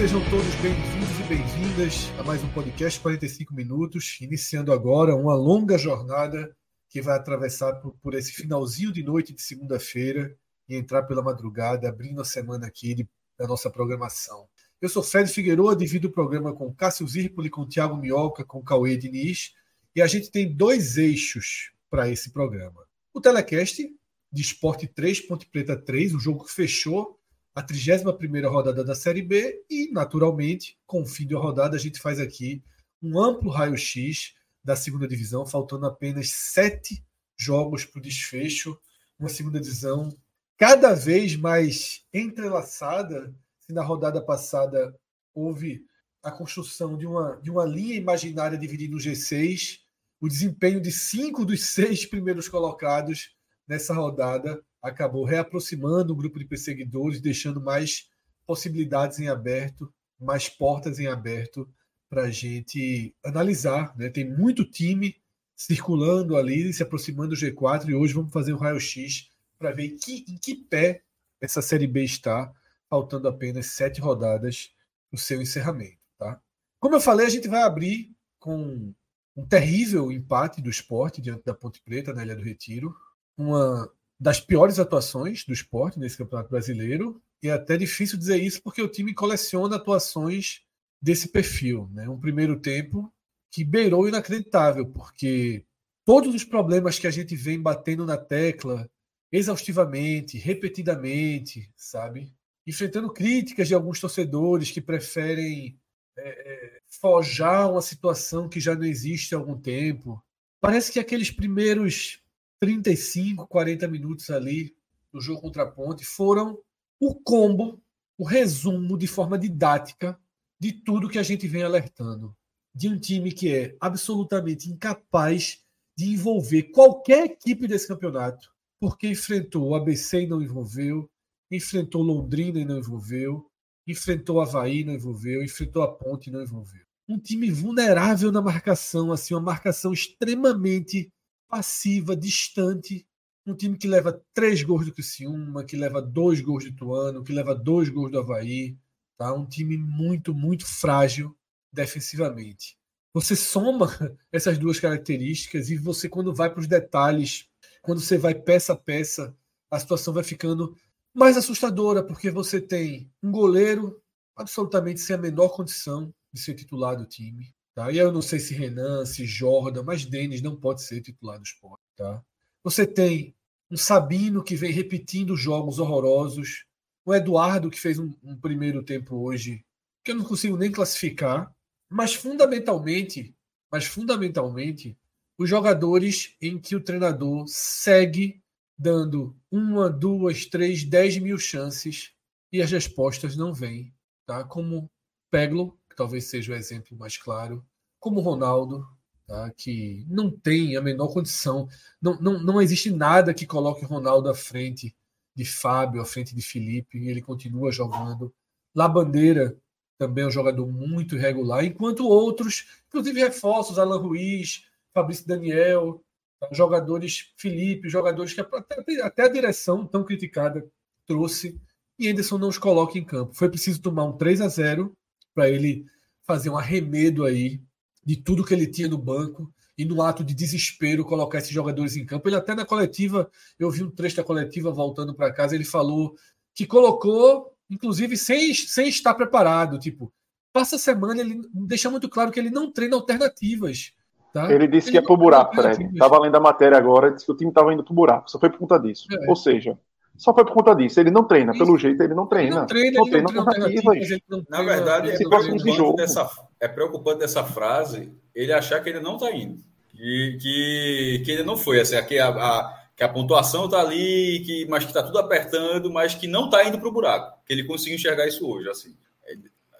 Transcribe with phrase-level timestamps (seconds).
[0.00, 5.76] Sejam todos bem-vindos e bem-vindas a mais um podcast 45 minutos, iniciando agora uma longa
[5.76, 6.56] jornada
[6.88, 10.34] que vai atravessar por, por esse finalzinho de noite de segunda-feira
[10.66, 13.06] e entrar pela madrugada, abrindo a semana aqui de,
[13.38, 14.48] da nossa programação.
[14.80, 18.96] Eu sou Fred Figueiredo, divido o programa com Cássio Zirpoli, com Tiago Minhoca, com Cauê
[18.96, 19.52] Diniz,
[19.94, 22.86] e a gente tem dois eixos para esse programa.
[23.12, 23.86] O telecast
[24.32, 27.19] de Esporte 3, Ponte Preta 3, o jogo que fechou
[27.54, 32.00] a 31ª rodada da Série B e, naturalmente, com o fim da rodada, a gente
[32.00, 32.62] faz aqui
[33.02, 37.04] um amplo raio-x da segunda divisão, faltando apenas sete
[37.36, 38.78] jogos para o desfecho.
[39.18, 40.16] Uma segunda divisão
[40.56, 43.34] cada vez mais entrelaçada.
[43.60, 44.94] Se na rodada passada
[45.34, 45.84] houve
[46.22, 49.78] a construção de uma, de uma linha imaginária dividida no G6,
[50.20, 53.34] o desempenho de cinco dos seis primeiros colocados
[53.66, 58.08] nessa rodada acabou reaproximando o grupo de perseguidores, deixando mais
[58.46, 61.68] possibilidades em aberto, mais portas em aberto
[62.08, 63.96] para a gente analisar.
[63.96, 64.08] Né?
[64.08, 65.16] Tem muito time
[65.54, 70.24] circulando ali, se aproximando do G4, e hoje vamos fazer um raio-x para ver que,
[70.26, 71.02] em que pé
[71.40, 72.52] essa Série B está,
[72.88, 74.74] faltando apenas sete rodadas
[75.12, 75.98] o seu encerramento.
[76.18, 76.40] Tá?
[76.78, 78.92] Como eu falei, a gente vai abrir com
[79.36, 82.94] um terrível empate do esporte diante da Ponte Preta na Ilha do Retiro,
[83.36, 88.62] uma das piores atuações do esporte nesse Campeonato Brasileiro, e é até difícil dizer isso
[88.62, 90.60] porque o time coleciona atuações
[91.00, 91.88] desse perfil.
[91.92, 92.06] Né?
[92.06, 93.10] Um primeiro tempo
[93.50, 95.64] que beirou inacreditável, porque
[96.04, 98.88] todos os problemas que a gente vem batendo na tecla
[99.32, 102.32] exaustivamente, repetidamente, sabe?
[102.66, 105.78] Enfrentando críticas de alguns torcedores que preferem
[106.16, 110.22] é, é, forjar uma situação que já não existe há algum tempo.
[110.60, 112.19] Parece que aqueles primeiros
[112.60, 114.76] 35, 40 minutos ali
[115.12, 116.58] do jogo contra a Ponte foram
[117.00, 117.82] o combo,
[118.18, 120.18] o resumo de forma didática
[120.60, 122.36] de tudo que a gente vem alertando.
[122.74, 125.64] De um time que é absolutamente incapaz
[125.96, 131.10] de envolver qualquer equipe desse campeonato, porque enfrentou o ABC e não envolveu,
[131.50, 133.50] enfrentou Londrina e não envolveu,
[133.86, 136.82] enfrentou Havaí e não envolveu, enfrentou a Ponte e não envolveu.
[137.08, 141.10] Um time vulnerável na marcação, assim, uma marcação extremamente
[141.50, 143.06] passiva, distante.
[143.46, 147.32] Um time que leva três gols do Criciúma, que leva dois gols do Ituano, que
[147.32, 148.78] leva dois gols do Havaí,
[149.20, 149.34] Tá?
[149.34, 151.36] Um time muito, muito frágil
[151.70, 152.78] defensivamente.
[153.12, 153.86] Você soma
[154.32, 157.46] essas duas características e você, quando vai para os detalhes,
[157.82, 159.36] quando você vai peça a peça,
[159.70, 160.74] a situação vai ficando
[161.12, 164.02] mais assustadora, porque você tem um goleiro
[164.34, 167.54] absolutamente sem a menor condição de ser titular do time.
[167.74, 167.90] Tá?
[167.90, 171.44] E eu não sei se Renan, se Jordan, mas Denis não pode ser titular do
[171.44, 171.82] esporte.
[171.96, 172.22] Tá?
[172.64, 173.34] Você tem
[173.70, 176.66] um Sabino que vem repetindo jogos horrorosos,
[177.04, 179.64] o Eduardo, que fez um, um primeiro tempo hoje,
[180.04, 181.54] que eu não consigo nem classificar,
[181.88, 183.34] mas fundamentalmente,
[183.70, 184.96] mas fundamentalmente,
[185.38, 188.42] os jogadores em que o treinador segue
[188.78, 192.12] dando uma, duas, três, dez mil chances
[192.52, 193.94] e as respostas não vêm,
[194.26, 194.44] tá?
[194.44, 194.90] Como
[195.30, 197.62] Peglo, talvez seja o exemplo mais claro,
[197.98, 198.88] como Ronaldo,
[199.26, 199.50] tá?
[199.54, 201.68] que não tem a menor condição,
[202.00, 204.96] não, não, não existe nada que coloque Ronaldo à frente
[205.34, 208.32] de Fábio à frente de Felipe, e ele continua jogando.
[208.74, 209.54] La Bandeira
[209.98, 214.64] também é um jogador muito irregular, enquanto outros, inclusive reforços, Alan Ruiz,
[214.94, 216.02] Fabrício Daniel,
[216.50, 220.66] jogadores Felipe, jogadores que até, até a direção tão criticada
[221.06, 221.60] trouxe,
[221.98, 223.34] e Anderson não os coloca em campo.
[223.34, 224.96] Foi preciso tomar um 3 a 0
[225.34, 225.84] para ele
[226.22, 227.60] fazer um arremedo aí
[228.04, 231.96] de tudo que ele tinha no banco e no ato de desespero colocar esses jogadores
[231.96, 232.28] em campo.
[232.28, 236.14] Ele até na coletiva, eu vi um trecho da coletiva voltando para casa, ele falou
[236.54, 239.78] que colocou, inclusive, sem, sem estar preparado.
[239.78, 240.12] Tipo,
[240.52, 243.92] passa a semana, ele deixa muito claro que ele não treina alternativas.
[244.32, 244.52] Tá?
[244.52, 245.96] Ele disse ele que ia pro buraco, Fred.
[245.96, 248.30] Tava lendo a matéria agora, disse que o time tava indo pro buraco.
[248.30, 249.06] Só foi por conta disso.
[249.10, 249.28] É.
[249.28, 249.78] Ou seja,
[250.20, 251.00] só foi por conta disso.
[251.00, 252.66] Ele não treina, pelo jeito ele não treina.
[252.70, 256.30] Ele não treina, não treina, não treina Na verdade, é preocupante, dessa,
[256.60, 259.62] é preocupante dessa frase ele achar que ele não tá indo.
[259.88, 261.80] Que, que, que ele não foi.
[261.80, 265.90] Assim, que, a, a, que a pontuação tá ali, que, mas que tá tudo apertando,
[265.90, 267.42] mas que não tá indo pro buraco.
[267.46, 268.68] Que ele conseguiu enxergar isso hoje.
[268.68, 268.94] Assim.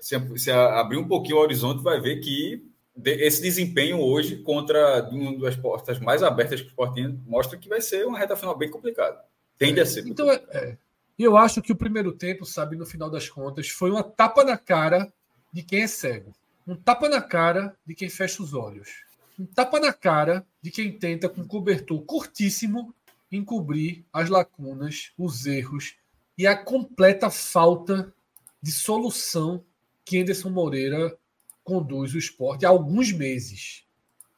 [0.01, 2.65] Se, se abrir um pouquinho o horizonte, vai ver que
[3.05, 7.83] esse desempenho hoje contra uma das portas mais abertas que o Sporting mostra que vai
[7.83, 9.19] ser uma reta final bem complicada.
[9.61, 10.09] Tende a ser.
[10.09, 10.79] Então, é, é,
[11.19, 14.57] eu acho que o primeiro tempo, sabe, no final das contas, foi uma tapa na
[14.57, 15.13] cara
[15.53, 16.33] de quem é cego.
[16.67, 18.89] Um tapa na cara de quem fecha os olhos.
[19.39, 22.95] Um tapa na cara de quem tenta, com cobertor curtíssimo,
[23.31, 25.95] encobrir as lacunas, os erros
[26.39, 28.15] e a completa falta
[28.63, 29.63] de solução
[30.07, 31.15] que Anderson Moreira
[31.63, 33.85] conduz o esporte há alguns meses.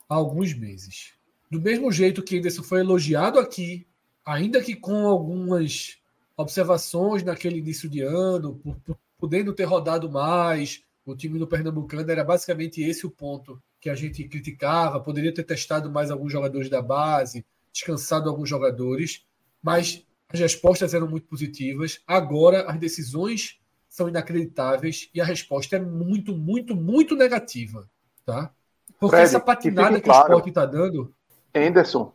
[0.08, 1.12] Há alguns meses.
[1.48, 3.86] Do mesmo jeito que Anderson foi elogiado aqui,
[4.24, 5.98] ainda que com algumas
[6.36, 12.10] observações naquele início de ano, por, por, podendo ter rodado mais, o time do Pernambucano
[12.10, 15.00] era basicamente esse o ponto que a gente criticava.
[15.00, 19.24] Poderia ter testado mais alguns jogadores da base, descansado alguns jogadores,
[19.62, 22.00] mas as respostas eram muito positivas.
[22.06, 27.88] Agora as decisões são inacreditáveis e a resposta é muito, muito, muito negativa,
[28.24, 28.50] tá?
[28.98, 31.12] Porque Fred, essa patinada que, que o esporte está dando.
[31.54, 32.12] Anderson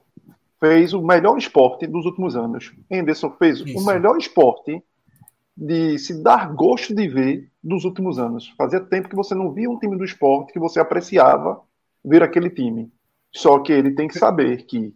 [0.59, 2.73] fez o melhor esporte dos últimos anos.
[2.91, 3.77] Anderson fez Isso.
[3.77, 4.81] o melhor esporte
[5.55, 8.53] de se dar gosto de ver dos últimos anos.
[8.57, 11.61] Fazia tempo que você não via um time do esporte que você apreciava
[12.03, 12.91] ver aquele time.
[13.33, 14.93] Só que ele tem que saber que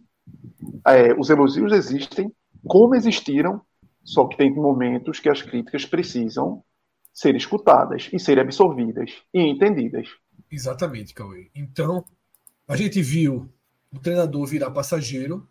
[0.86, 2.32] é, os elogios existem,
[2.66, 3.60] como existiram,
[4.04, 6.62] só que tem momentos que as críticas precisam
[7.12, 10.08] ser escutadas e serem absorvidas e entendidas.
[10.50, 11.50] Exatamente, Cauê.
[11.54, 12.04] Então,
[12.66, 13.52] a gente viu
[13.92, 15.46] o treinador virar passageiro,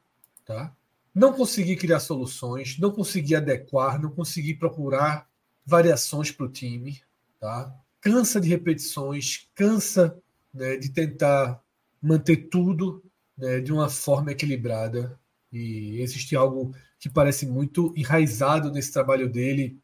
[0.51, 0.75] tá?
[1.13, 5.27] não conseguir criar soluções, não conseguir adequar, não conseguir procurar
[5.65, 7.01] variações para o time.
[7.39, 7.73] Tá?
[7.99, 10.17] Cansa de repetições, cansa
[10.53, 11.61] né, de tentar
[12.01, 13.03] manter tudo
[13.37, 15.19] né, de uma forma equilibrada.
[15.51, 19.77] E existe algo que parece muito enraizado nesse trabalho dele,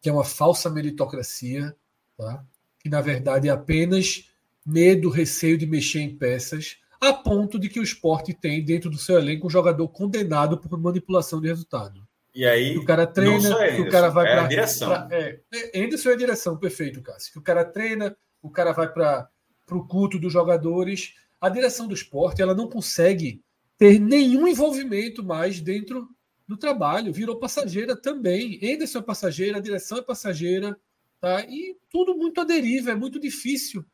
[0.00, 1.74] que é uma falsa meritocracia,
[2.16, 2.44] tá?
[2.80, 4.30] que na verdade é apenas
[4.66, 6.78] medo, receio de mexer em peças,
[7.08, 10.78] a ponto de que o esporte tem dentro do seu elenco um jogador condenado por
[10.78, 12.06] manipulação de resultado.
[12.34, 14.88] E aí, o cara treina, que o cara vai é para a direção.
[14.88, 17.32] Pra, é, é, Anderson é a direção, perfeito, Cássio.
[17.32, 19.30] Que o cara treina, o cara vai para
[19.70, 21.14] o culto dos jogadores.
[21.40, 23.40] A direção do esporte ela não consegue
[23.78, 26.08] ter nenhum envolvimento mais dentro
[26.46, 28.58] do trabalho, virou passageira também.
[28.62, 30.76] Anderson é passageira, a direção é passageira,
[31.20, 31.44] tá?
[31.48, 33.84] E tudo muito à deriva, é muito difícil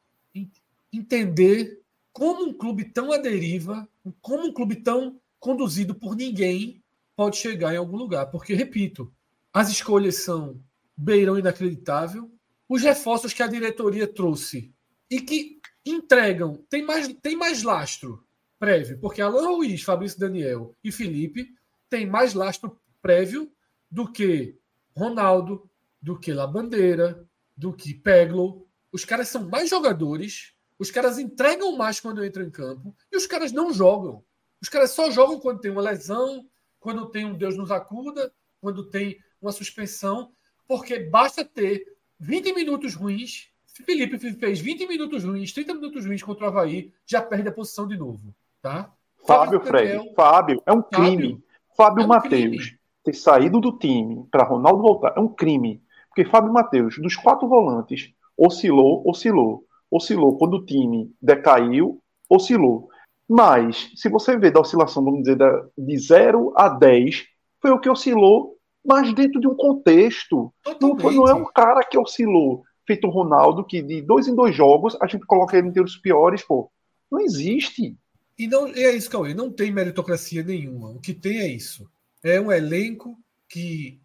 [0.93, 1.81] entender
[2.13, 3.89] como um clube tão à deriva,
[4.21, 6.83] como um clube tão conduzido por ninguém
[7.17, 8.27] pode chegar em algum lugar.
[8.27, 9.13] Porque, repito,
[9.53, 10.63] as escolhas são
[10.97, 12.31] beirão inacreditável,
[12.69, 14.73] os reforços que a diretoria trouxe
[15.11, 18.25] e que entregam, tem mais, tem mais lastro
[18.59, 21.49] prévio, porque Alan Ruiz, Fabrício Daniel e Felipe
[21.89, 23.51] tem mais lastro prévio
[23.91, 24.59] do que
[24.95, 25.69] Ronaldo,
[26.01, 27.27] do que Labandeira,
[27.57, 28.67] do que Peglo.
[28.93, 33.27] Os caras são mais jogadores, os caras entregam mais quando entram em campo e os
[33.27, 34.25] caras não jogam.
[34.61, 36.47] Os caras só jogam quando tem uma lesão,
[36.81, 40.33] quando tem um Deus nos acuda, quando tem uma suspensão,
[40.67, 41.85] porque basta ter
[42.19, 43.49] 20 minutos ruins.
[43.67, 47.87] Felipe fez 20 minutos ruins, 30 minutos ruins contra o Havaí, já perde a posição
[47.87, 48.35] de novo.
[48.61, 48.93] Tá?
[49.27, 51.15] Fábio, Fred, Fábio, é um crime.
[51.15, 51.45] Fábio,
[51.77, 55.83] Fábio é um Matheus ter saído do time para Ronaldo voltar é um crime.
[56.09, 59.65] Porque Fábio Matheus, dos quatro volantes, oscilou, oscilou.
[59.91, 62.89] Oscilou quando o time decaiu, oscilou.
[63.29, 65.39] Mas, se você vê da oscilação, vamos dizer,
[65.77, 67.25] de 0 a 10,
[67.61, 70.53] foi o que oscilou, mas dentro de um contexto.
[70.81, 74.35] Não, foi, não é um cara que oscilou, feito o Ronaldo, que de dois em
[74.35, 76.71] dois jogos a gente coloca ele entre os piores, pô.
[77.11, 77.97] Não existe.
[78.39, 80.91] E não é isso, Cauê, não tem meritocracia nenhuma.
[80.91, 81.89] O que tem é isso.
[82.23, 83.17] É um elenco
[83.49, 84.01] que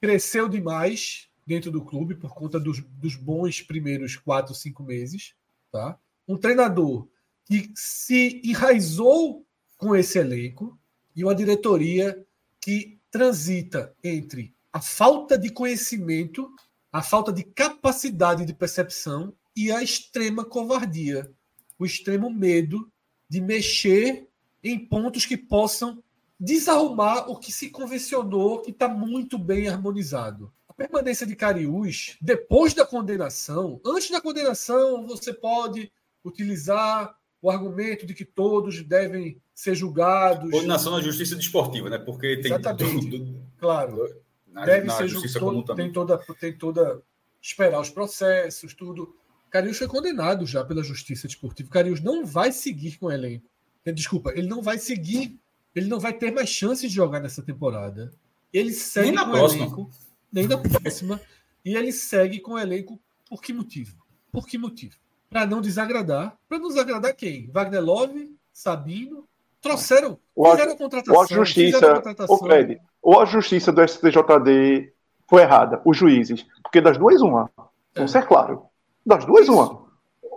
[0.00, 5.34] cresceu demais dentro do clube por conta dos, dos bons primeiros quatro, cinco meses.
[5.70, 5.98] Tá?
[6.26, 7.08] Um treinador
[7.44, 9.46] que se enraizou
[9.76, 10.78] com esse elenco
[11.14, 12.24] e uma diretoria
[12.60, 16.50] que transita entre a falta de conhecimento,
[16.90, 21.30] a falta de capacidade de percepção e a extrema covardia,
[21.78, 22.90] o extremo medo
[23.28, 24.28] de mexer
[24.62, 26.02] em pontos que possam
[26.40, 30.52] desarrumar o que se convencionou que está muito bem harmonizado.
[30.76, 35.92] Permanência de Cariús, depois da condenação, antes da condenação, você pode
[36.24, 40.50] utilizar o argumento de que todos devem ser julgados.
[40.50, 41.98] Coordenação na justiça desportiva, né?
[41.98, 42.46] Porque tem.
[42.46, 43.10] Exatamente.
[43.10, 44.22] Tudo, claro.
[44.48, 45.86] Na, deve na ser justiça todo, comum também.
[45.86, 47.02] Tem toda, tem toda.
[47.40, 49.14] Esperar os processos, tudo.
[49.50, 51.68] Carius foi condenado já pela justiça desportiva.
[51.70, 53.46] Carius não vai seguir com o elenco.
[53.94, 55.38] Desculpa, ele não vai seguir.
[55.74, 58.10] Ele não vai ter mais chances de jogar nessa temporada.
[58.52, 59.64] Ele segue nem na com próxima.
[59.66, 59.90] elenco.
[60.34, 61.20] Nem na próxima.
[61.64, 63.96] e ele segue com o elenco por que motivo?
[64.30, 64.96] Por que motivo?
[65.30, 66.36] Para não desagradar.
[66.48, 67.50] Para não desagradar quem?
[67.50, 69.26] Wagner Love, Sabino.
[69.60, 71.22] Trouxeram, ou fizeram a contratação.
[71.22, 74.92] A justiça, o Fred, ou a justiça do STJD
[75.26, 76.44] foi errada, os juízes.
[76.62, 77.50] Porque das duas, uma.
[77.94, 78.20] Vamos é.
[78.20, 78.64] ser claro.
[79.06, 79.54] Das duas, Isso.
[79.54, 79.86] uma.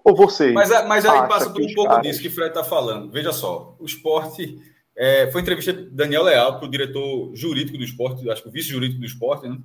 [0.05, 0.53] Ou você.
[0.53, 2.07] Mas, mas aí passa por um pouco caras...
[2.07, 3.11] disso que o Fred está falando.
[3.11, 4.57] Veja só, o esporte.
[4.95, 8.51] É, foi entrevista de Daniel Leal, para o diretor jurídico do esporte, acho que o
[8.51, 9.59] vice-jurídico do esporte, né?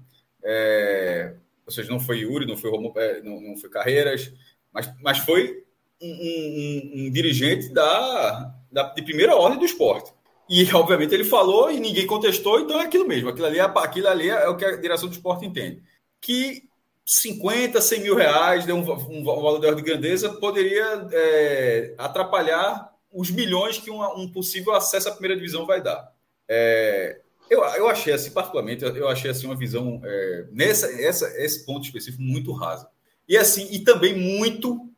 [0.44, 1.34] É,
[1.64, 4.32] ou seja, não foi Yuri, não foi, Romo, é, não, não foi Carreiras,
[4.72, 5.64] mas, mas foi
[6.00, 10.12] um, um, um dirigente da, da, de primeira ordem do esporte.
[10.48, 13.30] E, obviamente, ele falou e ninguém contestou, então é aquilo mesmo.
[13.30, 15.82] Aquilo ali é, aquilo ali é o que a direção do esporte entende.
[16.20, 16.64] Que
[17.06, 23.78] 50, 100 mil reais, um, um, valor de de grandeza, poderia é, atrapalhar os milhões
[23.78, 26.12] que uma, um possível acesso à primeira divisão vai dar.
[26.48, 27.21] É,
[27.52, 31.84] eu, eu achei assim, particularmente, eu achei assim uma visão é, nessa essa, esse ponto
[31.84, 32.88] específico muito rasa.
[33.28, 34.90] E assim, e também muito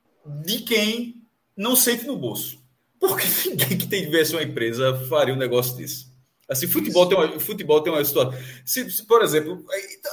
[0.44, 1.20] de quem
[1.56, 2.62] não sente no bolso.
[3.00, 6.14] Porque ninguém que tivesse uma empresa faria um negócio desse.
[6.48, 8.38] Assim, futebol tem uma, futebol tem uma história.
[8.64, 9.64] Se, se, por exemplo,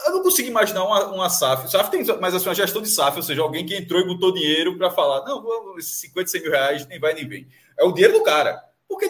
[0.05, 1.69] eu não consigo imaginar uma, uma SAF.
[1.69, 4.33] SAF tem, mas assim, uma gestão de SAF, ou seja, alguém que entrou e botou
[4.33, 5.45] dinheiro para falar: não,
[5.79, 7.47] 50, 100 mil reais, nem vai nem vem.
[7.77, 8.63] É o dinheiro do cara.
[8.87, 9.09] Porque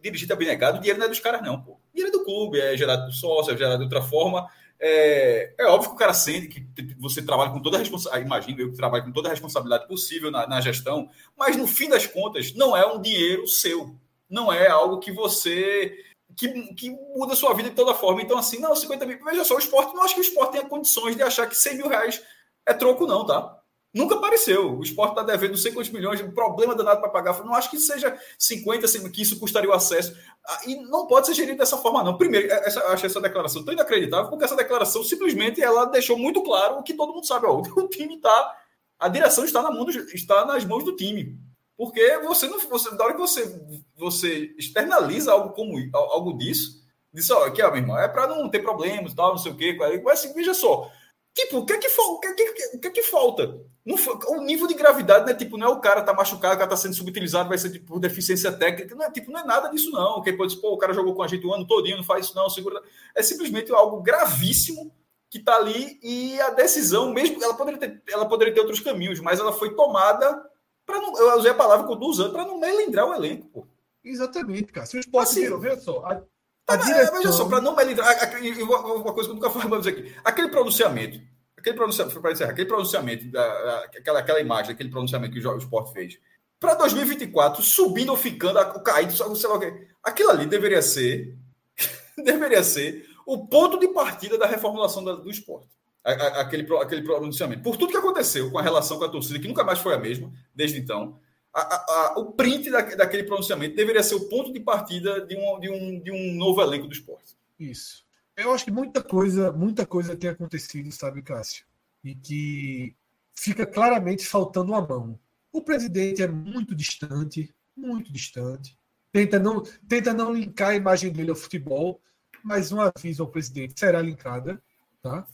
[0.00, 1.78] dirigir tá bem negado, o dinheiro não é dos caras, não, pô.
[1.96, 4.46] Dinheiro é do clube, é gerado do sócio, é gerado de outra forma.
[4.78, 8.60] É, é, óbvio que o cara sente que você trabalha com toda a responsabilidade, imagino
[8.60, 12.06] eu que trabalho com toda a responsabilidade possível na, na, gestão, mas no fim das
[12.06, 13.96] contas, não é um dinheiro seu.
[14.28, 15.96] Não é algo que você.
[16.36, 18.20] que, que muda a sua vida de toda forma.
[18.20, 19.24] Então, assim, não, 50 mil.
[19.24, 21.76] Veja só, o esporte, não acho que o esporte tenha condições de achar que 100
[21.78, 22.22] mil reais
[22.66, 23.58] é troco, não, tá?
[23.96, 24.78] Nunca apareceu.
[24.78, 27.42] O esporte está devendo não sei quantos milhões, um problema danado para pagar.
[27.42, 30.14] Não acho que seja 50, que isso custaria o acesso.
[30.46, 32.18] Ah, e não pode ser gerido dessa forma, não.
[32.18, 36.42] Primeiro, é, essa, acho essa declaração tão inacreditável, porque essa declaração simplesmente ela deixou muito
[36.42, 37.46] claro o que todo mundo sabe.
[37.46, 38.54] Ó, o time está.
[38.98, 41.34] A direção está, na mão está nas mãos do time.
[41.74, 42.60] Porque você não.
[42.60, 46.82] Você, da hora que você, você externaliza algo como algo disso,
[47.14, 49.56] diz, ó, aqui, ó, meu irmão, é para não ter problemas, tal, não sei o
[49.56, 49.74] quê.
[50.04, 50.90] Mas assim, veja só,
[51.36, 53.60] Tipo, o que é que, o que, é que, que, é que falta?
[53.84, 53.94] Não,
[54.28, 55.34] o nível de gravidade, né?
[55.34, 57.84] Tipo, não é o cara tá machucado, o cara tá sendo subutilizado, vai ser tipo,
[57.88, 58.94] por deficiência técnica.
[58.94, 60.22] Não é, tipo, não é nada disso, não.
[60.22, 62.24] Quem pode dizer, pô, o cara jogou com a gente o ano todinho, não faz
[62.24, 62.82] isso, não, segura.
[63.14, 64.90] É simplesmente algo gravíssimo
[65.28, 69.20] que tá ali e a decisão, mesmo, ela poderia ter, ela poderia ter outros caminhos,
[69.20, 70.42] mas ela foi tomada
[70.86, 71.18] para não.
[71.18, 73.66] Eu usei a palavra que eu tô usando, para não melindrar o elenco, pô.
[74.02, 74.86] Exatamente, cara.
[74.86, 76.22] Se o esporte assim, virou, veja só, a,
[76.66, 77.16] a direção...
[77.16, 78.08] Veja só, para não melindrar,
[78.38, 80.14] uma coisa que eu nunca falamos aqui.
[80.24, 81.20] Aquele pronunciamento,
[81.56, 85.92] aquele pronunciamento, para encerrar, aquele pronunciamento, da, aquela, aquela imagem, aquele pronunciamento que o Sport
[85.92, 86.18] fez,
[86.58, 89.88] para 2024, subindo ou ficando, caindo, sei lá o quê.
[90.02, 91.36] Aquilo ali deveria ser,
[92.16, 95.68] deveria ser o ponto de partida da reformulação do esporte.
[96.04, 97.62] Aquele, aquele pronunciamento.
[97.62, 99.98] Por tudo que aconteceu com a relação com a torcida, que nunca mais foi a
[99.98, 101.18] mesma desde então,
[101.60, 105.58] a, a, o print da, daquele pronunciamento deveria ser o ponto de partida de um,
[105.58, 107.34] de um, de um novo elenco do esporte.
[107.58, 108.04] Isso.
[108.36, 111.64] Eu acho que muita coisa, muita coisa tem acontecido, sabe, Cássio?
[112.04, 112.94] E que
[113.34, 115.18] fica claramente faltando uma mão.
[115.50, 118.78] O presidente é muito distante, muito distante.
[119.10, 122.02] Tenta não, tenta não linkar a imagem dele ao futebol,
[122.44, 124.62] mas um aviso ao presidente será linkada,
[125.00, 125.26] tá?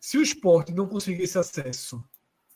[0.00, 2.02] Se o esporte não conseguir esse acesso,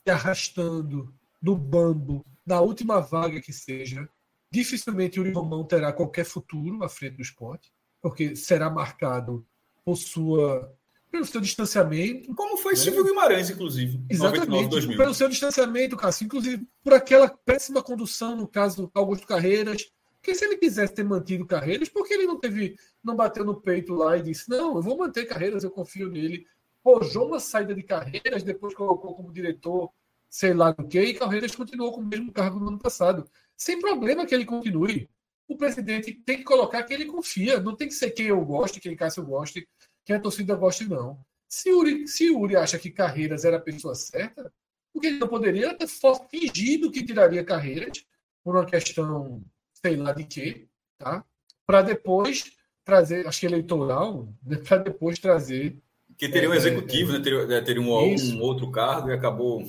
[0.03, 4.07] se arrastando no bambo, na última vaga que seja,
[4.51, 7.71] dificilmente o Romão terá qualquer futuro à frente do esporte,
[8.01, 9.45] porque será marcado
[9.83, 10.71] por sua
[11.13, 12.33] pelo seu distanciamento.
[12.33, 12.79] Como foi né?
[12.79, 14.03] Silvio Guimarães, inclusive.
[14.09, 14.49] Exatamente.
[14.49, 16.25] 99, pelo seu distanciamento, Cássio.
[16.25, 19.91] Inclusive, por aquela péssima condução, no caso do Augusto Carreiras.
[20.19, 23.61] Porque se ele quisesse ter mantido Carreiras, por que ele não teve, não bateu no
[23.61, 26.47] peito lá e disse: Não, eu vou manter Carreiras, eu confio nele.
[26.81, 29.91] Forjou uma saída de Carreiras, depois colocou como diretor
[30.33, 33.29] sei lá do que, e Carreiras continuou com o mesmo cargo no ano passado.
[33.55, 35.07] Sem problema que ele continue.
[35.47, 37.59] O presidente tem que colocar que ele confia.
[37.59, 39.69] Não tem que ser quem eu goste, quem Cássio goste,
[40.03, 41.23] quem a torcida goste, não.
[41.47, 44.51] Se Uri, se Uri acha que Carreiras era a pessoa certa,
[44.91, 45.87] porque ele não poderia ter
[46.31, 48.03] fingido que tiraria Carreiras
[48.43, 49.43] por uma questão,
[49.83, 50.65] sei lá de quê,
[50.97, 51.23] tá?
[51.63, 54.57] Para depois trazer, acho que eleitoral, né?
[54.57, 55.77] para depois trazer.
[56.17, 57.23] Que teria um é, executivo, é, né?
[57.23, 59.63] Teria, teria um, um, outro cargo e acabou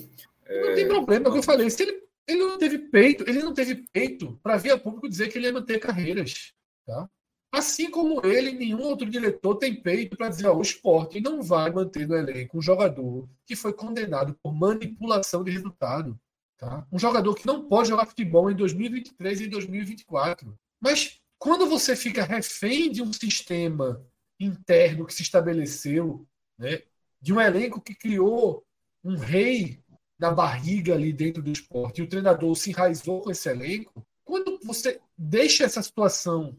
[0.48, 1.70] não tem problema, é o que eu falei.
[1.70, 5.28] Se ele, Ele não teve peito, ele não teve peito para vir a público dizer
[5.28, 6.52] que ele ia manter carreiras.
[6.86, 7.08] Tá?
[7.52, 11.70] Assim como ele, nenhum outro diretor tem peito para dizer: ó, o esporte não vai
[11.70, 16.18] manter no elenco um jogador que foi condenado por manipulação de resultado.
[16.58, 16.86] Tá?
[16.90, 20.58] Um jogador que não pode jogar futebol em 2023 e em 2024.
[20.80, 24.04] Mas quando você fica refém de um sistema
[24.40, 26.26] interno que se estabeleceu,
[26.58, 26.82] né,
[27.20, 28.64] de um elenco que criou
[29.04, 29.82] um rei
[30.18, 34.58] na barriga ali dentro do esporte, e o treinador se enraizou com esse elenco, quando
[34.62, 36.56] você deixa essa situação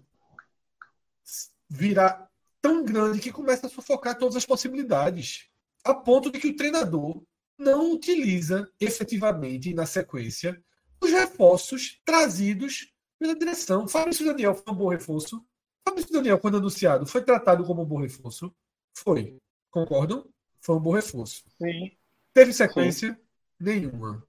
[1.70, 2.30] virar
[2.62, 5.50] tão grande que começa a sufocar todas as possibilidades,
[5.84, 7.22] a ponto de que o treinador
[7.58, 10.62] não utiliza efetivamente na sequência
[11.02, 13.88] os reforços trazidos pela direção.
[13.88, 15.44] Fabrício Daniel foi um bom reforço.
[15.88, 18.54] Fabrício Daniel, quando anunciado, foi tratado como um bom reforço?
[18.94, 19.38] Foi.
[19.70, 20.28] Concordam?
[20.62, 21.44] Foi um bom reforço.
[21.58, 21.92] Sim.
[22.34, 23.14] Teve sequência?
[23.14, 23.25] Sim.
[23.60, 24.24] Nenhuma.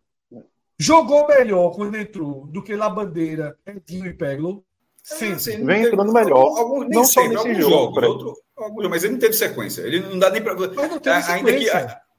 [0.79, 4.65] Jogou melhor quando entrou do que Labandeira, Edinho e Peglo?
[5.03, 6.59] Sim, assim, vem entrando melhor.
[6.59, 8.01] Alguns, não só nesse jogo.
[8.01, 8.05] Jogos,
[8.57, 9.83] outro, mas ele não teve sequência.
[9.83, 10.55] Ele não dá nem para.
[11.29, 11.71] Ainda que,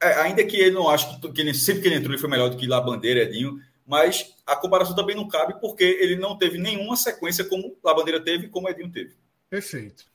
[0.01, 2.49] ainda que ele não ache que, que ele, sempre que ele entrou ele foi melhor
[2.49, 6.95] do que Labandeira, Edinho, mas a comparação também não cabe porque ele não teve nenhuma
[6.95, 9.15] sequência como Labandeira teve e como Edinho teve.
[9.49, 10.05] Perfeito.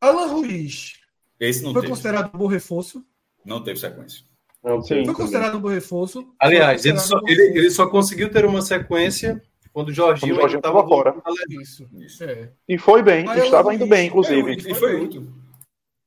[0.00, 1.00] Alan Ruiz.
[1.40, 1.92] Esse não foi teve.
[1.92, 3.04] considerado um bom reforço?
[3.44, 4.24] Não teve sequência.
[4.62, 6.26] Não, sim, foi considerado um bom reforço.
[6.40, 9.40] Aliás, ele só, ele, ele só conseguiu ter uma sequência
[9.72, 11.14] quando o Jorginho estava fora.
[11.50, 12.24] Isso, isso.
[12.24, 12.50] É.
[12.66, 14.52] E foi bem, Mas estava indo bem, inclusive.
[14.52, 15.32] É, e foi útil.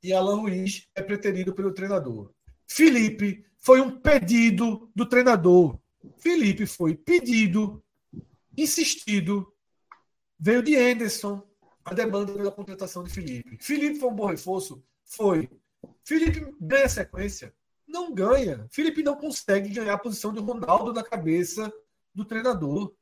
[0.02, 2.32] E Alan Ruiz é preterido pelo treinador.
[2.68, 5.78] Felipe foi um pedido do treinador.
[6.18, 7.84] Felipe foi pedido,
[8.58, 9.54] insistido.
[10.40, 11.44] Veio de Anderson
[11.86, 13.58] a demanda pela contratação de Felipe.
[13.62, 14.84] Felipe foi um bom reforço?
[15.06, 15.50] Foi.
[16.04, 17.54] Felipe ganha sequência?
[17.90, 18.68] Não ganha.
[18.72, 21.74] Felipe não consegue ganhar a posição de Ronaldo na cabeça
[22.14, 22.94] do treinador.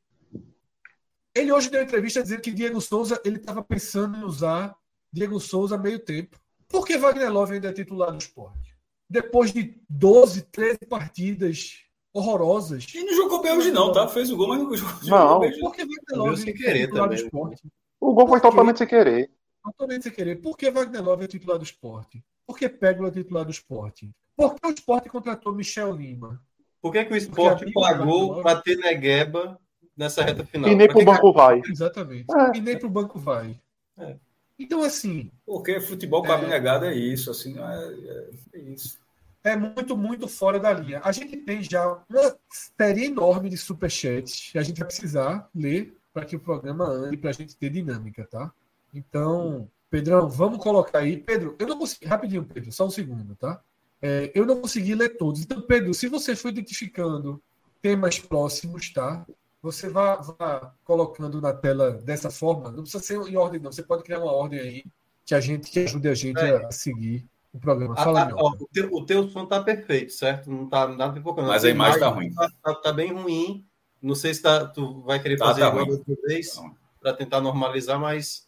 [1.34, 4.74] Ele hoje deu entrevista dizendo que Diego Souza ele estava pensando em usar
[5.12, 6.40] Diego Souza meio tempo.
[6.66, 8.76] Por que Wagner Love ainda é titular do esporte?
[9.08, 12.86] Depois de 12, 13 partidas horrorosas.
[12.94, 14.08] E não jogou bem hoje, não, tá?
[14.08, 15.40] Fez o gol, mas não jogou, não.
[15.40, 15.58] bem.
[15.60, 17.62] Por que Wagner Love é titular do esporte?
[18.00, 19.30] O gol foi totalmente sem querer.
[19.62, 20.36] Totalmente sem querer.
[20.40, 22.24] Por que Wagner Love é titular do esporte?
[22.48, 24.10] Por que Pégula é titular do esporte?
[24.34, 26.40] Por que o esporte contratou Michel Lima?
[26.80, 29.60] Por que, que o esporte pagou para ter Negueba
[29.94, 30.70] nessa reta final?
[30.70, 31.60] E nem para o banco vai.
[31.68, 32.24] Exatamente.
[32.34, 32.56] É.
[32.56, 33.54] E nem para o banco vai.
[33.98, 34.16] É.
[34.58, 35.30] Então, assim.
[35.44, 36.36] Porque futebol com é...
[36.36, 38.98] abnegado é isso, assim, é, é, é isso
[39.44, 41.00] é muito, muito fora da linha.
[41.04, 45.96] A gente tem já uma série enorme de superchats que a gente vai precisar ler
[46.12, 48.52] para que o programa ande, para a gente ter dinâmica, tá?
[48.92, 51.16] Então, Pedrão, vamos colocar aí.
[51.16, 52.06] Pedro, eu não consegui.
[52.06, 53.60] Rapidinho, Pedro, só um segundo, tá?
[54.00, 55.42] É, eu não consegui ler todos.
[55.42, 57.42] Então, Pedro, se você for identificando
[57.80, 59.26] temas próximos, tá?
[59.62, 62.70] Você vá, vá colocando na tela dessa forma.
[62.70, 63.72] Não precisa ser em ordem, não.
[63.72, 64.84] Você pode criar uma ordem aí
[65.24, 66.64] que a gente que ajude a gente é.
[66.64, 67.96] a seguir o programa.
[67.96, 70.50] Fala, a, a, ó, o, teu, o teu som tá perfeito, certo?
[70.50, 71.48] Não tá nada pipocando.
[71.48, 72.32] Mas a imagem tá ruim.
[72.32, 73.66] Tá, tá, tá, bem ruim.
[74.00, 76.58] Não sei se tá, tu vai querer tá, fazer tá igual outra vez
[77.00, 78.47] para tentar normalizar, mas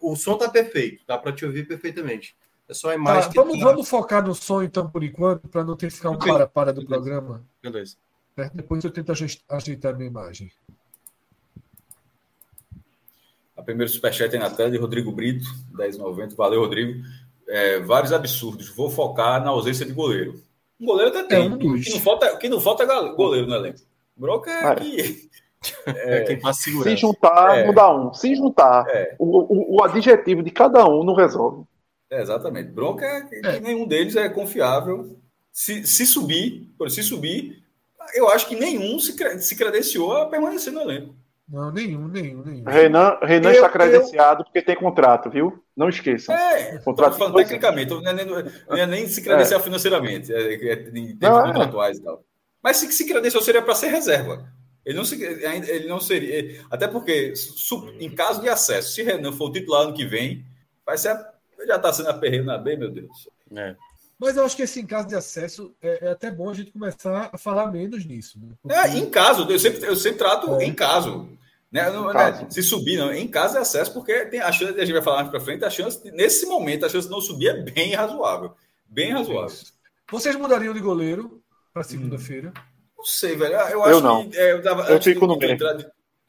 [0.00, 2.36] o som tá perfeito, dá para te ouvir perfeitamente.
[2.68, 3.32] É só a imagem.
[3.32, 3.64] Tá, vamos, tá...
[3.64, 6.84] vamos focar no som então por enquanto, para não ter que ficar um para-para do
[6.84, 7.44] programa.
[7.62, 7.96] Beleza.
[8.36, 9.12] É, depois eu tento
[9.48, 10.50] ajeitar a minha imagem.
[13.56, 16.34] A primeira superchat aí na tela de Rodrigo Brito, 10,90.
[16.34, 17.02] Valeu, Rodrigo
[17.50, 18.68] é, vários absurdos.
[18.68, 20.40] Vou focar na ausência de goleiro.
[20.80, 21.46] Um goleiro até tem.
[21.46, 23.80] É um o, que não falta, o que não falta é goleiro no elenco.
[24.16, 25.30] Broca é, que.
[25.86, 26.90] É, é quem faz segurança.
[26.90, 28.14] Se juntar, é, não dá um.
[28.14, 29.14] Se juntar, é.
[29.18, 31.64] o, o, o, adjetivo de cada um não resolve.
[32.10, 32.70] É, exatamente.
[32.70, 33.60] Bronca é que é.
[33.60, 35.18] nenhum deles é confiável.
[35.52, 37.62] Se, se subir, por se subir,
[38.14, 41.14] eu acho que nenhum se, se credenciou a permanecer no elenco.
[41.48, 42.64] Não, nenhum, nenhum, nenhum.
[42.64, 44.44] Renan, Renan eu, está credenciado eu...
[44.44, 45.62] porque tem contrato, viu?
[45.76, 46.32] Não esqueçam.
[46.34, 49.62] É, contrato falando tecnicamente, não é, nem, não é nem se credenciar é.
[49.62, 51.42] financeiramente, é, é, em termos é.
[51.42, 52.22] contratuais e tal.
[52.62, 54.48] Mas se, se credenciou seria para ser reserva.
[54.84, 56.64] Ele não, se, ele não seria.
[56.70, 57.34] Até porque,
[57.98, 60.44] em caso de acesso, se Renan for o titular ano que vem,
[60.84, 61.14] vai ser.
[61.66, 63.28] Já está sendo aperreio na B, meu Deus.
[63.54, 63.76] É.
[64.18, 66.70] Mas eu acho que esse em caso de acesso é, é, até bom a gente
[66.70, 68.38] começar a falar menos nisso.
[68.38, 68.54] Né?
[68.62, 68.76] Porque...
[68.76, 70.64] É, em caso, eu sempre, eu sempre trato é.
[70.64, 71.28] em caso.
[71.72, 71.88] Né?
[71.90, 72.46] Não, né?
[72.50, 73.12] Se subir, não.
[73.12, 75.64] Em casa é acesso, porque tem a chance, a gente vai falar mais para frente,
[75.64, 78.54] a chance, nesse momento, a chance de não subir é bem razoável.
[78.86, 79.56] Bem razoável.
[80.10, 82.52] Vocês mudariam de goleiro para segunda-feira?
[82.56, 82.69] Hum.
[83.00, 83.54] Não sei, velho.
[83.54, 84.28] Eu acho eu não.
[84.28, 84.38] que.
[84.38, 85.56] É, eu, tava, eu fico no meio.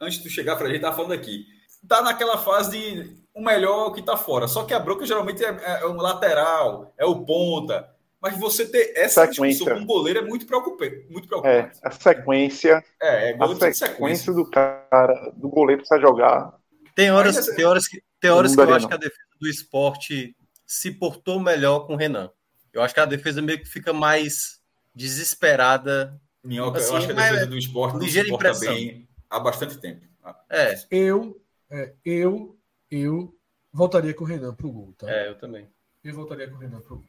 [0.00, 1.44] Antes de chegar para a gente, tava falando aqui.
[1.86, 4.48] Tá naquela fase de o melhor que tá fora.
[4.48, 7.88] Só que a bronca geralmente é, é, é um lateral, é o ponta.
[8.20, 9.64] Mas você ter essa sequência.
[9.64, 11.06] discussão com um goleiro é muito preocupante.
[11.10, 11.78] Muito preocupante.
[11.82, 12.84] É, a sequência.
[13.00, 16.54] É, é a sequência, sequência, do cara, do goleiro precisa jogar.
[16.94, 19.48] Tem horas, Mas, tem horas que, tem horas que eu acho que a defesa do
[19.48, 22.30] esporte se portou melhor com o Renan.
[22.72, 24.60] Eu acho que a defesa meio que fica mais
[24.94, 26.18] desesperada.
[26.44, 29.78] Minhoca, assim, eu acho que a defesa do esporte ligeira se porta bem há bastante
[29.78, 30.06] tempo.
[30.50, 30.74] É.
[30.90, 32.56] Eu, é, eu,
[32.90, 33.34] eu
[33.72, 35.10] voltaria com o Renan pro gol, tá?
[35.10, 35.68] É, eu também.
[36.02, 37.04] Eu voltaria com o Renan pro gol.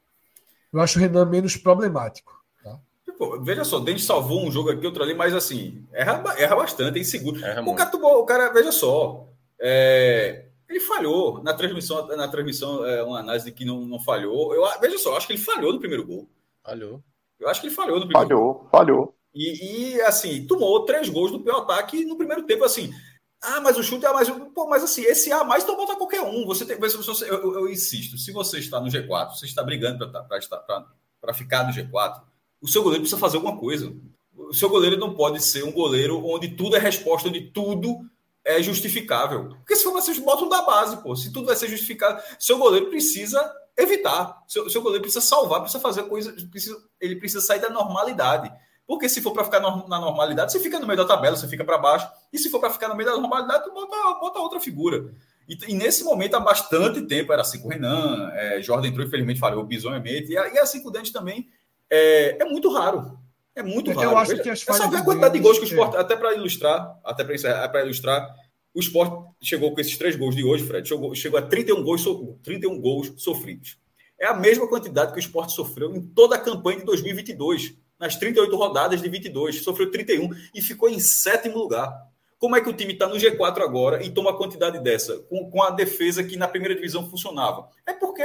[0.71, 2.43] Eu acho o Renan menos problemático.
[2.63, 2.79] Tá?
[3.17, 6.55] Pô, veja só, o Dente salvou um jogo aqui, outro ali, mas assim, erra, erra
[6.55, 7.43] bastante, é inseguro.
[7.43, 9.27] Erra o, cara, o cara, veja só,
[9.59, 14.53] é, ele falhou na transmissão, na transmissão é, uma análise de que não, não falhou.
[14.53, 16.27] Eu, veja só, eu acho que ele falhou no primeiro gol.
[16.63, 17.03] Falhou.
[17.39, 18.67] Eu acho que ele falhou no primeiro falhou, gol.
[18.71, 19.15] Falhou, falhou.
[19.33, 22.93] E, e, assim, tomou três gols no pior ataque no primeiro tempo, assim.
[23.43, 24.29] Ah, mas o chute é mais.
[24.29, 26.45] Pô, mas assim, esse A mais então bota qualquer um.
[26.45, 26.77] Você tem.
[26.77, 30.09] Você, eu, eu, eu, insisto, se você está no G4, você está brigando
[31.19, 32.21] para ficar no G4,
[32.61, 33.93] o seu goleiro precisa fazer alguma coisa.
[34.33, 37.99] O seu goleiro não pode ser um goleiro onde tudo é resposta, onde tudo
[38.45, 39.49] é justificável.
[39.49, 41.13] Porque se for vocês botam da base, pô.
[41.13, 44.41] Se tudo vai ser justificado, seu goleiro precisa evitar.
[44.47, 46.33] Seu, seu goleiro precisa salvar, precisa fazer coisa.
[46.49, 48.49] Precisa, ele precisa sair da normalidade.
[48.85, 51.63] Porque se for para ficar na normalidade, você fica no meio da tabela, você fica
[51.63, 52.09] para baixo.
[52.31, 55.13] E se for para ficar no meio da normalidade, tu bota, bota outra figura.
[55.47, 59.05] E, e, nesse momento, há bastante tempo, era assim com o Renan, é, Jordan entrou,
[59.05, 60.31] infelizmente, falhou bizonhamente.
[60.31, 61.49] E, e assim com o Dante também.
[61.89, 63.17] É, é muito raro.
[63.55, 64.11] É muito raro.
[64.11, 64.81] Eu acho que as falhas.
[64.81, 67.83] É só ver a quantidade de gols que o Sport, até para ilustrar, até para
[67.83, 68.35] ilustrar,
[68.73, 72.03] o Sport chegou com esses três gols de hoje, Fred, chegou, chegou a 31 gols,
[72.43, 73.77] 31 gols sofridos.
[74.19, 78.17] É a mesma quantidade que o Sport sofreu em toda a campanha de 2022 nas
[78.17, 81.89] 38 rodadas de 22, sofreu 31 e ficou em sétimo lugar.
[82.37, 85.49] Como é que o time está no G4 agora e toma a quantidade dessa, com,
[85.49, 87.69] com, a defesa que na primeira divisão funcionava?
[87.87, 88.23] É porque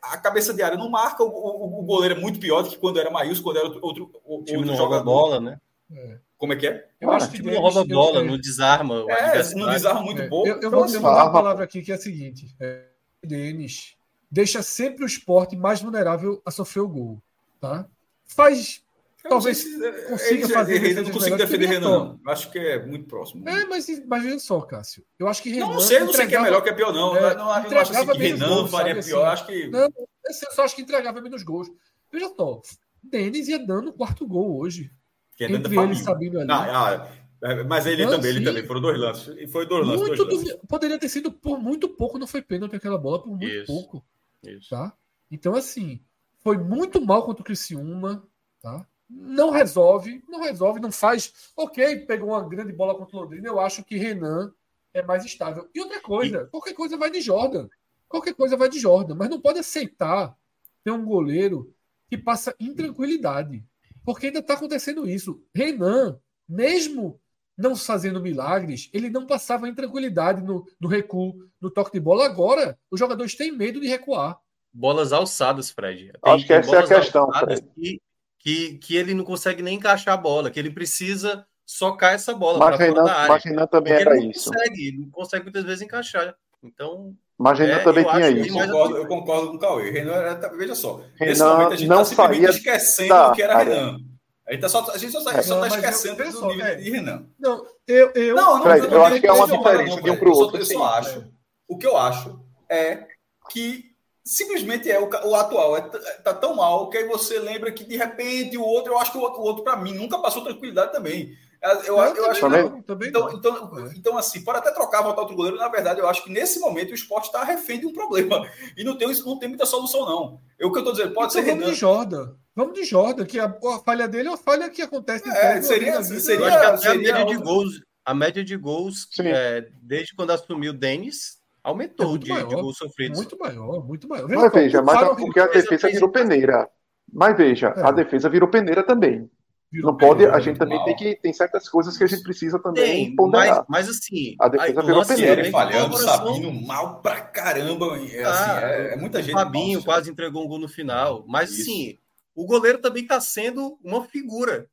[0.00, 2.78] a cabeça de área não marca, o, o, o goleiro é muito pior do que
[2.78, 5.60] quando era Maíus, quando era outro, outro, o time não joga bola, né?
[5.94, 6.16] É.
[6.38, 6.88] Como é que é?
[6.98, 8.24] Eu acho que o time não rouba bola, eu...
[8.24, 9.04] não desarma.
[9.10, 10.48] É, não desarma muito é, pouco.
[10.48, 12.84] Eu, eu vou, eu vou dar uma palavra aqui que é a seguinte: é,
[13.22, 13.94] Denis
[14.30, 17.22] deixa sempre o esporte mais vulnerável a sofrer o gol.
[17.60, 17.86] Tá?
[18.24, 18.82] Faz
[19.28, 19.64] Talvez
[20.08, 20.78] consiga fazer.
[20.78, 22.20] Renan, não consigo defender Renan, não.
[22.26, 23.48] Acho que é muito próximo.
[23.48, 25.04] É, mas imagina só, Cássio.
[25.18, 25.66] Eu acho que Renan.
[25.66, 27.16] Não, sei, não sei que é melhor que é pior, não.
[27.16, 29.24] É, não, não, não acho assim que Renan gols, faria pior.
[29.26, 29.32] Assim.
[29.32, 29.68] Acho que.
[29.68, 31.68] Não, eu só acho que entregava menos gols.
[32.12, 32.60] Veja só,
[33.02, 34.90] Denis ia dando o quarto gol hoje.
[35.36, 36.46] Que entre ele sabendo ali.
[36.46, 37.08] Não, ah,
[37.42, 38.64] é, mas ele também, ele também.
[38.64, 39.34] Foram dois lances.
[39.36, 40.06] E foi dois lances.
[40.06, 40.60] Muito dois lances.
[40.68, 43.66] Poderia ter sido por muito pouco, não foi pênalti aquela bola, por muito Isso.
[43.66, 44.04] pouco.
[44.44, 44.70] Isso.
[44.70, 44.92] Tá?
[45.30, 46.00] Então, assim,
[46.38, 48.22] foi muito mal contra o Criciúma,
[48.60, 48.86] tá?
[49.14, 51.32] Não resolve, não resolve, não faz.
[51.56, 53.46] Ok, pegou uma grande bola contra o Londrina.
[53.46, 54.52] Eu acho que Renan
[54.94, 55.68] é mais estável.
[55.74, 57.68] E outra coisa, qualquer coisa vai de Jordan.
[58.08, 60.36] Qualquer coisa vai de Jordan, mas não pode aceitar
[60.84, 61.74] ter um goleiro
[62.08, 63.64] que passa intranquilidade.
[64.04, 65.42] Porque ainda está acontecendo isso.
[65.54, 67.20] Renan, mesmo
[67.56, 72.26] não fazendo milagres, ele não passava intranquilidade no, no recuo, no toque de bola.
[72.26, 74.38] Agora, os jogadores têm medo de recuar.
[74.72, 76.12] Bolas alçadas, Fred.
[76.22, 77.62] Tem, Acho que essa é a questão, Fred.
[77.76, 78.00] E
[78.42, 82.58] que, que ele não consegue nem encaixar a bola, que ele precisa socar essa bola
[82.58, 83.40] para fora da área.
[83.42, 84.50] Renan também era ele não isso.
[84.50, 86.34] Consegue, ele não consegue muitas vezes encaixar.
[86.62, 87.14] Então.
[87.38, 88.58] Mas Renan é, também tinha isso.
[88.58, 89.90] Eu concordo, eu concordo com o Cauê.
[89.90, 91.00] Renan, veja só.
[91.14, 93.98] Renan nesse momento a gente está simplesmente esquecendo da, que era Renan.
[94.44, 95.60] A gente, tá só, a gente só está é.
[95.60, 96.74] tá esquecendo eu, do nível é.
[96.74, 97.26] de Renan.
[97.38, 100.28] Não, eu, eu, não, não, Fred, eu acho que é uma diferença de um para
[100.28, 100.58] o outro.
[100.58, 101.24] Eu só acho.
[101.68, 103.06] O que eu acho é
[103.50, 103.91] que
[104.24, 105.76] simplesmente é o, o atual.
[105.76, 109.12] É, tá tão mal que aí você lembra que de repente o outro, eu acho
[109.12, 111.36] que o outro, outro para mim, nunca passou tranquilidade também.
[111.62, 115.36] Eu, eu, eu acho também, também então, então, então, assim, pode até trocar, voltar outro
[115.36, 118.44] goleiro, na verdade, eu acho que nesse momento o esporte está refém de um problema.
[118.76, 120.40] E não tem, não tem muita solução, não.
[120.58, 121.50] Eu, o que eu estou dizendo, pode então, ser.
[121.50, 121.72] Vamos Renan.
[121.72, 122.34] de Jordan.
[122.54, 125.28] Vamos de Jordan, que a, a, falha dele é uma falha que acontece.
[125.28, 127.80] É, seria, seria, seria, a, seria a média de gols.
[128.04, 132.54] A média de gols, é, desde quando assumiu o Denis, aumentou é de, maior, de
[132.54, 133.18] gols sofridos.
[133.18, 134.26] Muito maior, muito maior.
[134.28, 136.68] Veja, mas veja, mas é porque a defesa virou peneira.
[137.12, 137.82] Mas veja, é.
[137.82, 139.30] a defesa virou peneira também.
[139.70, 140.84] Virou não pode, a gente também mal.
[140.84, 143.64] tem que tem certas coisas que a gente precisa também tem, ponderar.
[143.68, 145.50] Mas, mas assim, a defesa aí, virou peneira.
[145.50, 149.32] falhando, Sabino mal pra caramba, é, assim, ah, é, é, muita gente.
[149.32, 151.62] Fabinho mal, quase entregou um gol no final, mas Isso.
[151.62, 151.98] assim,
[152.34, 154.66] o goleiro também está sendo uma figura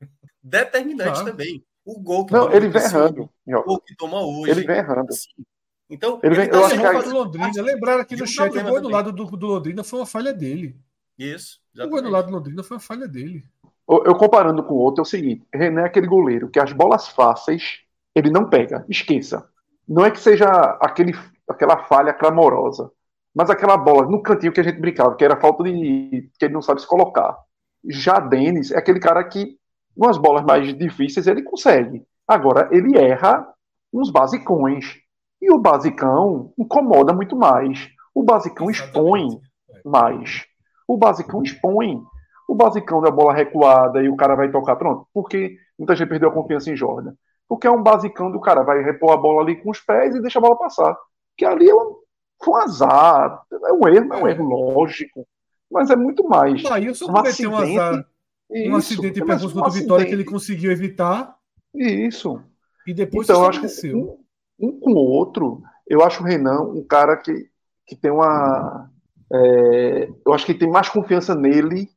[0.43, 1.25] determinante ah.
[1.25, 1.63] também.
[1.86, 3.30] O gol que Não, ele vem errando.
[3.47, 4.52] O gol que toma hoje.
[4.52, 5.10] Ele vem errando.
[5.10, 5.30] Assim,
[5.89, 7.62] então, ele, ele tá eu acho que do Londrina.
[7.62, 10.75] Lembraram aqui no chat, o gol do lado do, do, Londrina foi uma falha dele.
[11.17, 11.60] Isso.
[11.73, 11.88] Exatamente.
[11.88, 13.43] O gol do lado do Londrina foi uma falha dele.
[13.89, 16.71] Eu, eu comparando com o outro, é o seguinte: René é aquele goleiro que as
[16.71, 17.80] bolas fáceis
[18.15, 18.86] ele não pega.
[18.88, 19.49] Esqueça.
[19.88, 20.47] Não é que seja
[20.80, 21.13] aquele,
[21.47, 22.91] aquela falha clamorosa.
[23.34, 26.30] Mas aquela bola no cantinho que a gente brincava, que era falta de.
[26.38, 27.38] que ele não sabe se colocar.
[27.88, 29.58] Já Denis é aquele cara que,
[29.95, 32.06] umas bolas mais difíceis, ele consegue.
[32.28, 33.47] Agora, ele erra
[33.91, 34.97] nos basicões.
[35.41, 37.89] E o basicão incomoda muito mais.
[38.13, 39.39] O basicão expõe
[39.86, 40.45] mais.
[40.88, 42.02] O basicão expõe.
[42.47, 44.75] O basicão da bola recuada e o cara vai tocar.
[44.75, 45.08] Pronto.
[45.13, 47.13] Porque muita gente perdeu a confiança em Jordan.
[47.47, 50.21] Porque é um basicão do cara, vai repor a bola ali com os pés e
[50.21, 50.97] deixa a bola passar.
[51.38, 51.95] Que ali é um,
[52.43, 53.41] foi um azar.
[53.52, 55.25] É um erro, é um erro lógico.
[55.71, 56.63] Mas é muito mais.
[56.65, 58.06] Ah, eu só um cometeu um azar.
[58.52, 61.36] Isso, um acidente é pergunta um Vitória que ele conseguiu evitar.
[61.73, 62.41] Isso.
[62.86, 63.69] E depois então, acho que
[64.60, 67.50] um, com o outro, eu acho o Renan um cara que,
[67.86, 68.89] que tem uma.
[69.32, 71.89] É, eu acho que tem mais confiança nele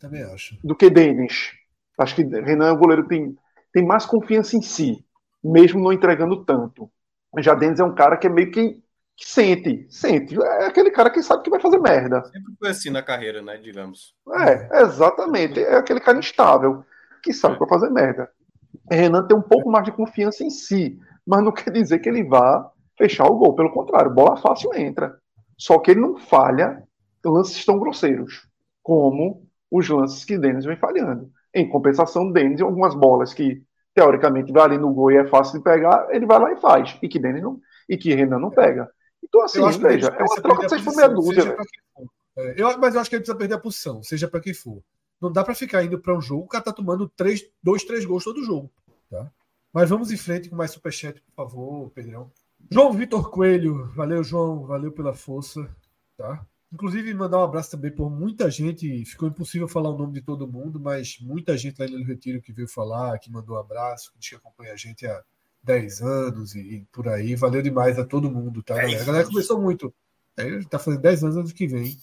[0.00, 0.58] Também acho.
[0.62, 1.52] do que Denis.
[1.98, 3.36] Acho que Renan é um goleiro que tem,
[3.72, 5.04] tem mais confiança em si,
[5.42, 6.90] mesmo não entregando tanto.
[7.38, 8.82] Já Denis é um cara que é meio que,
[9.16, 10.36] que, sente, sente.
[10.40, 12.24] É aquele cara que sabe que vai fazer merda.
[12.24, 13.56] Sempre foi assim na carreira, né?
[13.56, 14.14] Digamos.
[14.34, 15.60] É, exatamente.
[15.60, 16.84] É aquele cara instável
[17.22, 18.30] que sabe que vai fazer merda.
[18.90, 22.24] Renan tem um pouco mais de confiança em si, mas não quer dizer que ele
[22.24, 23.54] vá fechar o gol.
[23.54, 25.16] Pelo contrário, bola fácil entra.
[25.56, 26.82] Só que ele não falha
[27.24, 28.46] lances tão grosseiros
[28.82, 31.30] como os lances que Denis vem falhando.
[31.54, 33.62] Em compensação, Denis, algumas bolas que
[33.94, 36.98] teoricamente vai ali no gol e é fácil de pegar, ele vai lá e faz.
[37.02, 38.90] E que Denis não, e que Renan não pega.
[39.22, 41.56] Então, assim, veja, é uma troca de seis por meia dúzia.
[42.36, 44.82] É, eu, mas eu acho que ele precisa perder a posição, seja para quem for.
[45.20, 48.04] Não dá para ficar indo para um jogo, o cara tá tomando três, dois, três
[48.04, 48.70] gols todo jogo.
[49.08, 49.30] Tá?
[49.72, 52.30] Mas vamos em frente com mais superchat, por favor, Pedrão.
[52.70, 55.68] João Vitor Coelho, valeu, João, valeu pela força.
[56.16, 56.44] Tá?
[56.72, 59.04] Inclusive, mandar um abraço também por muita gente.
[59.04, 62.52] Ficou impossível falar o nome de todo mundo, mas muita gente lá no Retiro que
[62.52, 65.22] veio falar, que mandou um abraço, que diz que acompanha a gente há
[65.62, 67.34] 10 anos e, e por aí.
[67.36, 69.02] Valeu demais a todo mundo, tá, galera?
[69.02, 69.92] A galera começou muito.
[70.36, 71.96] É, tá fazendo 10 anos ano que vem.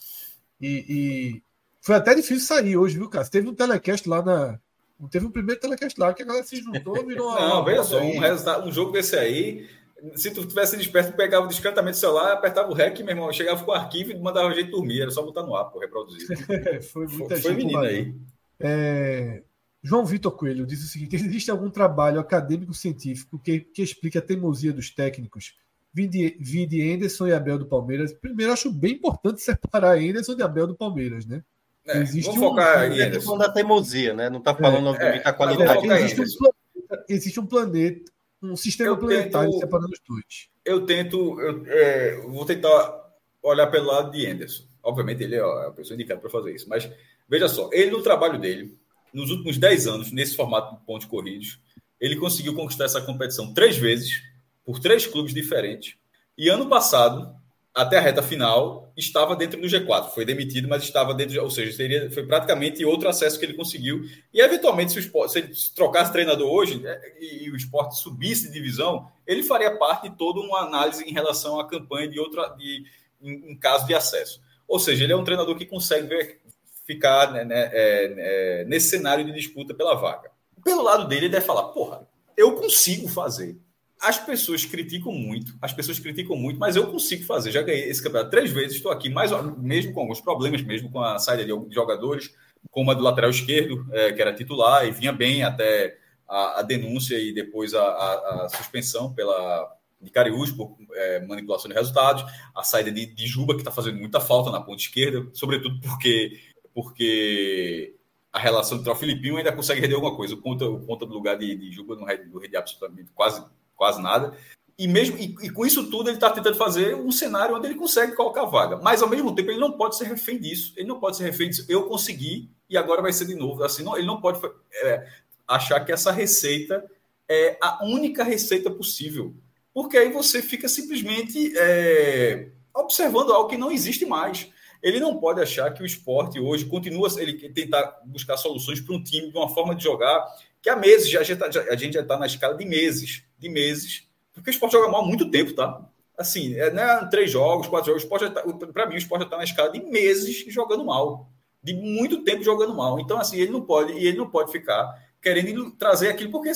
[0.61, 1.43] E, e,
[1.81, 3.27] foi até difícil sair hoje, viu, cara?
[3.27, 4.59] Teve um telecast lá na.
[5.07, 7.33] Teve um primeiro telecast lá que a galera se juntou virou.
[7.39, 9.69] Não, veja só, um, resultado, um jogo desse aí.
[10.15, 13.73] Se tu tivesse desperto, pegava o celular, apertava o REC, meu irmão, chegava com o
[13.73, 15.01] arquivo e mandava gente dormir.
[15.01, 16.27] Era só botar no ar para reproduzir.
[16.91, 18.13] foi muita foi, foi menino aí.
[18.59, 19.43] É...
[19.81, 24.73] João Vitor Coelho diz o seguinte: existe algum trabalho acadêmico-científico que, que explique a teimosia
[24.73, 25.55] dos técnicos?
[25.93, 28.13] Vide, vide Anderson e Abel do Palmeiras.
[28.13, 31.43] Primeiro, acho bem importante separar Anderson e Abel do Palmeiras, né?
[31.89, 34.29] É, existe vamos um, focar um, em falando da teimosia, né?
[34.29, 35.85] Não está falando, é, obviamente, da qualidade.
[35.87, 38.11] Existe um, planeta, existe um planeta,
[38.43, 40.49] um sistema eu planetário tento, separando os dois.
[40.63, 43.09] Eu tento, eu, é, vou tentar
[43.41, 44.63] olhar pelo lado de Anderson.
[44.83, 46.69] Obviamente, ele é a pessoa indicada para fazer isso.
[46.69, 46.89] Mas
[47.27, 48.77] veja só, ele no trabalho dele,
[49.13, 51.59] nos últimos 10 anos, nesse formato de pontos corridos,
[51.99, 54.21] ele conseguiu conquistar essa competição três vezes,
[54.63, 55.95] por três clubes diferentes.
[56.37, 57.35] E ano passado,
[57.73, 60.09] até a reta final, estava dentro do G4.
[60.09, 64.03] Foi demitido, mas estava dentro, ou seja, seria, foi praticamente outro acesso que ele conseguiu.
[64.33, 68.47] E, eventualmente, se, o esporte, se ele trocasse treinador hoje é, e, o esporte subisse
[68.47, 72.49] de divisão, ele faria parte de toda uma análise em relação à campanha de outra,
[72.57, 72.83] de,
[73.21, 74.41] em, em caso de acesso.
[74.67, 76.41] Ou seja, ele é um treinador que consegue ver,
[76.85, 80.31] ficar né, né, é, é, nesse cenário de disputa pela vaga.
[80.63, 83.57] Pelo lado dele, ele deve falar: porra, eu consigo fazer
[84.01, 87.51] as pessoas criticam muito, as pessoas criticam muito, mas eu consigo fazer.
[87.51, 91.01] Já ganhei esse campeonato três vezes, estou aqui, mais, mesmo com alguns problemas, mesmo com
[91.01, 92.33] a saída de jogadores,
[92.71, 96.61] como a do lateral esquerdo, é, que era titular, e vinha bem até a, a
[96.61, 102.23] denúncia e depois a, a, a, suspensão pela de Cariús por é, manipulação de resultados,
[102.55, 106.39] a saída de, de Juba, que está fazendo muita falta na ponta esquerda, sobretudo porque,
[106.73, 107.95] porque
[108.31, 110.35] a relação entre o Filipinho ainda consegue render alguma coisa.
[110.35, 113.43] O ponta, o ponta do lugar de, de Juba não rende absolutamente quase
[113.79, 114.37] quase nada.
[114.77, 117.75] E mesmo e, e com isso tudo ele está tentando fazer um cenário onde ele
[117.75, 118.77] consegue colocar vaga.
[118.77, 120.73] Mas ao mesmo tempo ele não pode ser refém disso.
[120.75, 121.65] Ele não pode ser refém disso.
[121.67, 123.63] Eu consegui e agora vai ser de novo.
[123.63, 124.39] Assim, não, ele não pode
[124.83, 125.07] é,
[125.47, 126.85] achar que essa receita
[127.27, 129.35] é a única receita possível,
[129.71, 134.49] porque aí você fica simplesmente é, observando algo que não existe mais.
[134.81, 139.03] Ele não pode achar que o esporte hoje continua ele tentar buscar soluções para um
[139.03, 140.25] time de uma forma de jogar
[140.61, 144.07] que há meses já, tá, a gente já está na escala de meses, de meses,
[144.33, 145.81] porque o esporte joga mal há muito tempo, tá?
[146.17, 149.71] Assim, é, né, três jogos, quatro jogos, tá, para mim o esporte está na escala
[149.71, 151.29] de meses jogando mal,
[151.63, 152.99] de muito tempo jogando mal.
[152.99, 156.51] Então, assim, ele não pode, e ele não pode ficar querendo trazer aquilo, porque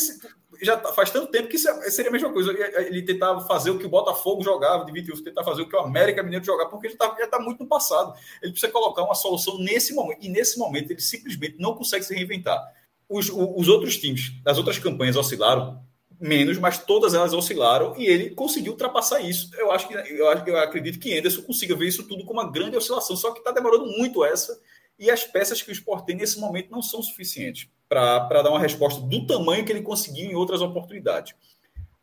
[0.61, 2.51] já tá, faz tanto tempo que é, seria a mesma coisa.
[2.51, 5.79] Ele tentava fazer o que o Botafogo jogava de 21, tentar fazer o que o
[5.79, 8.13] América Mineiro jogava, porque ele está tá muito no passado.
[8.41, 12.13] Ele precisa colocar uma solução nesse momento, e nesse momento ele simplesmente não consegue se
[12.13, 12.61] reinventar
[13.09, 15.81] os, os outros times das outras campanhas oscilaram
[16.19, 19.49] menos, mas todas elas oscilaram e ele conseguiu ultrapassar isso.
[19.57, 22.77] Eu acho que eu, eu acredito que Anderson consiga ver isso tudo como uma grande
[22.77, 24.59] oscilação, só que está demorando muito essa
[24.97, 28.59] e as peças que o Sport tem nesse momento não são suficientes para dar uma
[28.59, 31.35] resposta do tamanho que ele conseguiu em outras oportunidades.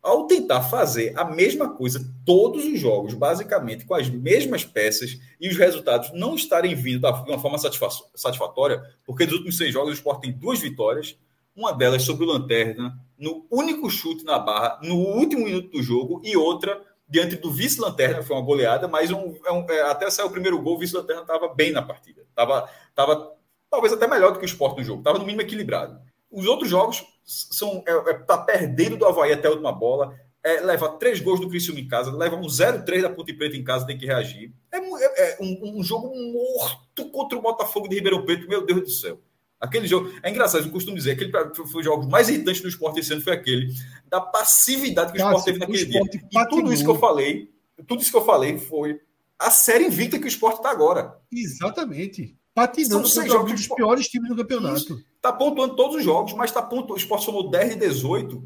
[0.01, 5.47] Ao tentar fazer a mesma coisa todos os jogos, basicamente com as mesmas peças, e
[5.47, 9.93] os resultados não estarem vindo de uma forma satisfatória, porque dos últimos seis jogos o
[9.93, 11.15] Sport tem duas vitórias,
[11.55, 16.21] uma delas sobre o Lanterna, no único chute na barra, no último minuto do jogo,
[16.23, 20.25] e outra diante do vice-lanterna, foi uma goleada, mas um, é um, é, até sair
[20.25, 22.21] o primeiro gol, o vice-lanterna estava bem na partida.
[22.29, 23.33] Estava tava,
[23.69, 25.99] talvez até melhor do que o esporte no jogo, estava no mínimo equilibrado.
[26.31, 30.61] Os outros jogos são é, é, tá perdendo do Havaí até a última bola, é,
[30.61, 33.85] leva três gols do Criciúma em casa, leva um 0-3 da Ponte Preta em casa,
[33.85, 34.53] tem que reagir.
[34.71, 38.81] É, é, é um, um, jogo morto contra o Botafogo de Ribeirão Preto, meu Deus
[38.81, 39.19] do céu.
[39.61, 42.99] Aquele jogo, é engraçado, eu costumo dizer, aquele foi o jogo mais irritante do esporte
[42.99, 43.71] esse ano foi aquele,
[44.09, 46.01] da passividade que o esporte teve naquele dia.
[46.31, 47.51] E tudo isso que eu falei,
[47.87, 48.99] tudo isso que eu falei foi
[49.37, 51.15] a série invicta que o esporte está agora.
[51.31, 52.35] Exatamente.
[52.53, 55.03] Patinando São seis jogos dos piores times do campeonato.
[55.15, 56.93] Está pontuando todos os jogos, mas está pontuando.
[56.93, 58.43] O esporte somou 10 e 18.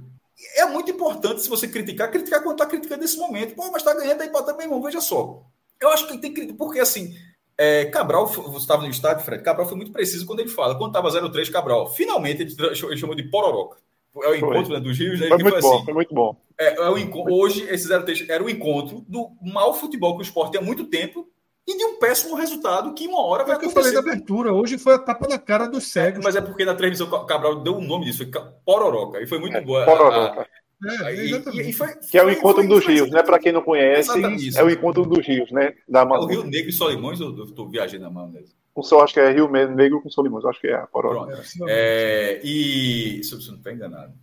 [0.58, 3.56] É muito importante, se você criticar, criticar quando está criticando nesse momento.
[3.56, 4.82] Pô, mas está ganhando aí para também, irmão.
[4.82, 5.43] Veja só.
[5.82, 7.13] Eu acho que tem que porque assim,
[7.58, 10.78] é, Cabral, você estava no estádio, Fred, Cabral foi muito preciso quando ele fala.
[10.78, 13.78] Quando estava 0-3, Cabral, finalmente ele chamou de Pororoca.
[14.24, 15.20] É o encontro né, dos rios.
[15.20, 16.36] Né, foi, muito bom, assim, foi muito bom.
[16.58, 20.58] É, é o, hoje, esse 0-3 era o encontro do mau futebol que o esporte
[20.58, 21.28] há muito tempo
[21.68, 23.80] e de um péssimo resultado que uma hora vai é acontecer.
[23.80, 24.54] eu falei da abertura.
[24.54, 26.24] Hoje foi a tapa na cara dos cegos.
[26.24, 29.22] mas é porque na transmissão Cabral deu o nome disso, foi Pororoca.
[29.22, 29.84] E foi muito é, boa.
[29.84, 30.41] Pororoca.
[30.41, 30.48] A,
[30.84, 33.24] é, e, e foi, que é o encontro foi, dos rios, né?
[33.24, 34.12] Para quem não conhece,
[34.58, 35.74] é o encontro dos rios, né?
[35.88, 38.50] Da é o Rio Negro e Solimões, eu estou viajando na mão mesmo.
[38.74, 41.42] O sol, acho que é Rio Negro com Solimões, acho que é a Porora.
[41.68, 44.14] É, e se você não está enganado.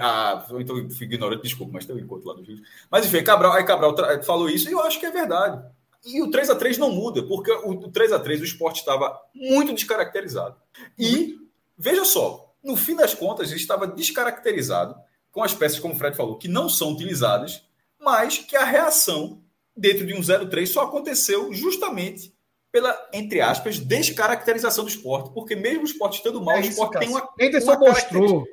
[0.00, 2.60] Ah, então ignorante, desculpa, mas tem um encontro lá dos rios.
[2.90, 5.64] Mas enfim, Cabral, aí Cabral falou isso e eu acho que é verdade.
[6.04, 9.18] E o 3 a 3 não muda, porque o 3 a 3 o esporte estava
[9.34, 10.56] muito descaracterizado.
[10.98, 11.38] E,
[11.78, 14.94] veja só, no fim das contas, ele estava descaracterizado
[15.34, 17.66] com as peças, como o Fred falou, que não são utilizadas,
[18.00, 19.42] mas que a reação
[19.76, 22.32] dentro de um 0-3 só aconteceu justamente
[22.70, 26.72] pela, entre aspas, descaracterização do esporte, porque mesmo o esporte estando mal, é isso, o
[26.72, 27.28] esporte tem uma.
[27.40, 28.44] Anderson uma mostrou.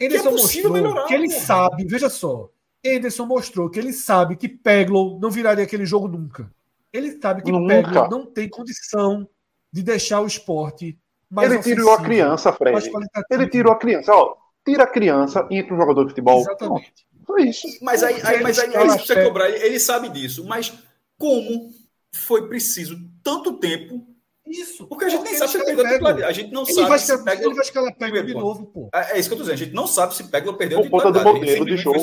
[0.00, 1.40] Anderson é mostrou melhorar, que ele porra.
[1.40, 2.48] sabe, veja só.
[2.84, 6.50] Anderson mostrou que ele sabe que Peglo não viraria aquele jogo nunca.
[6.90, 9.28] Ele sabe que Peglo não tem condição
[9.70, 10.98] de deixar o esporte
[11.30, 12.90] mais Ele tirou a criança, Fred.
[13.30, 14.12] Ele tirou a criança.
[14.12, 14.36] Ó,
[14.70, 16.40] tira a criança e entra um jogador de futebol.
[16.40, 16.92] Exatamente.
[17.26, 17.66] Foi isso.
[17.82, 20.44] Mas aí, aí, mas aí, aí precisa cobrar, ele sabe disso.
[20.44, 20.72] Mas
[21.18, 21.70] como
[22.12, 24.06] foi preciso tanto tempo
[24.46, 24.86] isso.
[24.88, 26.22] Porque a gente nem sabe se perdeu titularidade.
[26.24, 27.44] A gente não ele sabe vai se pega.
[27.44, 28.88] Ele vai escalar pega de novo, pô.
[28.92, 29.54] É, é, isso que eu tô dizendo.
[29.54, 31.98] A gente não sabe se pega ou perdeu Por conta do modelo de jogo.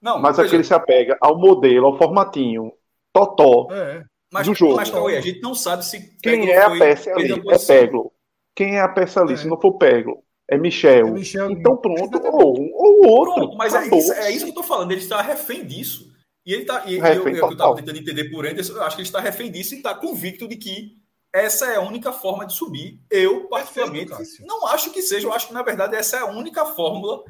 [0.00, 2.70] Não, mas aquele se apega ao modelo, ao formatinho,
[3.12, 4.04] totó é.
[4.30, 4.76] mas, do jogo.
[4.76, 7.32] Mas, Cauê, a gente não sabe se Quem é a peça ali?
[7.32, 8.12] É Peglo.
[8.54, 9.32] Quem é a peça ali?
[9.32, 9.36] É.
[9.36, 11.08] Se não for Peglo, é Michel.
[11.08, 13.34] É Michel então pronto, ou ou outro.
[13.34, 16.12] Pronto, mas é isso, é isso, que eu tô falando, ele está refém disso.
[16.44, 16.84] E ele tá.
[16.86, 19.20] E, refém, eu, eu, eu tava tentando entender por Anderson, eu acho que ele está
[19.20, 20.96] refém disso e está convicto de que
[21.32, 23.00] essa é a única forma de subir.
[23.10, 26.26] Eu, particularmente, Perfeito, não acho que seja, eu acho que, na verdade, essa é a
[26.26, 27.24] única fórmula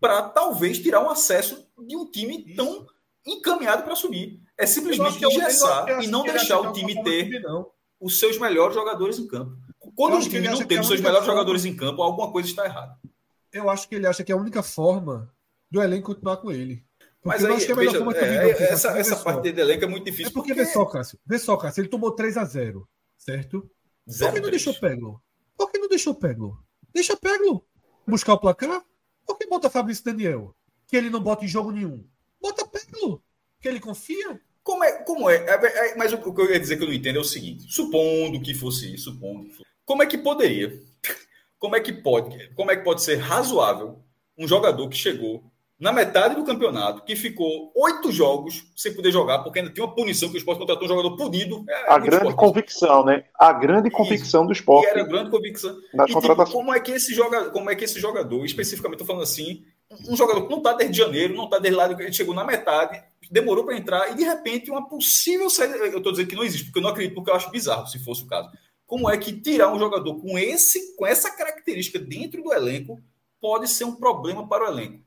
[0.00, 2.56] para talvez tirar um acesso de um time isso.
[2.56, 2.86] tão
[3.26, 4.40] encaminhado para subir.
[4.56, 7.42] É simplesmente engessar e não deixar o time ter
[8.00, 9.56] os seus melhores jogadores em campo.
[10.00, 11.32] Quando o time não tem os seus melhores forma...
[11.34, 12.98] jogadores em campo, alguma coisa está errada.
[13.52, 15.30] Eu acho que ele acha que é a única forma
[15.70, 16.82] do elenco continuar com ele.
[17.20, 20.06] Porque Mas aí, que é veja, é, é, essa, essa parte do elenco é muito
[20.06, 20.30] difícil.
[20.30, 20.64] É porque, porque...
[20.64, 21.18] vê só, Cássio.
[21.26, 21.82] Vê só, Cássio.
[21.82, 23.70] Ele tomou 3 a 0 certo?
[24.06, 24.50] Por que não 3.
[24.50, 25.22] deixou Peglo?
[25.54, 26.58] Por que não deixou Peglo?
[26.94, 27.62] Deixa Peglo
[28.06, 28.82] buscar o placar.
[29.26, 30.56] Por que bota Fabrício Daniel?
[30.86, 32.02] Que ele não bota em jogo nenhum.
[32.40, 33.22] Bota Peglo.
[33.60, 34.40] Que ele confia.
[34.62, 34.92] Como é?
[35.02, 35.36] Como é?
[35.36, 37.24] é, é mas o, o que eu ia dizer que eu não entendo é o
[37.24, 40.80] seguinte: supondo que fosse isso, supondo que fosse como é que poderia?
[41.58, 42.54] Como é que pode?
[42.54, 43.98] Como é que pode ser razoável
[44.38, 45.42] um jogador que chegou
[45.80, 49.92] na metade do campeonato, que ficou oito jogos sem poder jogar, porque ainda tinha uma
[49.92, 51.64] punição que o esporte contratou um jogador punido.
[51.68, 52.36] É, a grande esporte.
[52.36, 53.24] convicção, né?
[53.34, 54.86] A grande convicção do esporte.
[54.86, 55.76] E era a grande convicção.
[55.92, 59.24] e, tipo, como, é que esse jogador, como é que esse jogador, especificamente, estou falando
[59.24, 59.64] assim,
[60.08, 63.02] um jogador que não está desde janeiro, não está desde lá, ele chegou na metade,
[63.28, 65.76] demorou para entrar, e de repente uma possível saída.
[65.78, 67.98] Eu estou dizendo que não existe, porque eu não acredito, porque eu acho bizarro se
[67.98, 68.48] fosse o caso
[68.90, 73.00] como é que tirar um jogador com, esse, com essa característica dentro do elenco
[73.40, 75.04] pode ser um problema para o elenco.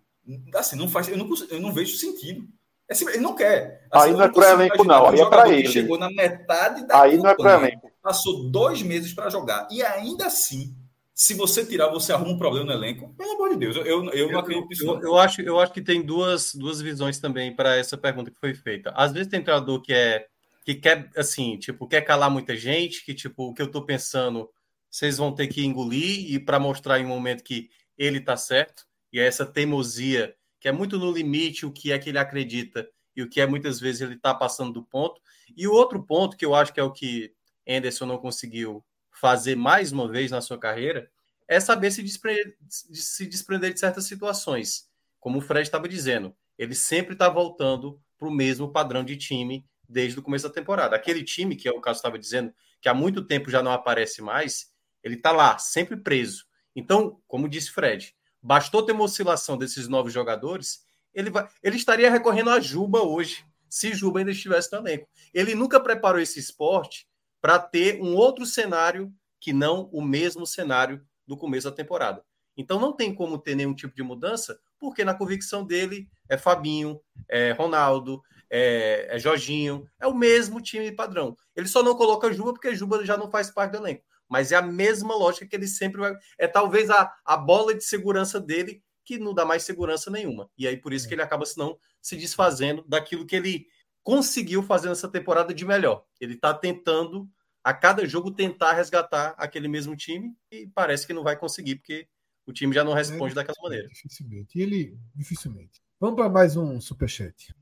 [0.56, 2.48] Assim, não faz, eu não, eu não vejo sentido.
[2.90, 3.86] É ele não quer.
[3.92, 5.08] Assim, aí não é para elenco, não.
[5.08, 5.68] Aí é para ele.
[5.68, 7.92] Chegou na metade da Aí campanha, não é para elenco.
[8.02, 9.68] Passou dois meses para jogar.
[9.70, 10.74] E ainda assim,
[11.14, 13.14] se você tirar, você arruma um problema no elenco.
[13.18, 14.86] Pelo amor de Deus, eu, eu, eu não acredito nisso.
[14.86, 18.40] Eu, eu, acho, eu acho que tem duas, duas visões também para essa pergunta que
[18.40, 18.94] foi feita.
[18.96, 20.26] Às vezes tem treinador que é
[20.64, 24.50] que quer, assim, tipo, quer calar muita gente, que, tipo, o que eu estou pensando,
[24.90, 28.86] vocês vão ter que engolir e para mostrar em um momento que ele está certo,
[29.12, 32.90] e é essa teimosia, que é muito no limite o que é que ele acredita
[33.16, 35.22] e o que é muitas vezes ele está passando do ponto.
[35.56, 37.34] E o outro ponto, que eu acho que é o que
[37.68, 41.10] Anderson não conseguiu fazer mais uma vez na sua carreira,
[41.48, 44.90] é saber se desprender, se desprender de certas situações.
[45.20, 49.66] Como o Fred estava dizendo, ele sempre está voltando para o mesmo padrão de time
[49.94, 50.96] desde o começo da temporada.
[50.96, 54.22] Aquele time, que é o caso estava dizendo, que há muito tempo já não aparece
[54.22, 54.74] mais,
[55.04, 56.46] ele está lá, sempre preso.
[56.76, 60.84] Então, como disse Fred, bastou ter uma oscilação desses novos jogadores,
[61.14, 65.08] ele, vai, ele estaria recorrendo a Juba hoje, se Juba ainda estivesse no elenco.
[65.34, 67.08] Ele nunca preparou esse esporte
[67.40, 72.24] para ter um outro cenário que não o mesmo cenário do começo da temporada.
[72.56, 77.02] Então não tem como ter nenhum tipo de mudança, porque na convicção dele é Fabinho,
[77.28, 78.22] é Ronaldo,
[78.56, 81.36] é, é Jorginho, é o mesmo time padrão.
[81.56, 84.04] Ele só não coloca Juba porque Juba já não faz parte do elenco.
[84.30, 86.14] Mas é a mesma lógica que ele sempre vai.
[86.38, 90.52] É talvez a, a bola de segurança dele que não dá mais segurança nenhuma.
[90.56, 93.66] E aí por isso que ele acaba não se desfazendo daquilo que ele
[94.04, 96.06] conseguiu fazer nessa temporada de melhor.
[96.22, 97.28] Ele está tentando
[97.64, 102.08] a cada jogo tentar resgatar aquele mesmo time e parece que não vai conseguir porque
[102.46, 103.88] o time já não responde é, daquela maneira.
[103.88, 104.60] Dificilmente.
[104.60, 105.82] E ele dificilmente.
[106.00, 107.56] Vamos para mais um superchat.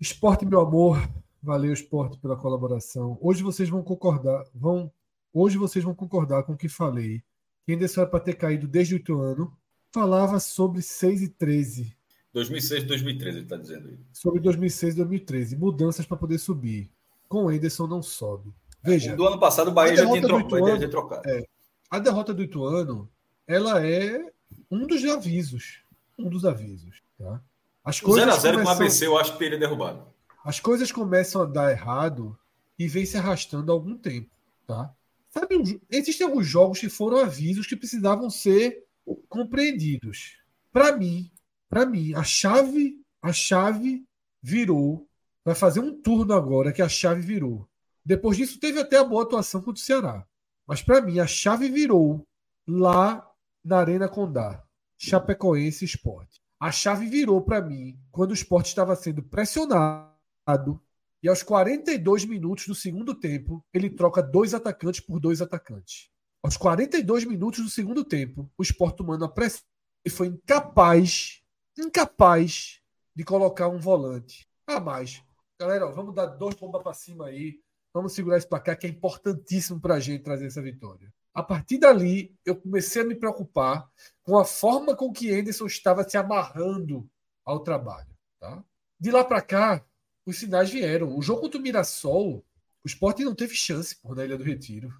[0.00, 1.08] Esporte, meu amor.
[1.42, 3.16] Valeu, esporte, pela colaboração.
[3.20, 4.90] Hoje vocês vão concordar, vão.
[5.32, 7.22] Hoje vocês vão concordar com o que falei.
[7.64, 9.56] Que ainda era para ter caído desde o outro ano.
[9.92, 11.96] Falava sobre 6 e 13.
[12.32, 13.98] 2006 e 2013, ele está dizendo aí.
[14.12, 15.56] Sobre 2006 e 2013.
[15.56, 16.90] Mudanças para poder subir.
[17.28, 18.52] Com o Anderson não sobe.
[18.82, 19.16] Veja.
[19.16, 21.28] Do ano passado o Bahia já tinha, Ituano, trocado.
[21.28, 21.44] É,
[21.90, 23.08] a derrota do Ituano,
[23.46, 24.32] ela é
[24.70, 25.80] um dos avisos.
[26.18, 27.02] Um dos avisos.
[27.18, 27.40] Tá?
[27.86, 28.74] As coisas 0 a 0 começam...
[28.74, 30.04] com o ABC, eu acho que teria derrubado.
[30.44, 32.36] As coisas começam a dar errado
[32.76, 34.28] e vem se arrastando há algum tempo,
[34.66, 34.92] tá?
[35.30, 38.84] Sabe, existem alguns jogos que foram avisos que precisavam ser
[39.28, 40.38] compreendidos.
[40.72, 41.30] Para mim,
[41.68, 44.04] para mim, a chave, a chave
[44.42, 45.06] virou.
[45.44, 47.68] Vai fazer um turno agora que a chave virou.
[48.04, 50.26] Depois disso, teve até a boa atuação contra o Ceará.
[50.66, 52.26] Mas para mim, a chave virou
[52.66, 53.24] lá
[53.64, 54.64] na Arena Condá.
[54.98, 56.40] Chapecoense Esporte.
[56.58, 60.80] A chave virou para mim quando o esporte estava sendo pressionado
[61.22, 66.08] e aos 42 minutos do segundo tempo ele troca dois atacantes por dois atacantes.
[66.42, 69.64] Aos 42 minutos do segundo tempo, o esporte tomando a pressão
[70.04, 71.42] e foi incapaz,
[71.76, 72.80] incapaz
[73.14, 75.22] de colocar um volante a mais.
[75.60, 77.60] Galera, ó, vamos dar dois bombas para cima aí.
[77.92, 81.12] Vamos segurar esse placar que é importantíssimo para a gente trazer essa vitória.
[81.36, 83.86] A partir dali, eu comecei a me preocupar
[84.22, 87.06] com a forma com que Anderson estava se amarrando
[87.44, 88.08] ao trabalho.
[88.40, 88.64] Tá?
[88.98, 89.84] De lá para cá,
[90.24, 91.14] os sinais vieram.
[91.14, 92.42] O jogo contra o Mirassol,
[92.82, 94.90] o esporte não teve chance por na Ilha do Retiro.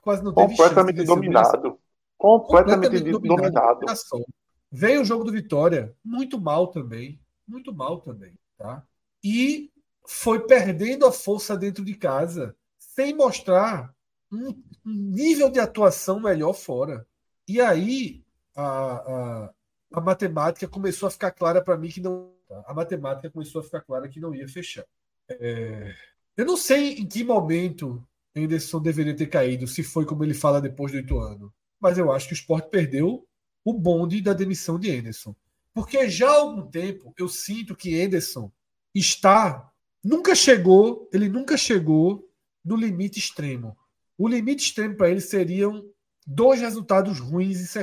[0.00, 1.78] Quase não teve Completamente chance dominado.
[2.16, 3.80] Completamente, Completamente dominado.
[3.80, 4.26] dominado.
[4.72, 7.20] Veio o jogo do Vitória, muito mal também.
[7.46, 8.32] Muito mal também.
[8.56, 8.82] Tá?
[9.22, 9.70] E
[10.08, 13.94] foi perdendo a força dentro de casa, sem mostrar
[14.32, 14.54] um,
[14.90, 17.06] nível de atuação melhor fora.
[17.48, 18.24] E aí
[18.54, 19.50] a, a,
[19.92, 22.34] a matemática começou a ficar clara para mim que não.
[22.66, 24.84] A matemática começou a ficar clara que não ia fechar.
[25.28, 25.92] É,
[26.36, 28.06] eu não sei em que momento
[28.36, 31.50] Anderson deveria ter caído, se foi como ele fala depois do oito anos.
[31.80, 33.26] Mas eu acho que o esporte perdeu
[33.64, 35.34] o bonde da demissão de Anderson.
[35.74, 38.50] Porque já há algum tempo eu sinto que Anderson
[38.94, 39.70] está.
[40.04, 42.30] Nunca chegou, ele nunca chegou
[42.64, 43.76] no limite extremo.
[44.18, 45.84] O limite extremo para ele seriam
[46.26, 47.74] dois resultados ruins,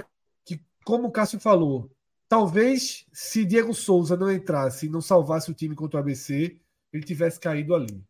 [0.45, 1.89] que, como o Cássio falou,
[2.27, 6.57] talvez se Diego Souza não entrasse e não salvasse o time contra o ABC,
[6.91, 8.03] ele tivesse caído ali.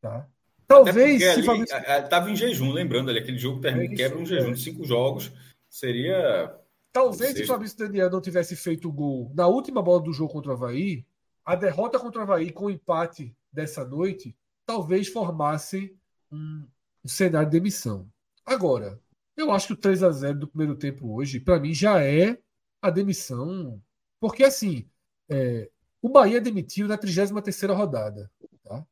[0.00, 0.28] Tá?
[0.66, 1.22] Talvez.
[1.22, 1.76] Se Fabrício...
[1.76, 5.32] Estava em jejum, lembrando ali, aquele jogo termina, é quebra um jejum de cinco jogos,
[5.68, 6.58] seria.
[6.92, 10.50] Talvez se Fabrício Daniel não tivesse feito o gol na última bola do jogo contra
[10.50, 11.06] o Havaí,
[11.44, 15.96] a derrota contra o Havaí com o empate dessa noite, talvez formasse
[16.30, 16.66] um,
[17.02, 18.08] o cenário de demissão.
[18.44, 19.00] Agora,
[19.36, 22.38] eu acho que o 3 a 0 do primeiro tempo hoje, para mim, já é
[22.80, 23.80] a demissão.
[24.20, 24.88] Porque, assim,
[25.28, 28.30] é, o Bahia demitiu na 33 rodada.
[28.62, 28.86] Tá?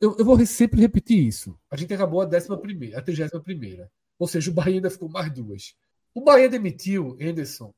[0.00, 1.58] Eu, eu, vou sempre repetir isso.
[1.70, 3.86] A gente acabou a 11, a 31.
[4.18, 5.74] Ou seja, o Bahia ainda ficou mais duas.
[6.14, 7.74] O Bahia demitiu Anderson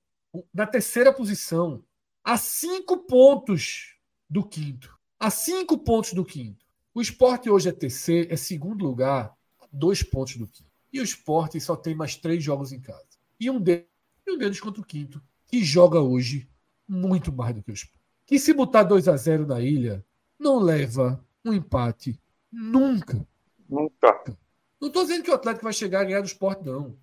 [0.52, 1.82] na terceira posição,
[2.22, 3.96] a cinco pontos
[4.28, 4.94] do quinto.
[5.18, 6.64] A cinco pontos do quinto.
[6.94, 9.35] O esporte hoje é terceiro, é segundo lugar
[9.76, 10.70] dois pontos do Quinto.
[10.92, 13.04] E o esporte só tem mais três jogos em casa.
[13.38, 13.86] e um deles,
[14.26, 16.48] e um deles contra o quinto, que joga hoje
[16.88, 18.00] muito mais do que o Sport.
[18.24, 20.04] Que se botar 2 a 0 na ilha,
[20.38, 22.18] não leva um empate
[22.50, 23.26] nunca.
[23.68, 24.38] Nunca.
[24.80, 26.96] Não estou dizendo que o Atlético vai chegar a ganhar do esporte, não.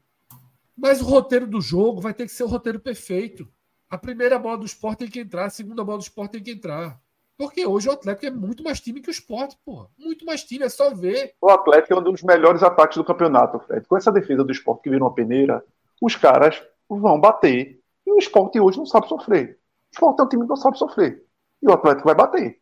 [0.75, 3.47] Mas o roteiro do jogo vai ter que ser o roteiro perfeito.
[3.89, 6.51] A primeira bola do esporte tem que entrar, a segunda bola do esporte tem que
[6.51, 7.01] entrar.
[7.37, 9.87] Porque hoje o Atlético é muito mais time que o esporte, porra.
[9.97, 11.33] Muito mais time, é só ver.
[11.41, 13.85] O Atlético é um dos melhores ataques do campeonato, Fred.
[13.87, 15.63] Com essa defesa do esporte que virou uma peneira,
[16.01, 17.79] os caras vão bater.
[18.05, 19.57] E o esporte hoje não sabe sofrer.
[19.91, 21.23] O esporte é um time que não sabe sofrer.
[21.61, 22.59] E o Atlético vai bater.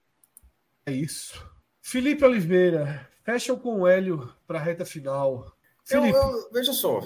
[0.85, 1.43] É isso.
[1.81, 5.51] Felipe Oliveira, fecham com o Hélio para a reta final.
[5.89, 7.01] Eu, eu, veja só,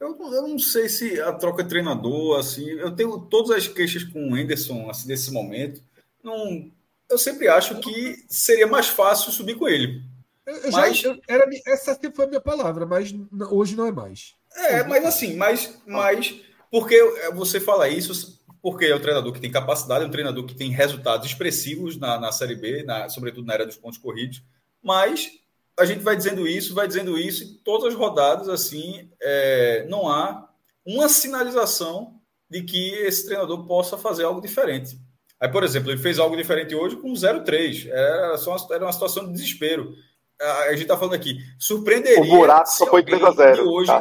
[0.00, 4.02] eu, eu, não sei se a troca de treinador, assim, eu tenho todas as queixas
[4.02, 5.82] com o Henderson assim, nesse momento.
[6.22, 6.70] Não,
[7.10, 10.02] eu sempre acho que seria mais fácil subir com ele.
[10.46, 13.14] Eu, mas, já, era, essa sempre foi a minha palavra, mas
[13.50, 14.34] hoje não é mais.
[14.56, 16.40] É, mas assim, mas, mas
[16.70, 17.00] porque
[17.34, 20.70] você fala isso, porque é um treinador que tem capacidade, é um treinador que tem
[20.70, 24.42] resultados expressivos na, na Série B, na, sobretudo na era dos pontos corridos,
[24.82, 25.30] mas
[25.78, 30.08] a gente vai dizendo isso, vai dizendo isso, e todas as rodadas, assim, é, não
[30.08, 30.48] há
[30.84, 34.98] uma sinalização de que esse treinador possa fazer algo diferente.
[35.44, 37.90] Aí, por exemplo, ele fez algo diferente hoje com 0-3.
[37.90, 39.94] Era, só uma, era uma situação de desespero.
[40.40, 41.38] A, gente está falando aqui.
[41.58, 42.22] Surpreenderia.
[42.22, 43.58] O buraco só foi 3x0.
[43.66, 43.92] Hoje...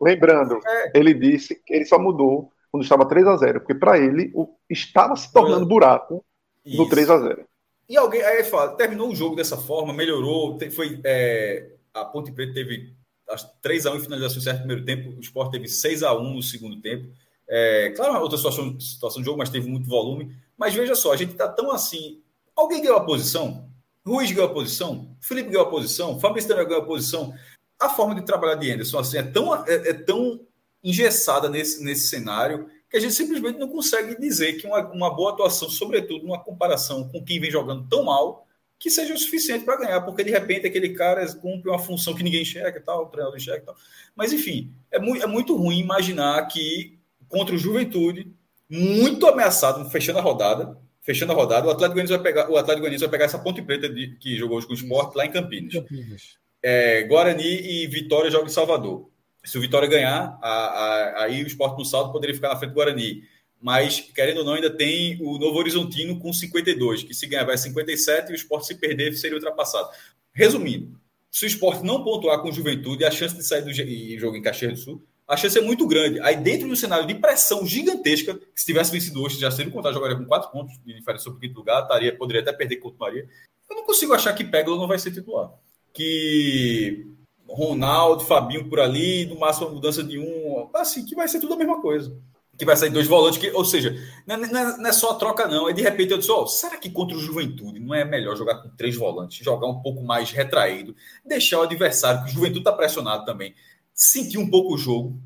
[0.00, 0.92] Lembrando, é.
[0.94, 5.32] ele disse que ele só mudou quando estava 3x0, porque para ele o, estava se
[5.32, 6.24] tornando buraco
[6.64, 6.76] Isso.
[6.76, 7.40] no 3x0.
[7.88, 12.54] E alguém aí fala, terminou o jogo dessa forma, melhorou, foi é, a Ponte Preta
[12.54, 12.94] teve
[13.28, 16.12] as 3 x 1 em finalização certo no primeiro tempo, o Sport teve 6 x
[16.12, 17.08] 1 no segundo tempo.
[17.48, 20.43] É, claro, outra situação, situação de jogo, mas teve muito volume.
[20.56, 22.20] Mas veja só, a gente está tão assim.
[22.54, 23.68] Alguém ganhou a posição?
[24.06, 25.16] Ruiz ganhou a posição?
[25.20, 26.20] Felipe ganhou a posição?
[26.20, 27.34] Fabrício também ganhou a posição?
[27.80, 30.40] A forma de trabalhar de Anderson assim, é, tão, é, é tão
[30.82, 35.32] engessada nesse, nesse cenário que a gente simplesmente não consegue dizer que uma, uma boa
[35.32, 38.46] atuação, sobretudo numa comparação com quem vem jogando tão mal,
[38.78, 42.22] que seja o suficiente para ganhar, porque de repente aquele cara cumpre uma função que
[42.22, 43.76] ninguém enxerga tal, o treinador enxerga tal.
[44.14, 46.98] Mas enfim, é, mu é muito ruim imaginar que
[47.28, 48.30] contra o Juventude,
[48.68, 52.80] muito ameaçado, fechando a rodada, fechando a rodada, o Atlético Goianiense vai pegar, o Atlético
[52.80, 55.30] Goianiense vai pegar essa ponte preta de, que jogou hoje com o Sport lá em
[55.30, 55.74] Campinas.
[55.74, 56.38] Campinas.
[56.62, 59.10] É, Guarani e Vitória jogam em Salvador.
[59.44, 62.70] Se o Vitória ganhar, a, a, aí o Sport no saldo poderia ficar na frente
[62.70, 63.22] do Guarani.
[63.60, 67.56] Mas, querendo ou não, ainda tem o Novo Horizontino com 52, que se ganhar vai
[67.56, 69.88] 57 e o Sport se perder seria ultrapassado.
[70.32, 70.98] Resumindo,
[71.30, 73.72] se o Sport não pontuar com Juventude, a chance de sair do
[74.18, 76.20] jogo em Caxias do Sul a chance é muito grande.
[76.20, 79.92] Aí, dentro de um cenário de pressão gigantesca, se tivesse vencido hoje, já seria contar,
[79.92, 83.26] jogaria com quatro pontos de diferença sobre o quinto lugar, estaria, poderia até perder continuaria.
[83.68, 85.50] Eu não consigo achar que Peglo não vai ser titular.
[85.92, 87.06] Que
[87.48, 91.54] Ronaldo, Fabinho por ali, no máximo uma mudança de um, assim, que vai ser tudo
[91.54, 92.14] a mesma coisa.
[92.56, 95.48] Que vai sair dois volantes, que, ou seja, não é, não é só a troca,
[95.48, 95.68] não.
[95.68, 98.62] É de repente eu disse: oh, será que contra o Juventude não é melhor jogar
[98.62, 100.94] com três volantes, jogar um pouco mais retraído,
[101.24, 103.54] deixar o adversário, que o Juventude está pressionado também,
[103.94, 105.20] sentir um pouco o jogo.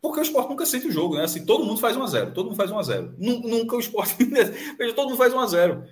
[0.00, 1.24] Porque o esporte nunca sente o jogo, né?
[1.24, 3.80] Assim, todo mundo faz 1 a 0 todo mundo faz 1 a 0 Nunca o
[3.80, 4.14] esporte.
[4.24, 5.84] Veja, todo mundo faz 1 a 0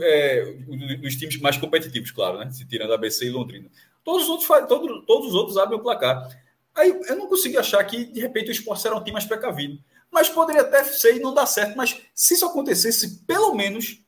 [0.00, 0.56] é,
[1.04, 2.50] Os times mais competitivos, claro, né?
[2.50, 3.68] Se tirando ABC e Londrina.
[4.04, 6.28] Todos os outros, todos, todos os outros abrem o placar.
[6.74, 9.78] Aí eu não consigo achar que, de repente, o esporte será um time mais precavido.
[10.10, 11.76] Mas poderia até ser e não dar certo.
[11.76, 14.00] Mas se isso acontecesse, pelo menos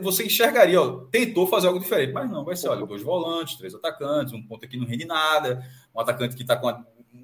[0.00, 3.74] você enxergaria, ó, tentou fazer algo diferente, mas não, vai ser, olha, dois volantes, três
[3.74, 5.62] atacantes, um ponto aqui não rende nada,
[5.94, 6.72] um atacante que está com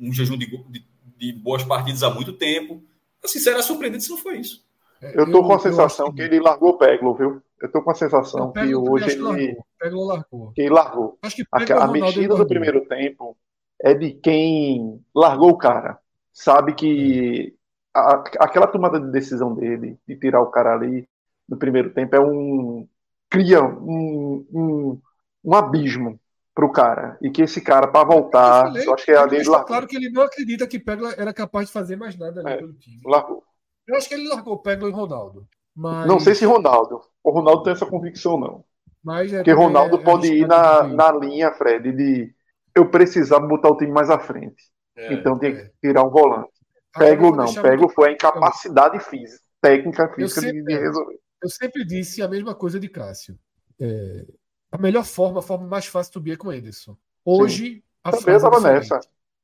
[0.01, 0.85] um jejum de, de,
[1.17, 2.83] de, boas partidas há muito tempo.
[3.23, 4.65] Assim, será surpreendente se não foi isso.
[5.01, 6.17] Eu estou com a sensação que...
[6.17, 7.43] que ele largou o Peglo, viu?
[7.61, 9.57] Eu estou com a sensação que hoje ele.
[9.79, 10.53] Peglo largou.
[10.53, 11.19] Que ele largou.
[11.23, 13.37] Acho que a, a mexida do primeiro tempo
[13.81, 15.99] é de quem largou o cara.
[16.33, 17.55] Sabe que
[17.95, 21.09] a, aquela tomada de decisão dele, de tirar o cara ali,
[21.49, 22.87] no primeiro tempo é um
[23.31, 25.01] cria um, um,
[25.45, 26.19] um abismo
[26.59, 29.17] para o cara e que esse cara para voltar, eu, falei, eu acho que é
[29.17, 29.65] ali largou.
[29.65, 32.57] Claro que ele não acredita que Pegla era capaz de fazer mais nada ali é,
[32.57, 33.01] pelo time.
[33.07, 33.45] Largou.
[33.87, 35.47] Eu acho que ele largou Pegla e Ronaldo.
[35.73, 36.09] Mas...
[36.09, 37.01] Não sei se Ronaldo.
[37.23, 38.65] O Ronaldo tem essa convicção não.
[39.05, 42.35] Mas é, Porque Ronaldo é, pode ir na, na linha, Fred, de
[42.75, 44.61] eu precisar botar o time mais à frente.
[44.97, 45.71] É, então tem que é.
[45.81, 46.51] tirar um volante.
[46.99, 51.21] Pego não, Pego foi a incapacidade física, técnica física de, de resolver.
[51.41, 53.39] Eu sempre disse a mesma coisa de Cássio.
[53.81, 54.27] É,
[54.71, 56.97] a melhor forma, a forma mais fácil de subir é com o Ederson.
[57.25, 57.83] Hoje, Sim.
[58.05, 59.01] a Também fase é nessa.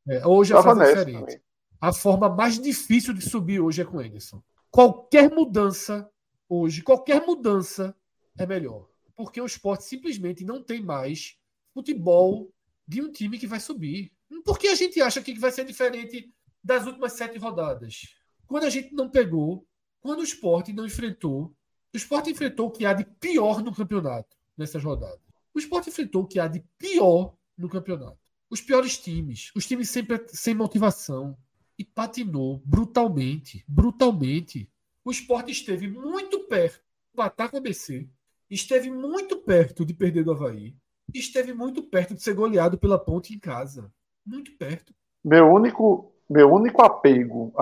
[0.07, 1.21] É, hoje a fase é diferente.
[1.21, 1.41] Também.
[1.81, 4.43] A forma mais difícil de subir hoje é com o Ederson.
[4.71, 6.09] Qualquer mudança
[6.49, 7.95] hoje, qualquer mudança
[8.39, 8.89] é melhor.
[9.17, 11.39] Porque o esporte simplesmente não tem mais
[11.73, 12.51] futebol
[12.87, 14.13] de um time que vai subir.
[14.45, 18.15] Porque a gente acha que vai ser diferente das últimas sete rodadas.
[18.47, 19.67] Quando a gente não pegou,
[20.01, 21.55] quando o esporte não enfrentou,
[21.93, 25.21] o esporte enfrentou o que há de pior no campeonato nessas rodadas.
[25.55, 28.19] O esporte enfrentou o que há de pior no campeonato.
[28.51, 31.37] Os piores times, os times sempre sem motivação.
[31.77, 34.71] E patinou brutalmente, brutalmente.
[35.05, 36.79] O esporte esteve muito perto
[37.11, 38.09] de bater com o ABC,
[38.49, 40.77] esteve muito perto de perder do Havaí,
[41.13, 43.93] esteve muito perto de ser goleado pela ponte em casa.
[44.25, 44.95] Muito perto.
[45.25, 47.53] Meu único, meu único apego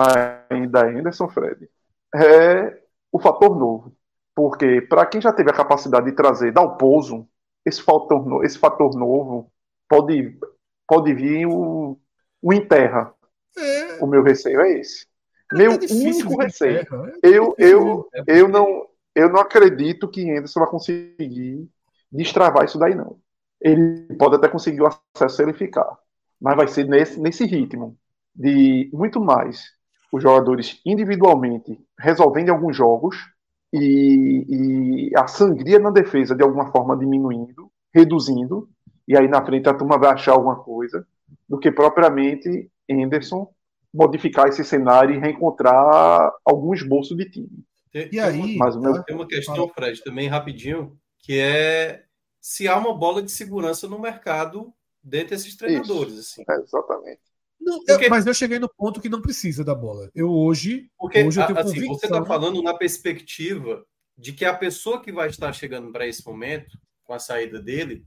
[0.49, 1.67] ainda a Anderson Fred
[2.15, 3.95] é o fator novo.
[4.35, 7.27] Porque, para quem já teve a capacidade de trazer Dalpozo,
[7.65, 9.51] esse fator, esse fator novo
[9.87, 10.37] pode,
[10.87, 11.99] pode vir o,
[12.41, 13.13] o enterra.
[13.57, 14.03] É.
[14.03, 15.05] O meu receio é esse.
[15.51, 16.79] É meu único receio.
[16.79, 16.85] É
[17.21, 21.69] eu, eu, eu, não, eu não acredito que Anderson vai conseguir
[22.11, 23.19] destravar isso daí, não.
[23.61, 25.97] Ele pode até conseguir o acesso se ele ficar.
[26.41, 27.97] Mas vai ser nesse, nesse ritmo
[28.35, 29.71] de muito mais
[30.11, 33.15] os jogadores individualmente resolvendo alguns jogos
[33.73, 38.69] e, e, a sangria na defesa de alguma forma diminuindo, reduzindo,
[39.07, 41.05] e aí na frente a turma vai achar alguma coisa,
[41.49, 43.51] do que propriamente Anderson
[43.93, 47.65] modificar esse cenário e reencontrar algum esboço de time.
[48.11, 49.03] E aí, mas meu...
[49.03, 52.03] tem uma questão, Fred, também rapidinho, que é
[52.41, 56.13] se há uma bola de segurança no mercado dentro desses treinadores.
[56.13, 56.43] Isso, assim.
[56.49, 57.21] É, exatamente.
[57.63, 58.05] Não, Porque...
[58.05, 60.09] eu, mas eu cheguei no ponto que não precisa da bola.
[60.13, 60.89] Eu hoje.
[60.97, 63.85] Porque hoje eu tenho assim, você está falando na perspectiva
[64.17, 68.05] de que a pessoa que vai estar chegando para esse momento, com a saída dele,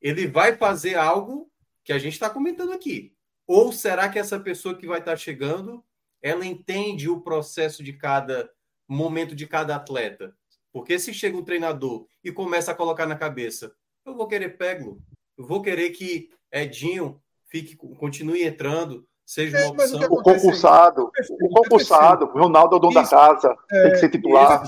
[0.00, 1.50] ele vai fazer algo
[1.84, 3.14] que a gente está comentando aqui.
[3.46, 5.84] Ou será que essa pessoa que vai estar chegando,
[6.22, 8.50] ela entende o processo de cada
[8.88, 10.34] momento de cada atleta?
[10.72, 13.74] Porque se chega um treinador e começa a colocar na cabeça,
[14.04, 15.02] eu vou querer Peglo,
[15.36, 17.20] eu vou querer que Edinho
[17.50, 20.00] fique, continue entrando, seja é, uma opção.
[20.02, 21.10] O, concursado,
[21.42, 24.62] o concursado, o Ronaldo é o dono Isso, da casa, é, tem que ser titular.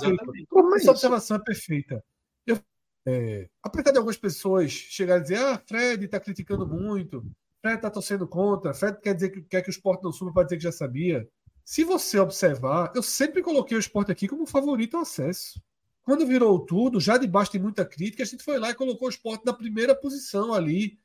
[0.77, 2.05] Essa observação é perfeita.
[2.47, 2.59] Eu,
[3.07, 7.25] é, apesar de algumas pessoas chegarem a dizer, ah, Fred está criticando muito,
[7.61, 10.45] Fred está torcendo contra, Fred quer dizer que quer que o esporte não suba para
[10.45, 11.27] dizer que já sabia.
[11.65, 15.63] Se você observar, eu sempre coloquei o esporte aqui como favorito ao acesso.
[16.03, 19.11] Quando virou tudo, já debaixo de muita crítica, a gente foi lá e colocou o
[19.11, 20.99] esporte na primeira posição ali,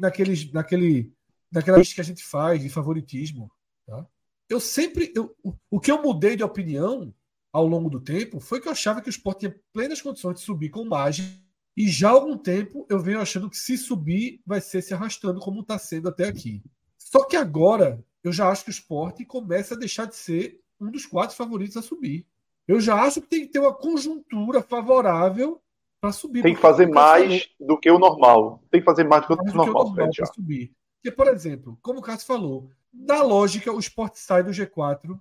[0.00, 1.12] naqueles, naquele,
[1.50, 3.50] naquela lista que a gente faz de favoritismo.
[3.86, 4.06] Tá?
[4.48, 5.12] Eu sempre.
[5.14, 5.34] Eu,
[5.70, 7.14] o que eu mudei de opinião
[7.52, 10.40] ao longo do tempo foi que eu achava que o esporte tinha plenas condições de
[10.40, 11.26] subir com margem.
[11.76, 15.38] E já há algum tempo eu venho achando que se subir vai ser se arrastando
[15.38, 16.62] como está sendo até aqui.
[16.96, 20.90] Só que agora eu já acho que o esporte começa a deixar de ser um
[20.90, 22.26] dos quatro favoritos a subir.
[22.66, 25.62] Eu já acho que tem que ter uma conjuntura favorável
[26.00, 26.42] para subir.
[26.42, 28.62] Tem que fazer mais falou, do que o normal.
[28.70, 30.72] Tem que fazer mais do que o normal, para subir.
[31.02, 35.18] Porque, por exemplo, como o Cássio falou, na lógica, o esporte sai do G4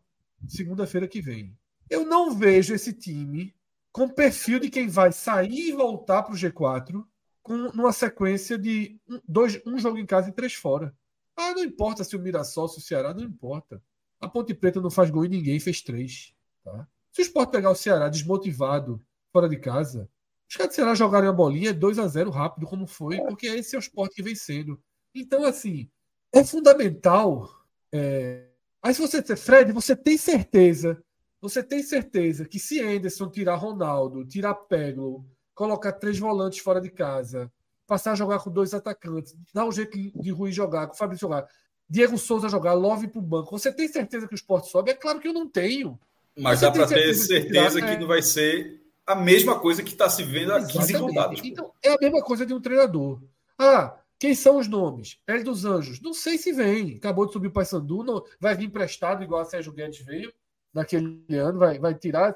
[0.48, 1.58] segunda-feira que vem.
[1.90, 3.56] Eu não vejo esse time
[3.92, 7.04] com perfil de quem vai sair e voltar para o G4
[7.42, 10.94] com numa sequência de um, dois, um jogo em casa e três fora.
[11.36, 13.82] Ah, não importa se o Mirassol, se o Ceará, não importa.
[14.20, 16.34] A Ponte Preta não faz gol em ninguém, fez três.
[16.64, 16.88] Tá?
[17.12, 19.02] Se o Sport pegar o Ceará desmotivado
[19.32, 20.10] fora de casa,
[20.50, 23.76] os caras do Ceará jogarem a bolinha 2 a 0 rápido, como foi, porque esse
[23.76, 24.80] é o esporte que vem sendo.
[25.14, 25.89] Então, assim,
[26.34, 27.50] é fundamental.
[27.91, 28.45] É...
[28.82, 31.04] Aí, se você disser, Fred, você tem certeza,
[31.41, 36.89] você tem certeza que se Anderson tirar Ronaldo, tirar Peglo, colocar três volantes fora de
[36.89, 37.52] casa,
[37.86, 41.28] passar a jogar com dois atacantes, dar um jeito de Rui jogar, com o Fabrício
[41.28, 41.45] jogar,
[41.89, 44.91] Diego Souza jogar, Love pro banco, você tem certeza que o esporte sobe?
[44.91, 46.00] É claro que eu não tenho.
[46.38, 49.91] Mas você dá para ter certeza que, que não vai ser a mesma coisa que
[49.91, 51.39] está se vendo há 15 rodadas.
[51.41, 53.24] Então, é a mesma coisa de um treinador.
[53.58, 55.18] Ah, quem são os nomes?
[55.26, 56.01] Hélio dos Anjos.
[56.01, 56.97] Não sei se vem.
[56.97, 58.03] Acabou de subir o Paysandu.
[58.03, 60.34] Não, vai vir emprestado, igual a Sérgio Guedes veio
[60.74, 61.58] naquele ano.
[61.58, 62.36] Vai, vai tirar.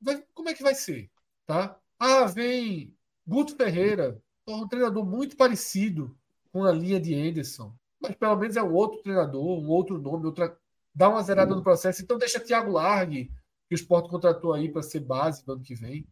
[0.00, 1.10] Vai, como é que vai ser?
[1.44, 1.78] Tá?
[1.98, 2.96] Ah, vem
[3.26, 4.18] Guto Ferreira.
[4.48, 6.16] Um treinador muito parecido
[6.50, 7.74] com a linha de Anderson.
[8.00, 10.56] Mas pelo menos é um outro treinador, um outro nome, outra.
[10.94, 12.00] Dá uma zerada no processo.
[12.00, 13.30] Então deixa Thiago Largue
[13.68, 16.06] que o Sport contratou aí para ser base no ano que vem?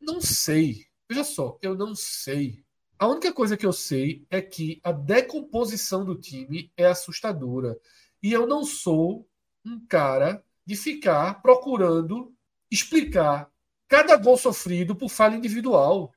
[0.00, 0.86] Não sei.
[1.08, 2.64] Veja só, eu não sei.
[2.98, 7.78] A única coisa que eu sei é que a decomposição do time é assustadora.
[8.22, 9.28] E eu não sou
[9.64, 12.34] um cara de ficar procurando
[12.70, 13.50] explicar
[13.88, 16.12] cada gol sofrido por falha individual.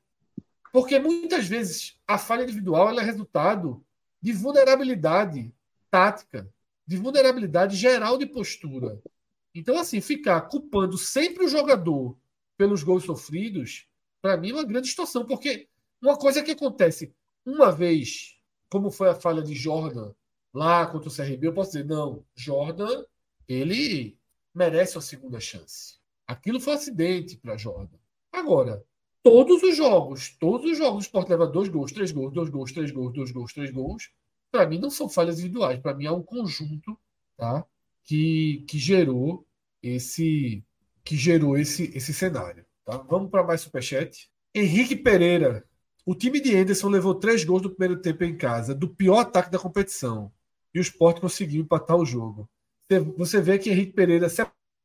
[0.72, 3.84] Porque muitas vezes a falha individual é resultado
[4.22, 5.54] de vulnerabilidade
[5.90, 6.48] tática,
[6.86, 9.02] de vulnerabilidade geral de postura.
[9.60, 12.18] Então, assim, ficar culpando sempre o jogador
[12.58, 13.86] pelos gols sofridos,
[14.22, 15.68] para mim é uma grande situação, porque
[16.02, 17.14] uma coisa que acontece
[17.46, 18.38] uma vez,
[18.70, 20.14] como foi a falha de Jordan
[20.54, 23.04] lá contra o CRB, eu posso dizer, não, Jordan,
[23.50, 24.18] ele
[24.56, 26.00] merece uma segunda chance.
[26.26, 27.98] Aquilo foi um acidente para Jordan.
[28.32, 28.82] Agora,
[29.22, 32.72] todos os jogos, todos os jogos, o Sport leva dois gols, três gols, dois gols,
[32.72, 34.10] três gols, dois gols, três gols.
[34.50, 35.82] Para mim, não são falhas individuais.
[35.82, 36.98] Para mim, é um conjunto
[37.36, 37.66] tá?
[38.06, 39.46] que, que gerou
[39.82, 40.64] esse
[41.04, 42.66] que gerou esse, esse cenário.
[42.86, 42.98] Tá?
[42.98, 44.30] Vamos para mais superchat.
[44.54, 45.66] Henrique Pereira.
[46.06, 49.52] O time de Anderson levou três gols no primeiro tempo em casa, do pior ataque
[49.52, 50.32] da competição.
[50.74, 52.50] E o Sport conseguiu empatar o jogo.
[53.18, 54.44] Você vê que Henrique Pereira se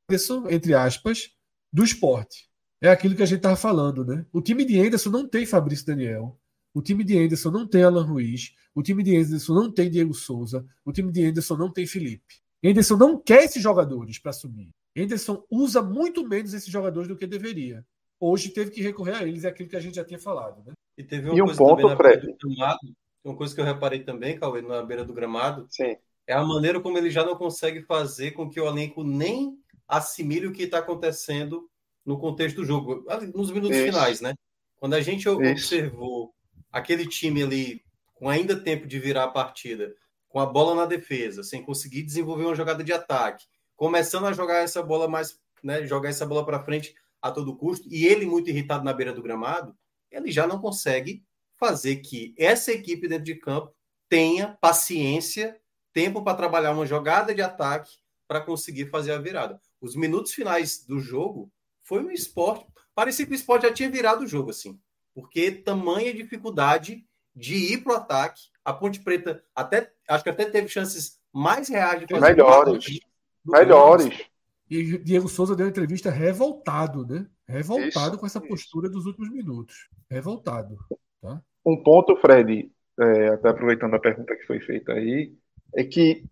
[0.09, 1.31] Anderson, entre aspas,
[1.73, 2.49] do esporte.
[2.81, 4.27] É aquilo que a gente estava falando, né?
[4.33, 6.39] O time de Anderson não tem Fabrício Daniel.
[6.75, 8.55] O time de Anderson não tem Alan Ruiz.
[8.75, 10.67] O time de Anderson não tem Diego Souza.
[10.85, 12.43] O time de Anderson não tem Felipe.
[12.63, 14.71] Anderson não quer esses jogadores para assumir.
[14.97, 17.85] Anderson usa muito menos esses jogadores do que deveria
[18.25, 20.63] hoje teve que recorrer a eles, é aquilo que a gente já tinha falado.
[20.65, 20.73] Né?
[20.97, 22.37] E teve uma e um coisa ponto, também Fred.
[22.43, 22.81] Gramado,
[23.23, 25.97] uma coisa que eu reparei também, Cauê, na beira do gramado, Sim.
[26.27, 30.47] é a maneira como ele já não consegue fazer com que o elenco nem assimile
[30.47, 31.69] o que está acontecendo
[32.05, 33.87] no contexto do jogo, nos minutos Isso.
[33.87, 34.35] finais, né?
[34.77, 35.37] Quando a gente Isso.
[35.37, 36.35] observou
[36.71, 37.83] aquele time ali
[38.15, 39.95] com ainda tempo de virar a partida,
[40.29, 43.45] com a bola na defesa, sem conseguir desenvolver uma jogada de ataque,
[43.77, 47.89] começando a jogar essa bola mais, né, jogar essa bola para frente a todo custo,
[47.91, 49.77] e ele muito irritado na beira do gramado,
[50.11, 51.25] ele já não consegue
[51.59, 53.75] fazer que essa equipe dentro de campo
[54.09, 55.59] tenha paciência,
[55.93, 57.91] tempo para trabalhar uma jogada de ataque
[58.29, 59.61] para conseguir fazer a virada.
[59.81, 61.51] Os minutos finais do jogo
[61.83, 64.79] foi um esporte, parecia que o esporte já tinha virado o jogo assim,
[65.15, 70.45] porque tamanha dificuldade de ir para o ataque, a Ponte Preta até acho que até
[70.45, 73.01] teve chances mais reais de fazer melhores,
[73.45, 74.25] melhores.
[74.71, 77.27] E Diego Souza deu uma entrevista revoltado, né?
[77.47, 79.89] Revoltado isso, com essa postura dos últimos minutos.
[80.11, 80.77] Revoltado.
[81.21, 81.41] Tá?
[81.65, 85.35] Um ponto, Fred, é, até aproveitando a pergunta que foi feita aí,
[85.75, 86.25] é que,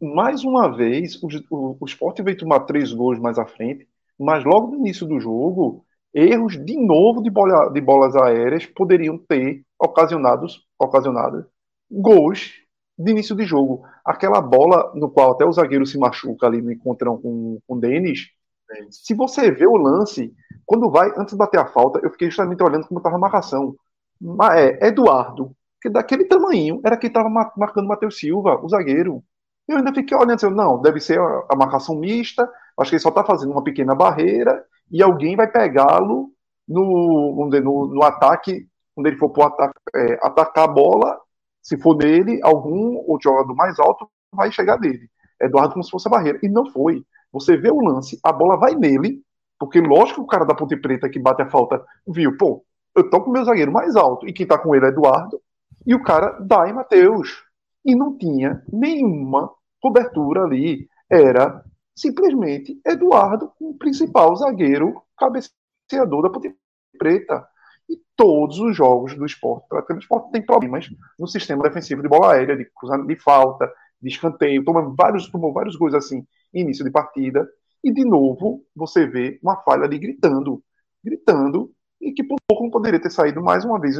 [0.00, 4.44] mais uma vez, o, o, o Sport veio tomar três gols mais à frente, mas
[4.44, 9.64] logo no início do jogo, erros de novo de, bola, de bolas aéreas poderiam ter
[9.78, 11.46] ocasionados, ocasionado
[11.90, 12.52] gols
[13.02, 13.82] de início de jogo.
[14.04, 17.80] Aquela bola no qual até o zagueiro se machuca ali no encontrão com, com o
[17.80, 18.28] Denis,
[18.90, 20.32] se você vê o lance,
[20.64, 23.74] quando vai, antes de bater a falta, eu fiquei justamente olhando como estava a marcação.
[24.54, 29.22] É, Eduardo, que daquele tamanho, era quem estava marcando o Matheus Silva, o zagueiro.
[29.66, 32.48] Eu ainda fiquei olhando assim, não, deve ser a, marcação mista,
[32.78, 36.30] acho que ele só está fazendo uma pequena barreira e alguém vai pegá-lo
[36.68, 41.18] no, no, no, ataque, quando ele for ataque, é, atacar a bola
[41.62, 45.08] se for nele, algum outro jogador mais alto vai chegar nele.
[45.40, 46.38] Eduardo como se fosse a barreira.
[46.42, 47.04] E não foi.
[47.32, 49.22] Você vê o lance, a bola vai nele,
[49.58, 52.64] porque lógico que o cara da Ponte Preta que bate a falta viu, pô,
[52.96, 55.40] eu tô com o meu zagueiro mais alto, e quem tá com ele é Eduardo,
[55.86, 57.44] e o cara dá em Matheus.
[57.84, 59.50] E não tinha nenhuma
[59.80, 60.88] cobertura ali.
[61.10, 61.64] Era
[61.96, 66.54] simplesmente Eduardo, o principal zagueiro cabeceador da Ponte
[66.98, 67.46] Preta.
[67.90, 70.88] E todos os jogos do esporte, o esporte tem problemas
[71.18, 73.68] no sistema defensivo de bola aérea, de cruzamento de falta,
[74.00, 76.24] de escanteio, tomou vários, tomou vários gols assim,
[76.54, 77.48] início de partida.
[77.82, 80.62] E de novo, você vê uma falha ali gritando,
[81.02, 83.98] gritando, e que por pouco não poderia ter saído mais uma vez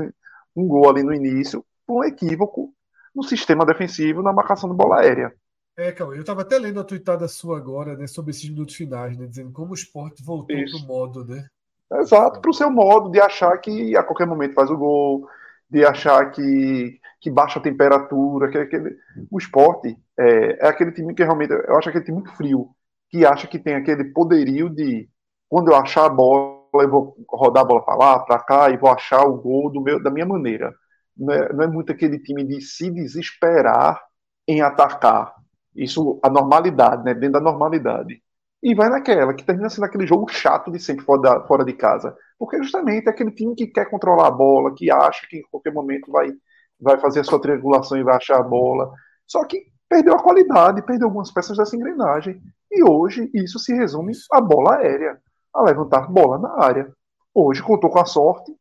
[0.55, 2.73] um gol ali no início, por um equívoco
[3.13, 5.35] no sistema defensivo, na marcação de bola aérea.
[5.77, 9.17] É, Cauê, eu estava até lendo a tuitada sua agora, né, sobre esses minutos finais,
[9.17, 11.49] né, dizendo como o esporte voltou para o modo, né?
[11.93, 15.29] Exato, para o seu modo de achar que a qualquer momento faz o gol,
[15.69, 18.97] de achar que, que baixa a temperatura, que, que
[19.31, 22.71] o esporte é, é, aquele time que realmente, eu acho aquele time muito frio,
[23.09, 25.09] que acha que tem aquele poderio de,
[25.49, 28.77] quando eu achar a bola, eu vou rodar a bola para lá, para cá, e
[28.77, 30.73] vou achar o gol do meu, da minha maneira.
[31.17, 34.01] Não é, não é muito aquele time de se desesperar
[34.47, 35.35] em atacar.
[35.75, 37.15] Isso, a normalidade, né?
[37.15, 38.23] dentro da normalidade
[38.63, 42.15] e vai naquela, que termina sendo aquele jogo chato de sempre fora, de casa.
[42.39, 45.73] Porque justamente é aquele time que quer controlar a bola, que acha que em qualquer
[45.73, 46.31] momento vai,
[46.79, 48.93] vai fazer a sua triangulação e vai achar a bola.
[49.27, 52.41] Só que perdeu a qualidade, perdeu algumas peças dessa engrenagem.
[52.71, 55.19] E hoje isso se resume à bola aérea,
[55.55, 56.93] a levantar bola na área.
[57.35, 58.53] Hoje contou com a sorte,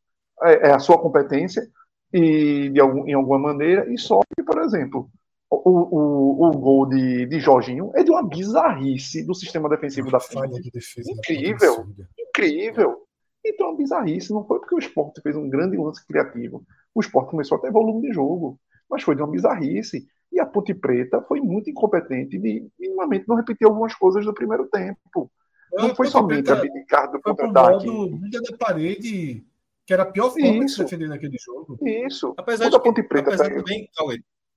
[0.44, 1.68] é, é a sua competência,
[2.14, 5.10] e de algum, em alguma maneira, e só que, por exemplo,
[5.50, 10.20] o, o, o gol de, de Jorginho é de uma bizarrice do sistema defensivo da
[10.20, 11.88] de defesa incrível,
[12.18, 13.06] incrível.
[13.44, 14.32] Então, uma bizarrice.
[14.32, 16.64] Não foi porque o esporte fez um grande lance criativo.
[16.94, 20.08] O esporte começou a ter volume de jogo, mas foi de uma bizarrice.
[20.32, 24.68] E a Ponte Preta foi muito incompetente de minimamente não repetir algumas coisas do primeiro
[24.68, 25.32] tempo.
[25.72, 27.88] Não, não foi somente abdicar do contra-ataque.
[27.88, 29.44] da parede,
[29.86, 30.66] que era a pior forma Isso.
[30.66, 31.80] de se defender naquele jogo.
[31.84, 32.34] Isso.
[32.38, 33.90] Apesar de, Ponte Preta apesar também,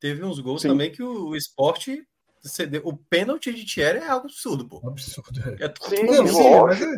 [0.02, 0.68] teve uns gols Sim.
[0.68, 2.04] também que o, o esporte
[2.42, 2.82] cedeu.
[2.84, 4.82] O pênalti de Thierry é algo absurdo, pô.
[4.84, 5.40] Absurdo.
[5.60, 6.24] É, é sim, não,
[6.64, 6.96] mas é,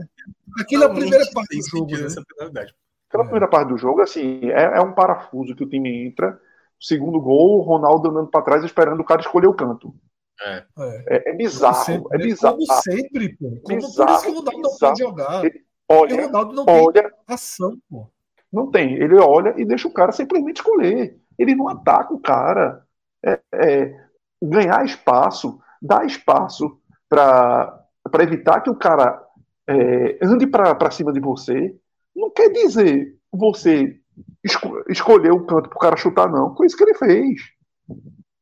[0.58, 1.90] aquilo é a primeira parte do jogo.
[1.92, 2.66] Né?
[3.08, 6.40] Aquela primeira parte do jogo, assim, é, é um parafuso que o time entra.
[6.80, 9.94] Segundo gol, o Ronaldo andando para trás esperando o cara escolher o canto.
[10.42, 11.84] É, é, é bizarro.
[11.84, 12.56] Sempre, é bizarro.
[12.56, 13.60] Como sempre, pô.
[13.62, 14.62] Como bizarro, por isso que o Ronaldo bizarro.
[14.62, 15.44] não pode jogar.
[15.44, 18.10] Ele, olha, o Ronaldo não olha, tem ação, pô.
[18.50, 18.94] Não tem.
[18.94, 21.20] Ele olha e deixa o cara simplesmente escolher.
[21.38, 22.84] Ele não ataca o cara.
[23.24, 24.04] É, é,
[24.42, 27.88] ganhar espaço, dar espaço para
[28.20, 29.22] evitar que o cara
[29.66, 31.74] é, ande para cima de você,
[32.14, 33.98] não quer dizer você
[34.44, 36.54] esco escolher o canto para o cara chutar, não.
[36.54, 37.40] Foi isso que ele fez.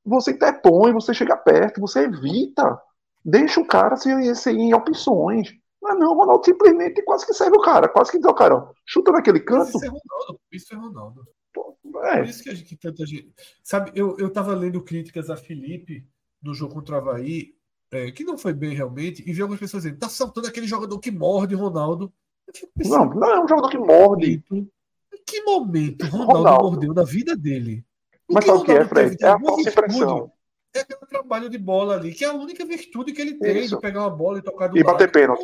[0.04, 2.78] Você interpõe, você chega perto, você evita.
[3.24, 5.48] Deixa o cara sem, sem opções.
[5.80, 8.56] Mas não, o Ronaldo simplesmente quase que serve o cara, quase que diz o cara,
[8.56, 9.68] ó, chuta naquele canto.
[9.68, 11.22] Isso é Ronaldo, isso é Ronaldo.
[12.00, 12.18] É.
[12.18, 13.32] Por isso que, a gente, que tanta gente.
[13.62, 16.06] Sabe, eu, eu tava lendo críticas a Felipe
[16.42, 17.54] no jogo contra o Havaí,
[17.90, 20.98] é, que não foi bem realmente, e vi algumas pessoas dizendo, tá saltando aquele jogador
[20.98, 22.12] que morde Ronaldo.
[22.76, 24.42] Pensando, não, não é um jogador que morde.
[24.50, 24.70] Em
[25.26, 26.70] que momento Ronaldo, Ronaldo.
[26.70, 27.84] mordeu na vida dele?
[28.28, 29.16] O Mas sabe o que é, Fred?
[29.20, 30.32] É a falsa impressão.
[30.74, 33.76] É aquele trabalho de bola ali, que é a única virtude que ele tem Isso.
[33.76, 34.82] de pegar uma bola e tocar do e.
[34.82, 35.42] Bater pênalti.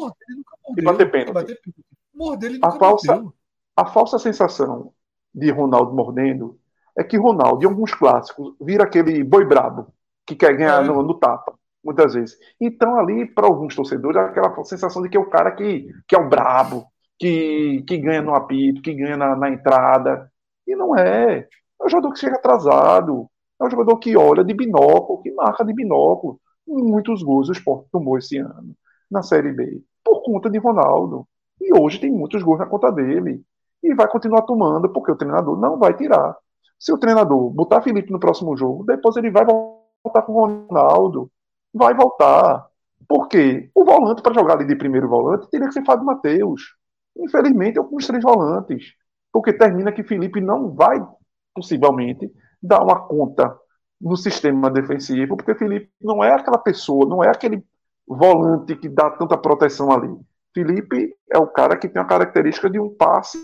[0.77, 1.35] E bater pênalti.
[1.35, 1.85] Bater pênalti.
[2.15, 3.35] Morder, ele a falsa, mordeu.
[3.77, 4.93] A falsa sensação
[5.35, 6.59] de Ronaldo mordendo
[6.97, 9.87] é que Ronaldo, em alguns clássicos, vira aquele boi brabo
[10.27, 10.87] que quer ganhar é.
[10.87, 12.37] no, no, tapa, muitas vezes.
[12.61, 16.17] Então, ali, para alguns torcedores, é aquela sensação de que é o cara que, que
[16.17, 20.31] é o brabo, que, que ganha no apito, que ganha na, na entrada.
[20.67, 21.47] E não é.
[21.81, 23.29] É o jogador que chega atrasado,
[23.61, 26.41] é um jogador que olha de binóculo, que marca de binóculo.
[26.67, 28.75] Muitos gols o Sport tomou esse ano
[29.11, 31.27] na Série B, por conta de Ronaldo.
[31.61, 33.43] E hoje tem muitos gols na conta dele.
[33.83, 36.37] E vai continuar tomando, porque o treinador não vai tirar.
[36.79, 41.31] Se o treinador botar Felipe no próximo jogo, depois ele vai voltar com o Ronaldo.
[41.75, 42.67] Vai voltar.
[43.09, 43.71] Por quê?
[43.75, 46.77] O volante, para jogar ali de primeiro volante, teria que ser Fábio Matheus.
[47.17, 48.95] Infelizmente, eu com os três volantes.
[49.33, 51.05] Porque termina que Felipe não vai,
[51.55, 52.31] possivelmente,
[52.63, 53.57] dar uma conta
[54.01, 57.65] no sistema defensivo, porque Felipe não é aquela pessoa, não é aquele
[58.07, 60.15] volante que dá tanta proteção ali.
[60.55, 63.39] Felipe é o cara que tem a característica de um passe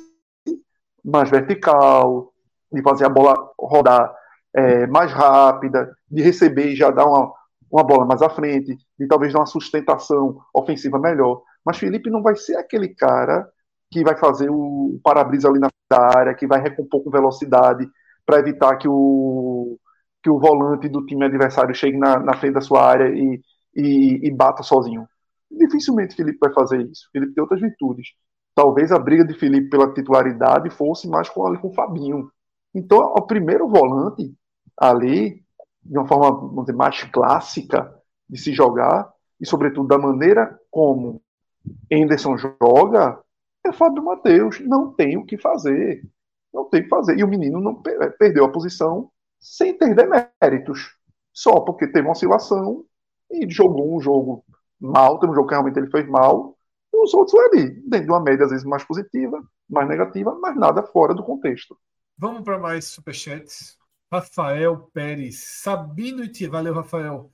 [1.04, 2.32] mais vertical,
[2.72, 4.14] de fazer a bola rodar
[4.54, 7.32] é, mais rápida, de receber e já dar uma,
[7.70, 11.42] uma bola mais à frente, de talvez dar uma sustentação ofensiva melhor.
[11.64, 13.46] Mas Felipe não vai ser aquele cara
[13.90, 17.88] que vai fazer o para-brisa ali na área, que vai recompor com velocidade,
[18.26, 19.78] para evitar que o,
[20.22, 23.40] que o volante do time adversário chegue na, na frente da sua área e,
[23.74, 25.06] e, e bata sozinho.
[25.50, 27.08] Dificilmente Felipe vai fazer isso.
[27.12, 28.08] Felipe tem outras virtudes.
[28.54, 32.30] Talvez a briga de Felipe pela titularidade fosse mais com, ali, com o Fabinho.
[32.74, 34.32] Então, o primeiro volante
[34.76, 35.42] ali,
[35.82, 37.92] de uma forma dizer, mais clássica
[38.28, 41.20] de se jogar, e sobretudo da maneira como
[41.90, 43.20] Henderson joga,
[43.64, 44.60] é Fábio Matheus.
[44.60, 46.02] Não tem o que fazer.
[46.52, 47.18] Não tem o que fazer.
[47.18, 47.82] E o menino não
[48.18, 50.96] perdeu a posição sem ter deméritos.
[51.32, 52.84] Só porque teve uma oscilação
[53.30, 54.44] e jogou um jogo
[54.80, 56.56] mal, teve um jogo que realmente ele fez mal,
[57.04, 60.82] os outros ali, dentro de uma média às vezes mais positiva, mais negativa, mas nada
[60.82, 61.78] fora do contexto.
[62.16, 63.76] Vamos para mais superchats.
[64.12, 67.32] Rafael Pérez, Sabino e Valeu, Rafael.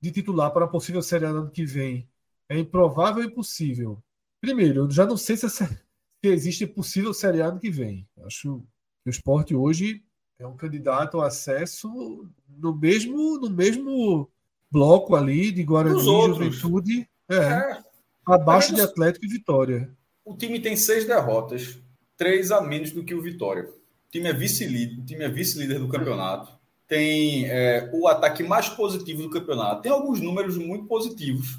[0.00, 2.08] De titular para a possível Série ano que vem.
[2.48, 4.02] É improvável e impossível.
[4.40, 8.08] Primeiro, eu já não sei se, essa, se existe possível Série ano que vem.
[8.24, 8.64] Acho
[9.02, 10.02] que o esporte hoje
[10.38, 14.28] é um candidato ao acesso no mesmo, no mesmo
[14.70, 17.84] bloco ali de Guarani, Juventude, é, é.
[18.26, 19.90] Abaixo de Atlético e Vitória.
[20.24, 21.78] O time tem seis derrotas,
[22.16, 23.64] três a menos do que o Vitória.
[23.64, 26.52] O time é vice-líder, o time é vice-líder do campeonato.
[26.86, 29.82] Tem é, o ataque mais positivo do campeonato.
[29.82, 31.58] Tem alguns números muito positivos,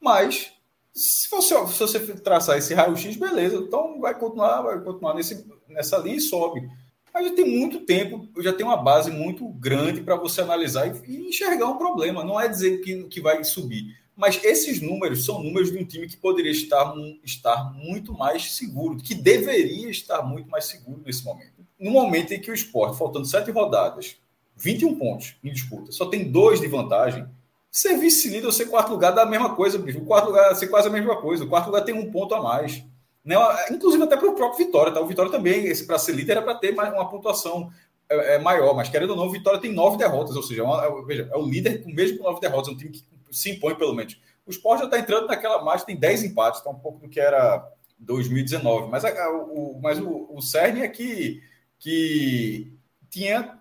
[0.00, 0.52] mas
[0.96, 3.56] se você, se você traçar esse raio-x, beleza.
[3.56, 6.66] Então vai continuar, vai continuar nesse, nessa linha e sobe.
[7.12, 11.10] A gente tem muito tempo, já tem uma base muito grande para você analisar e,
[11.10, 12.24] e, enxergar um problema.
[12.24, 13.94] Não é dizer que, que vai subir.
[14.16, 18.96] Mas esses números são números de um time que poderia estar, estar muito mais seguro,
[18.96, 21.66] que deveria estar muito mais seguro nesse momento.
[21.78, 24.16] No momento em que o esporte, faltando sete rodadas,
[24.56, 27.26] 21 pontos em disputa, só tem dois de vantagem,
[27.70, 29.98] ser vice-líder ou ser quarto lugar dá a mesma coisa, bicho.
[29.98, 31.44] O quarto lugar ser quase a mesma coisa.
[31.44, 32.82] O quarto lugar tem um ponto a mais.
[33.22, 33.36] Né?
[33.70, 35.00] Inclusive até para o próprio Vitória, tá?
[35.00, 37.70] O Vitória também, para ser líder, era para ter uma pontuação
[38.08, 40.64] é, é, maior, mas querendo ou não, o Vitória tem nove derrotas, ou seja, é,
[40.64, 43.50] uma, veja, é o líder com mesmo com nove derrotas, é um time que se
[43.50, 44.20] impõe pelo menos.
[44.46, 47.18] O Sport já está entrando naquela marcha, tem dez empates, está um pouco do que
[47.18, 47.66] era
[47.98, 48.88] 2019.
[48.90, 51.42] Mas, a, o, mas o, o Cerne é que,
[51.78, 52.72] que
[53.10, 53.58] tinha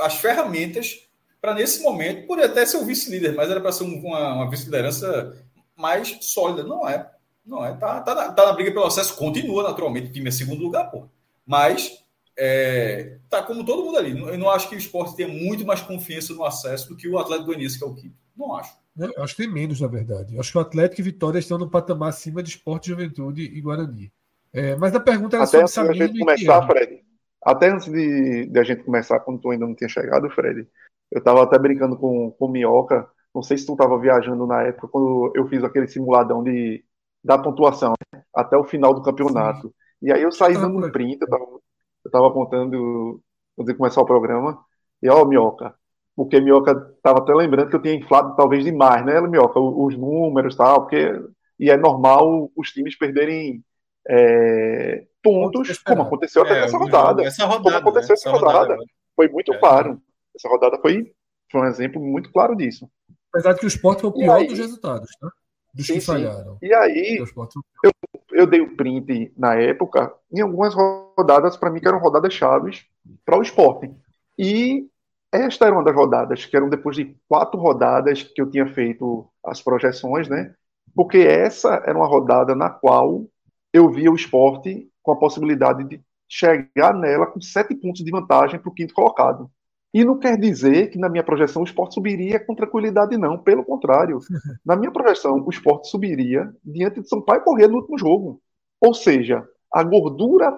[0.00, 1.06] as ferramentas
[1.40, 5.36] para nesse momento, poderia até ser o vice-líder, mas era para ser uma, uma vice-liderança
[5.76, 6.64] mais sólida.
[6.64, 7.08] Não é.
[7.44, 7.72] Não é.
[7.74, 10.90] Tá, tá, na, tá na briga pelo acesso, continua naturalmente, o time é segundo lugar,
[10.90, 11.08] pô.
[11.46, 12.04] Mas
[12.36, 14.10] é, tá como todo mundo ali.
[14.10, 17.18] Eu não acho que o esporte tenha muito mais confiança no acesso do que o
[17.18, 18.16] Atlético Goianiense, que é o quinto.
[18.36, 18.76] Não acho.
[18.98, 20.34] Eu acho que tem menos, na verdade.
[20.34, 23.60] Eu acho que o Atlético e Vitória estão no patamar acima de esporte, juventude e
[23.60, 24.12] Guarani.
[24.52, 27.04] É, mas a pergunta era Até sobre Sabino a gente começar, Fred.
[27.42, 30.66] Até antes de, de, a gente começar, quando tu ainda não tinha chegado, Fred,
[31.10, 33.08] eu estava até brincando com, com o Minhoca.
[33.34, 36.82] Não sei se tu estava viajando na época, quando eu fiz aquele simuladão de,
[37.22, 39.68] da pontuação né, até o final do campeonato.
[39.68, 39.74] Sim.
[40.02, 41.60] E aí eu saí dando um print, eu
[42.04, 43.20] estava apontando,
[43.58, 44.58] antes de começar o programa,
[45.02, 45.74] e ó, Minhoca,
[46.16, 50.54] porque Minhoca estava até lembrando que eu tinha inflado talvez demais, né, Minhoca, os números
[50.54, 51.20] e tal, porque
[51.58, 53.62] e é normal os times perderem
[54.08, 57.24] é, pontos, como aconteceu até é, nessa rodada.
[57.24, 58.14] Essa rodada como aconteceu né?
[58.14, 58.58] essa rodada.
[58.58, 58.84] rodada.
[59.14, 59.58] Foi muito é.
[59.58, 60.00] claro.
[60.34, 61.12] Essa rodada foi,
[61.50, 62.88] foi um exemplo muito claro disso.
[63.32, 65.28] Apesar de que o esporte foi o pior aí, dos resultados, né?
[65.74, 66.58] Dos sim, que falharam.
[66.62, 67.92] E aí, eu,
[68.32, 72.86] eu dei o print na época em algumas rodadas, para mim, que eram rodadas chaves
[73.24, 73.90] para o esporte.
[74.38, 74.86] E
[75.32, 79.28] esta era uma das rodadas, que eram depois de quatro rodadas que eu tinha feito
[79.44, 80.54] as projeções, né?
[80.94, 83.26] Porque essa era uma rodada na qual
[83.72, 88.58] eu via o esporte com a possibilidade de chegar nela com sete pontos de vantagem
[88.58, 89.50] para o quinto colocado.
[89.92, 93.38] E não quer dizer que na minha projeção o esporte subiria com tranquilidade, não.
[93.38, 94.18] Pelo contrário.
[94.64, 98.40] Na minha projeção, o esporte subiria diante de São Paulo correr no último jogo.
[98.78, 100.52] Ou seja, a gordura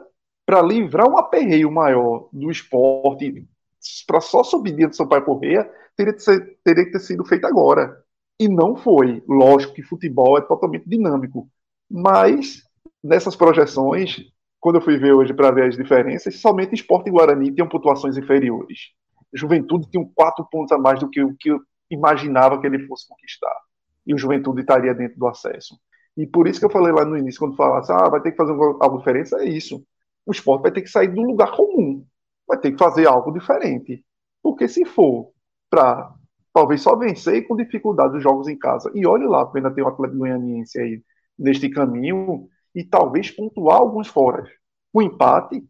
[0.44, 3.46] para livrar um aperreio maior do esporte,
[4.06, 6.14] para só subir diante de São Paulo e correr, teria
[6.64, 8.02] teria que ter sido feita agora.
[8.40, 9.22] E não foi.
[9.28, 11.48] Lógico que futebol é totalmente dinâmico.
[11.90, 12.62] Mas
[13.02, 14.16] nessas projeções,
[14.60, 18.16] quando eu fui ver hoje para ver as diferenças, somente Esporte e Guarani tinham pontuações
[18.16, 18.92] inferiores.
[19.32, 21.60] Juventude tinha quatro pontos a mais do que o que eu
[21.90, 23.54] imaginava que ele fosse conquistar.
[24.06, 25.78] E o Juventude estaria dentro do acesso.
[26.16, 28.36] E por isso que eu falei lá no início, quando falasse, ah, vai ter que
[28.36, 29.84] fazer algo diferente, é isso.
[30.26, 32.04] O esporte vai ter que sair do lugar comum.
[32.48, 34.04] Vai ter que fazer algo diferente.
[34.42, 35.30] Porque se for
[35.70, 36.12] para
[36.52, 39.88] talvez só vencer com dificuldade os jogos em casa, e olhe lá, ainda tem o
[39.88, 41.02] Atlético Goianiense aí
[41.38, 44.44] neste caminho, e talvez pontuar alguns fora.
[44.92, 45.64] O empate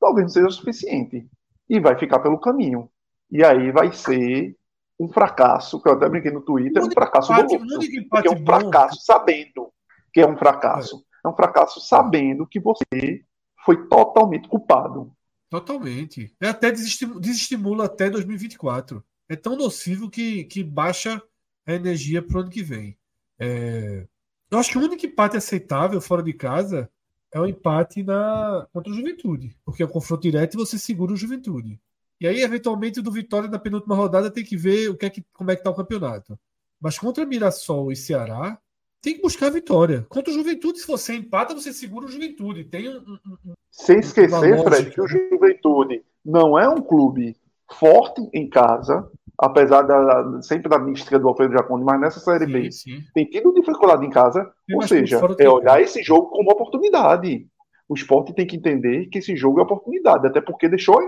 [0.00, 1.28] talvez não seja o suficiente
[1.68, 2.90] e vai ficar pelo caminho.
[3.30, 4.56] E aí vai ser
[4.98, 7.88] um fracasso, que eu até brinquei no Twitter, um fracasso empate, doloroso.
[8.08, 9.72] Porque é um fracasso sabendo
[10.12, 11.04] que é um fracasso.
[11.24, 11.28] É.
[11.28, 13.22] é um fracasso sabendo que você
[13.64, 15.12] foi totalmente culpado.
[15.48, 16.34] Totalmente.
[16.40, 19.04] É até desestimula, desestimula até 2024.
[19.28, 21.22] É tão nocivo que, que baixa
[21.66, 22.96] a energia para o ano que vem.
[23.38, 24.06] É,
[24.50, 26.90] eu acho que o único empate aceitável fora de casa
[27.32, 31.12] é o empate na contra o Juventude, porque é um confronto direto e você segura
[31.12, 31.80] o Juventude.
[32.20, 35.24] E aí, eventualmente, do Vitória na penúltima rodada tem que ver o que é que,
[35.32, 36.38] como é que tá o campeonato.
[36.80, 38.58] Mas contra Mirassol e Ceará,
[39.06, 40.04] tem que buscar a vitória.
[40.08, 42.64] Contra o Juventude, se você empata, você segura o Juventude.
[42.64, 47.36] Tem um, um, um Sem esquecer, Fred, que o Juventude não é um clube
[47.70, 52.52] forte em casa, apesar da, sempre da mística do Alfredo Jaconi, mas nessa Série sim,
[52.52, 53.04] B sim.
[53.14, 57.46] tem tido dificuldade em casa, ou seja, é olhar esse jogo como oportunidade.
[57.88, 60.98] O esporte tem que entender que esse jogo é oportunidade, até porque deixou,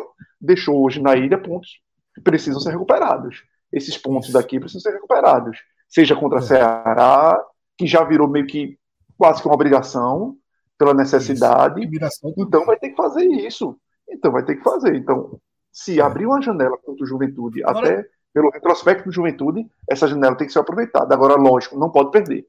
[0.41, 1.81] deixou hoje na ilha pontos
[2.15, 3.43] que precisam ser recuperados.
[3.73, 5.59] Esses pontos daqui precisam ser recuperados.
[5.89, 6.43] Seja contra é.
[6.43, 7.45] Ceará,
[7.79, 8.77] que já virou meio que
[9.17, 10.37] quase que uma obrigação,
[10.77, 11.89] pela necessidade.
[12.37, 13.77] Então vai ter que fazer isso.
[14.09, 14.95] Então vai ter que fazer.
[14.95, 15.41] Então,
[15.73, 16.03] se é.
[16.03, 20.47] abrir uma janela contra o Juventude Agora, até pelo retrospecto do Juventude, essa janela tem
[20.47, 21.15] que ser aproveitada.
[21.15, 22.47] Agora, lógico, não pode perder.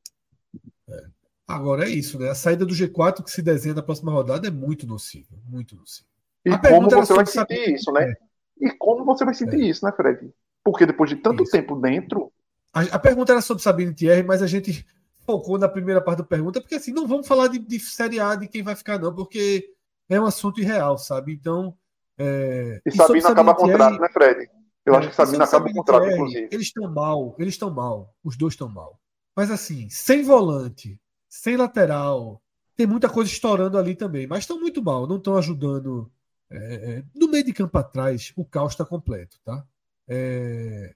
[0.89, 1.03] É.
[1.47, 2.29] Agora é isso, né?
[2.29, 6.07] A saída do G4 que se desenha na próxima rodada é muito nociva, muito nociva.
[6.45, 7.73] E como você vai sentir saber...
[7.73, 8.11] isso, né?
[8.11, 8.67] É.
[8.67, 9.65] E como você vai sentir é.
[9.65, 10.31] isso, né, Fred?
[10.63, 11.51] Porque depois de tanto isso.
[11.51, 12.31] tempo dentro.
[12.71, 14.85] A, a, pergunta era sobre Sabine Thierry, mas a gente
[15.29, 18.33] focou na primeira parte da pergunta, porque assim, não vamos falar de, de Série A
[18.33, 19.71] de quem vai ficar, não, porque
[20.09, 21.33] é um assunto irreal, sabe?
[21.33, 21.77] Então.
[22.17, 22.81] É...
[22.83, 24.49] E, e acaba contrato, né, Fred?
[24.83, 26.49] Eu acho que Sabino acaba o contrato, é, inclusive.
[26.51, 28.11] Eles estão mal, eles estão mal.
[28.23, 28.99] Os dois estão mal.
[29.35, 32.41] Mas assim, sem volante, sem lateral,
[32.75, 34.25] tem muita coisa estourando ali também.
[34.25, 36.11] Mas estão muito mal, não estão ajudando.
[36.49, 39.63] É, é, no meio de campo atrás, o caos está completo, tá?
[40.07, 40.95] É,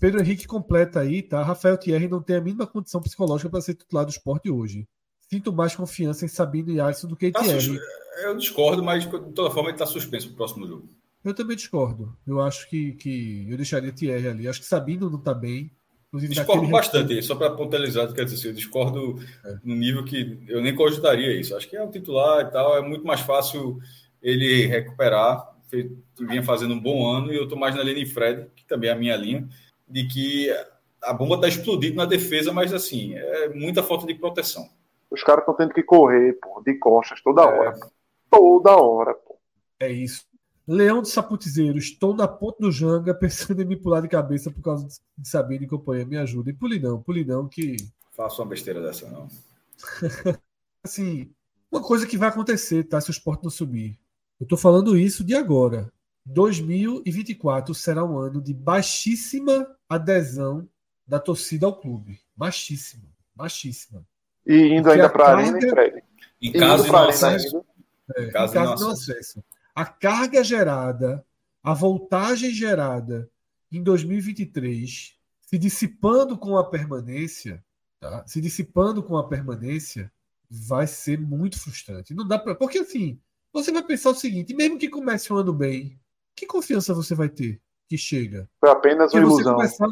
[0.00, 1.42] Pedro Henrique completa aí, tá?
[1.42, 4.86] Rafael Thierry não tem a mínima condição psicológica para ser titular do esporte hoje.
[5.30, 7.78] Sinto mais confiança em Sabino e Alisson do que em tá Thierry.
[8.22, 10.88] Eu discordo, mas de toda forma ele está suspenso para o próximo jogo.
[11.24, 12.14] Eu também discordo.
[12.26, 14.46] Eu acho que, que eu deixaria Thierry ali.
[14.46, 15.70] Acho que Sabino não está bem.
[16.12, 19.56] discordo bastante, só para pontualizar, quer dizer, assim, eu discordo é.
[19.64, 21.56] no nível que eu nem cogitaria isso.
[21.56, 23.78] Acho que é o titular e tal, é muito mais fácil
[24.22, 25.54] ele recuperar.
[25.70, 25.90] que
[26.20, 28.90] vinha fazendo um bom ano, e eu estou mais na linha de Fred, que também
[28.90, 29.48] é a minha linha,
[29.86, 30.50] de que
[31.02, 34.68] a bomba está explodindo na defesa, mas assim, é muita falta de proteção.
[35.10, 37.44] Os caras estão tendo que correr, pô, de costas toda é.
[37.44, 37.78] hora.
[38.30, 39.38] Toda hora, pô.
[39.78, 40.24] É isso.
[40.66, 44.62] Leão de Saputizeiro, estou na ponta do Janga pensando em me pular de cabeça por
[44.62, 46.06] causa de saber de companhia.
[46.06, 46.50] Me ajuda.
[46.50, 47.76] E pule não, pule não, que.
[48.12, 49.28] Faça uma besteira dessa, não.
[50.82, 51.30] assim,
[51.70, 53.00] uma coisa que vai acontecer, tá?
[53.00, 53.98] Se o esporte não subir.
[54.40, 55.92] Eu estou falando isso de agora.
[56.26, 60.68] 2024 será um ano de baixíssima adesão
[61.06, 62.20] da torcida ao clube.
[62.34, 63.08] Baixíssima.
[63.34, 64.06] Baixíssima.
[64.46, 66.02] E indo Porque ainda para a Arena, Fred?
[66.40, 67.64] Em caso de não acesso.
[68.16, 69.44] É, em caso, de não acesso
[69.74, 71.26] a carga gerada,
[71.62, 73.28] a voltagem gerada
[73.72, 77.64] em 2023, se dissipando com a permanência,
[77.98, 78.24] tá?
[78.26, 80.12] se dissipando com a permanência,
[80.48, 82.14] vai ser muito frustrante.
[82.14, 83.18] Não dá para, porque assim,
[83.52, 85.98] você vai pensar o seguinte: mesmo que comece o ano bem,
[86.34, 88.48] que confiança você vai ter que chega?
[88.60, 89.54] Foi apenas uma ilusão.
[89.54, 89.88] Começar,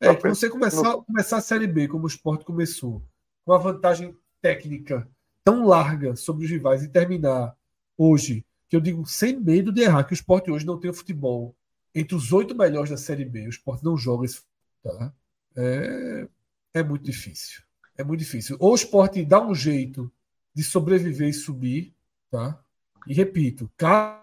[0.00, 3.02] é, que você começar, começar a Série B, como o esporte começou,
[3.44, 5.08] com a vantagem técnica
[5.44, 7.56] tão larga sobre os rivais e terminar
[7.96, 10.94] hoje que eu digo sem medo de errar, que o esporte hoje não tem o
[10.94, 11.56] futebol
[11.94, 13.46] entre os oito melhores da Série B.
[13.46, 14.42] O esporte não joga esse
[14.82, 15.12] tá?
[15.56, 16.28] é,
[16.74, 17.62] é muito difícil.
[17.96, 18.56] É muito difícil.
[18.60, 20.10] Ou o esporte dá um jeito
[20.54, 21.92] de sobreviver e subir,
[22.30, 22.62] tá?
[23.06, 24.20] E repito, caso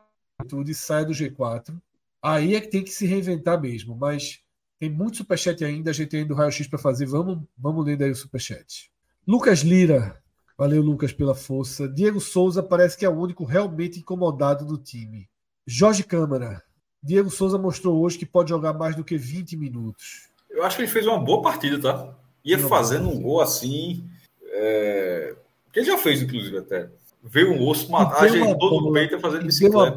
[0.63, 1.75] de saia do G4,
[2.21, 3.95] aí é que tem que se reinventar mesmo.
[3.95, 4.41] Mas
[4.79, 7.05] tem muito superchat ainda, a gente tem ainda o raio-x para fazer.
[7.05, 8.91] Vamos, vamos ler daí o superchat.
[9.25, 10.21] Lucas Lira,
[10.57, 11.87] Valeu, Lucas, pela força.
[11.87, 15.29] Diego Souza parece que é o único realmente incomodado do time.
[15.67, 16.63] Jorge Câmara.
[17.01, 20.29] Diego Souza mostrou hoje que pode jogar mais do que 20 minutos.
[20.49, 22.17] Eu acho que ele fez uma boa partida, tá?
[22.43, 24.09] Ia Não, fazendo um gol assim.
[24.45, 25.35] É...
[25.71, 26.89] Que ele já fez, inclusive, até.
[27.23, 29.95] Veio um osso, matar, ajeitou no peito fazendo bicicleta.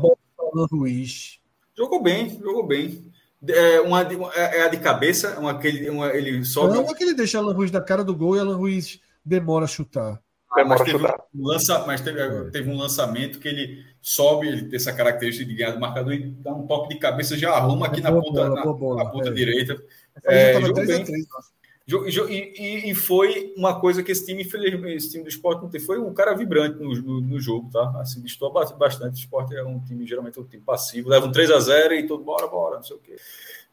[0.50, 1.38] Para Ruiz.
[1.76, 3.10] Jogou bem, jogou bem.
[3.48, 4.02] É, uma,
[4.34, 6.74] é, é a de cabeça, uma, aquele, uma, ele sobe.
[6.74, 9.64] Não, é que ele deixa Alan Ruiz na cara do gol e Alan Ruiz demora
[9.64, 10.20] a chutar.
[10.52, 12.50] Ah, mas, teve um, lança, mas teve, é.
[12.50, 16.26] teve, um lançamento que ele sobe, ele tem essa característica de ganhar do marcador e
[16.26, 19.28] dá um toque de cabeça, já arruma aqui na ponta, bola, na, bola, na ponta
[19.28, 19.32] é.
[19.32, 19.80] direita.
[20.24, 21.04] É, jogou bem.
[21.04, 21.26] 3,
[22.28, 25.84] e, e, foi uma coisa que esse time, esse time do esporte não teve.
[25.84, 28.00] Foi um cara vibrante no, no, no jogo, tá?
[28.00, 29.14] Assim, estou bastante.
[29.14, 31.08] O esporte é um time, geralmente, é um time passivo.
[31.08, 33.16] Leva um 3 a 0 e todo, bora, bora, não sei o quê.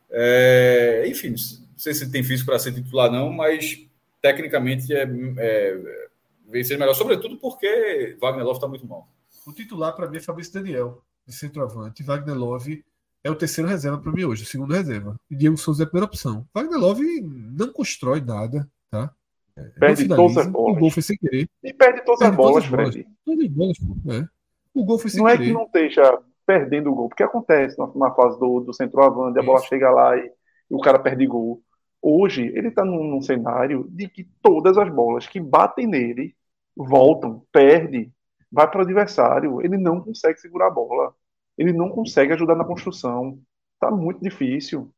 [0.10, 1.38] É, enfim, não
[1.78, 3.86] sei se tem físico para ser titular, não, mas
[4.22, 5.08] tecnicamente é,
[5.38, 6.08] é
[6.48, 9.08] vencer melhor, sobretudo porque Wagner Love está muito mal.
[9.46, 12.04] O titular para mim é Fabrício Daniel, de centroavante.
[12.04, 12.84] Wagner Love
[13.28, 15.16] é o terceiro reserva para mim hoje, o segundo reserva.
[15.30, 16.48] E Diego Souza é a primeira opção.
[16.54, 19.12] Wagner Love não constrói nada, tá?
[19.56, 20.78] É, perde todas as bolas.
[20.78, 21.50] O gol foi sem querer.
[21.64, 23.08] E perde todas perde as bolas, Fred.
[23.26, 24.14] Todas as bolas, pô.
[24.14, 24.28] É.
[24.74, 25.38] O gol foi sem não querer.
[25.38, 28.74] Não é que não esteja perdendo o gol, porque acontece na, na fase do, do
[28.74, 30.32] centroavante, a bola chega lá e,
[30.72, 31.62] e o cara perde gol.
[32.02, 36.36] Hoje, ele está num, num, cenário de que todas as bolas que batem nele
[36.76, 38.12] voltam, perde,
[38.50, 39.62] vai para o adversário.
[39.62, 41.14] Ele não consegue segurar a bola.
[41.58, 43.40] Ele não consegue ajudar na construção.
[43.74, 44.94] Está muito difícil.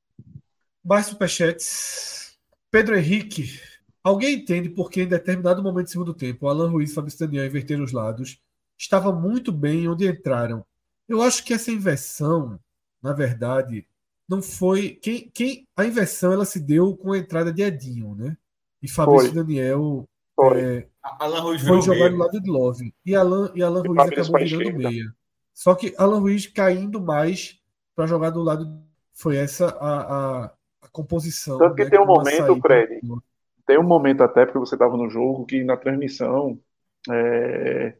[0.83, 2.37] Mais superchats.
[2.71, 3.59] Pedro Henrique.
[4.03, 7.45] Alguém entende por que em determinado momento do segundo tempo, Alan Ruiz e Fabrício Daniel
[7.45, 8.41] inverteram os lados?
[8.77, 10.65] Estava muito bem onde entraram.
[11.07, 12.59] Eu acho que essa inversão,
[13.01, 13.85] na verdade,
[14.27, 14.91] não foi.
[15.01, 18.37] Quem, quem A inversão ela se deu com a entrada de Edinho, né?
[18.81, 19.43] E Fabrício foi.
[19.43, 20.61] Daniel foi.
[20.61, 22.93] É, Alan Ruiz foi jogar do lado de Love.
[23.05, 25.15] E Alan, e Alan e Ruiz acabou virando meia.
[25.59, 27.59] Só que Alan Ruiz caindo mais
[27.93, 28.81] para jogar do lado.
[29.13, 30.45] Foi essa a, a,
[30.83, 31.57] a composição.
[31.57, 33.01] Tanto que né, tem um momento, Fred.
[33.67, 36.57] Tem um momento até, porque você estava no jogo, que na transmissão.
[37.11, 37.93] É,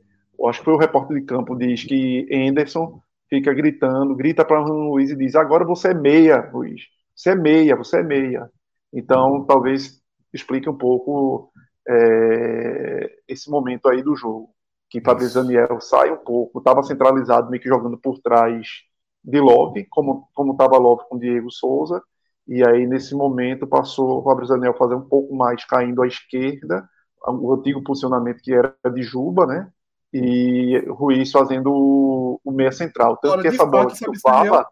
[0.47, 4.87] acho que foi o repórter de campo, diz que Anderson fica gritando, grita para Alan
[4.87, 6.83] Ruiz e diz: Agora você é meia, Ruiz.
[7.13, 8.49] Você é meia, você é meia.
[8.93, 10.01] Então, talvez
[10.33, 11.51] explique um pouco
[11.85, 14.49] é, esse momento aí do jogo.
[14.89, 18.67] Que Fabrício Daniel sai um pouco, estava centralizado, meio que jogando por trás
[19.23, 22.01] de Love, como estava Love com Diego Souza,
[22.47, 26.89] e aí nesse momento passou o Fabrício Daniel fazer um pouco mais caindo à esquerda,
[27.27, 29.69] o antigo posicionamento que era de Juba, né?
[30.11, 33.17] E Ruiz fazendo o, o meia central.
[33.17, 34.67] Tanto Agora, que essa bola que tu fala.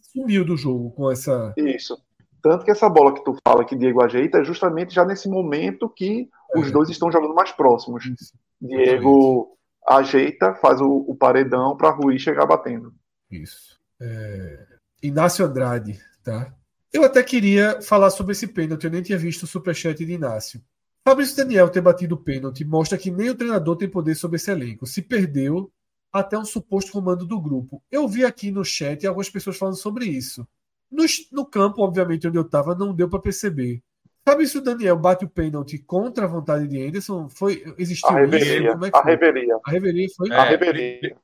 [0.00, 1.54] Sumiu do jogo com essa.
[1.56, 1.96] Isso.
[2.42, 5.88] Tanto que essa bola que tu fala que Diego ajeita é justamente já nesse momento
[5.88, 6.58] que é.
[6.58, 8.04] os dois estão jogando mais próximos.
[8.06, 8.34] Isso.
[8.60, 9.56] Diego
[9.86, 12.94] ajeita, faz o, o paredão para Rui chegar batendo.
[13.30, 13.78] Isso.
[14.00, 14.66] É...
[15.02, 16.54] Inácio Andrade, tá?
[16.92, 20.62] Eu até queria falar sobre esse pênalti, eu nem tinha visto o superchat de Inácio.
[21.04, 24.50] Fabrício Daniel ter batido o pênalti mostra que nem o treinador tem poder sobre esse
[24.50, 24.86] elenco.
[24.86, 25.70] Se perdeu,
[26.12, 27.82] até um suposto comando do grupo.
[27.90, 30.46] Eu vi aqui no chat algumas pessoas falando sobre isso.
[30.90, 33.82] No, no campo, obviamente, onde eu estava, não deu para perceber.
[34.28, 37.28] Sabe se o Daniel bate o pênalti contra a vontade de Anderson?
[37.28, 38.84] Foi, existiu a reveria, isso?
[38.84, 39.58] É a reveria.
[39.64, 40.30] A reveria foi?
[40.30, 41.16] É, a reveria.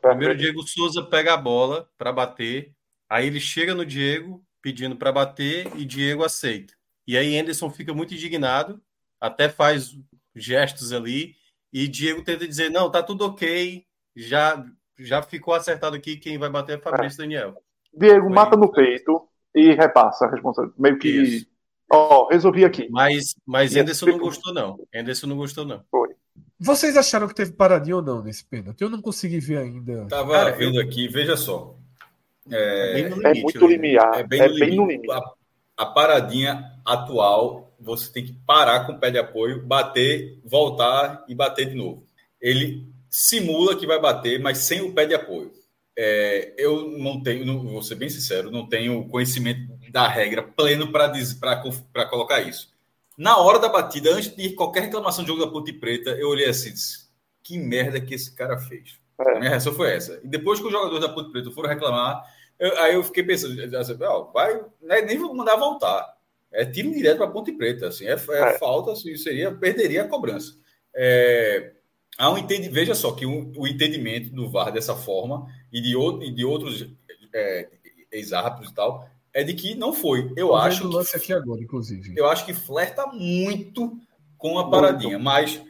[0.00, 2.72] Primeiro, Diego Souza pega a bola para bater.
[3.10, 6.72] Aí ele chega no Diego pedindo para bater e Diego aceita.
[7.04, 8.80] E aí Anderson fica muito indignado,
[9.20, 9.98] até faz
[10.32, 11.34] gestos ali
[11.72, 14.64] e Diego tenta dizer: não, tá tudo ok, já,
[14.96, 17.24] já ficou acertado aqui, quem vai bater é Fabrício é.
[17.24, 17.56] Daniel.
[17.92, 20.80] Diego, Foi mata no peito e repassa a responsabilidade.
[20.80, 21.44] Meio que.
[21.90, 22.88] Ó, oh, resolvi aqui.
[22.90, 24.78] Mas, mas Anderson não gostou, não.
[24.94, 25.82] Anderson não gostou, não.
[25.90, 26.10] Foi.
[26.58, 28.80] Vocês acharam que teve paradinha ou não nesse pênalti?
[28.80, 30.06] Eu não consegui ver ainda.
[30.08, 30.82] Tava Cara, vendo eu...
[30.82, 31.76] aqui, veja só.
[32.50, 34.20] É, é, limite, é muito limiar.
[34.20, 34.76] É bem, é no, bem limite.
[34.76, 35.12] no limite.
[35.12, 35.20] A,
[35.76, 41.34] a paradinha atual você tem que parar com o pé de apoio, bater, voltar e
[41.34, 42.04] bater de novo.
[42.40, 45.52] Ele simula que vai bater, mas sem o pé de apoio.
[45.98, 50.92] É, eu não tenho, não, vou ser bem sincero, não tenho conhecimento da regra pleno
[50.92, 52.70] para colocar isso.
[53.16, 56.46] Na hora da batida, antes de qualquer reclamação de jogo da Ponte Preta, eu olhei
[56.46, 57.06] assim, disse,
[57.42, 59.00] que merda que esse cara fez.
[59.18, 59.30] É.
[59.30, 60.20] A minha reação foi essa.
[60.22, 62.22] E depois que os jogadores da Ponte Preta foram reclamar,
[62.58, 63.94] eu, aí eu fiquei pensando, assim,
[64.34, 66.14] vai, né, nem vou mandar voltar
[66.52, 67.88] é tiro direto para Ponte Preta.
[67.88, 68.58] Assim, é, é, é.
[68.58, 70.58] falta, assim, seria, perderia a cobrança.
[70.94, 71.72] É,
[72.18, 75.96] há um entendimento, veja só que um, o entendimento do VAR dessa forma e de,
[75.96, 76.86] outro, e de outros
[77.34, 77.70] é,
[78.12, 80.32] ex-árbitros e tal é de que não foi.
[80.34, 82.14] Eu Tô acho lance que, aqui agora, inclusive.
[82.16, 84.00] Eu acho que flerta muito
[84.38, 85.62] com a paradinha, mas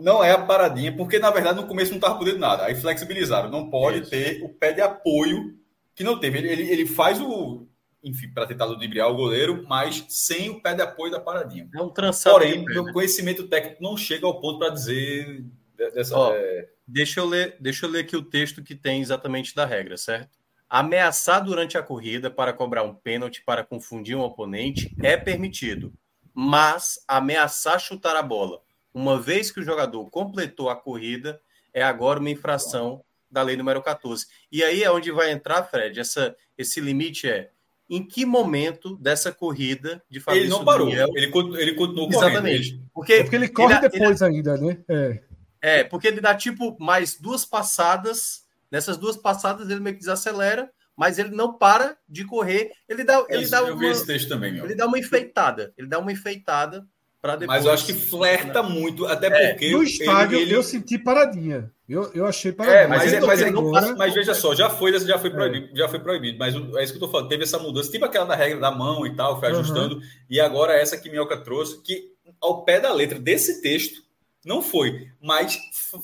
[0.00, 2.64] não é a paradinha, porque na verdade no começo não estava podendo nada.
[2.64, 4.10] Aí flexibilizaram, não pode Isso.
[4.10, 5.54] ter o pé de apoio
[5.94, 6.38] que não teve.
[6.38, 7.66] Ele, ele, ele faz o
[8.02, 11.68] enfim, para tentar ludibriar o goleiro, mas sem o pé de apoio da paradinha.
[11.74, 12.34] É um trançado.
[12.34, 12.92] Porém, meu né?
[12.94, 15.44] conhecimento técnico não chega ao ponto para dizer
[15.76, 16.16] dessa.
[16.16, 16.70] Ó, é...
[16.88, 20.39] deixa, eu ler, deixa eu ler aqui o texto que tem exatamente da regra, certo?
[20.70, 25.92] Ameaçar durante a corrida para cobrar um pênalti para confundir um oponente é permitido,
[26.32, 28.60] mas ameaçar chutar a bola,
[28.94, 31.40] uma vez que o jogador completou a corrida,
[31.74, 34.26] é agora uma infração da lei número 14.
[34.50, 37.50] E aí é onde vai entrar, Fred, essa, esse limite é
[37.88, 41.08] em que momento dessa corrida de Fabrício Ele não parou, Daniel...
[41.16, 42.70] ele, ele continuou Exatamente.
[42.70, 42.90] correndo.
[42.94, 44.78] Porque, é porque ele corre ele, depois ele, ainda, né?
[44.88, 45.20] É.
[45.60, 50.70] é, porque ele dá tipo mais duas passadas, nessas duas passadas ele meio que desacelera,
[50.96, 54.58] mas ele não para de correr, ele dá, ele Isso, dá uma, esse texto também,
[54.58, 56.86] ele dá uma enfeitada, ele dá uma enfeitada
[57.20, 57.58] para depois.
[57.58, 60.54] Mas eu acho que flerta muito, até é, porque no estádio ele, ele...
[60.56, 61.70] eu senti paradinha.
[61.88, 62.82] Eu, eu achei paradinha.
[62.82, 65.76] É, mas, é, mas, é, mas, mas, veja só, já foi, já foi proibido, é.
[65.76, 66.38] já foi proibido.
[66.38, 67.28] Mas é isso que eu tô falando.
[67.28, 69.96] Teve essa mudança, tipo aquela da regra da mão e tal, foi ajustando.
[69.96, 70.02] Uhum.
[70.30, 74.02] E agora essa que Minhoca trouxe, que ao pé da letra desse texto
[74.44, 75.58] não foi, mas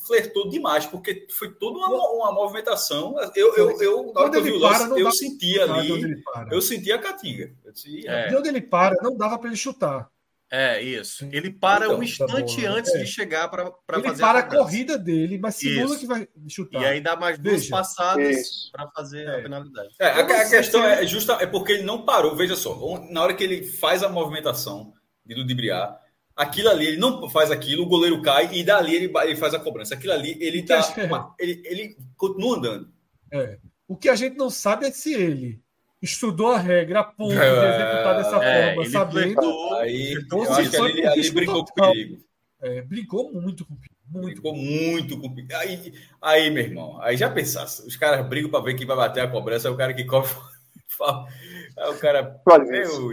[0.06, 3.14] flertou demais, porque foi toda uma, uma movimentação.
[3.34, 6.92] Eu, eu, eu, na hora que eu vi o lance, eu senti ali, eu senti
[6.92, 7.52] a catinga.
[7.72, 8.28] Disse, é.
[8.28, 10.10] De onde ele para, não dava para ele chutar.
[10.50, 11.28] É, isso.
[11.32, 12.98] Ele para então, um tá instante tá antes é.
[12.98, 15.98] de chegar para fazer Ele para a, a, corrida dele, mas isso.
[15.98, 16.82] que vai chutar.
[16.82, 17.70] E aí dá mais duas Veja.
[17.70, 19.38] passadas para fazer é.
[19.38, 19.94] a penalidade.
[20.00, 22.36] É, a, a questão é justa é porque ele não parou.
[22.36, 22.78] Veja só,
[23.10, 24.92] na hora que ele faz a movimentação
[25.24, 26.00] de ludibriar,
[26.36, 29.58] aquilo ali, ele não faz aquilo, o goleiro cai e dali ele, ele faz a
[29.58, 29.94] cobrança.
[29.94, 32.92] Aquilo ali, ele, dá, uma, ele, ele continua andando.
[33.32, 33.58] É.
[33.88, 35.60] O que a gente não sabe é se ele
[36.02, 39.74] estudou a regra a ponto de é, executar dessa é, forma, sabendo.
[39.76, 41.90] Aí, então, eu acho que ele, ali brincou total.
[41.90, 42.24] comigo.
[42.60, 43.76] É, brincou muito com
[44.08, 44.40] muito.
[44.42, 45.92] Brincou muito com aí,
[46.22, 49.28] aí, meu irmão, aí já pensasse, os caras brigam para ver quem vai bater a
[49.28, 50.30] cobrança, é o cara que cobre.
[51.76, 52.40] é o cara.
[52.66, 53.10] Meu,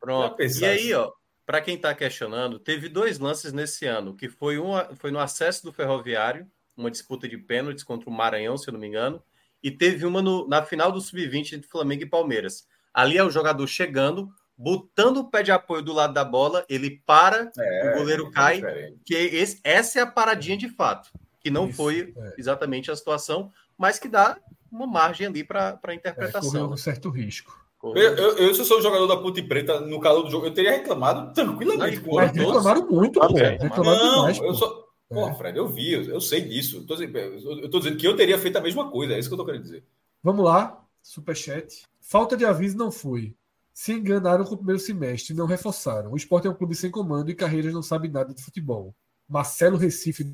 [0.00, 0.42] Pronto.
[0.42, 1.12] E aí, ó,
[1.50, 5.64] para quem está questionando, teve dois lances nesse ano, que foi, uma, foi no acesso
[5.64, 6.46] do Ferroviário,
[6.76, 9.20] uma disputa de pênaltis contra o Maranhão, se eu não me engano,
[9.60, 12.68] e teve uma no, na final do Sub-20 entre Flamengo e Palmeiras.
[12.94, 17.02] Ali é o jogador chegando, botando o pé de apoio do lado da bola, ele
[17.04, 18.62] para, é, o goleiro é cai,
[19.04, 21.10] que esse, essa é a paradinha de fato,
[21.40, 22.34] que não Isso, foi é.
[22.38, 24.38] exatamente a situação, mas que dá
[24.70, 26.48] uma margem ali para a interpretação.
[26.48, 27.59] É, correu um certo risco.
[27.82, 30.46] Eu, eu, eu, se eu sou o jogador da Ponte Preta no calor do jogo,
[30.46, 32.00] eu teria reclamado tranquilamente.
[32.06, 33.34] Não, mas reclamaram muito, pô.
[33.34, 36.76] Reclamaram não, demais, eu sou, Pô, Fred, eu vi, eu sei disso.
[36.76, 39.32] Eu tô, eu tô dizendo que eu teria feito a mesma coisa, é isso que
[39.34, 39.84] eu tô querendo dizer.
[40.22, 41.82] Vamos lá, superchat.
[42.00, 43.34] Falta de aviso não foi.
[43.74, 46.12] Se enganaram com o primeiro semestre, não reforçaram.
[46.12, 48.94] O esporte é um clube sem comando e Carreiras não sabe nada de futebol.
[49.28, 50.24] Marcelo Recife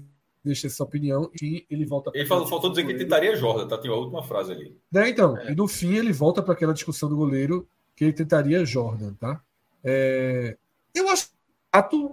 [0.46, 3.78] deixa essa opinião e ele volta Ele falou, faltou dizer que ele tentaria Jordan, tá?
[3.78, 4.76] Tem a última frase ali.
[4.90, 5.52] Né, então, é.
[5.52, 9.42] e no fim ele volta para aquela discussão do goleiro que ele tentaria Jordan, tá?
[9.82, 10.56] É...
[10.94, 11.36] Eu acho que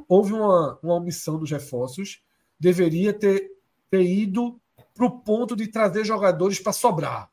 [0.10, 2.22] houve uma, uma omissão dos reforços
[2.60, 3.52] deveria ter,
[3.90, 4.60] ter ido
[4.94, 7.30] para o ponto de trazer jogadores para sobrar.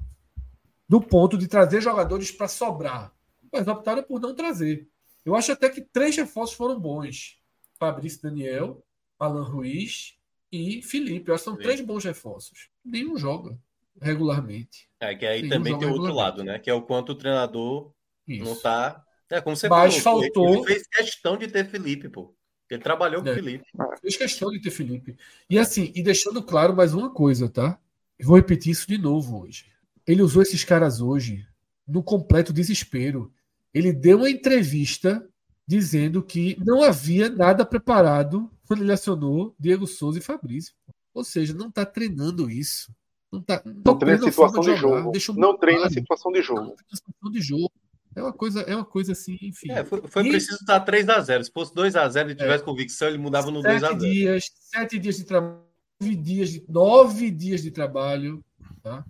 [0.89, 3.13] Do ponto de trazer jogadores para sobrar.
[3.53, 4.89] Mas optaram por não trazer.
[5.25, 7.39] Eu acho até que três reforços foram bons.
[7.79, 8.83] Fabrício Daniel,
[9.19, 10.19] Alan Ruiz
[10.53, 11.31] e Felipe.
[11.31, 12.69] Eu acho que são três bons reforços.
[12.85, 13.59] Nenhum joga
[14.01, 14.89] regularmente.
[14.99, 16.59] É, que aí Nenhum também tem outro lado, né?
[16.59, 17.93] Que é o quanto o treinador
[18.27, 18.45] Isso.
[18.45, 19.05] não está.
[19.29, 20.55] É, como você Mas falou, faltou.
[20.55, 22.35] Ele fez questão de ter Felipe, pô.
[22.69, 23.35] Ele trabalhou com o é.
[23.35, 23.65] Felipe.
[24.01, 25.17] Fez questão de ter Felipe.
[25.49, 27.79] E assim, e deixando claro mais uma coisa, tá?
[28.19, 29.67] Eu vou repetir isso de novo hoje.
[30.07, 31.47] Ele usou esses caras hoje
[31.87, 33.33] no completo desespero.
[33.73, 35.27] Ele deu uma entrevista
[35.67, 40.73] dizendo que não havia nada preparado quando ele acionou Diego Souza e Fabrício.
[41.13, 42.95] Ou seja, não está treinando isso.
[43.33, 45.41] Não, tá, não treina situação de, de jogo.
[45.41, 46.77] Não treina a situação de jogo.
[46.89, 47.73] Situação de jogo.
[48.15, 49.73] É uma coisa, é uma coisa assim, enfim.
[49.73, 50.31] É, foi, foi e...
[50.31, 51.43] preciso estar 3x0.
[51.43, 52.65] Se fosse 2x0 e tivesse é.
[52.65, 53.99] convicção, ele mudava no 2x0.
[53.99, 55.65] Dias, sete dias de trabalho,
[56.01, 58.45] nove dias de, nove dias de trabalho.
[58.85, 59.05] Tá?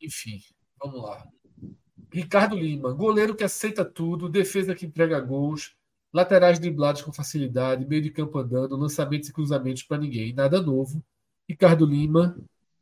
[0.00, 0.40] Enfim,
[0.82, 1.22] vamos lá.
[2.10, 5.76] Ricardo Lima, goleiro que aceita tudo, defesa que entrega gols,
[6.12, 11.02] laterais driblados com facilidade, meio de campo andando, lançamentos e cruzamentos para ninguém, nada novo.
[11.48, 12.36] Ricardo Lima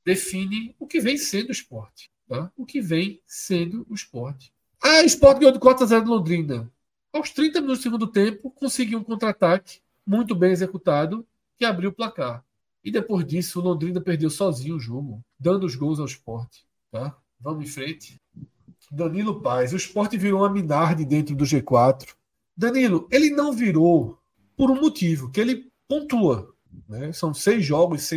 [0.05, 2.11] define o que vem sendo o esporte.
[2.29, 2.51] Tá?
[2.57, 4.53] O que vem sendo o esporte.
[4.83, 6.71] Ah, o esporte ganhou de 4 a 0 de Londrina.
[7.13, 11.27] Aos 30 minutos do segundo tempo, conseguiu um contra-ataque muito bem executado
[11.57, 12.45] que abriu o placar.
[12.83, 16.67] E depois disso, o Londrina perdeu sozinho o jogo, dando os gols ao esporte.
[16.91, 17.17] Tá?
[17.41, 18.21] Vamos em frente.
[18.91, 19.73] Danilo Paz.
[19.73, 22.15] O esporte virou uma Minardi dentro do G4.
[22.57, 24.19] Danilo, ele não virou
[24.57, 26.55] por um motivo, que ele pontua.
[26.89, 27.13] Né?
[27.13, 28.09] São seis jogos,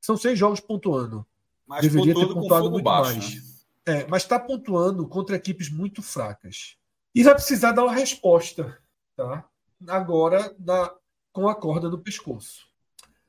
[0.00, 1.26] são seis jogos pontuando.
[1.66, 3.34] Mas Deveria ter pontuado muito baixo, mais.
[3.34, 3.52] Né?
[3.84, 6.76] É, mas está pontuando contra equipes muito fracas.
[7.14, 8.78] E vai precisar dar uma resposta,
[9.16, 9.44] tá?
[9.88, 10.94] Agora, na,
[11.32, 12.66] com a corda no pescoço.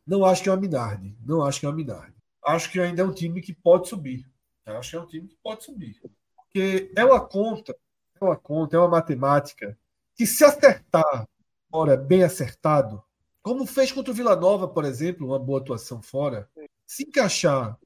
[0.06, 1.18] Não acho que é uma Minardi.
[1.26, 2.16] Não acho que é uma Minardi.
[2.46, 4.30] Acho que ainda é um time que pode subir.
[4.66, 6.00] Acho que é um time que pode subir.
[6.36, 7.76] Porque é uma conta,
[8.20, 9.78] é uma conta, é uma matemática
[10.16, 11.28] que se acertar,
[11.72, 13.04] ora, bem acertado,
[13.42, 16.50] como fez contra o Vila Nova, por exemplo, uma boa atuação fora,
[16.86, 17.78] se encaixar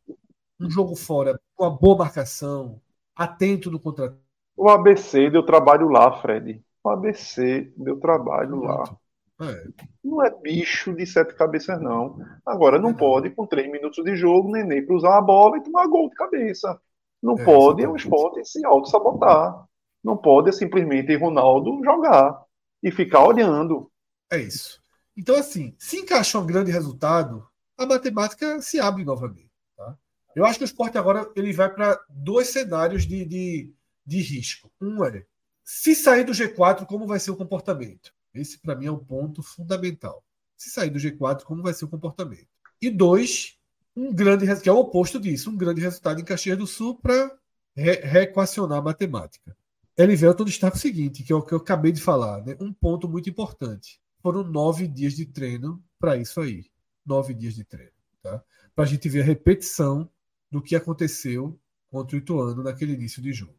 [0.59, 2.81] um jogo fora com uma boa marcação,
[3.15, 4.17] atento no contra
[4.55, 6.61] O ABC deu trabalho lá, Fred.
[6.83, 8.67] O ABC deu trabalho Muito.
[8.67, 8.97] lá.
[9.39, 9.67] É.
[10.03, 12.17] Não é bicho de sete cabeças, não.
[12.45, 12.93] Agora, não é.
[12.93, 16.15] pode, com três minutos de jogo, nem para usar a bola e tomar gol de
[16.15, 16.79] cabeça.
[17.21, 19.65] Não é, pode é um esporte se auto-sabotar.
[20.03, 22.43] Não pode simplesmente Ronaldo jogar
[22.81, 23.91] e ficar olhando.
[24.31, 24.81] É isso.
[25.15, 27.47] Então, assim, se encaixa um grande resultado,
[27.77, 29.51] a matemática se abre novamente.
[29.75, 29.97] Tá?
[30.35, 33.73] Eu acho que o esporte agora ele vai para dois cenários de, de,
[34.05, 34.71] de risco.
[34.79, 35.25] Um é,
[35.63, 38.13] se sair do G4, como vai ser o comportamento?
[38.33, 40.23] Esse, para mim, é um ponto fundamental.
[40.55, 42.47] Se sair do G4, como vai ser o comportamento?
[42.81, 43.57] E dois,
[43.95, 47.35] um grande que é o oposto disso, um grande resultado em Caxias do Sul para
[47.75, 49.57] re reequacionar a matemática.
[49.97, 52.55] Elivelton destaca o seguinte, que é o que eu acabei de falar, né?
[52.59, 53.99] um ponto muito importante.
[54.21, 56.65] Foram nove dias de treino para isso aí.
[57.05, 57.91] Nove dias de treino.
[58.21, 58.43] Tá?
[58.75, 60.09] Para a gente ver a repetição
[60.51, 61.59] do que aconteceu
[61.89, 63.55] contra o Ituano naquele início de jogo.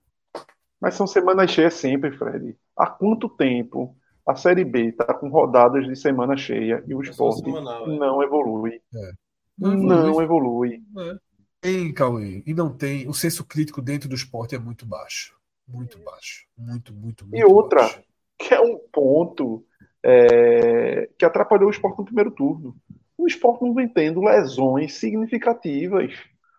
[0.81, 2.57] Mas são semanas cheias sempre, Fred.
[2.77, 3.97] Há quanto tempo
[4.27, 7.99] a Série B está com rodadas de semana cheia e o esporte semanal, é.
[7.99, 8.81] não evolui?
[8.95, 9.13] É.
[9.59, 10.83] Não, não evolui.
[10.99, 11.17] É.
[11.61, 13.09] Tem, Cauê, e não tem.
[13.09, 15.38] O senso crítico dentro do esporte é muito baixo.
[15.69, 16.47] Muito baixo.
[16.57, 18.03] Muito, muito, muito E outra, baixo.
[18.39, 19.65] que é um ponto
[20.03, 22.75] é, que atrapalhou o esporte no primeiro turno.
[23.17, 26.15] O esporte não vem tendo lesões significativas.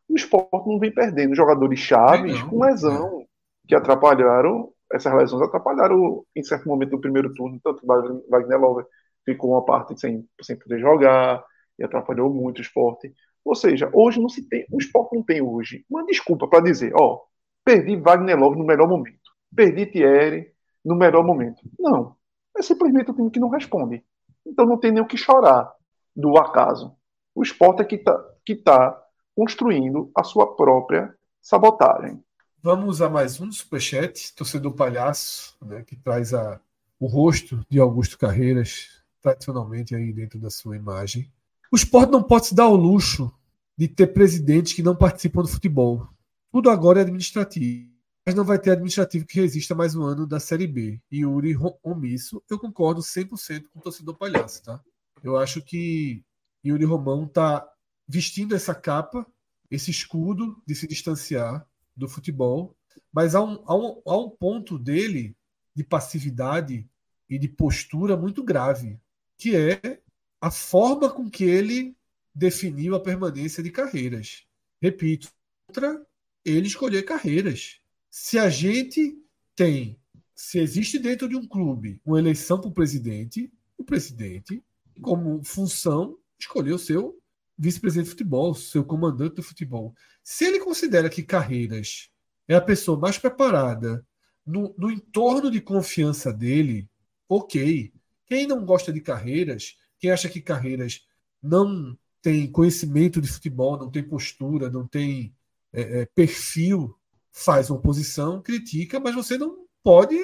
[0.08, 3.26] O esporte não vem perdendo jogadores chaves com lesão, é.
[3.68, 4.72] que atrapalharam.
[4.92, 7.60] Essas lesões atrapalharam em certo momento do primeiro turno.
[7.64, 8.86] Tanto Wagner Love
[9.26, 11.44] ficou uma parte sem, sem poder jogar
[11.78, 13.14] e atrapalhou muito o esporte.
[13.46, 16.92] Ou seja, hoje não se tem, o esporte não tem hoje uma desculpa para dizer,
[16.94, 17.22] ó,
[17.70, 20.52] perdi Wagner Love no melhor momento, perdi Thierry
[20.84, 21.62] no melhor momento.
[21.80, 22.16] Não,
[22.58, 24.04] é simplesmente o time que não responde.
[24.44, 25.72] Então não tem nem o que chorar
[26.16, 26.92] do acaso.
[27.36, 29.00] O esporte é que está que tá
[29.36, 32.24] construindo a sua própria sabotagem.
[32.64, 36.60] Vamos usar mais um superchat, torcedor palhaço, né, que traz a,
[37.00, 41.32] o rosto de Augusto Carreiras, tradicionalmente aí dentro da sua imagem.
[41.72, 43.32] O esporte não pode se dar o luxo
[43.78, 46.08] de ter presidentes que não participam do futebol.
[46.52, 47.90] Tudo agora é administrativo.
[48.26, 51.02] Mas não vai ter administrativo que resista mais um ano da Série B.
[51.12, 54.84] E Yuri omisso, eu concordo 100% com o torcedor palhaço, tá?
[55.24, 56.24] Eu acho que
[56.66, 57.68] Yuri Romão está
[58.08, 59.26] vestindo essa capa,
[59.70, 62.76] esse escudo de se distanciar do futebol,
[63.12, 65.36] mas há um, há um, há um ponto dele
[65.76, 66.90] de passividade
[67.30, 69.00] e de postura muito grave,
[69.38, 70.02] que é
[70.42, 71.96] a forma com que ele
[72.34, 74.46] definiu a permanência de carreiras.
[74.82, 75.30] Repito,
[75.68, 76.06] contra
[76.46, 77.80] ele escolher carreiras.
[78.10, 79.18] Se a gente
[79.56, 80.00] tem,
[80.36, 84.64] se existe dentro de um clube uma eleição para o presidente, o presidente,
[85.02, 87.20] como função, escolher o seu
[87.58, 89.94] vice-presidente de futebol, seu comandante do futebol.
[90.24, 92.10] Se ele considera que Carreiras
[92.48, 94.06] é a pessoa mais preparada
[94.46, 96.90] no, no entorno de confiança dele,
[97.28, 97.94] ok.
[98.26, 101.06] Quem não gosta de Carreiras, quem acha que Carreiras
[101.44, 105.36] não tem conhecimento de futebol, não tem postura, não tem
[105.74, 106.96] é, é, perfil,
[107.32, 110.18] faz oposição, critica, mas você não pode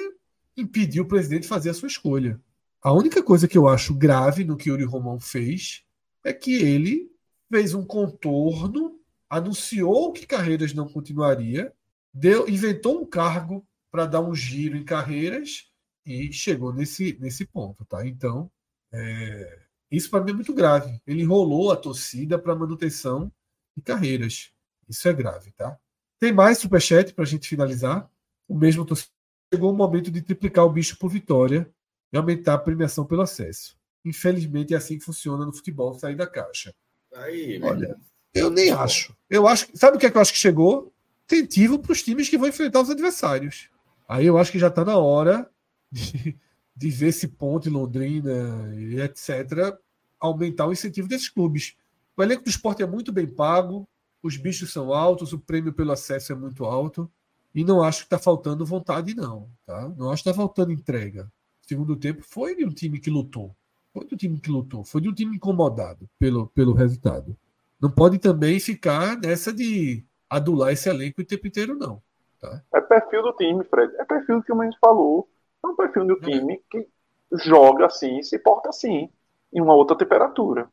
[0.56, 2.40] impedir o presidente de fazer a sua escolha.
[2.82, 5.82] A única coisa que eu acho grave no que Yuri Romão fez
[6.22, 7.10] é que ele
[7.50, 8.98] fez um contorno,
[9.28, 11.72] anunciou que Carreiras não continuaria,
[12.12, 15.70] deu, inventou um cargo para dar um giro em Carreiras
[16.04, 18.06] e chegou nesse, nesse ponto, tá?
[18.06, 18.50] Então,
[18.92, 21.00] é, isso para mim é muito grave.
[21.06, 23.32] Ele enrolou a torcida para manutenção
[23.76, 24.52] de Carreiras.
[24.88, 25.78] Isso é grave, tá?
[26.18, 28.08] Tem mais superchat para a gente finalizar.
[28.48, 29.12] O mesmo torcedor
[29.52, 31.70] chegou o momento de triplicar o bicho por vitória
[32.12, 33.76] e aumentar a premiação pelo acesso.
[34.04, 36.74] Infelizmente é assim que funciona no futebol, sair da caixa.
[37.14, 37.96] Aí, Olha,
[38.32, 39.16] eu nem acho.
[39.28, 39.68] Eu acho.
[39.74, 40.92] Sabe o que, é que eu acho que chegou?
[41.30, 43.68] Incentivo para os times que vão enfrentar os adversários.
[44.08, 45.50] Aí eu acho que já está na hora
[45.90, 46.36] de,
[46.76, 49.76] de ver se Ponte, Londrina e etc.
[50.20, 51.74] aumentar o incentivo desses clubes.
[52.16, 53.88] O elenco do esporte é muito bem pago,
[54.26, 57.10] os bichos são altos, o prêmio pelo acesso é muito alto.
[57.54, 59.48] E não acho que está faltando vontade, não.
[59.64, 59.88] Tá?
[59.96, 61.30] Não acho que está faltando entrega.
[61.64, 63.54] O segundo tempo foi de um time que lutou.
[63.94, 64.84] Foi de um time que lutou.
[64.84, 67.36] Foi de um time incomodado pelo, pelo resultado.
[67.80, 72.02] Não pode também ficar nessa de adular esse elenco o tempo inteiro, não.
[72.38, 72.62] Tá?
[72.74, 73.94] É perfil do time, Fred.
[73.96, 75.28] É perfil que o Mendes falou.
[75.64, 76.20] É um perfil do é.
[76.20, 76.86] time que
[77.32, 79.08] joga assim, se porta assim,
[79.52, 80.68] em uma outra temperatura.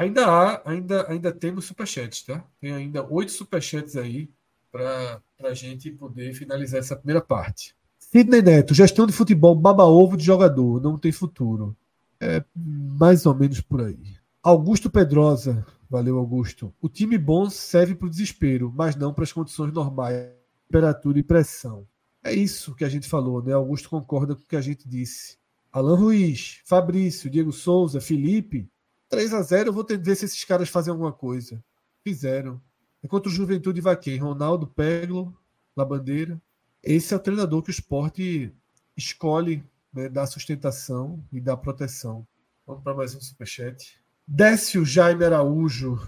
[0.00, 2.42] Ainda há, ainda, ainda temos superchats, tá?
[2.58, 4.30] Tem ainda oito superchats aí
[4.72, 7.76] para a gente poder finalizar essa primeira parte.
[7.98, 11.76] Sidney Neto, gestão de futebol baba-ovo de jogador, não tem futuro.
[12.18, 14.16] É mais ou menos por aí.
[14.42, 16.72] Augusto Pedrosa, valeu Augusto.
[16.80, 20.30] O time bom serve para o desespero, mas não para as condições normais,
[20.66, 21.86] temperatura e pressão.
[22.24, 23.52] É isso que a gente falou, né?
[23.52, 25.36] Augusto concorda com o que a gente disse.
[25.70, 28.66] Alan Ruiz, Fabrício, Diego Souza, Felipe,
[29.10, 31.62] 3 a 0 eu vou ter que ver se esses caras fazem alguma coisa.
[32.02, 32.60] Fizeram.
[33.02, 34.16] Enquanto o Juventude vai quem?
[34.16, 35.36] Ronaldo, Peglo,
[35.76, 36.40] Labandeira.
[36.82, 38.54] Esse é o treinador que o esporte
[38.96, 42.26] escolhe né, dar sustentação e dar proteção.
[42.66, 44.00] Vamos para mais um superchat.
[44.26, 45.98] Décio Jaime Araújo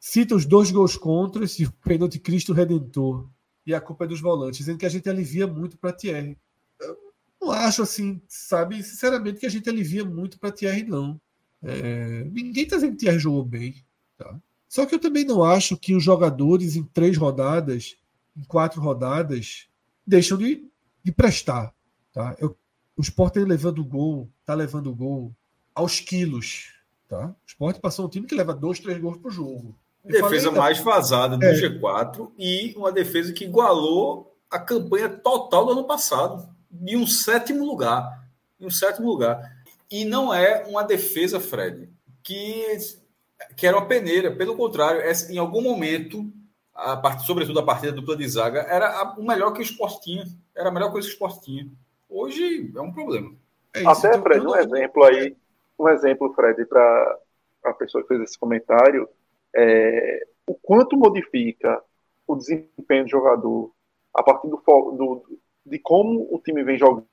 [0.00, 3.30] cita os dois gols contra e o pênalti Cristo Redentor.
[3.64, 6.36] E a culpa é dos volantes, dizendo que a gente alivia muito para Thierry.
[6.80, 6.98] Eu
[7.40, 11.20] não acho assim, sabe, sinceramente, que a gente alivia muito para Thierry, não.
[11.62, 13.74] É, ninguém está dizendo que Thierry jogou bem.
[14.18, 14.34] Tá?
[14.68, 17.96] Só que eu também não acho que os jogadores em três rodadas,
[18.36, 19.68] em quatro rodadas,
[20.06, 20.66] deixam de,
[21.04, 21.72] de prestar.
[22.12, 22.34] Tá?
[22.38, 22.56] Eu,
[22.96, 25.34] o Sport está levando gol, está levando gol
[25.74, 26.72] aos quilos.
[27.08, 27.28] Tá?
[27.28, 29.74] O Sport passou um time que leva dois, três gols por jogo.
[30.04, 31.52] Eu defesa falei, mais vazada do é.
[31.52, 36.48] G4 e uma defesa que igualou a campanha total do ano passado,
[36.84, 38.26] em um sétimo lugar.
[38.58, 39.61] Em um sétimo lugar.
[39.92, 41.88] E não é uma defesa, Fred,
[42.24, 42.78] que
[43.56, 44.34] que era uma peneira.
[44.34, 46.32] Pelo contrário, em algum momento,
[46.74, 47.24] a part...
[47.26, 50.24] sobretudo a partida dupla de zaga, era o melhor que o esporte tinha.
[50.56, 51.68] Era a melhor coisa que o esporte tinha.
[52.08, 53.34] Hoje é um problema.
[53.74, 55.36] É isso, Até, então, Fred, um exemplo aí,
[55.78, 57.18] um exemplo, Fred, para
[57.64, 59.08] a pessoa que fez esse comentário,
[59.54, 61.82] é, o quanto modifica
[62.26, 63.72] o desempenho do jogador
[64.14, 67.06] a partir do, do, de como o time vem jogando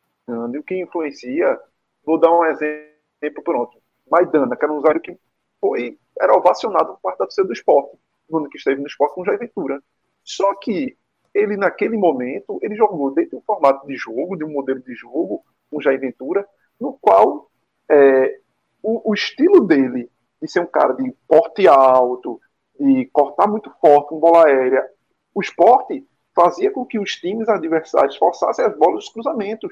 [0.54, 1.60] e o que influencia.
[2.10, 3.77] Vou dar um exemplo pronto.
[4.10, 5.15] Maidana, que era um usuário que
[5.61, 7.95] foi era ovacionado por parte da torcida do esporte,
[8.27, 9.80] no ano que esteve no esporte com o Jair Ventura.
[10.23, 10.98] Só que
[11.36, 14.95] ele, naquele momento, ele jogou dentro de um formato de jogo, de um modelo de
[14.95, 16.48] jogo, com Jair Ventura,
[16.81, 17.48] no qual
[17.88, 18.40] é,
[18.81, 20.10] o, o, estilo dele
[20.41, 22.41] de ser um cara de porte alto,
[22.80, 24.84] de cortar muito forte com bola aérea,
[25.31, 26.03] o esporte
[26.36, 29.72] fazia com que os times adversários forçassem as bolas dos cruzamentos.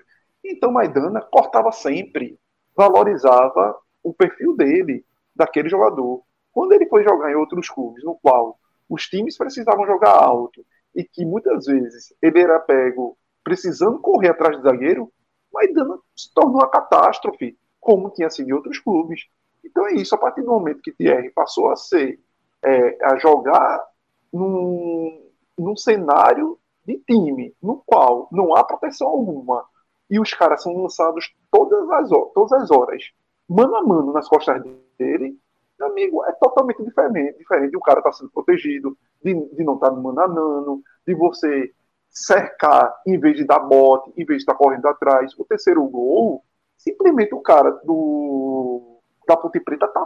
[0.50, 2.40] Então Maidana cortava sempre,
[2.76, 5.06] valorizava o perfil dele,
[5.36, 6.24] daquele jogador.
[6.52, 8.58] Quando ele foi jogar em outros clubes, no qual
[8.90, 10.66] os times precisavam jogar alto
[10.96, 15.12] e que muitas vezes ele era pego precisando correr atrás do zagueiro,
[15.54, 19.28] Maidana se tornou uma catástrofe, como tinha sido em outros clubes.
[19.64, 22.20] Então é isso, a partir do momento que Thierry passou a ser,
[22.64, 23.86] é, a jogar
[24.34, 29.66] num, num cenário de time, no qual não há proteção alguma,
[30.10, 33.04] e os caras são lançados todas as, todas as horas,
[33.48, 34.64] mano a mano nas costas
[34.98, 35.38] dele,
[35.80, 39.64] Meu amigo, é totalmente diferente, diferente de um cara estar tá sendo protegido, de, de
[39.64, 41.72] não estar tá no mananano, de você
[42.10, 45.34] cercar em vez de dar bote, em vez de estar tá correndo atrás.
[45.38, 46.44] O terceiro gol,
[46.78, 50.06] simplesmente o cara do da Ponte Preta tá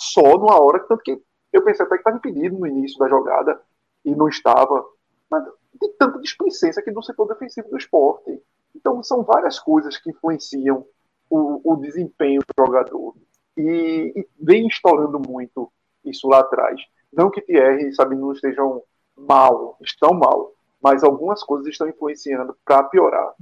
[0.00, 1.20] só numa hora, tanto que
[1.52, 3.60] eu pensei até que estava impedido no início da jogada
[4.04, 4.84] e não estava.
[5.30, 5.44] Mas
[5.80, 8.40] de tanta displicência aqui do setor defensivo do esporte.
[8.74, 10.86] Então são várias coisas que influenciam
[11.28, 13.14] o, o desempenho do jogador.
[13.56, 15.70] E, e, vem estourando muito
[16.04, 16.80] isso lá atrás.
[17.12, 18.82] Não que Thierry e Sabino estejam
[19.16, 23.34] mal, estão mal, mas algumas coisas estão influenciando para piorar.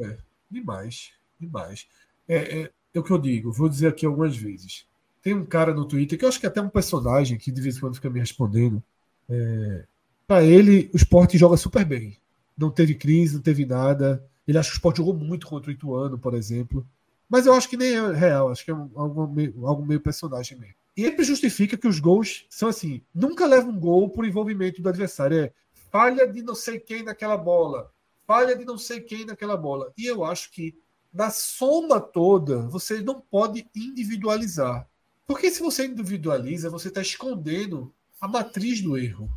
[0.00, 0.18] É,
[0.50, 1.86] demais, demais.
[2.28, 4.86] É, é, é, o que eu digo, vou dizer aqui algumas vezes.
[5.22, 7.60] Tem um cara no Twitter que eu acho que é até um personagem que de
[7.60, 8.82] vez em quando fica me respondendo.
[9.28, 9.84] É,
[10.26, 12.18] para ele, o esporte joga super bem.
[12.56, 14.24] Não teve crise, não teve nada.
[14.46, 16.86] Ele acha que o esporte jogou muito contra o Ituano, por exemplo.
[17.28, 20.58] Mas eu acho que nem é real, acho que é algo meio, algo meio personagem
[20.58, 20.74] mesmo.
[20.96, 24.88] E ele justifica que os gols são assim: nunca leva um gol por envolvimento do
[24.88, 25.38] adversário.
[25.38, 25.52] É
[25.90, 27.90] falha de não sei quem naquela bola,
[28.26, 29.92] falha de não sei quem naquela bola.
[29.96, 30.76] E eu acho que
[31.12, 34.88] na soma toda, você não pode individualizar.
[35.26, 39.30] Porque se você individualiza, você está escondendo a matriz do erro.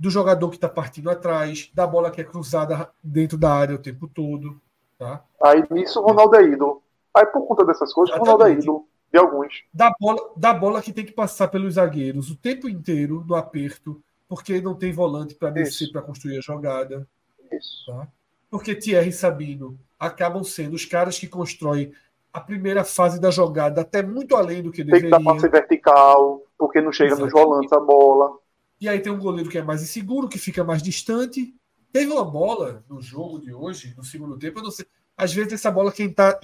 [0.00, 3.78] Do jogador que está partindo atrás, da bola que é cruzada dentro da área o
[3.78, 4.58] tempo todo.
[4.98, 5.22] Tá?
[5.42, 6.82] Aí nisso o Ronaldo é ídolo.
[7.12, 9.62] Aí por conta dessas coisas, o Ronaldo é ídolo de alguns.
[9.74, 14.02] Da bola, da bola que tem que passar pelos zagueiros o tempo inteiro no aperto,
[14.26, 17.06] porque não tem volante para descer para construir a jogada.
[17.52, 17.84] Isso.
[17.86, 18.08] Tá?
[18.50, 21.92] Porque Thierry e Sabino acabam sendo os caras que constroem
[22.32, 25.10] a primeira fase da jogada até muito além do que deveria.
[25.10, 27.34] Tem que dar passe vertical, porque não chega Exatamente.
[27.34, 28.38] nos volantes a bola.
[28.80, 31.54] E aí tem um goleiro que é mais inseguro, que fica mais distante.
[31.92, 34.86] Teve uma bola no jogo de hoje, no segundo tempo, eu não sei.
[35.16, 36.38] Às vezes essa bola quem está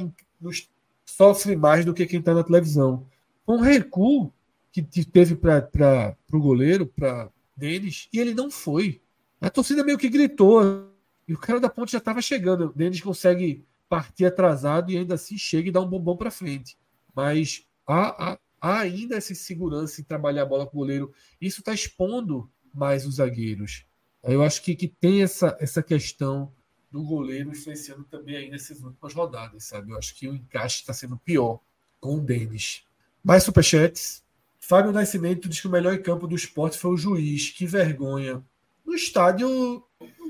[1.07, 3.07] sofre mais do que quem está na televisão.
[3.49, 4.33] Um recuo
[4.73, 9.01] que teve para o goleiro, para Denis, e ele não foi.
[9.41, 10.91] A torcida meio que gritou.
[11.27, 12.67] E o cara da ponte já estava chegando.
[12.67, 16.77] O Denis consegue partir atrasado e ainda assim chega e dá um bombom para frente.
[17.15, 21.13] Mas há, há, ainda essa segurança em trabalhar a bola com o goleiro.
[21.41, 23.85] Isso está expondo mais os zagueiros.
[24.23, 26.53] Eu acho que, que tem essa, essa questão
[26.91, 29.93] do goleiro influenciando também aí nessas últimas rodadas, sabe?
[29.93, 31.61] Eu acho que o encaixe está sendo pior
[32.01, 32.85] com o Denis.
[33.23, 34.25] Mais superchats.
[34.59, 37.51] Fábio Nascimento diz que o melhor em campo do esporte foi o juiz.
[37.51, 38.43] Que vergonha.
[38.85, 39.85] No estádio,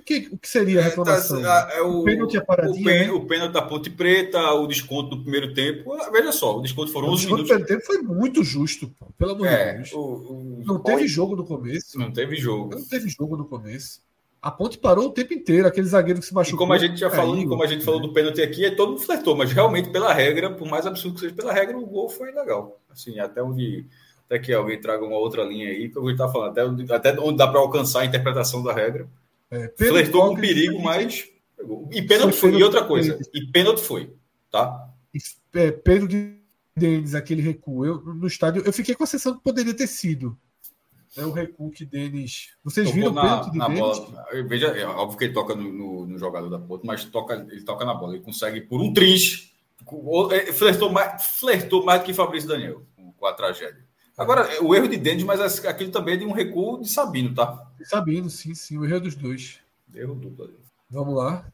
[0.06, 1.40] que, o que seria a reclamação?
[1.40, 3.10] É, tá, é o, o pênalti é paradinha, o, pen, né?
[3.10, 5.92] o pênalti da Ponte Preta, o desconto do primeiro tempo.
[5.94, 7.44] Ah, veja só, o desconto foram 11 minutos.
[7.44, 9.92] O primeiro tempo foi muito justo, pô, pelo amor é, de Deus.
[9.92, 11.98] O, não teve jogo no começo.
[11.98, 12.76] Não teve jogo.
[12.76, 14.00] Não teve jogo no começo.
[14.40, 16.56] A ponte parou o tempo inteiro, aquele zagueiro que se machucou.
[16.56, 18.90] E como a gente já falou, como a gente falou do pênalti aqui, é todo
[18.90, 22.08] mundo flertou, mas realmente, pela regra, por mais absurdo que seja pela regra, o gol
[22.08, 22.80] foi legal.
[22.88, 23.84] Assim, até onde.
[24.26, 27.20] Até que alguém traga uma outra linha aí, que eu vou estar falando, até até
[27.20, 29.08] onde dá para alcançar a interpretação da regra.
[29.50, 31.28] É, flertou com perigo, mas.
[31.92, 32.52] E pênalti foi.
[32.52, 32.60] foi.
[32.60, 34.12] E outra coisa, e pênalti foi,
[34.50, 34.90] tá?
[35.54, 36.08] É, Pedro
[36.76, 37.84] Denis, aquele recuo.
[37.84, 40.38] Eu, no estádio, eu fiquei com a sensação que poderia ter sido
[41.16, 42.50] é o recuo que Denis.
[42.62, 44.26] Vocês Tocou viram na, o pênalti de na bola.
[44.46, 47.62] Veja, é óbvio que ele toca no, no, no, jogador da Porto, mas toca, ele
[47.62, 48.14] toca na bola.
[48.14, 49.50] Ele consegue, por um triz,
[50.30, 52.82] é, flertou mais, flertou mais do que Fabrício Daniel
[53.16, 53.85] com a tragédia.
[54.16, 57.66] Agora, o erro de Denis, mas aquilo também é de um recuo de Sabino, tá?
[57.84, 58.78] Sabino, sim, sim.
[58.78, 59.60] O erro é dos dois.
[59.94, 60.50] Erro duplo.
[60.90, 61.44] Vamos lá.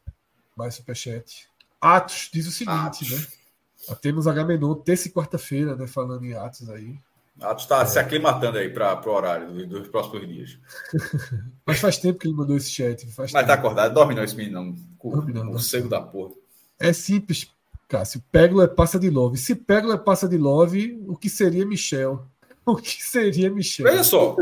[0.55, 1.49] Mais superchat.
[1.81, 3.09] Atos diz o seguinte, Atos.
[3.09, 3.95] né?
[4.01, 5.87] Temos Agamenon terça e quarta-feira, né?
[5.87, 6.97] Falando em Atos aí.
[7.41, 7.85] Atos está é.
[7.85, 10.57] se aclimatando aí para o horário dos próximos dias.
[11.65, 13.05] Mas faz tempo que ele mandou esse chat.
[13.11, 15.11] Faz Mas tá acordado, dorme não esse menino, não.
[15.11, 15.45] Dorme não.
[15.45, 16.33] Morcego da porra.
[16.79, 17.51] É simples,
[17.89, 18.23] Cássio.
[18.31, 19.37] Peglo é passa de love.
[19.37, 22.25] Se Peglo é passa de love, o que seria Michel?
[22.65, 23.85] O que seria Michel?
[23.85, 24.37] Veja só,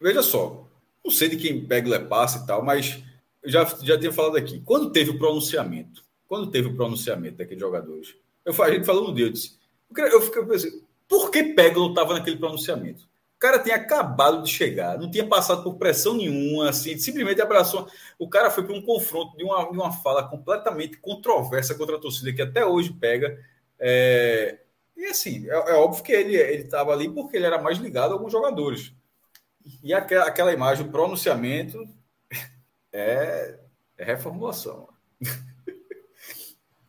[0.00, 0.66] veja só.
[1.04, 3.02] Não sei de quem Peglo é passa e tal, mas
[3.44, 4.60] já, já tinha falado aqui.
[4.64, 8.14] Quando teve o pronunciamento, quando teve o pronunciamento daqueles jogadores,
[8.44, 9.58] eu, a gente falou no dia, eu disse,
[9.96, 13.08] eu fiquei pensando, por que Peglo estava naquele pronunciamento?
[13.36, 17.88] O cara tinha acabado de chegar, não tinha passado por pressão nenhuma, assim, simplesmente abraçou.
[18.18, 22.00] O cara foi para um confronto de uma, de uma fala completamente controversa contra a
[22.00, 23.38] torcida, que até hoje pega.
[23.78, 24.58] É...
[24.98, 28.14] E assim, é, é, óbvio que ele estava ali porque ele era mais ligado a
[28.14, 28.92] alguns jogadores.
[29.80, 31.88] E aquela, aquela imagem, o pronunciamento,
[32.92, 33.60] é,
[33.96, 34.88] é reformulação.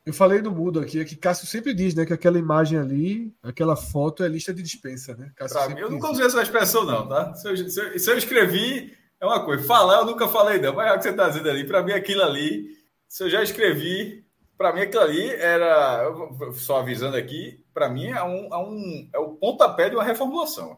[0.03, 3.31] Eu falei no mudo aqui, é que Cássio sempre diz, né, que aquela imagem ali,
[3.43, 5.31] aquela foto é lista de dispensa, né?
[5.35, 7.35] Cássio mim, eu nunca usei essa expressão, não, tá?
[7.35, 9.63] Se eu, se, eu, se eu, escrevi, é uma coisa.
[9.67, 10.73] Falar, eu nunca falei, não.
[10.73, 11.63] Mas é o que você está dizendo ali.
[11.63, 12.69] Para mim, aquilo ali,
[13.07, 14.25] se eu já escrevi,
[14.57, 16.11] para mim, aquilo ali era.
[16.53, 20.77] Só avisando aqui, para mim, é, um, é, um, é o pontapé de uma reformulação.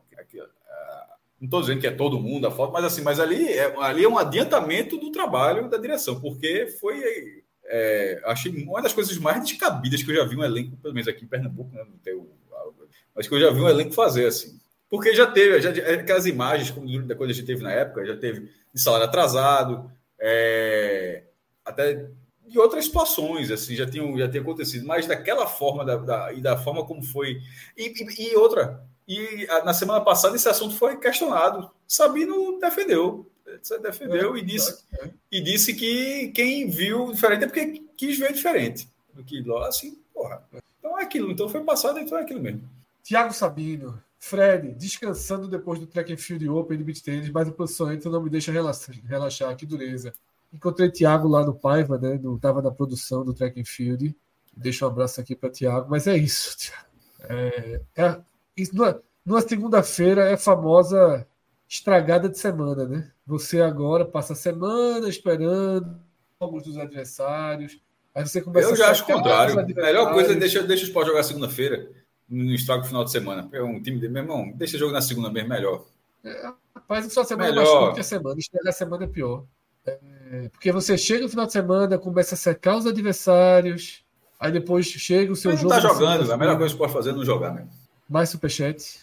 [1.39, 4.03] Não estou dizendo que é todo mundo a foto, mas assim, mas ali é, ali
[4.03, 7.43] é um adiantamento do trabalho da direção, porque foi.
[7.65, 11.07] É, achei uma das coisas mais descabidas que eu já vi um elenco, pelo menos
[11.07, 12.29] aqui em Pernambuco, né, não tem o,
[13.15, 14.59] mas que eu já vi um elenco fazer assim.
[14.87, 18.05] Porque já teve, já, aquelas imagens, como da coisa que a gente teve na época,
[18.05, 21.23] já teve de salário atrasado, é,
[21.65, 22.07] até
[22.51, 26.41] de outras situações, assim, já tinham, já tinha acontecido, mas daquela forma da, da, e
[26.41, 27.41] da forma como foi.
[27.77, 31.71] E, e, e outra, e a, na semana passada esse assunto foi questionado.
[31.87, 33.25] Sabino defendeu.
[33.81, 35.09] Defendeu é, e, disse, é.
[35.31, 39.97] e disse que quem viu diferente é porque quis ver diferente do que lá, assim,
[40.13, 40.43] porra.
[40.79, 42.61] Então é aquilo, então foi passado, então é aquilo mesmo.
[43.01, 47.53] Tiago Sabino, Fred, descansando depois do track and field open de beat tênis, mas o
[47.53, 50.13] posicionamento não me deixa relaxar, que dureza.
[50.53, 52.19] Encontrei Tiago lá no Paiva, né?
[52.21, 54.15] No, tava na produção do track and field.
[54.55, 56.55] Deixa um abraço aqui para Tiago, mas é isso.
[57.29, 58.19] É, é,
[58.57, 61.27] isso numa, numa segunda-feira é a famosa
[61.69, 63.11] estragada de semana, né?
[63.27, 66.01] Você agora passa a semana esperando
[66.39, 67.79] alguns dos adversários.
[68.13, 69.57] Aí você começa Eu já acho o contrário.
[69.57, 71.91] A melhor coisa é deixar deixa o Sport jogar segunda-feira
[72.27, 73.47] no estrago final de semana.
[73.53, 75.85] É um time de meu irmão, deixa jogo na segunda mesmo melhor.
[76.23, 77.63] É, rapaz, só semana melhor.
[77.63, 78.39] mais curta que a semana.
[78.39, 79.45] Estragar a semana é pior.
[79.85, 84.05] É, porque você chega no final de semana, começa a secar os adversários,
[84.39, 85.73] aí depois chega o seu jogo.
[85.73, 87.69] Não tá jogando, a melhor coisa que pode fazer é não jogar mesmo.
[88.07, 88.99] Mais superchat.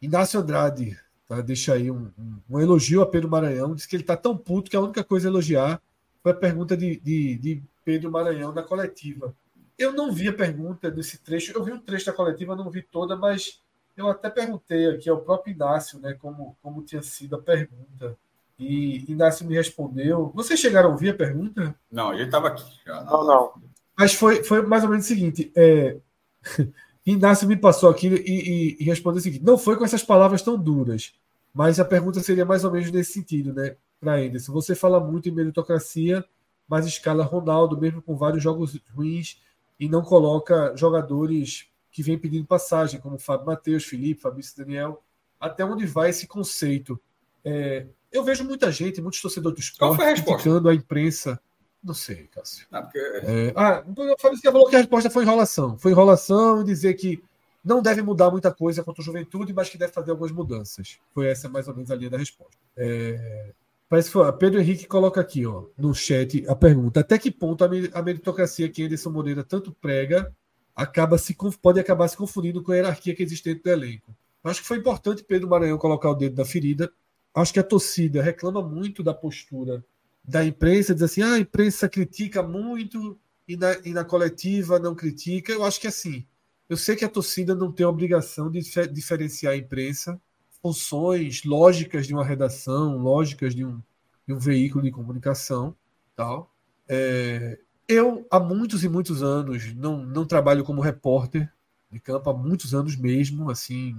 [0.00, 0.98] Inácio Andrade,
[1.28, 1.40] tá?
[1.40, 3.74] deixa aí um, um, um, elogio a Pedro Maranhão.
[3.74, 5.80] Diz que ele tá tão puto que a única coisa a elogiar
[6.22, 9.34] foi a pergunta de, de, de Pedro Maranhão na coletiva.
[9.78, 11.52] Eu não vi a pergunta desse trecho.
[11.52, 13.62] Eu vi um trecho da coletiva, não vi toda, mas
[13.96, 18.16] eu até perguntei aqui ao próprio Inácio, né, como, como tinha sido a pergunta.
[18.58, 20.32] E Inácio me respondeu.
[20.34, 21.74] Vocês chegaram a ouvir a pergunta?
[21.90, 22.64] Não, ele estava aqui.
[22.86, 23.52] Não, não.
[23.96, 25.96] Mas foi, foi mais ou menos o seguinte: é...
[27.06, 30.42] Inácio me passou aqui e, e, e, respondeu o seguinte: não foi com essas palavras
[30.42, 31.14] tão duras,
[31.54, 34.52] mas a pergunta seria mais ou menos nesse sentido, né, para Anderson.
[34.52, 36.24] Você fala muito em meritocracia,
[36.68, 39.40] mas escala Ronaldo, mesmo com vários jogos ruins
[39.78, 45.02] e não coloca jogadores que vêm pedindo passagem, como Fábio Matheus, Felipe, Fabrício Daniel.
[45.38, 47.00] Até onde vai esse conceito?
[47.44, 47.86] É,
[48.16, 51.40] eu vejo muita gente, muitos torcedores do esporte criticando a imprensa.
[51.82, 52.66] Não sei, Cássio.
[52.70, 52.98] Não, porque...
[52.98, 55.78] é, ah, o falou que a resposta foi enrolação.
[55.78, 57.22] Foi enrolação e dizer que
[57.64, 60.98] não deve mudar muita coisa contra a juventude, mas que deve fazer algumas mudanças.
[61.14, 62.56] Foi essa mais ou menos a linha da resposta.
[62.76, 63.52] É,
[63.88, 64.32] Parece que foi.
[64.32, 68.82] Pedro Henrique coloca aqui, ó, no chat, a pergunta: até que ponto a meritocracia que
[68.82, 70.32] Anderson Moreira tanto prega
[70.74, 74.14] acaba se, pode acabar se confundindo com a hierarquia que existe dentro do elenco?
[74.42, 76.92] Acho que foi importante Pedro Maranhão colocar o dedo na ferida.
[77.36, 79.84] Acho que a torcida reclama muito da postura
[80.24, 84.94] da imprensa, diz assim: ah, a imprensa critica muito e na, e na coletiva não
[84.94, 85.52] critica.
[85.52, 86.26] Eu acho que assim,
[86.66, 88.60] eu sei que a torcida não tem a obrigação de
[88.90, 90.18] diferenciar a imprensa
[90.62, 93.80] funções lógicas de uma redação, lógicas de um,
[94.26, 95.76] de um veículo de comunicação,
[96.16, 96.50] tal.
[96.88, 101.52] É, eu há muitos e muitos anos não, não trabalho como repórter
[101.92, 103.94] de campo há muitos anos mesmo, assim,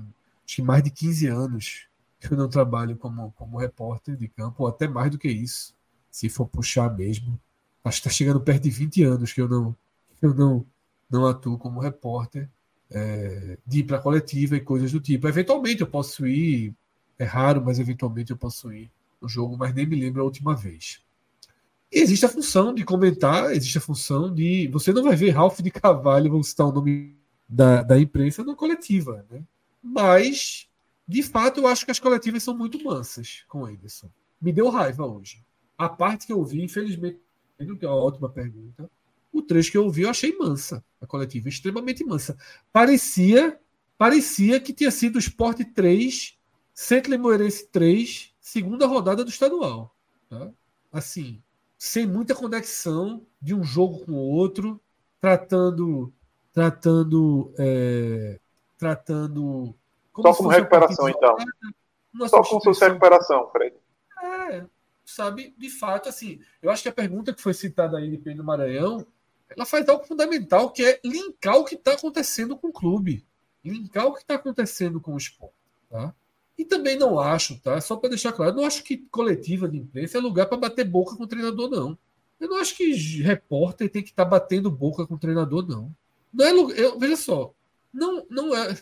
[0.46, 1.88] acho que mais de 15 anos
[2.22, 5.76] eu não trabalho como, como repórter de campo, ou até mais do que isso,
[6.10, 7.40] se for puxar mesmo.
[7.84, 9.76] Acho que está chegando perto de 20 anos que eu não,
[10.22, 10.66] eu não,
[11.10, 12.50] não atuo como repórter
[12.90, 15.28] é, de ir para coletiva e coisas do tipo.
[15.28, 16.74] Eventualmente eu posso ir,
[17.18, 18.92] é raro, mas eventualmente eu posso ir
[19.22, 21.02] no jogo, mas nem me lembro a última vez.
[21.92, 24.68] E existe a função de comentar, existe a função de.
[24.68, 27.16] Você não vai ver Ralph de Carvalho, vamos citar o nome
[27.48, 29.26] da, da imprensa, na coletiva.
[29.30, 29.42] Né?
[29.82, 30.68] Mas,
[31.08, 34.10] de fato, eu acho que as coletivas são muito mansas com o Anderson.
[34.42, 35.44] Me deu raiva hoje.
[35.78, 37.20] A parte que eu vi, infelizmente,
[37.58, 38.90] que é uma ótima pergunta,
[39.32, 42.38] o trecho que eu ouvi eu achei mansa, a coletiva, extremamente mansa.
[42.74, 43.60] Parecia
[43.98, 46.38] parecia que tinha sido o Sport 3,
[46.74, 49.96] Centro Limoeirense 3, segunda rodada do estadual.
[50.30, 50.52] Tá?
[50.92, 51.42] Assim,
[51.78, 54.80] sem muita conexão de um jogo com o outro,
[55.20, 56.14] tratando
[56.54, 58.40] tratando é,
[58.78, 59.76] tratando
[60.22, 61.36] como só como recuperação então
[62.28, 63.76] só como sua recuperação Fred
[64.22, 64.66] é,
[65.06, 68.44] sabe de fato assim eu acho que a pergunta que foi citada aí de Pedro
[68.44, 69.06] Maranhão
[69.50, 73.26] ela faz algo fundamental, que é linkar o que está acontecendo com o clube,
[73.64, 75.56] linkar o que está acontecendo com o esporte.
[75.90, 76.14] Tá?
[76.58, 77.80] E também não acho, tá?
[77.80, 80.84] Só para deixar claro, eu não acho que coletiva de imprensa é lugar para bater
[80.84, 81.98] boca com o treinador, não.
[82.40, 82.92] Eu não acho que
[83.22, 85.96] repórter tem que estar tá batendo boca com o treinador, não.
[86.34, 87.54] Não é lugar, eu, veja só,
[87.94, 88.78] não, não, é,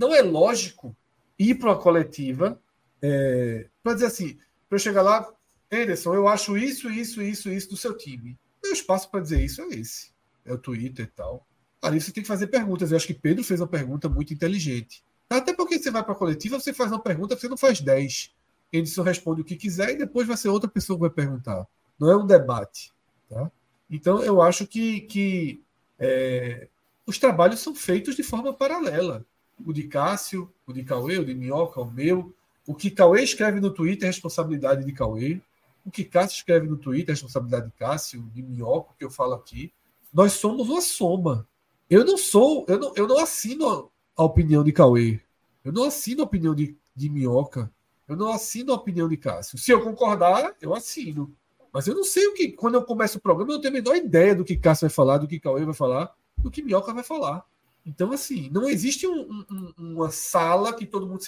[0.00, 0.96] não é lógico
[1.38, 2.58] ir para uma coletiva
[3.02, 5.30] é, para dizer assim, para eu chegar lá,
[5.70, 8.38] Anderson, eu acho isso, isso, isso, isso do seu time.
[8.62, 10.10] Meu espaço para dizer isso é esse.
[10.44, 11.46] É o Twitter e tal.
[11.82, 12.90] Ali você tem que fazer perguntas.
[12.90, 15.04] Eu acho que Pedro fez uma pergunta muito inteligente.
[15.28, 18.34] Até porque você vai para a coletiva, você faz uma pergunta, você não faz 10.
[18.72, 21.66] Edson responde o que quiser e depois vai ser outra pessoa que vai perguntar.
[21.98, 22.92] Não é um debate.
[23.28, 23.50] Tá?
[23.88, 25.62] Então, eu acho que, que
[25.98, 26.68] é,
[27.06, 29.24] os trabalhos são feitos de forma paralela.
[29.66, 32.34] O de Cássio, o de Cauê, o de Minhoca, o meu.
[32.66, 35.40] O que Cauê escreve no Twitter é responsabilidade de Cauê.
[35.84, 39.34] O que Cássio escreve no Twitter é responsabilidade de Cássio, de Minhoca, que eu falo
[39.34, 39.72] aqui.
[40.12, 41.46] Nós somos uma soma.
[41.88, 45.20] Eu não sou, eu não, eu não assino a opinião de Cauê.
[45.64, 47.70] Eu não assino a opinião de, de Minhoca.
[48.06, 49.58] Eu não assino a opinião de Cássio.
[49.58, 51.32] Se eu concordar, eu assino.
[51.72, 52.52] Mas eu não sei o que.
[52.52, 54.94] Quando eu começo o programa, eu não tenho a menor ideia do que Cássio vai
[54.94, 57.44] falar, do que Cauê vai falar, do que Minhoca vai falar.
[57.84, 61.24] Então, assim, não existe um, um, uma sala que todo mundo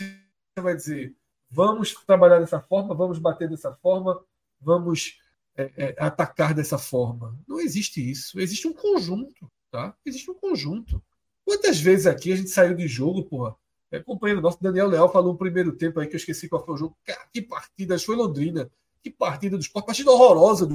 [0.58, 1.16] vai dizer
[1.52, 4.18] vamos trabalhar dessa forma, vamos bater dessa forma,
[4.60, 5.20] vamos
[5.54, 7.38] é, é, atacar dessa forma.
[7.46, 8.40] Não existe isso.
[8.40, 9.94] Existe um conjunto, tá?
[10.04, 11.02] Existe um conjunto.
[11.44, 13.54] Quantas vezes aqui a gente saiu de jogo, porra?
[13.90, 16.74] É, companheiro nosso, Daniel Leal, falou no primeiro tempo aí que eu esqueci qual foi
[16.74, 16.96] o jogo.
[17.04, 18.70] Cara, que partida, foi Londrina.
[19.02, 19.86] Que partida do esporte.
[19.86, 20.66] Partida horrorosa,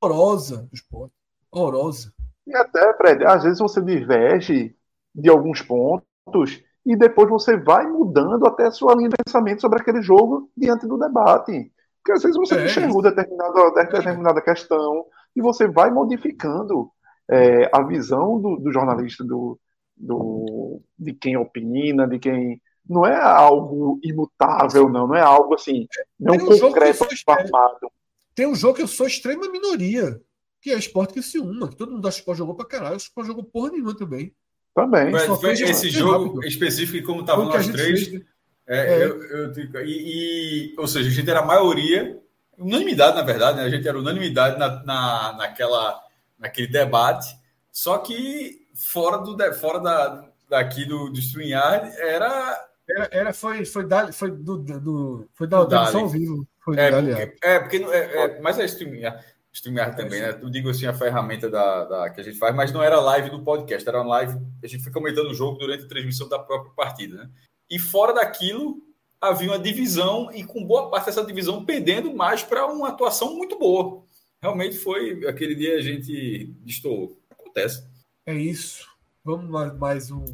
[0.00, 1.12] horrorosa do esporte.
[1.50, 2.14] Horrorosa.
[2.46, 4.74] E até, Fred, às vezes você diverge
[5.14, 9.80] de alguns pontos e depois você vai mudando até a sua linha de pensamento sobre
[9.80, 11.72] aquele jogo diante do debate.
[12.02, 12.64] Porque às vezes você é.
[12.66, 16.90] enxergou determinada, determinada questão e você vai modificando
[17.30, 19.58] é, a visão do, do jornalista, do,
[19.96, 22.60] do, de quem opina, de quem.
[22.86, 25.06] Não é algo imutável, não.
[25.06, 25.86] Não é algo assim.
[26.20, 27.90] Não um concreto formado.
[28.34, 30.20] Tem um jogo que eu sou extrema minoria,
[30.60, 32.66] que é Esporte que se uma, que todo mundo acha que o Sport jogou pra
[32.66, 34.34] caralho, o Sport jogou porra nenhuma também.
[34.74, 35.10] Também.
[35.10, 36.44] Mas foi esse jogo rápido.
[36.46, 38.08] específico, como estavam nós três.
[38.08, 38.22] Fez,
[38.66, 39.04] é, é.
[39.04, 42.18] Eu, eu, e, e, ou seja, a gente era a maioria,
[42.58, 43.64] unanimidade, na verdade, né?
[43.64, 46.00] a gente era unanimidade na, na, naquela,
[46.38, 47.36] naquele debate,
[47.70, 52.68] só que fora, do, fora da, daqui do, do StreamYard era.
[52.86, 56.46] Era, era, foi, foi, da, foi do, do, foi da, da ao vivo.
[56.62, 59.24] Foi é, porque, é, porque é, é, mas é StreamYard.
[59.54, 60.36] StreamYard também, né?
[60.42, 63.30] Eu digo assim, a ferramenta da, da, que a gente faz, mas não era live
[63.30, 64.36] do podcast, era uma live.
[64.62, 67.30] A gente foi comentando o jogo durante a transmissão da própria partida, né?
[67.70, 68.82] E fora daquilo,
[69.20, 73.56] havia uma divisão, e com boa parte dessa divisão pendendo mais para uma atuação muito
[73.56, 74.02] boa.
[74.42, 77.16] Realmente foi aquele dia a gente destoou.
[77.30, 77.86] Acontece.
[78.26, 78.88] É isso.
[79.24, 79.48] Vamos
[79.78, 80.24] mais um,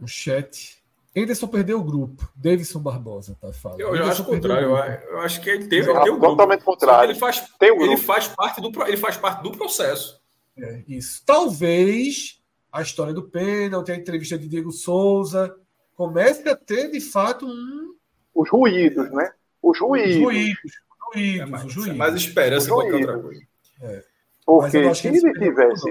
[0.00, 0.79] um chat.
[1.16, 2.28] Anderson perdeu o grupo.
[2.36, 3.80] Davidson Barbosa tá falando.
[3.80, 4.68] Eu, eu acho o contrário.
[4.68, 7.10] Eu, eu, acho que ele teve, ele o Totalmente contrário.
[7.10, 10.20] Ele faz, tem ele faz parte do ele faz parte do processo.
[10.56, 11.22] É, isso.
[11.26, 12.40] Talvez
[12.72, 15.56] a história do pênalti, a entrevista de Diego Souza
[15.96, 17.94] comece a ter de fato um
[18.34, 19.32] os ruídos, né?
[19.60, 20.16] Os ruídos.
[20.16, 20.72] Os ruídos.
[21.12, 21.94] ruídos, é mais, os ruídos.
[21.94, 23.42] É mais esperança qualquer outra coisa.
[23.82, 24.04] É.
[24.46, 25.82] Porque se ele tivesse,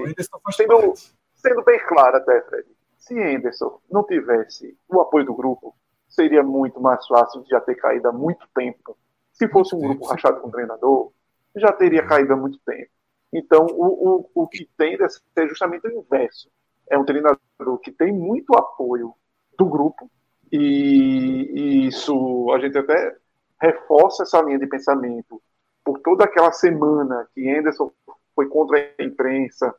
[0.52, 0.94] sendo,
[1.34, 2.66] sendo bem claro até, Fred,
[3.10, 5.74] se Anderson não tivesse o apoio do grupo,
[6.08, 8.96] seria muito mais fácil de já ter caído há muito tempo.
[9.32, 11.10] Se fosse um grupo rachado com treinador,
[11.56, 12.88] já teria caído há muito tempo.
[13.32, 16.48] Então, o, o, o que a ser justamente o inverso.
[16.88, 19.12] É um treinador que tem muito apoio
[19.58, 20.08] do grupo,
[20.52, 23.16] e, e isso a gente até
[23.60, 25.40] reforça essa linha de pensamento
[25.84, 27.92] por toda aquela semana que Anderson
[28.34, 29.74] foi contra a imprensa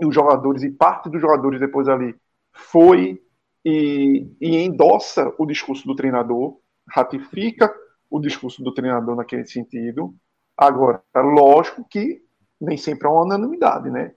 [0.00, 2.14] e os jogadores, e parte dos jogadores depois ali
[2.56, 3.22] foi
[3.64, 6.58] e, e endossa o discurso do treinador,
[6.88, 7.72] ratifica
[8.10, 10.14] o discurso do treinador naquele sentido.
[10.56, 12.22] Agora, lógico que
[12.60, 14.12] nem sempre é uma unanimidade, né?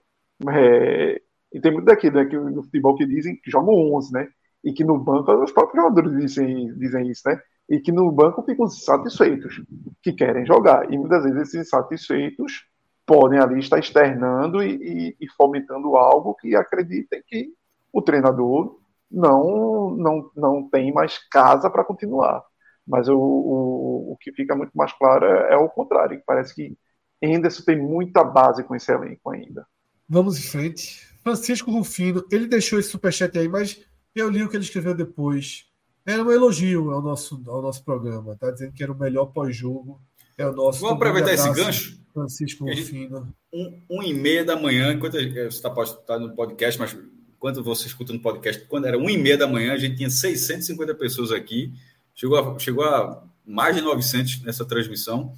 [0.48, 1.20] É,
[1.52, 4.28] e tem muito daqui, né, que no futebol que dizem que jogam 11, né?
[4.64, 7.40] E que no banco, os próprios jogadores dizem, dizem isso, né?
[7.68, 9.62] E que no banco ficam satisfeitos,
[10.02, 10.92] que querem jogar.
[10.92, 12.66] E muitas vezes esses insatisfeitos
[13.06, 17.52] podem ali estar externando e, e, e fomentando algo que acreditem que
[17.92, 18.78] o treinador
[19.10, 22.42] não, não, não tem mais casa para continuar.
[22.86, 26.54] Mas o, o, o, que fica muito mais claro é, é o contrário, que parece
[26.54, 26.76] que
[27.22, 29.66] Henderson tem muita base com esse elenco ainda.
[30.08, 31.06] Vamos em frente.
[31.22, 33.84] Francisco Rufino, ele deixou esse superchat aí, mas
[34.14, 35.66] eu li o que ele escreveu depois.
[36.04, 38.50] Era um elogio ao nosso, ao nosso programa, tá?
[38.50, 40.00] Dizendo que era o melhor pós-jogo.
[40.36, 40.80] É o nosso.
[40.80, 42.00] Vamos aproveitar esse gancho.
[42.12, 43.32] Francisco Rufino.
[43.52, 45.70] Um, um e meia da manhã, enquanto você está
[46.06, 46.96] tá no podcast, mas
[47.40, 50.10] quando você escuta no podcast, quando era uma e meia da manhã, a gente tinha
[50.10, 51.72] 650 pessoas aqui,
[52.14, 55.34] chegou a, chegou a mais de 900 nessa transmissão.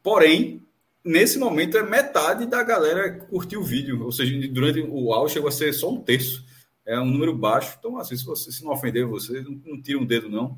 [0.00, 0.62] Porém,
[1.04, 5.34] nesse momento, é metade da galera que curtiu o vídeo, ou seja, durante o áudio
[5.34, 6.46] chegou a ser só um terço.
[6.86, 7.76] É um número baixo.
[7.78, 10.56] Então, assim, se você se não ofender você, não, não tira um dedo, não.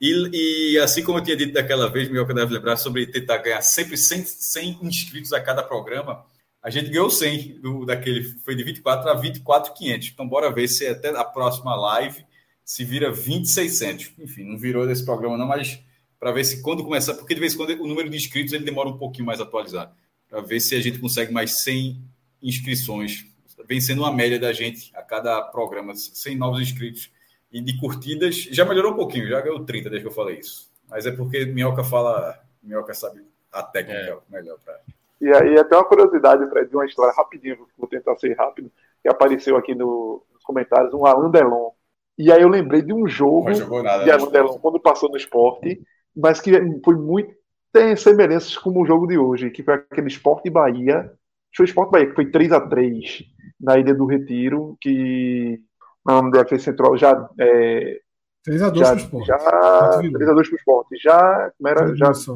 [0.00, 3.60] E, e, assim como eu tinha dito daquela vez, Mioca deve lembrar, sobre tentar ganhar
[3.60, 6.24] sempre 100, 100 inscritos a cada programa,
[6.66, 10.10] a gente ganhou 100 do, daquele, foi de 24 a 24,500.
[10.12, 12.26] Então, bora ver se até a próxima live
[12.64, 14.14] se vira 20,600.
[14.18, 15.78] Enfim, não virou desse programa não, mas
[16.18, 18.64] para ver se quando começar, porque de vez em quando o número de inscritos ele
[18.64, 19.94] demora um pouquinho mais a atualizar,
[20.28, 22.02] para ver se a gente consegue mais 100
[22.42, 23.24] inscrições,
[23.68, 27.12] vencendo uma média da gente a cada programa, 100 novos inscritos
[27.52, 28.42] e de curtidas.
[28.50, 30.68] Já melhorou um pouquinho, já ganhou 30 desde que eu falei isso.
[30.88, 33.22] Mas é porque Minhoca fala, Minhoca sabe
[33.52, 34.18] a técnica é.
[34.28, 34.80] melhor para.
[35.20, 38.70] E aí, até uma curiosidade, Fred, de uma história rapidinho, vou tentar ser rápido,
[39.02, 41.70] que apareceu aqui no, nos comentários, um Alan Delon.
[42.18, 43.50] E aí eu lembrei de um jogo
[43.82, 45.80] nada, de Alan Delon quando passou no esporte,
[46.14, 46.52] mas que
[46.84, 47.34] foi muito.
[47.72, 51.10] tem semelhanças com o jogo de hoje, que foi aquele Esporte Bahia.
[51.54, 53.24] Foi o Esporte Bahia, que foi 3 a 3
[53.60, 55.60] na Ilha do Retiro, que
[56.06, 57.28] o nome da defesa central já.
[57.38, 58.00] É,
[58.46, 59.26] 3x2 para o esporte.
[59.26, 60.96] Já, 3x2 para o esporte.
[61.02, 61.52] Já.
[61.56, 61.96] Como era?
[61.96, 62.34] Já Jadilson.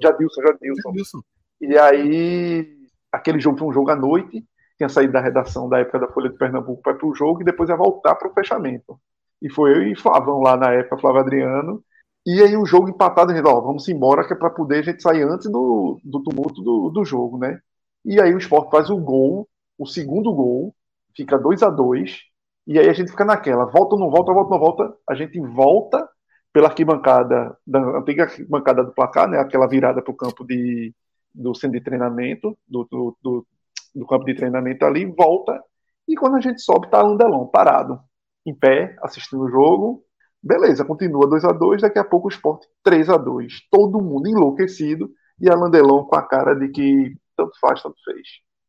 [0.00, 1.20] Jadilson, Jadilson.
[1.66, 2.68] E aí,
[3.10, 4.44] aquele jogo foi um jogo à noite.
[4.76, 7.70] Tinha saído da redação da época da Folha de Pernambuco para o jogo e depois
[7.70, 8.98] ia voltar para o fechamento.
[9.40, 11.82] E foi eu e Flavão lá na época, Flávio Adriano,
[12.26, 14.82] e aí o jogo empatado, a gente, ó, vamos embora, que é para poder a
[14.82, 17.60] gente sair antes do, do tumulto do, do jogo, né?
[18.04, 20.74] E aí o esporte faz o gol, o segundo gol,
[21.16, 22.22] fica 2 a 2
[22.66, 25.14] e aí a gente fica naquela, volta ou não volta, volta ou não volta, a
[25.14, 26.08] gente volta
[26.52, 29.38] pela arquibancada, da antiga arquibancada do placar, né?
[29.38, 30.94] Aquela virada para o campo de,
[31.34, 33.46] do centro de treinamento, do, do, do,
[33.94, 35.60] do, campo de treinamento ali, volta,
[36.06, 37.98] e quando a gente sobe, tá Landelon parado,
[38.46, 40.04] em pé, assistindo o jogo,
[40.44, 44.28] Beleza, continua 2 a 2 daqui a pouco o esporte 3 a 2 Todo mundo
[44.28, 48.28] enlouquecido e a Landelon com a cara de que tanto faz, tanto fez.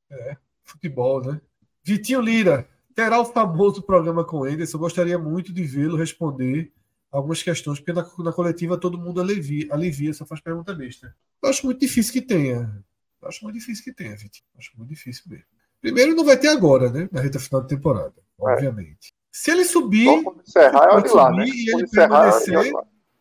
[0.10, 1.42] É, futebol, né?
[1.84, 2.66] Vitinho Lira,
[2.96, 4.78] terá o famoso programa com o Enderson.
[4.78, 6.72] Eu gostaria muito de vê-lo responder
[7.16, 11.16] algumas questões, porque na, na coletiva todo mundo alivia, alivia, só faz pergunta besta.
[11.42, 12.84] Eu acho muito difícil que tenha.
[13.22, 14.46] Eu acho muito difícil que tenha, Vitinho.
[14.58, 15.46] Acho muito difícil mesmo.
[15.82, 17.08] Primeiro, não vai ter agora, né?
[17.12, 18.44] Na reta final da temporada, é.
[18.44, 19.14] obviamente.
[19.32, 20.08] Se ele subir,
[20.46, 21.46] encerrar, pode subir lá, né?
[21.48, 22.74] e ele permanecer,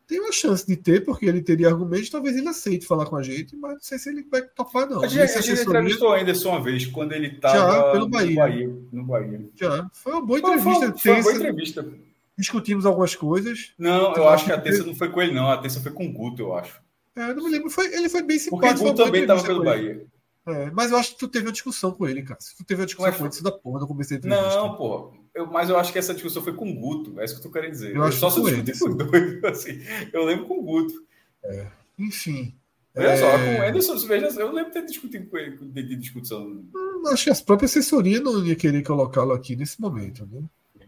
[0.07, 3.23] tem uma chance de ter, porque ele teria argumentos, talvez ele aceite falar com a
[3.23, 5.03] gente, mas não sei se ele vai topar, não.
[5.03, 8.37] A gente, a gente entrevistou ainda só uma vez, quando ele estava no Bahia.
[8.37, 8.77] Bahia.
[8.93, 9.49] No Bahia.
[9.55, 10.93] Já, foi uma boa entrevista.
[10.93, 11.89] Foi, foi uma boa entrevista.
[12.37, 13.73] Discutimos algumas coisas.
[13.79, 15.51] Não, eu acho que a terça não foi com ele, não.
[15.51, 16.83] A terça foi com o Guto, eu acho.
[17.15, 17.71] É, não me lembro.
[17.71, 18.69] Foi, ele foi bem simpático.
[18.69, 20.05] Porque o Guto também estava pelo Bahia.
[20.47, 22.39] É, mas eu acho que tu teve uma discussão com ele, cara.
[22.39, 25.17] Tu teve uma discussão mas, com ele, isso da porra, não comecei a Não, porra.
[25.35, 27.45] Eu, mas eu acho que essa discussão foi com o Guto, é isso que eu
[27.45, 27.97] tô querendo dizer.
[27.97, 29.81] Eu, eu só sou discutir com dois, assim.
[30.13, 30.95] Eu lembro com o Guto.
[31.45, 31.67] É.
[31.99, 32.55] Enfim.
[32.95, 33.17] Olha é...
[33.17, 36.63] só, com o Anderson, veja, eu lembro de ter discutido com ele de, de discussão.
[36.75, 40.43] Hum, acho que a própria assessoria não ia querer colocá-lo aqui nesse momento, né?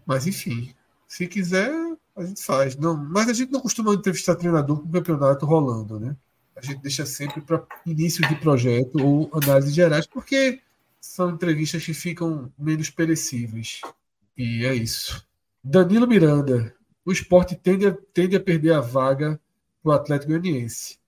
[0.05, 0.73] Mas enfim,
[1.06, 1.72] se quiser,
[2.16, 2.76] a gente faz.
[2.76, 6.16] Não, mas a gente não costuma entrevistar treinador com o campeonato rolando, né?
[6.56, 10.60] a gente deixa sempre para início de projeto ou análises gerais, porque
[10.98, 13.82] são entrevistas que ficam menos perecíveis.
[14.36, 15.24] E é isso.
[15.62, 16.74] Danilo Miranda.
[17.04, 19.38] O esporte tende a, tende a perder a vaga
[19.82, 20.98] para o Atlético Goianiense.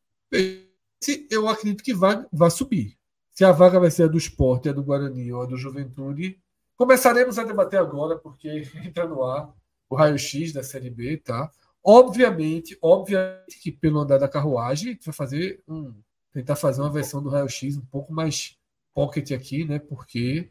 [1.31, 2.97] Eu acredito que vai, vai subir.
[3.31, 6.39] Se a vaga vai ser a do esporte, a do Guarani ou a do Juventude,
[6.77, 8.49] começaremos a debater agora, porque
[8.85, 9.53] entra no ar
[9.89, 11.51] o raio-x da Série B, tá?
[11.85, 15.95] Obviamente, obviamente que pelo andar da carruagem, a gente vai fazer um.
[16.33, 18.57] tentar fazer uma versão do raio-x um pouco mais
[18.95, 19.79] pocket aqui, né?
[19.79, 20.51] Porque.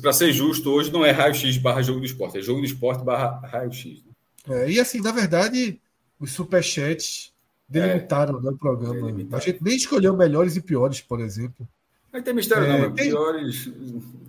[0.00, 3.04] Para ser justo, hoje não é raio-x barra jogo do esporte, é jogo do esporte
[3.04, 4.04] barra raio-x.
[4.04, 4.12] Né?
[4.48, 5.80] É, e assim, na verdade,
[6.18, 7.32] os superchats
[7.68, 8.94] delimitaram é, né, o programa.
[8.94, 9.42] Delimitaram.
[9.42, 11.66] A gente nem escolheu melhores e piores, por exemplo.
[12.12, 13.10] Não tem mistério, é, não, tem...
[13.10, 13.70] piores.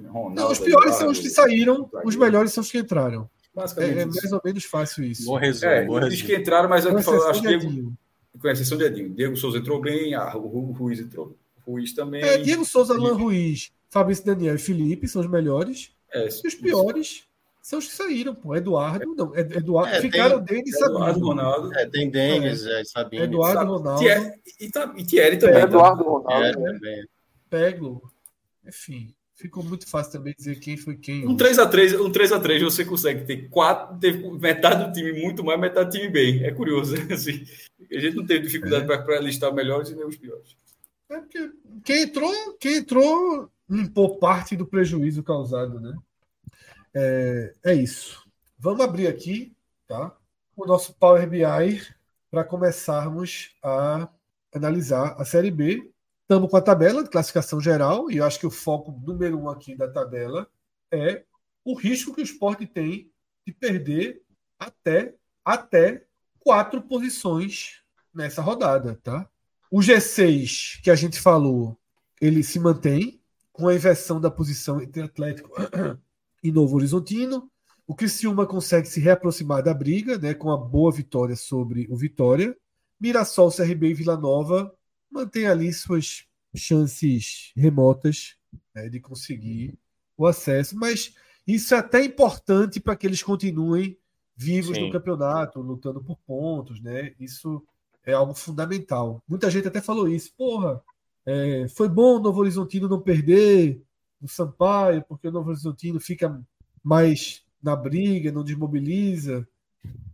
[0.08, 3.30] Ronaldo, não, os piores são os que saíram, os melhores são os que entraram.
[3.58, 3.98] Basicamente.
[3.98, 5.26] É, é mais ou menos fácil isso.
[5.26, 5.72] Bom resumo.
[5.72, 7.94] É, bom que entraram, mas que falou, acho que Diego,
[8.40, 9.10] com exceção de Edinho.
[9.10, 11.36] Diego Souza entrou bem, ah, o Ruiz entrou.
[11.66, 12.22] Ruiz também.
[12.22, 15.92] É, Diego Souza, Alan Ruiz, Fabrício Daniel e Felipe são os melhores.
[16.14, 17.24] É, e os piores
[17.64, 18.56] são os que saíram, pô.
[18.56, 19.36] Eduardo, não.
[19.36, 20.94] Eduardo, é, ficaram Denis e Sabino.
[20.96, 21.74] Eduardo Ronaldo.
[21.74, 22.84] É, tem Denis, é.
[22.86, 23.24] Sabino.
[23.24, 24.00] Eduardo sabe, Ronaldo.
[24.00, 24.32] Thierry,
[24.62, 25.64] e, e Thierry também.
[25.64, 26.60] Eduardo Ronaldo.
[26.60, 27.06] Né?
[27.50, 28.04] Peglo.
[28.66, 31.28] Enfim ficou muito fácil também dizer quem foi quem.
[31.28, 35.90] Um 3x3, um 3x3 você consegue ter quatro, ter metade do time muito mais, metade
[35.90, 36.44] do time bem.
[36.44, 36.96] É curioso.
[37.14, 37.46] Assim,
[37.92, 38.98] a gente não teve dificuldade é.
[38.98, 40.58] para listar melhores e nem os piores.
[41.10, 41.52] É porque
[41.86, 45.96] quem entrou, quem entrou limpou parte do prejuízo causado, né?
[46.94, 48.28] É, é isso.
[48.58, 49.56] Vamos abrir aqui,
[49.88, 50.16] tá?
[50.56, 51.82] O nosso Power BI
[52.32, 54.10] para começarmos a
[54.54, 55.92] analisar a série B
[56.30, 59.48] Estamos com a tabela de classificação geral, e eu acho que o foco número um
[59.50, 60.46] aqui da tabela
[60.92, 61.24] é
[61.64, 63.10] o risco que o esporte tem
[63.46, 64.22] de perder
[64.60, 66.04] até, até
[66.38, 67.82] quatro posições
[68.14, 69.00] nessa rodada.
[69.02, 69.26] Tá?
[69.72, 71.80] O G6 que a gente falou,
[72.20, 73.22] ele se mantém
[73.54, 75.50] com a inversão da posição entre Atlético
[76.44, 77.50] e Novo Horizontino.
[77.88, 82.54] O Criciúma consegue se reaproximar da briga, né, com a boa vitória sobre o Vitória.
[83.00, 84.78] Mirassol, CRB e Vila Nova
[85.12, 86.26] mantêm ali suas
[86.56, 88.36] chances remotas
[88.74, 89.78] né, de conseguir
[90.18, 91.14] o acesso, mas
[91.46, 93.98] isso é até importante para que eles continuem
[94.36, 94.86] vivos Sim.
[94.86, 97.14] no campeonato, lutando por pontos, né?
[97.20, 97.64] Isso
[98.06, 99.24] é algo fundamental.
[99.28, 100.34] Muita gente até falou isso.
[100.36, 100.82] Porra,
[101.26, 103.82] é, foi bom o Novo Horizontino não perder
[104.22, 106.42] o Sampaio, porque o Novo Horizontino fica
[106.84, 109.48] mais na briga, não desmobiliza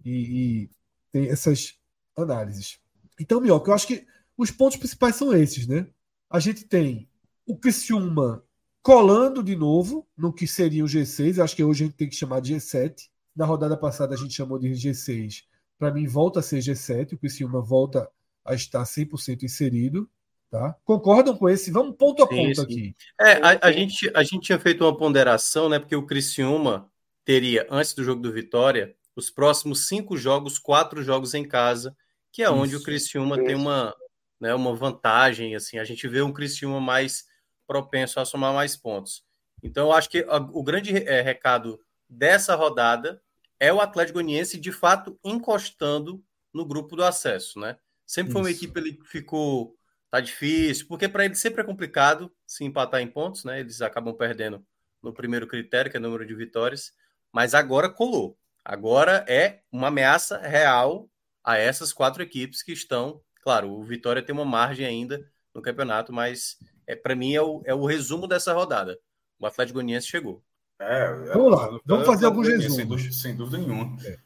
[0.03, 0.69] e, e
[1.11, 1.77] tem essas
[2.17, 2.79] análises.
[3.19, 4.05] Então, Mioca, eu acho que
[4.37, 5.87] os pontos principais são esses, né?
[6.29, 7.07] A gente tem
[7.45, 8.43] o Criciúma
[8.81, 11.41] colando de novo no que seria o G6.
[11.41, 13.09] Acho que hoje a gente tem que chamar de G7.
[13.35, 15.43] Na rodada passada a gente chamou de G6.
[15.77, 17.13] Para mim, volta a ser G7.
[17.13, 18.09] O Criciúma volta
[18.45, 20.09] a estar 100% inserido.
[20.49, 20.75] Tá?
[20.85, 21.71] Concordam com esse?
[21.71, 22.61] Vamos ponto a ponto sim, sim.
[22.61, 22.95] aqui.
[23.19, 25.79] É, a, a, gente, a gente tinha feito uma ponderação, né?
[25.79, 26.87] Porque o Criciúma
[27.25, 31.95] teria, antes do jogo do Vitória, os próximos cinco jogos, quatro jogos em casa,
[32.31, 32.53] que é Isso.
[32.53, 33.45] onde o Criciúma Isso.
[33.45, 33.95] tem uma,
[34.43, 35.55] né, uma vantagem.
[35.55, 37.25] assim A gente vê um Criciúma mais
[37.65, 39.23] propenso a somar mais pontos.
[39.63, 41.79] Então, eu acho que a, o grande é, recado
[42.09, 43.21] dessa rodada
[43.57, 46.21] é o Atlético Goianiense de fato encostando
[46.53, 47.77] no grupo do acesso, né?
[48.05, 49.77] Sempre foi uma equipe que ficou
[50.11, 53.61] tá difícil, porque para eles sempre é complicado se empatar em pontos, né?
[53.61, 54.63] Eles acabam perdendo
[55.01, 56.91] no primeiro critério, que é o número de vitórias,
[57.31, 58.37] mas agora colou.
[58.63, 61.09] Agora é uma ameaça real
[61.43, 66.11] a essas quatro equipes que estão, claro, o Vitória tem uma margem ainda no campeonato,
[66.11, 66.57] mas
[66.87, 68.97] é para mim é o, é o resumo dessa rodada.
[69.37, 70.41] O Atlético Goianiense chegou.
[70.79, 72.75] É, é vamos lá, vamos fazer alguns resumos.
[72.75, 73.97] Sem dúvida, sem dúvida nenhuma.
[74.05, 74.17] É.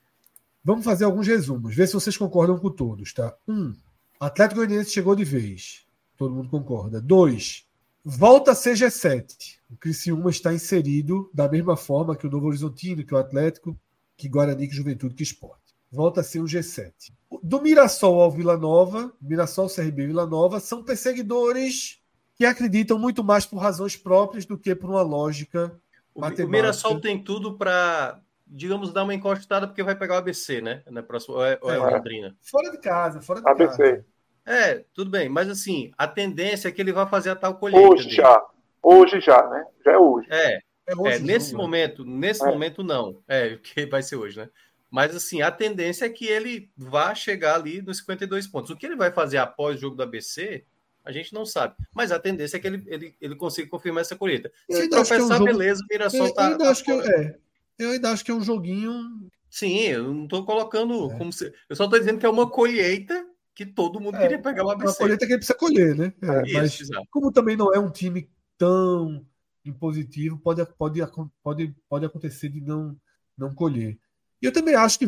[0.64, 3.36] Vamos fazer alguns resumos, ver se vocês concordam com todos, tá?
[3.48, 3.74] Um,
[4.20, 5.86] Atlético Goianiense chegou de vez.
[6.18, 7.00] Todo mundo concorda.
[7.00, 7.66] Dois,
[8.04, 9.58] volta a ser G7.
[9.70, 13.80] O Criciúma está inserido da mesma forma que o Novo Horizontino, que o Atlético,
[14.16, 15.67] que Guarani, que Juventude, que Esporte.
[15.92, 16.92] Volta a ser um G7.
[17.44, 22.02] Do Mirassol ao Vila Nova, Mirassol, CRB e Vila Nova, são perseguidores
[22.36, 25.80] que acreditam muito mais por razões próprias do que por uma lógica
[26.14, 26.48] o, matemática.
[26.48, 30.82] O Mirassol tem tudo para digamos, dar uma encostada porque vai pegar o ABC, né?
[30.90, 32.36] Na próxima, ou é, ou é, é Londrina?
[32.42, 33.78] Fora de casa, fora de ABC.
[33.78, 34.06] casa.
[34.46, 37.86] É, tudo bem, mas assim, a tendência é que ele vai fazer a tal colheita.
[37.86, 38.16] Hoje dele.
[38.16, 38.46] já.
[38.82, 39.66] Hoje já, né?
[39.84, 40.28] Já é hoje.
[40.32, 40.62] É.
[40.88, 42.48] é, hoje é nesse jogo, momento, nesse é.
[42.48, 43.22] momento não.
[43.28, 44.50] É, que vai ser hoje, né?
[44.90, 48.72] Mas assim, a tendência é que ele vá chegar ali nos 52 pontos.
[48.72, 50.64] O que ele vai fazer após o jogo do ABC,
[51.04, 51.76] a gente não sabe.
[51.94, 54.52] Mas a tendência é que ele, ele, ele consiga confirmar essa colheita.
[54.70, 55.46] Se tropeçar, é um jogo...
[55.46, 56.46] beleza, o Mirassol tá.
[56.46, 57.38] Eu ainda, acho que, é,
[57.78, 59.30] eu ainda acho que é um joguinho.
[59.50, 61.18] Sim, eu não estou colocando é.
[61.18, 61.54] como se.
[61.70, 64.70] Eu só estou dizendo que é uma colheita que todo mundo é, queria pegar o
[64.70, 64.88] ABC.
[64.88, 66.14] Uma colheita que ele precisa colher, né?
[66.22, 67.08] É, Isso, mas exato.
[67.10, 69.26] como também não é um time tão
[69.66, 71.02] impositivo, pode, pode,
[71.44, 72.96] pode, pode acontecer de não,
[73.38, 73.98] não colher.
[74.42, 75.08] E eu também acho que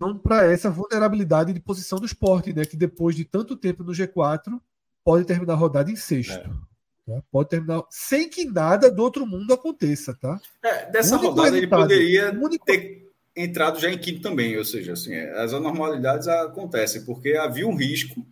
[0.00, 2.64] não para essa vulnerabilidade de posição do esporte, né?
[2.64, 4.60] Que depois de tanto tempo no G4
[5.04, 6.32] pode terminar a rodada em sexto.
[6.32, 6.72] É.
[7.06, 7.22] Tá?
[7.30, 10.40] Pode terminar sem que nada do outro mundo aconteça, tá?
[10.62, 12.32] É, dessa rodada ele poderia
[12.64, 17.74] ter entrado já em quinto também, ou seja, assim, as anormalidades acontecem, porque havia um
[17.74, 18.24] risco,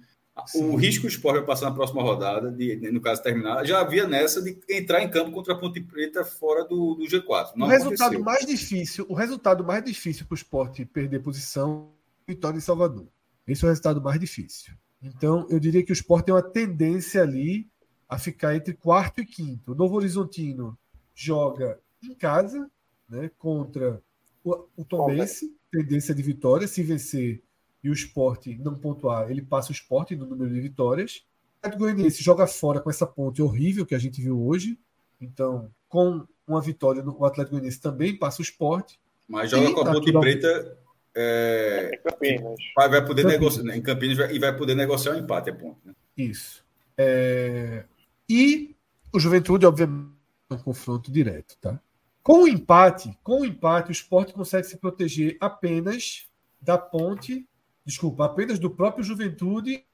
[0.47, 0.71] Sim.
[0.71, 4.07] o risco o esporte vai passar na próxima rodada, de, no caso terminar, já havia
[4.07, 7.53] nessa de entrar em campo contra a Ponte Preta fora do, do G4.
[7.57, 8.25] Não o resultado aconteceu.
[8.25, 11.93] mais difícil, o resultado mais difícil para o esporte perder posição,
[12.27, 13.07] vitória em Salvador.
[13.47, 14.73] Esse é o resultado mais difícil.
[15.03, 17.69] Então, eu diria que o esporte tem uma tendência ali
[18.09, 19.73] a ficar entre quarto e quinto.
[19.73, 20.79] O Novo Horizontino
[21.15, 22.71] joga em casa,
[23.09, 24.03] né, contra
[24.45, 26.69] o, o Tombense, tendência de vitória.
[26.69, 27.43] Se vencer
[27.83, 31.25] e o esporte não pontuar, ele passa o esporte no número de vitórias.
[31.63, 34.79] O Atlético Goianiense joga fora com essa ponte horrível que a gente viu hoje.
[35.21, 38.99] Então, com uma vitória, o Atlético Goianiense também passa o esporte.
[39.29, 40.79] Mas joga com a ponte preta.
[41.15, 42.57] É, Campinas.
[42.77, 43.57] Vai, vai poder Campinas.
[43.57, 45.79] negociar em Campinas e vai poder negociar o um empate, é ponto.
[45.85, 45.95] Né?
[46.17, 46.65] Isso.
[46.97, 47.85] É,
[48.29, 48.75] e
[49.13, 50.11] o Juventude, obviamente,
[50.51, 51.81] é um confronto direto, tá?
[52.23, 56.27] Com o empate, com o empate, o esporte consegue se proteger apenas
[56.61, 57.49] da ponte,
[57.91, 59.85] desculpa, apenas do próprio Juventude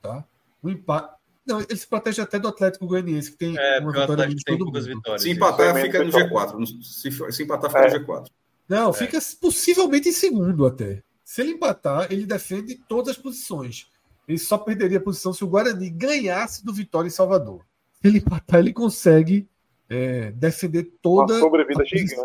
[0.00, 0.24] tá?
[0.62, 1.14] O empate.
[1.46, 4.58] Não, ele se protege até do Atlético Goianiense, que tem é, uma vitória de tem
[4.58, 5.22] poucas vitórias.
[5.22, 6.82] Se empatar, fica no G4.
[6.82, 7.98] Se, se empatar, fica é.
[7.98, 8.30] no G4.
[8.68, 8.92] Não, é.
[8.92, 11.02] fica possivelmente em segundo até.
[11.24, 13.88] Se ele empatar, ele defende todas as posições.
[14.26, 17.64] Ele só perderia a posição se o Guarani ganhasse do Vitória em Salvador.
[18.02, 19.48] Se ele empatar, ele consegue
[19.88, 21.34] é, defender toda.
[21.34, 22.16] Uma sobrevida gigante.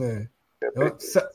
[0.00, 0.28] É.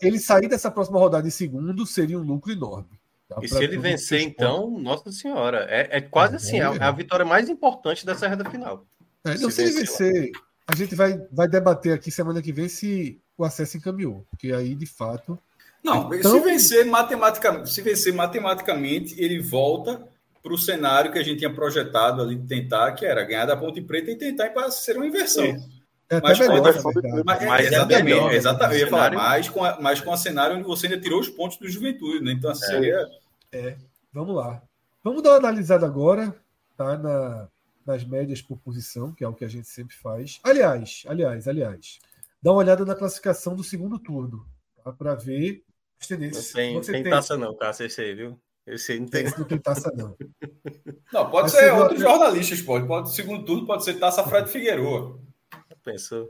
[0.02, 3.00] Ele sair dessa próxima rodada em segundo seria um lucro enorme.
[3.28, 3.38] Tá?
[3.42, 6.92] E se ele vencer, então, nossa senhora, é, é quase é, assim, é, é a
[6.92, 8.86] vitória mais importante dessa reta final.
[9.26, 10.32] É, não, se, se ele vencer,
[10.68, 14.76] a gente vai, vai debater aqui semana que vem se o acesso encaminhou, porque aí,
[14.76, 15.40] de fato,
[15.84, 16.32] Não, então...
[16.32, 20.08] se vencer matematicamente, se vencer matematicamente, ele volta
[20.42, 23.56] para o cenário que a gente tinha projetado ali de tentar, que era ganhar da
[23.56, 25.56] Ponte Preta e tentar para ser uma inversão.
[26.10, 26.84] É, mas, melhor, mas,
[27.26, 30.18] mas, mas, exatamente, é melhor, exatamente, eu ia falar, mais com, a, mais com a
[30.18, 32.34] cenário onde você ainda tirou os pontos do Juventude, né?
[32.34, 33.10] Então, assim, é.
[33.52, 33.78] é.
[34.12, 34.62] Vamos lá.
[35.04, 36.36] Vamos dar uma analisada agora,
[36.78, 36.98] tá?
[36.98, 37.48] Na,
[37.86, 40.40] nas médias por posição, que é o que a gente sempre faz.
[40.44, 42.00] Aliás, aliás, aliás,
[42.42, 44.46] dá uma olhada na classificação do segundo turno,
[44.84, 44.92] tá?
[44.92, 45.64] Para ver
[46.00, 46.48] as tendências.
[46.48, 48.40] Não tem, tem, tem taça não, Cássio, esse aí, viu?
[48.66, 49.26] Esse aí não tem.
[49.26, 50.16] Esse não tem taça não.
[51.12, 52.88] Não, pode Mas ser outros jornalistas, pode.
[52.88, 53.14] pode.
[53.14, 55.22] Segundo turno pode ser taça Fred Figueiredo.
[55.84, 56.30] Pensou.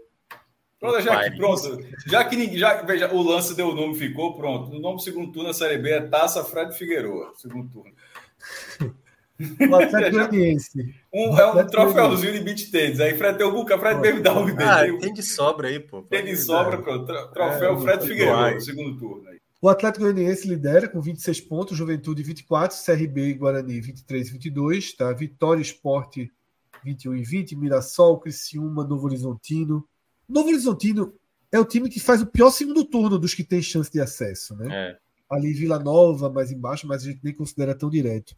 [0.79, 4.35] Pronto, já que, pronto, já que ninguém, já, veja, o lance deu o nome, ficou
[4.35, 4.75] pronto.
[4.75, 7.93] O nome do segundo turno da Série B é Taça Fred Figueiredo, segundo turno.
[9.39, 10.95] O Atlético Goianiense.
[11.11, 12.99] Um, é um troféuzinho de beat tênis.
[12.99, 14.63] Aí Fred tem o Fred mesmo dá um dele.
[14.63, 16.03] Ah, tem de sobra aí, pô.
[16.03, 17.05] Tem de sobra, pronto.
[17.33, 19.27] Troféu é, Fred Figueiredo, segundo turno.
[19.27, 19.39] Aí.
[19.59, 24.93] O Atlético Goianiense lidera com 26 pontos, Juventude 24, CRB e Guarani 23 e 22,
[24.93, 25.11] tá?
[25.13, 26.31] Vitória Esporte
[26.83, 29.87] 21 e 20, Mirassol, Criciúma, Novo Horizontino.
[30.27, 31.13] Novo Horizontino
[31.51, 34.55] é o time que faz o pior segundo turno dos que tem chance de acesso,
[34.55, 34.67] né?
[34.71, 34.97] É.
[35.29, 38.35] Ali Vila Nova, mais embaixo, mas a gente nem considera tão direto.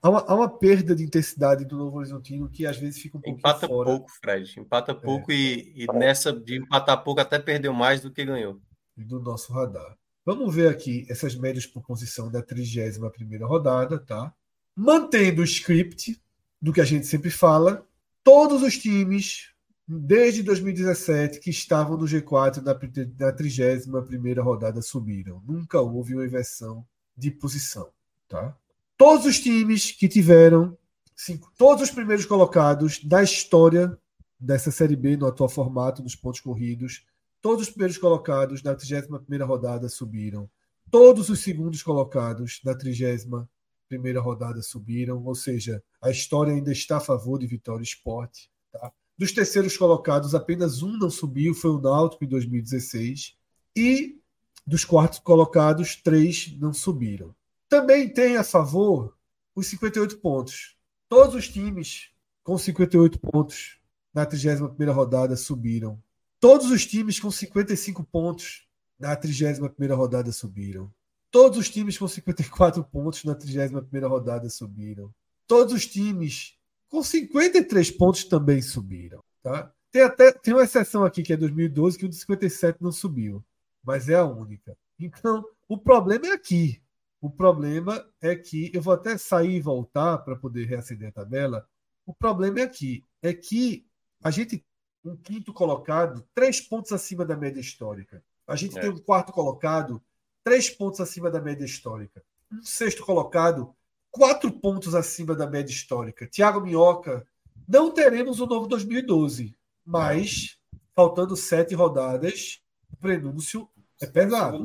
[0.00, 3.20] Há uma, há uma, perda de intensidade do Novo Horizontino que às vezes fica um
[3.20, 3.90] pouco Empata fora.
[3.90, 4.60] pouco, Fred.
[4.60, 4.94] Empata é.
[4.94, 5.34] pouco é.
[5.34, 8.60] e, e nessa de empatar pouco até perdeu mais do que ganhou.
[8.96, 9.96] Do nosso radar.
[10.24, 14.32] Vamos ver aqui essas médias por posição da 31 primeira rodada, tá?
[14.76, 16.20] Mantendo o script
[16.60, 17.86] do que a gente sempre fala,
[18.22, 19.50] todos os times
[19.88, 22.78] desde 2017 que estavam no G4 da,
[23.16, 25.42] da 31 primeira rodada subiram.
[25.46, 26.84] Nunca houve uma inversão
[27.16, 27.88] de posição,
[28.28, 28.54] tá?
[28.98, 30.76] Todos os times que tiveram
[31.16, 33.96] cinco, todos os primeiros colocados da história
[34.38, 37.06] dessa Série B no atual formato dos pontos corridos,
[37.40, 40.50] todos os primeiros colocados da 31 primeira rodada subiram.
[40.90, 43.46] Todos os segundos colocados da 31
[43.88, 48.50] primeira rodada subiram, ou seja, a história ainda está a favor de Vitória Esporte.
[48.70, 48.92] Tá?
[49.16, 53.36] Dos terceiros colocados, apenas um não subiu, foi o Náutico em 2016.
[53.74, 54.20] E
[54.66, 57.34] dos quartos colocados, três não subiram.
[57.68, 59.16] Também tem a favor
[59.54, 60.76] os 58 pontos.
[61.08, 62.10] Todos os times
[62.44, 63.78] com 58 pontos
[64.12, 66.02] na 31 rodada subiram.
[66.40, 68.66] Todos os times com 55 pontos
[68.98, 70.92] na 31 rodada subiram.
[71.30, 75.12] Todos os times com 54 pontos na 31 rodada subiram.
[75.46, 76.56] Todos os times
[76.88, 79.22] com 53 pontos também subiram.
[79.42, 79.72] Tá?
[79.90, 83.44] Tem até tem uma exceção aqui que é 2012 que o de 57 não subiu,
[83.82, 84.76] mas é a única.
[84.98, 86.82] Então, o problema é aqui.
[87.20, 91.68] O problema é que eu vou até sair e voltar para poder reacender a tabela.
[92.06, 93.86] O problema é aqui, é que
[94.22, 94.64] a gente
[95.04, 98.22] um quinto colocado três pontos acima da média histórica.
[98.46, 98.80] A gente é.
[98.80, 100.02] tem um quarto colocado
[100.48, 102.22] três pontos acima da média histórica.
[102.50, 103.74] Um sexto colocado
[104.10, 106.26] quatro pontos acima da média histórica.
[106.26, 107.26] Tiago Minhoca,
[107.68, 109.54] não teremos o novo 2012,
[109.84, 110.58] mas
[110.96, 113.68] faltando sete rodadas, o prenúncio
[114.00, 114.64] é pesado.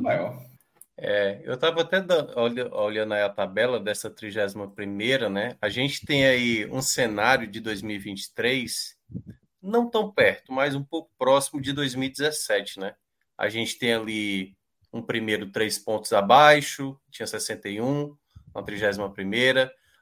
[0.96, 2.02] É, eu estava até
[2.72, 5.54] olhando a tabela dessa 31 né?
[5.60, 8.96] A gente tem aí um cenário de 2023
[9.60, 12.94] não tão perto, mas um pouco próximo de 2017, né?
[13.36, 14.56] A gente tem ali
[14.94, 18.16] um primeiro três pontos abaixo, tinha 61,
[18.54, 19.12] na 31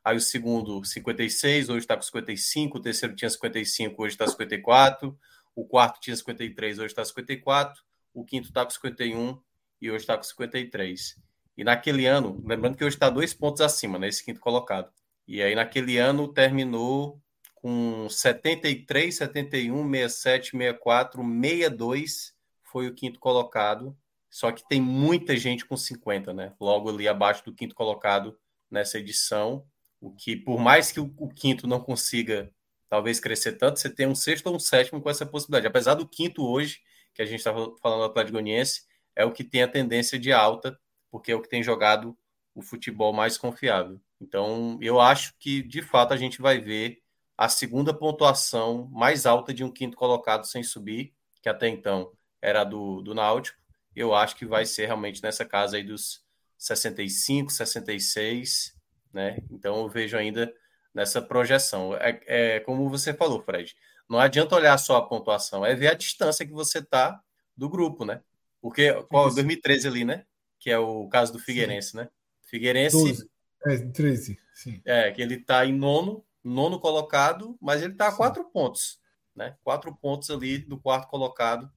[0.05, 5.19] aí o segundo 56, hoje está com 55, o terceiro tinha 55, hoje está 54,
[5.57, 7.83] o quarto tinha 53, hoje está 54,
[8.13, 9.41] o quinto está com 51
[9.81, 11.17] e hoje está com 53.
[11.57, 14.93] E naquele ano, lembrando que hoje está dois pontos acima, nesse né, quinto colocado.
[15.27, 17.19] E aí naquele ano terminou
[17.55, 23.97] com 73, 71, 67, 64, 62 foi o quinto colocado.
[24.33, 26.55] Só que tem muita gente com 50, né?
[26.59, 28.35] Logo ali abaixo do quinto colocado
[28.71, 29.67] nessa edição.
[30.01, 32.51] O que, por mais que o, o quinto não consiga
[32.89, 35.67] talvez crescer tanto, você tem um sexto ou um sétimo com essa possibilidade.
[35.67, 36.81] Apesar do quinto hoje,
[37.15, 38.83] que a gente estava falando do Atlético Goianiense,
[39.15, 40.79] é o que tem a tendência de alta,
[41.11, 42.17] porque é o que tem jogado
[42.55, 44.01] o futebol mais confiável.
[44.19, 47.03] Então, eu acho que, de fato, a gente vai ver
[47.37, 52.65] a segunda pontuação mais alta de um quinto colocado sem subir, que até então era
[52.65, 53.62] do, do Náutico.
[53.95, 56.23] Eu acho que vai ser realmente nessa casa aí dos
[56.59, 58.75] 65, 66,
[59.13, 59.39] né?
[59.51, 60.53] Então, eu vejo ainda
[60.95, 61.95] nessa projeção.
[61.97, 63.75] É, é como você falou, Fred.
[64.09, 67.21] Não adianta olhar só a pontuação, é ver a distância que você está
[67.57, 68.21] do grupo, né?
[68.61, 70.25] Porque qual 2013 ali, né?
[70.59, 71.97] Que é o caso do Figueirense, sim.
[71.97, 72.09] né?
[72.43, 72.97] Figueirense.
[72.97, 73.31] 12.
[73.67, 74.83] É, 13, sim.
[74.85, 79.01] É, que ele está em nono, nono colocado, mas ele está a quatro pontos,
[79.35, 79.57] né?
[79.65, 81.71] Quatro pontos ali do quarto colocado.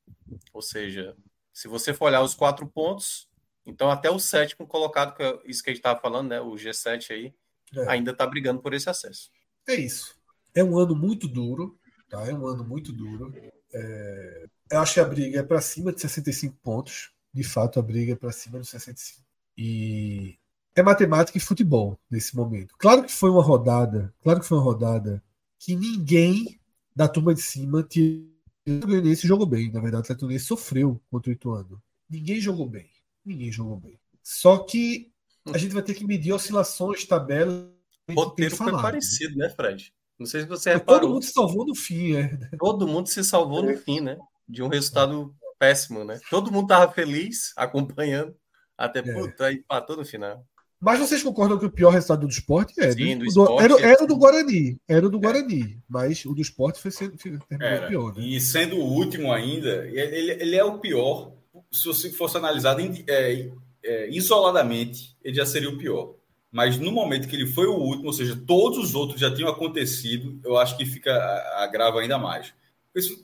[0.54, 1.16] Ou seja,
[1.56, 3.30] se você for olhar os quatro pontos,
[3.66, 6.40] Então, até o sétimo colocado, que é isso que a gente estava falando, né?
[6.40, 7.34] O G7 aí,
[7.74, 7.90] é.
[7.90, 9.32] ainda está brigando por esse acesso.
[9.68, 10.16] É isso.
[10.54, 11.76] É um ano muito duro,
[12.08, 12.28] tá?
[12.28, 13.34] É um ano muito duro.
[13.74, 14.46] É...
[14.72, 17.12] Eu acho que a briga é para cima de 65 pontos.
[17.34, 19.26] De fato, a briga é para cima dos 65.
[19.58, 20.38] E
[20.76, 22.76] é matemática e futebol nesse momento.
[22.78, 25.24] Claro que foi uma rodada, claro que foi uma rodada
[25.58, 26.60] que ninguém
[26.96, 28.35] da turma de cima tinha.
[28.68, 31.82] O Goianiense jogou bem, na verdade, o Atlético sofreu contra o Ituano.
[32.10, 32.90] Ninguém jogou bem.
[33.24, 34.00] Ninguém jogou bem.
[34.24, 35.12] Só que
[35.54, 37.68] a gente vai ter que medir oscilações, tabelas.
[38.10, 39.94] O roteiro foi parecido, né, Fred?
[40.18, 41.02] Não sei se você reparou.
[41.02, 42.38] Todo mundo se salvou no fim, é.
[42.58, 44.18] Todo mundo se salvou no fim, né?
[44.48, 46.20] De um resultado péssimo, né?
[46.30, 48.36] Todo mundo tava feliz acompanhando,
[48.78, 49.14] até é.
[49.14, 50.44] puta, empatou no final.
[50.86, 54.04] Mas vocês concordam que o pior resultado do esporte é Sim, do, do era, era
[54.04, 57.18] o do Guarani, era o do Guarani, mas o do esporte foi sendo
[57.60, 58.14] era, pior.
[58.14, 58.24] Né?
[58.24, 61.32] E sendo o último ainda, ele, ele é o pior.
[61.72, 63.50] Se você fosse analisado é,
[63.84, 66.14] é, isoladamente, ele já seria o pior.
[66.52, 69.50] Mas no momento que ele foi o último, ou seja, todos os outros já tinham
[69.50, 71.12] acontecido, eu acho que fica
[71.56, 72.54] agrava ainda mais.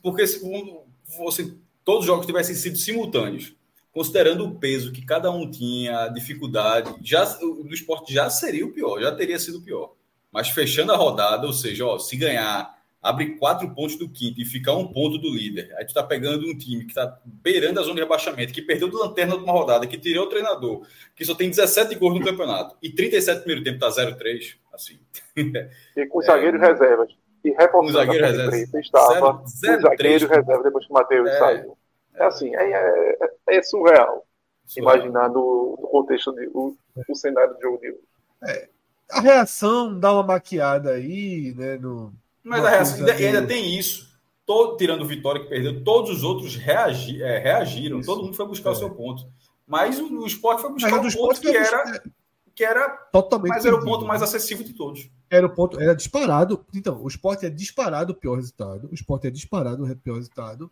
[0.01, 0.41] Porque se
[1.15, 1.55] fosse,
[1.85, 3.53] todos os jogos tivessem sido simultâneos,
[3.91, 8.72] considerando o peso que cada um tinha, a dificuldade, já do esporte já seria o
[8.72, 9.93] pior, já teria sido o pior.
[10.31, 14.45] Mas fechando a rodada, ou seja, ó, se ganhar, abre quatro pontos do quinto e
[14.45, 15.76] ficar um ponto do líder.
[15.77, 18.88] Aí tu tá pegando um time que tá beirando a zona de rebaixamento, que perdeu
[18.88, 22.26] do lanterna de uma rodada, que tirou o treinador, que só tem 17 gols no
[22.26, 24.99] campeonato e 37 no primeiro tempo tá 0-3, assim.
[25.97, 27.09] E com zagueiros é, reservas.
[27.43, 31.77] E reforçando zagueiro reserva, estava 0, 0, zagueiro reserva depois que o Matheus é, saiu.
[32.15, 34.25] É assim, é, é, é surreal,
[34.65, 36.77] surreal, imaginar no, no contexto do o,
[37.07, 37.99] o cenário do jogo de hoje.
[38.47, 38.69] É,
[39.11, 41.77] a reação dá uma maquiada aí, né?
[41.77, 42.13] No,
[42.43, 44.09] Mas a reação ainda, ainda, tem isso.
[44.45, 48.07] Todo, tirando o Vitória que perdeu, todos os outros reagi, é, reagiram, isso.
[48.09, 48.75] todo mundo foi buscar o é.
[48.75, 49.25] seu ponto.
[49.67, 52.03] Mas o, o esporte foi buscar o um ponto que era,
[52.53, 55.09] que era totalmente mas era o ponto mais acessível de todos.
[55.29, 56.65] Era o ponto, era disparado.
[56.75, 58.89] Então, o esporte é disparado o pior resultado.
[58.91, 60.69] O esporte é disparado o pior resultado.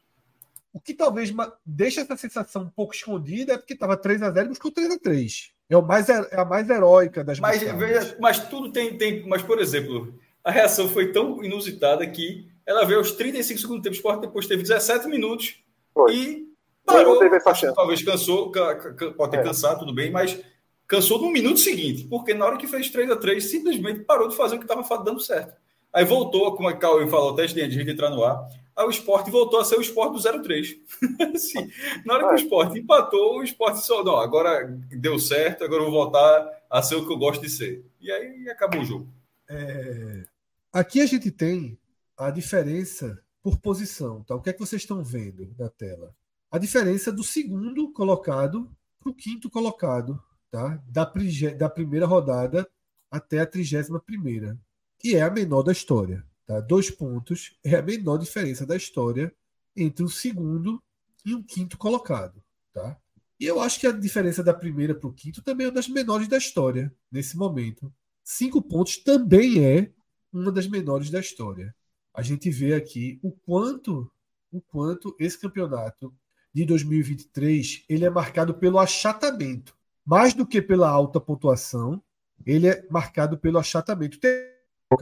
[0.72, 1.34] O que talvez
[1.66, 4.92] deixa essa sensação um pouco escondida é porque estava 3 a 0 e buscou 3
[4.92, 8.98] a 3 É, o mais, é a mais heróica das mas, veja, mas tudo tem,
[8.98, 9.28] tem.
[9.28, 10.14] Mas, por exemplo,
[10.44, 13.96] a reação foi tão inusitada que ela veio aos 35 segundos do tempo.
[13.96, 15.56] O Sport depois teve 17 minutos
[15.92, 16.16] foi.
[16.16, 16.48] e
[16.86, 17.18] parou.
[17.18, 17.76] Teve essa chance.
[17.76, 19.44] Talvez cansou, pode ter é.
[19.44, 20.40] cansado, tudo bem, mas
[20.88, 24.36] cansou no minuto seguinte, porque na hora que fez 3 a 3 simplesmente parou de
[24.36, 25.54] fazer o que estava dando certo.
[25.94, 28.48] Aí voltou, como a Cauê falou, até antes de entrar no ar,
[28.80, 30.78] aí o esporte voltou a ser o esporte do 03.
[31.36, 31.70] assim,
[32.06, 35.92] na hora que o esporte empatou, o esporte só, não, agora deu certo, agora eu
[35.92, 37.86] vou voltar a ser o que eu gosto de ser.
[38.00, 39.08] E aí acabou o jogo.
[39.50, 40.24] É...
[40.72, 41.78] Aqui a gente tem
[42.18, 44.24] a diferença por posição.
[44.24, 44.36] Tá?
[44.36, 46.14] O que é que vocês estão vendo na tela?
[46.50, 48.70] A diferença do segundo colocado
[49.00, 50.82] para o quinto colocado, tá?
[50.88, 51.12] da,
[51.58, 52.70] da primeira rodada
[53.12, 54.58] até a trigésima primeira
[55.00, 56.24] que é a menor da história.
[56.50, 56.60] Tá?
[56.60, 59.32] Dois pontos é a menor diferença da história
[59.78, 60.82] entre o segundo
[61.24, 62.44] e o quinto colocado.
[62.74, 63.00] Tá?
[63.40, 65.88] E eu acho que a diferença da primeira para o quinto também é uma das
[65.88, 67.94] menores da história nesse momento.
[68.24, 69.92] Cinco pontos também é
[70.34, 71.74] uma das menores da história.
[72.12, 74.12] A gente vê aqui o quanto,
[74.52, 76.12] o quanto esse campeonato
[76.52, 82.02] de 2023 ele é marcado pelo achatamento, mais do que pela alta pontuação.
[82.44, 84.20] Ele é marcado pelo achatamento.
[84.20, 84.50] Tem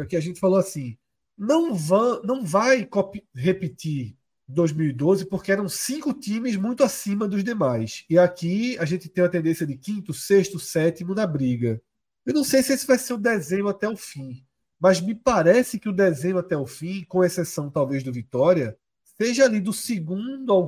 [0.10, 0.98] que a gente falou assim:
[1.38, 2.88] não, vão, não vai
[3.36, 8.06] repetir 2012 porque eram cinco times muito acima dos demais.
[8.10, 11.82] E aqui a gente tem a tendência de quinto, sexto, sétimo na briga.
[12.26, 14.44] Eu não sei se esse vai ser o desenho até o fim,
[14.80, 19.46] mas me parece que o desenho até o fim, com exceção talvez do Vitória, seja
[19.46, 20.68] ali do segundo ao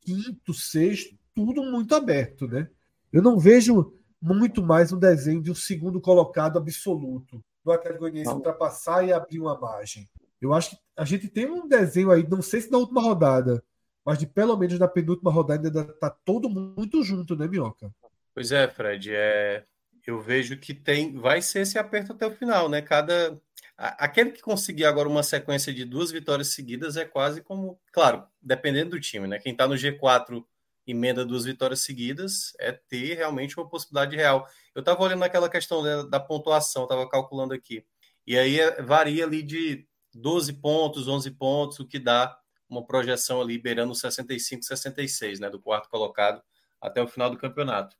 [0.00, 2.68] quinto, sexto, tudo muito aberto, né?
[3.12, 8.30] Eu não vejo muito mais um desenho de um segundo colocado absoluto do Atlético Goianiense
[8.30, 10.08] ultrapassar e abrir uma margem.
[10.40, 13.62] Eu acho que a gente tem um desenho aí, não sei se na última rodada,
[14.04, 17.92] mas de pelo menos na penúltima rodada ainda tá todo mundo muito junto, né, Minhoca?
[18.32, 19.10] Pois é, Fred.
[19.12, 19.64] É...
[20.06, 22.80] Eu vejo que tem, vai ser esse aperto até o final, né?
[22.80, 23.36] Cada
[23.76, 28.90] aquele que conseguir agora uma sequência de duas vitórias seguidas é quase como, claro, dependendo
[28.90, 29.40] do time, né?
[29.40, 30.44] Quem tá no G4
[30.86, 34.48] emenda duas vitórias seguidas, é ter realmente uma possibilidade real.
[34.76, 37.82] Eu estava olhando aquela questão da, da pontuação, estava calculando aqui.
[38.26, 42.38] E aí é, varia ali de 12 pontos, 11 pontos, o que dá
[42.68, 46.42] uma projeção ali beirando 65, 66, né, do quarto colocado
[46.78, 47.96] até o final do campeonato.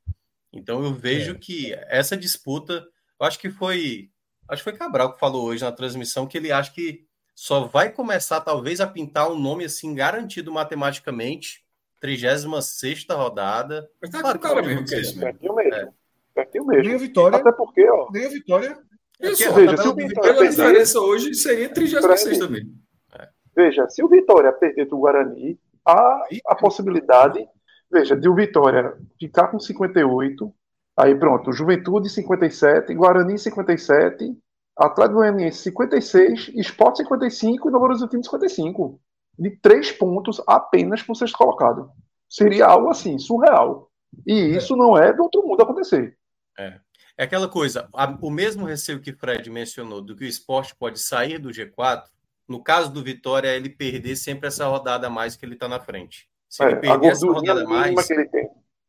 [0.52, 1.38] Então eu vejo é.
[1.38, 2.86] que essa disputa,
[3.18, 4.10] eu acho que foi,
[4.46, 7.90] acho que foi Cabral que falou hoje na transmissão que ele acha que só vai
[7.90, 11.64] começar talvez a pintar um nome assim garantido matematicamente
[12.02, 13.90] 36 rodada.
[13.98, 15.34] Mas tá claro, com cara mesmo que é isso, né?
[15.72, 16.05] É.
[16.36, 16.82] Pertinho mesmo.
[16.84, 17.38] Nem a vitória.
[17.38, 18.08] Até porque, ó.
[18.12, 18.78] Nem a vitória.
[19.18, 22.66] Isso, é veja, se o Vitória perder, a diferença hoje seria 36 também.
[23.56, 27.42] Veja, se o Vitória perder do Guarani, há a possibilidade,
[27.90, 30.52] veja, de o Vitória ficar com 58,
[30.98, 34.36] aí pronto, Juventude 57, Guarani 57,
[34.76, 39.00] Atlético Goianiense 56, Sport 55 e Novo Horizontino 55.
[39.38, 41.90] De três pontos apenas para o sexto colocado.
[42.28, 43.90] Seria algo assim, surreal.
[44.26, 44.48] E é.
[44.48, 44.76] isso é.
[44.76, 46.14] não é do outro mundo acontecer.
[46.58, 46.80] É.
[47.18, 51.00] É aquela coisa, a, o mesmo receio que Fred mencionou do que o esporte pode
[51.00, 52.04] sair do G4,
[52.46, 55.66] no caso do Vitória, é ele perder sempre essa rodada a mais que ele está
[55.66, 56.28] na frente.
[56.48, 58.06] Se é, ele perder essa rodada a mais,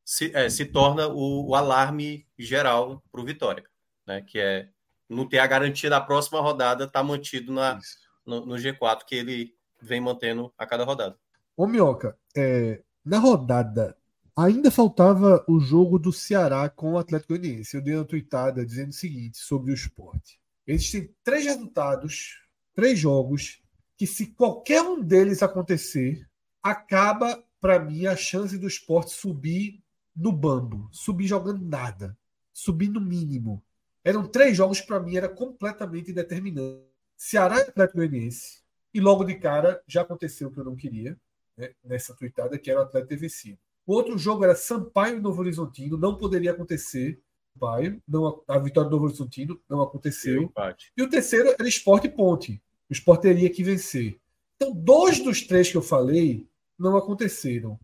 [0.03, 3.64] se, é, se torna o, o alarme geral para o Vitória,
[4.06, 4.22] né?
[4.22, 4.68] que é
[5.10, 7.80] não ter a garantia da próxima rodada estar tá mantido na,
[8.26, 11.18] no, no, G4 que ele vem mantendo a cada rodada.
[11.56, 13.98] Ô Minhoca, é, na rodada
[14.39, 17.76] Ainda faltava o jogo do Ceará com o Atlético Goianiense.
[17.76, 20.39] Eu dei uma tweetada dizendo o seguinte sobre o esporte.
[20.68, 22.39] Existem três resultados,
[22.76, 23.64] três jogos,
[23.97, 26.30] que se qualquer um deles acontecer,
[26.61, 29.84] acaba, para mim, a chance do esporte subir
[30.15, 32.15] no bambo, subir jogando nada,
[32.53, 33.64] subir no mínimo.
[34.03, 36.85] Eram três jogos para mim, era completamente determinante.
[37.15, 38.61] Ceará e Atlético Goianiense.
[38.93, 41.19] E logo de cara já aconteceu o que eu não queria,
[41.57, 43.66] né, nessa tweetada, que era o Atlético ter vencido.
[43.88, 47.19] O outro jogo era Sampaio e Novo Horizontino, não poderia acontecer.
[47.53, 50.51] Sampaio, não, a vitória do Novo Horizontino não aconteceu.
[50.95, 52.61] E o terceiro era Esporte e Ponte.
[52.89, 54.19] O Esporte teria que vencer.
[54.57, 56.47] Então, dois dos três que eu falei
[56.77, 57.80] não aconteceram.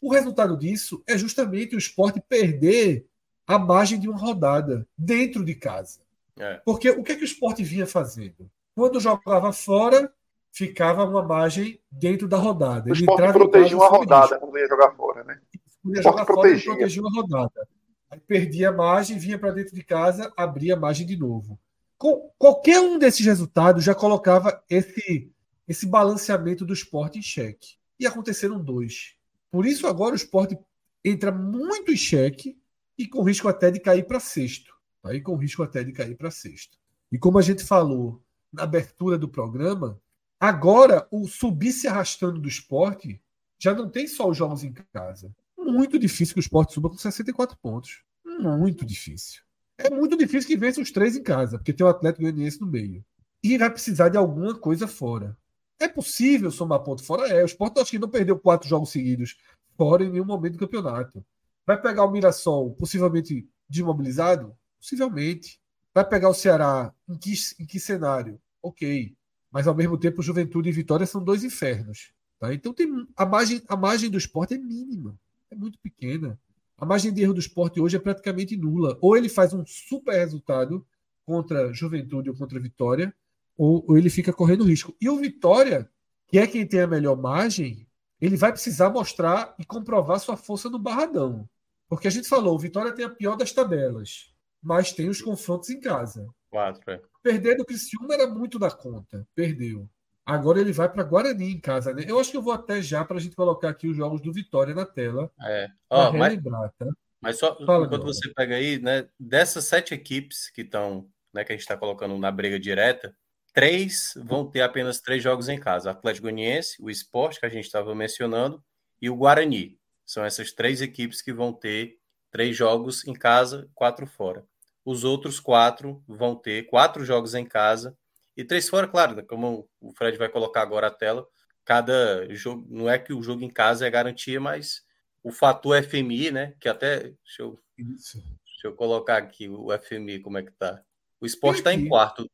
[0.00, 3.06] O resultado disso é justamente o esporte perder
[3.46, 6.00] a margem de uma rodada dentro de casa.
[6.38, 6.60] É.
[6.64, 8.50] Porque o que, é que o esporte vinha fazendo?
[8.74, 10.12] Quando jogava fora,
[10.52, 12.90] ficava uma margem dentro da rodada.
[12.90, 15.40] O ele esporte protegia uma rodada quando ia jogar fora, né?
[15.86, 17.68] Podia jogar fora e protegia uma rodada.
[18.10, 21.58] Aí perdia a margem, vinha para dentro de casa, abria a margem de novo.
[21.98, 25.30] Com, qualquer um desses resultados já colocava esse,
[25.66, 27.76] esse balanceamento do esporte em xeque.
[27.98, 29.14] E aconteceram dois.
[29.50, 30.58] Por isso agora o esporte
[31.04, 32.58] entra muito em xeque
[32.98, 34.74] e com risco até de cair para sexto.
[35.02, 35.14] Tá?
[35.14, 36.76] E com risco até de cair para sexto.
[37.10, 38.22] E como a gente falou
[38.52, 40.00] na abertura do programa,
[40.38, 43.20] Agora, o subir se arrastando do esporte
[43.58, 45.34] já não tem só os jogos em casa.
[45.66, 48.02] Muito difícil que o esporte suba com 64 pontos.
[48.24, 49.42] Muito difícil.
[49.78, 52.66] É muito difícil que vença os três em casa, porque tem o Atlético Goianiense no
[52.66, 53.04] meio.
[53.42, 55.36] E vai precisar de alguma coisa fora.
[55.78, 57.28] É possível somar ponto fora?
[57.28, 57.42] É.
[57.42, 59.36] O Sport acho que não perdeu quatro jogos seguidos
[59.76, 61.24] fora em nenhum momento do campeonato.
[61.66, 64.56] Vai pegar o Mirassol possivelmente desmobilizado?
[64.80, 65.60] Possivelmente.
[65.92, 68.40] Vai pegar o Ceará em que, em que cenário?
[68.62, 69.14] Ok
[69.56, 72.12] mas ao mesmo tempo Juventude e Vitória são dois infernos.
[72.38, 72.52] Tá?
[72.52, 72.86] Então tem
[73.16, 75.18] a margem, a margem do esporte é mínima,
[75.50, 76.38] é muito pequena.
[76.78, 78.98] A margem de erro do esporte hoje é praticamente nula.
[79.00, 80.86] Ou ele faz um super resultado
[81.24, 83.14] contra Juventude ou contra Vitória,
[83.56, 84.94] ou, ou ele fica correndo risco.
[85.00, 85.90] E o Vitória,
[86.28, 87.86] que é quem tem a melhor margem,
[88.20, 91.48] ele vai precisar mostrar e comprovar sua força no Barradão.
[91.88, 95.70] Porque a gente falou, o Vitória tem a pior das tabelas, mas tem os confrontos
[95.70, 96.28] em casa.
[96.50, 97.00] Quatro, é.
[97.22, 99.26] Perder do Criciúma era muito da conta.
[99.34, 99.88] Perdeu.
[100.26, 102.04] Agora ele vai para Guarani em casa, né?
[102.04, 104.32] Eu acho que eu vou até já para a gente colocar aqui os jogos do
[104.32, 105.30] Vitória na tela.
[105.40, 105.68] É.
[105.88, 106.86] Ó, mas, tá?
[107.20, 109.08] mas só Fala, enquanto você pega aí, né?
[109.20, 113.16] Dessas sete equipes que estão, né, que a gente está colocando na briga direta,
[113.54, 117.66] três vão ter apenas três jogos em casa: Atlético Goianiense, o Esporte que a gente
[117.66, 118.60] estava mencionando
[119.00, 119.78] e o Guarani.
[120.04, 121.98] São essas três equipes que vão ter
[122.32, 124.44] três jogos em casa, quatro fora.
[124.84, 127.96] Os outros quatro vão ter quatro jogos em casa
[128.36, 131.26] e três fora, claro, né, como o Fred vai colocar agora a tela.
[131.64, 134.84] Cada jogo, não é que o jogo em casa é garantia, mas
[135.22, 136.54] o fator FMI, né?
[136.60, 137.00] Que até.
[137.00, 138.22] Deixa eu, deixa
[138.62, 140.80] eu colocar aqui o FMI, como é que tá.
[141.20, 142.30] O esporte está em quarto,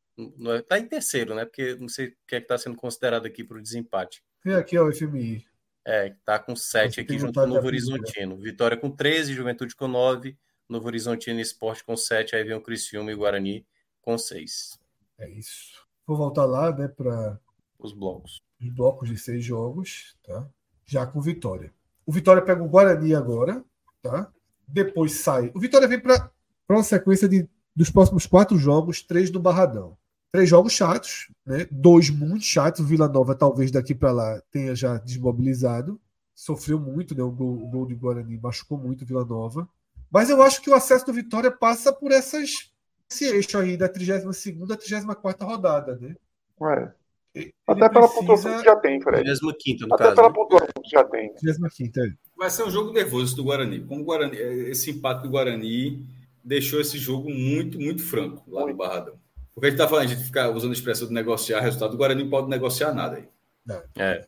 [0.59, 1.45] está em terceiro, né?
[1.45, 4.23] Porque não sei o que é que está sendo considerado aqui para o desempate.
[4.43, 5.43] Tem aqui ó, o FMI.
[5.85, 8.37] É, está com sete aqui junto com o Novo Horizontino.
[8.37, 10.37] Vitória com 13, Juventude com 9,
[10.69, 13.65] Novo Horizontino Esporte com 7, aí vem o Criciúma e o Guarani
[14.01, 14.79] com 6.
[15.17, 15.82] É isso.
[16.05, 17.39] Vou voltar lá, né, para
[17.79, 18.41] os blocos.
[18.61, 20.47] Os blocos de seis jogos, tá?
[20.85, 21.73] Já com Vitória.
[22.05, 23.63] O Vitória pega o Guarani agora,
[24.01, 24.31] tá?
[24.67, 25.51] Depois sai.
[25.53, 26.31] O Vitória vem para
[26.69, 29.97] uma sequência de, dos próximos quatro jogos, três no Barradão.
[30.31, 31.67] Três jogos chatos, né?
[31.71, 32.81] Dois muito chatos.
[32.81, 36.01] O Vila Nova, talvez daqui para lá, tenha já desmobilizado.
[36.33, 37.21] Sofreu muito, né?
[37.21, 39.69] O gol, o gol de Guarani machucou muito o Vila Nova.
[40.11, 42.71] Mas eu acho que o acesso do Vitória passa por essas,
[43.13, 46.15] esse eixo aí da 32 a 34 rodada, né?
[46.59, 46.91] Ué.
[47.67, 48.19] Até pela precisa...
[48.19, 49.23] pontuação que já tem, Fred.
[49.23, 50.35] 25 no Até caso, pela né?
[50.35, 51.33] pontuação que já tem.
[51.41, 52.13] 25 é.
[52.37, 53.83] Vai ser um jogo nervoso do Guarani.
[53.85, 56.05] Como o Guarani, esse empate do Guarani
[56.43, 58.73] deixou esse jogo muito, muito franco lá muito.
[58.73, 59.15] no Barradão.
[59.53, 61.97] Porque a gente tá falando, a gente fica usando a expressão de negociar resultado, do
[61.97, 63.27] Guarani não pode negociar nada aí.
[63.95, 64.27] É.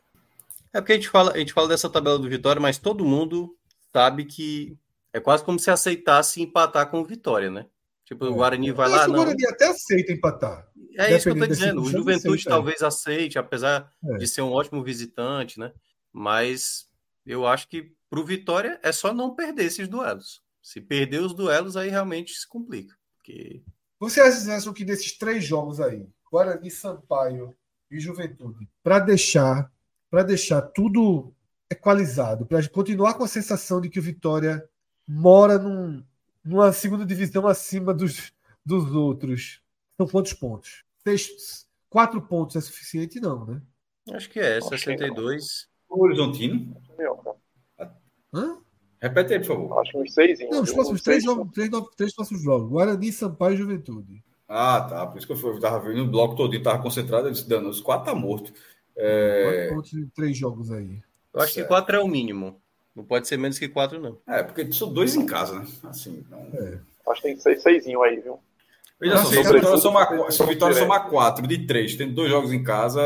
[0.74, 3.56] É porque a gente fala, a gente fala dessa tabela do Vitória, mas todo mundo
[3.94, 4.78] sabe que
[5.14, 7.66] é quase como se aceitasse empatar com o Vitória, né?
[8.06, 8.30] Tipo, é.
[8.30, 9.08] o Guarani vai lá.
[9.08, 9.50] O Guarani não...
[9.50, 10.68] até aceita empatar.
[10.98, 11.82] É isso que eu tô dizendo.
[11.82, 12.86] O Juventude aceita, talvez é.
[12.86, 14.18] aceite, apesar é.
[14.18, 15.74] de ser um ótimo visitante, né?
[16.14, 16.88] Mas
[17.26, 20.42] eu acho que pro Vitória é só não perder esses duelos.
[20.62, 22.96] Se perder os duelos, aí realmente se complica.
[23.18, 23.64] Porque...
[24.00, 27.56] Vocês acham que desses três jogos aí, Guarani, Sampaio
[27.90, 29.72] e Juventude, para deixar,
[30.10, 31.34] para deixar tudo
[31.70, 34.64] equalizado, para continuar com a sensação de que o Vitória
[35.08, 36.04] mora num,
[36.46, 38.32] numa segunda divisão acima dos,
[38.66, 39.62] dos outros,
[39.98, 40.84] são quantos pontos?
[41.00, 43.62] Seis, quatro pontos é suficiente, não, né?
[44.14, 45.68] Acho que é, 62.
[45.90, 46.76] O Horizontino?
[48.34, 48.60] Hã?
[49.02, 49.80] Repete aí, por favor.
[49.80, 50.40] Acho que uns seis.
[50.50, 52.70] Não, os próximos três, jogos, três, três próximos jogos.
[52.70, 54.24] Guarani, Sampaio e Juventude.
[54.48, 55.08] Ah, tá.
[55.08, 57.48] Por isso que eu, fui, eu tava vendo o bloco todo, tava concentrado, eu disse,
[57.48, 58.54] dando, os quatro tá morto.
[58.96, 59.68] É...
[59.70, 61.02] Quatro pontos em três jogos aí.
[61.34, 61.66] Eu acho certo.
[61.66, 62.62] que quatro é o mínimo.
[62.96, 64.18] Não pode ser menos que quatro, não.
[64.28, 65.68] É, porque são dois em casa, né?
[65.84, 66.40] Assim, então...
[66.54, 66.80] é.
[67.08, 68.40] Acho que tem seis, seisinho aí, viu?
[69.00, 72.54] Veja só, se o Vitória somar, se Vitória somar quatro de três, tendo dois jogos
[72.54, 73.02] em casa,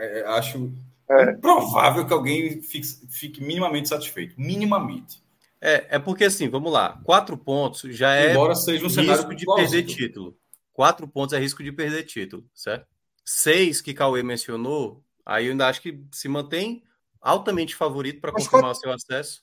[0.00, 0.72] é, acho
[1.08, 1.32] é.
[1.32, 4.34] provável que alguém fique, fique minimamente satisfeito.
[4.38, 5.22] Minimamente.
[5.60, 9.44] É, é porque assim, vamos lá, quatro pontos já é Embora seja um risco de
[9.44, 10.36] perder título.
[10.72, 12.86] Quatro pontos é risco de perder título, certo?
[13.24, 16.82] Seis que Cauê mencionou, aí eu ainda acho que se mantém
[17.26, 19.42] altamente favorito para confirmar o seu acesso.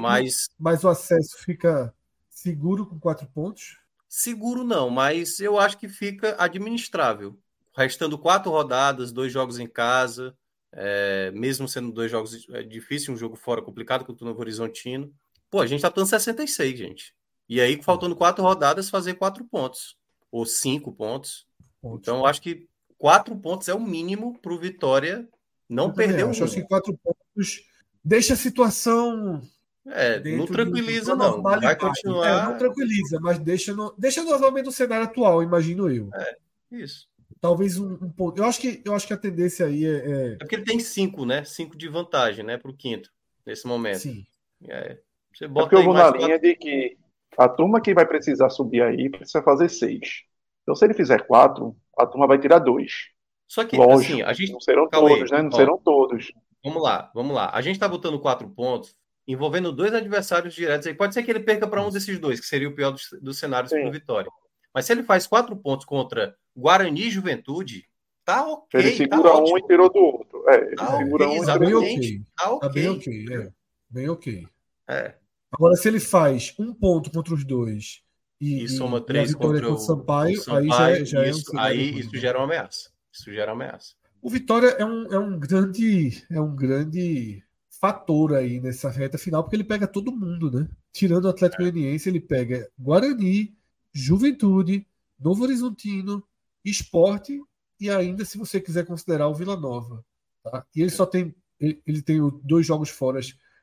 [0.00, 0.48] Mas...
[0.58, 1.94] mas o acesso fica
[2.30, 3.78] seguro com quatro pontos?
[4.08, 7.38] Seguro não, mas eu acho que fica administrável.
[7.76, 10.34] Restando quatro rodadas, dois jogos em casa,
[10.72, 15.12] é, mesmo sendo dois jogos é difícil, um jogo fora complicado contra o Novo Horizontino.
[15.50, 17.14] Pô, a gente tá dando 66, gente.
[17.48, 19.96] E aí, faltando quatro rodadas, fazer quatro pontos.
[20.32, 21.46] Ou cinco pontos.
[21.82, 22.00] pontos.
[22.00, 22.66] Então, acho que
[22.96, 25.28] quatro pontos é o mínimo para o Vitória
[25.70, 26.44] não eu perder o jogo.
[26.44, 27.64] Acho que quatro pontos
[28.04, 29.40] deixa a situação.
[29.86, 31.40] É, não tranquiliza, não.
[31.40, 32.26] Vai continuar.
[32.26, 36.10] É, não tranquiliza, mas deixa, no, deixa normalmente o cenário atual, imagino eu.
[36.12, 36.36] É,
[36.72, 37.08] isso.
[37.40, 38.38] Talvez um, um ponto.
[38.38, 39.88] Eu acho, que, eu acho que a tendência aí é.
[39.88, 41.44] É, é porque ele tem cinco, né?
[41.44, 42.58] Cinco de vantagem, né?
[42.58, 43.10] Para o quinto,
[43.46, 44.00] nesse momento.
[44.00, 44.26] Sim.
[44.68, 44.98] É.
[45.32, 46.98] Você bota é porque eu vou na linha de que
[47.38, 50.24] a turma que vai precisar subir aí precisa fazer seis.
[50.62, 53.08] Então, se ele fizer quatro, a turma vai tirar dois.
[53.50, 54.52] Só que, Lógico, assim, a gente.
[54.52, 55.42] Não serão todos, né?
[55.42, 56.32] Não ó, serão todos.
[56.64, 57.50] Vamos lá, vamos lá.
[57.52, 58.94] A gente está botando quatro pontos,
[59.26, 60.94] envolvendo dois adversários diretos aí.
[60.94, 63.40] Pode ser que ele perca para um desses dois, que seria o pior dos, dos
[63.40, 64.30] cenários para Vitória.
[64.72, 67.88] Mas se ele faz quatro pontos contra Guarani e Juventude,
[68.24, 68.78] tá ok.
[68.78, 70.48] Ele segura tá um e tirou do outro.
[70.48, 72.22] É, ele tá segura okay, um tá bem ok.
[72.36, 72.68] Tá, okay.
[72.68, 73.26] tá bem ok.
[73.32, 73.52] É.
[73.90, 74.46] Bem ok.
[74.88, 75.14] É.
[75.50, 78.00] Agora, se ele faz um ponto contra os dois
[78.40, 81.56] e, e soma três contra, contra o Sampaio, o Sampaio, aí já, já isso, é
[81.56, 82.89] um Aí isso gera uma ameaça.
[83.12, 83.94] Isso gera ameaça.
[84.22, 87.42] O Vitória é um, é um grande é um grande
[87.80, 90.68] fator aí nessa reta final, porque ele pega todo mundo, né?
[90.92, 93.56] Tirando o Atlético Goianiense, ele pega Guarani,
[93.92, 94.86] Juventude,
[95.18, 96.22] Novo Horizontino,
[96.64, 97.40] Esporte
[97.80, 100.04] e ainda, se você quiser considerar, o Vila Nova.
[100.42, 100.66] Tá?
[100.76, 103.20] E ele só tem ele, ele tem dois jogos fora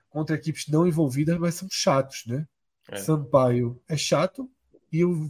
[0.09, 2.47] contra equipes não envolvidas, mas são chatos, né?
[2.89, 2.97] É.
[2.97, 4.49] Sampaio é chato
[4.91, 5.27] e, o,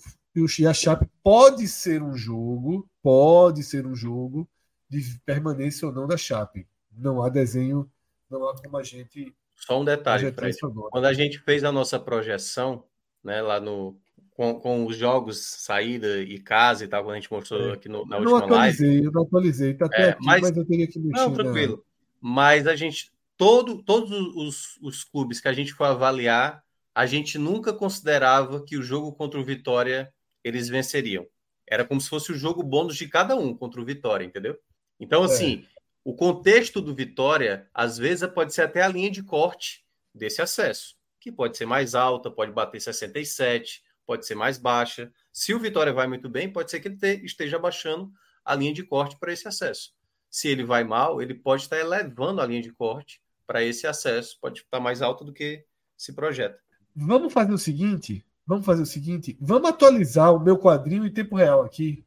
[0.60, 4.48] e, a Chape pode ser um jogo, pode ser um jogo
[4.90, 6.68] de permanência ou não da Chape.
[6.92, 7.90] Não há desenho,
[8.30, 9.34] não há como a gente.
[9.56, 10.58] Só um detalhe, Fred.
[10.92, 12.84] Quando a gente fez a nossa projeção,
[13.24, 13.98] né, lá no.
[14.32, 17.74] Com, com os jogos saída e casa e tal, quando a gente mostrou é.
[17.74, 19.06] aqui no, na eu última live.
[19.06, 21.24] Eu não atualizei, tá até é, aqui, mas, mas, eu teria que mexer.
[21.24, 21.84] Não, tranquilo.
[22.22, 27.38] Mas a gente todo, todos os, os clubes que a gente foi avaliar, a gente
[27.38, 30.12] nunca considerava que o jogo contra o Vitória
[30.48, 31.28] eles venceriam.
[31.66, 34.58] Era como se fosse o jogo bônus de cada um contra o Vitória, entendeu?
[35.00, 35.80] Então, assim, é.
[36.04, 40.96] o contexto do Vitória, às vezes, pode ser até a linha de corte desse acesso,
[41.20, 45.12] que pode ser mais alta, pode bater 67, pode ser mais baixa.
[45.32, 48.12] Se o Vitória vai muito bem, pode ser que ele esteja baixando
[48.44, 49.92] a linha de corte para esse acesso.
[50.30, 54.38] Se ele vai mal, ele pode estar elevando a linha de corte para esse acesso
[54.42, 55.64] pode estar mais alto do que
[55.96, 56.60] se projeta.
[56.94, 61.36] Vamos fazer o seguinte, vamos fazer o seguinte, vamos atualizar o meu quadrinho em tempo
[61.36, 62.06] real aqui,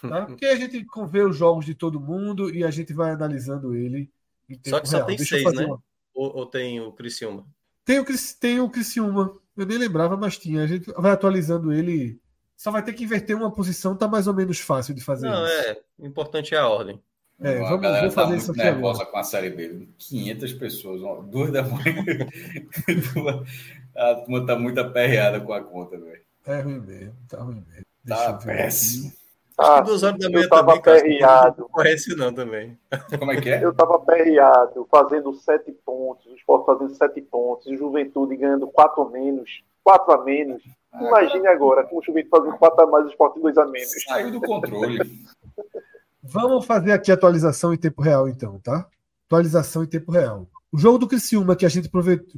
[0.00, 0.24] tá?
[0.26, 4.10] Porque a gente vê os jogos de todo mundo e a gente vai analisando ele
[4.48, 5.06] em tempo Só que só real.
[5.06, 5.66] tem Deixa seis, né?
[5.66, 5.82] Uma...
[6.14, 7.46] Ou, ou, tem o Criciúma?
[7.84, 8.04] Tem o,
[8.40, 9.36] tem o Criciúma.
[9.56, 10.62] Eu nem lembrava, mas tinha.
[10.62, 12.20] A gente vai atualizando ele.
[12.56, 15.44] Só vai ter que inverter uma posição, tá mais ou menos fácil de fazer Não,
[15.44, 15.54] isso.
[15.54, 15.80] é.
[15.98, 17.00] O importante é a ordem.
[17.40, 19.10] É, vamos, vamos tá fazer tá isso aqui nervosa agora.
[19.10, 19.88] com a Série B.
[19.98, 22.04] 500 pessoas, duas da manhã.
[23.96, 26.22] a turma tá muito aperreada com a conta, velho.
[26.46, 27.86] É ruim mesmo, tá ruim mesmo.
[28.04, 29.12] Deixa tá péssimo.
[29.58, 31.62] Acho que duas horas da manhã eu tava também, perreado.
[31.62, 32.78] Não conhece não também.
[33.18, 33.62] Como é que é?
[33.62, 38.66] Eu tava perreado, fazendo sete pontos, o esporte fazendo sete pontos, e o Juventude ganhando
[38.66, 40.62] quatro a menos, quatro a menos.
[40.92, 43.92] Ah, Imagine agora, com o Juventude fazendo quatro a mais, o esporte dois a menos.
[44.04, 44.98] Saiu do controle.
[46.22, 48.86] Vamos fazer aqui a atualização em tempo real, então, tá?
[49.26, 50.46] Atualização em tempo real.
[50.72, 51.90] O jogo do Criciúma, que a gente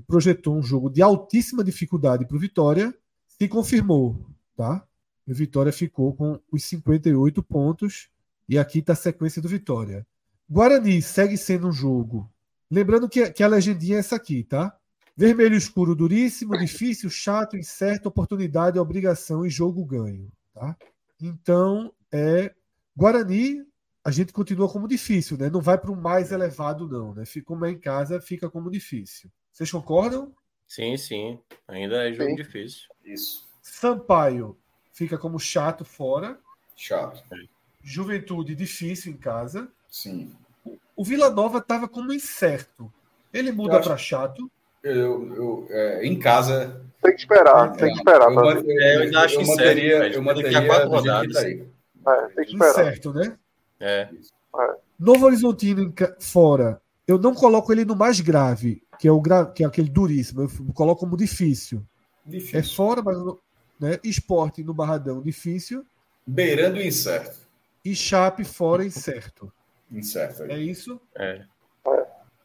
[0.09, 2.93] projetou um jogo de altíssima dificuldade para o Vitória,
[3.29, 4.85] se confirmou, tá?
[5.25, 8.09] O Vitória ficou com os 58 pontos
[8.49, 10.05] e aqui está a sequência do Vitória.
[10.51, 12.29] Guarani segue sendo um jogo.
[12.69, 14.77] Lembrando que, que a legendinha é essa aqui, tá?
[15.17, 20.77] Vermelho escuro duríssimo, difícil, chato, incerto, oportunidade, obrigação e jogo ganho, tá?
[21.21, 22.53] Então, é
[22.97, 23.65] Guarani
[24.05, 25.49] a gente continua como difícil, né?
[25.49, 27.25] Não vai para o mais elevado, não, né?
[27.25, 29.31] Fica como é em casa, fica como difícil.
[29.51, 30.31] Vocês concordam?
[30.69, 31.39] Sim, sim.
[31.67, 32.37] Ainda é jogo sim.
[32.37, 32.83] difícil.
[33.03, 33.49] Isso.
[33.63, 34.59] Sampaio
[34.93, 36.39] fica como chato fora.
[36.77, 37.23] Chato.
[37.83, 39.69] Juventude difícil em casa.
[39.89, 40.37] Sim.
[40.95, 42.93] O Vila Nova estava como incerto.
[43.33, 44.51] Ele muda para chato.
[44.83, 46.85] Eu, eu é, em casa.
[47.03, 48.31] Tem que esperar, é, tem que esperar.
[48.31, 51.37] Eu, eu, eu, eu ainda acho eu manteria, eu manteria quatro rodadas.
[51.37, 51.55] É,
[52.35, 52.71] tem que esperar.
[52.71, 53.39] Incerto, né?
[53.81, 54.09] É.
[54.57, 54.77] é.
[54.99, 59.47] Novo Horizontino fora, eu não coloco ele no mais grave, que é, o gra...
[59.47, 60.43] que é aquele duríssimo.
[60.43, 61.85] Eu coloco como difícil.
[62.25, 62.59] difícil.
[62.59, 63.17] É fora, mas
[63.79, 63.99] né?
[64.03, 65.85] esporte no Barradão, difícil.
[66.27, 67.45] Beirando incerto.
[67.85, 69.53] E Chape fora, incerto.
[69.91, 70.45] Incerto.
[70.45, 71.01] É isso?
[71.15, 71.45] É.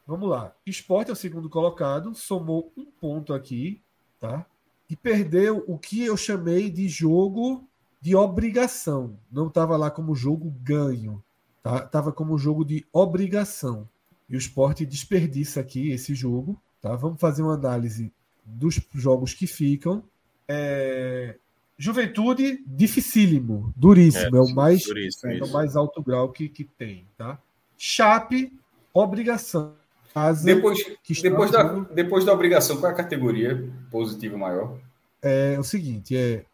[0.06, 0.54] Vamos lá.
[0.66, 3.80] Esporte é o segundo colocado, somou um ponto aqui,
[4.18, 4.44] tá?
[4.88, 7.69] E perdeu o que eu chamei de jogo
[8.00, 9.18] de obrigação.
[9.30, 11.22] Não estava lá como jogo ganho,
[11.62, 11.80] tá?
[11.80, 13.88] Tava como jogo de obrigação.
[14.28, 16.94] E o esporte desperdiça aqui esse jogo, tá?
[16.96, 18.12] Vamos fazer uma análise
[18.44, 20.02] dos jogos que ficam.
[20.48, 21.36] É...
[21.76, 26.62] Juventude, dificílimo, duríssimo, é, é o mais duríssimo, é o mais alto grau que, que
[26.62, 27.38] tem, tá?
[27.78, 28.52] Chape,
[28.92, 29.74] obrigação.
[30.12, 30.78] Casa depois,
[31.22, 31.62] depois, da,
[31.94, 34.76] depois da obrigação, qual é a categoria positiva maior?
[35.22, 36.44] É o seguinte, é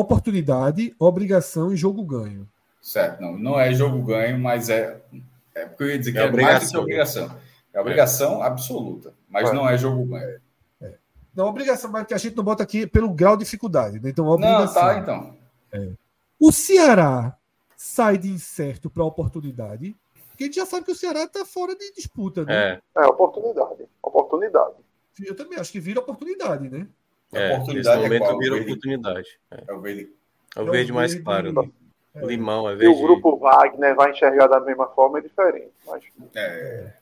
[0.00, 2.46] oportunidade, obrigação e jogo ganho.
[2.82, 5.00] Certo, não, não é jogo ganho, mas é.
[5.54, 7.38] É porque eu ia dizer que é, é mais do que obrigação.
[7.72, 8.46] É obrigação é.
[8.46, 9.52] absoluta, mas é.
[9.52, 10.40] não é jogo ganho.
[10.80, 10.94] É.
[11.34, 13.98] Não, obrigação, mas que a gente não bota aqui pelo grau de dificuldade.
[13.98, 14.10] Né?
[14.10, 14.66] Então, obrigação.
[14.66, 15.36] Não, tá, então.
[15.72, 15.90] É.
[16.38, 17.36] O Ceará
[17.76, 19.96] sai de incerto para oportunidade,
[20.28, 22.44] porque a gente já sabe que o Ceará está fora de disputa.
[22.44, 22.54] Né?
[22.54, 22.80] É.
[22.98, 23.88] é, oportunidade.
[24.02, 24.74] Oportunidade.
[25.24, 26.86] Eu também acho que vira oportunidade, né?
[27.36, 29.28] É, oportunidade nesse momento é vira oportunidade.
[29.50, 29.64] É.
[29.68, 29.72] é.
[29.72, 30.12] o verde.
[30.56, 31.52] É o verde mais claro.
[31.52, 31.70] Né?
[32.14, 32.26] É.
[32.26, 32.94] Limão, é verde.
[32.94, 35.72] E o grupo Wagner vai enxergar da mesma forma é diferente.
[35.86, 36.02] Mas...
[36.34, 36.92] É.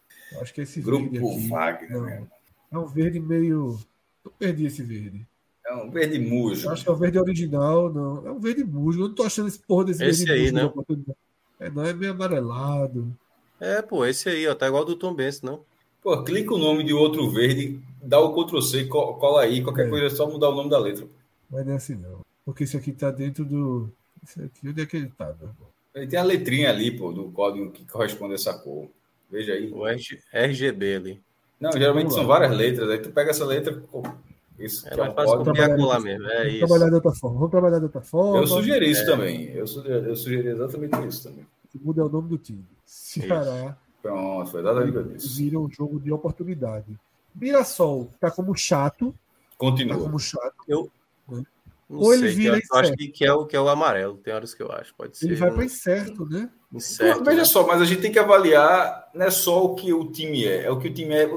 [0.40, 1.90] Acho que esse grupo aqui, Wagner.
[1.90, 2.27] Não, né?
[2.73, 3.78] é um verde meio.
[4.24, 5.27] Eu perdi esse verde.
[5.66, 6.69] É um verde mujo.
[6.69, 8.27] Acho que é o verde original, não.
[8.27, 9.01] É um verde mujo.
[9.01, 10.70] Eu não tô achando esse porra desse esse verde aí, Né?
[11.61, 13.16] É, não, é meio amarelado.
[13.61, 15.65] É, pô, esse aí, ó, tá igual do Tom Benz, não.
[16.05, 19.89] Pô, clica o nome de outro verde, dá o Ctrl C, cola aí, qualquer é.
[19.89, 21.06] coisa é só mudar o nome da letra.
[21.51, 22.20] Mas não é assim não.
[22.44, 23.89] Porque esse aqui tá dentro do.
[24.22, 25.35] Esse aqui, onde é que ele tá?
[25.94, 28.86] Ele tem a letrinha ali, pô, do código que corresponde a essa cor.
[29.31, 29.72] Veja aí.
[29.72, 31.22] O RGB ali.
[31.59, 32.90] Não, geralmente são várias letras.
[32.90, 33.82] Aí tu pega essa letra.
[33.90, 34.02] Pô,
[34.59, 36.26] isso é mais é fácil copiar colar mesmo.
[36.26, 36.66] É vamos isso.
[36.66, 37.36] trabalhar de outra forma.
[37.36, 38.39] Vamos trabalhar de outra forma.
[38.40, 39.06] Eu sugeri isso é.
[39.06, 39.51] também.
[39.52, 41.47] Eu sugeri, eu sugeri exatamente isso também.
[41.81, 42.62] Muda o nome do time.
[42.85, 43.78] Ceará.
[44.05, 45.36] Pronto, foi exatamente isso.
[45.39, 46.94] Vira um jogo de oportunidade.
[47.35, 49.14] Mirassol tá como chato.
[49.56, 49.97] Continua.
[49.97, 50.55] Tá como chato.
[50.68, 50.90] Eu.
[51.26, 51.43] Não
[51.89, 54.52] Ou ele vira eu acho que, que, é o, que é o amarelo, tem horas
[54.52, 54.94] que eu acho.
[54.94, 55.24] Pode ser.
[55.24, 56.51] Ele vai para incerto, né?
[56.70, 57.44] Incerto, Veja né?
[57.47, 60.64] só, mas a gente tem que avaliar não é só o que o time é,
[60.64, 61.31] é o que o time é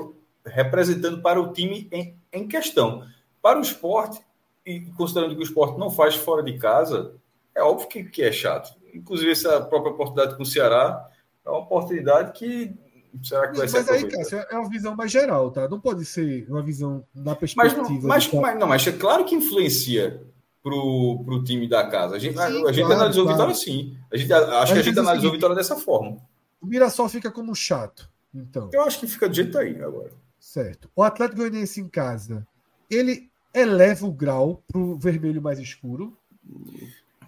[0.45, 3.07] representando para o time em, em questão.
[3.41, 4.19] Para o esporte,
[4.65, 7.14] e considerando que o esporte não faz fora de casa,
[7.56, 8.76] é óbvio que, que é chato.
[8.94, 11.10] Inclusive, essa própria oportunidade com o Ceará
[11.48, 12.76] é uma oportunidade que
[13.24, 15.68] será que vai ser Mas aí, Cássio, é uma visão mais geral, tá?
[15.68, 18.07] Não pode ser uma visão na perspectiva.
[18.07, 20.22] Mas, mas, mas, não, mas é claro que influencia
[20.61, 22.15] para o time da casa.
[22.15, 23.38] A gente, sim, a, a gente claro, analisou claro.
[23.38, 23.98] Vitória assim.
[24.11, 26.18] A gente, acho que a gente analisou Vitória dessa forma.
[26.61, 28.10] O Mirassol fica como chato.
[28.34, 28.69] Então.
[28.74, 30.11] Eu acho que fica do jeito aí agora.
[30.40, 30.90] Certo.
[30.95, 32.45] O Atlético Goianiense em casa,
[32.90, 36.18] ele eleva o grau para o vermelho mais escuro?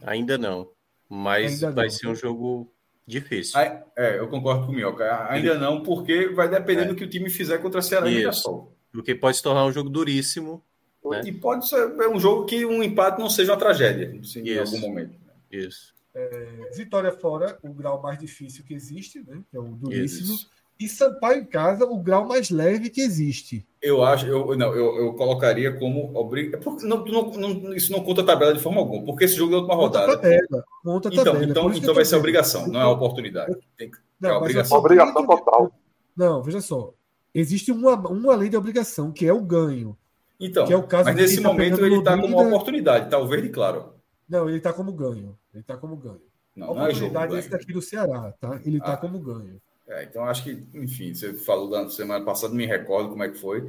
[0.02, 0.70] Ainda não.
[1.08, 1.91] Mas Ainda vai não.
[1.91, 2.72] ser um jogo
[3.10, 3.60] Difícil.
[3.60, 5.26] é, eu concordo com o Mioca.
[5.31, 6.86] Ainda não, porque vai depender é.
[6.86, 8.72] do que o time fizer contra a Ceará e Mirassol.
[8.91, 10.64] Porque pode se tornar um jogo duríssimo.
[11.03, 11.22] Né?
[11.26, 14.60] E pode ser é um jogo que um empate não seja uma tragédia assim, em
[14.60, 15.15] algum momento.
[15.52, 15.95] Isso.
[16.14, 19.41] É, Vitória fora, o grau mais difícil que existe, né?
[19.49, 20.36] Que é o duríssimo.
[20.36, 20.49] Isso.
[20.80, 23.68] E Sampaio em casa, o grau mais leve que existe.
[23.81, 26.57] Eu acho, eu, não, eu, eu colocaria como obriga.
[26.57, 29.57] É não, não, não, isso não conta tabela de forma alguma, porque esse jogo é
[29.57, 30.06] última rodada.
[30.06, 30.65] Conta tabela.
[30.81, 31.43] Conta então, tabela.
[31.43, 33.57] Então, então vai ser obrigação, não é oportunidade.
[33.77, 33.91] Tem,
[34.22, 34.77] não, é obrigação.
[34.77, 35.72] obrigação total.
[36.15, 36.93] Não, veja só.
[37.34, 39.97] Existe uma, uma lei de obrigação, que é o ganho.
[40.39, 43.18] Então, que é o caso mas nesse tá momento ele está como uma oportunidade, está
[43.18, 43.93] o verde claro.
[44.30, 45.38] Não, ele está como ganho.
[45.53, 46.22] Ele está como ganho.
[46.56, 48.60] Não, a não é oportunidade é esse daqui do Ceará, tá?
[48.65, 48.97] Ele está ah.
[48.97, 49.61] como ganho.
[49.90, 53.38] É, então acho que, enfim, você falou da semana passada, me recordo como é que
[53.38, 53.68] foi.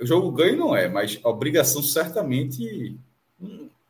[0.00, 2.98] O jogo ganho não é, mas a obrigação certamente.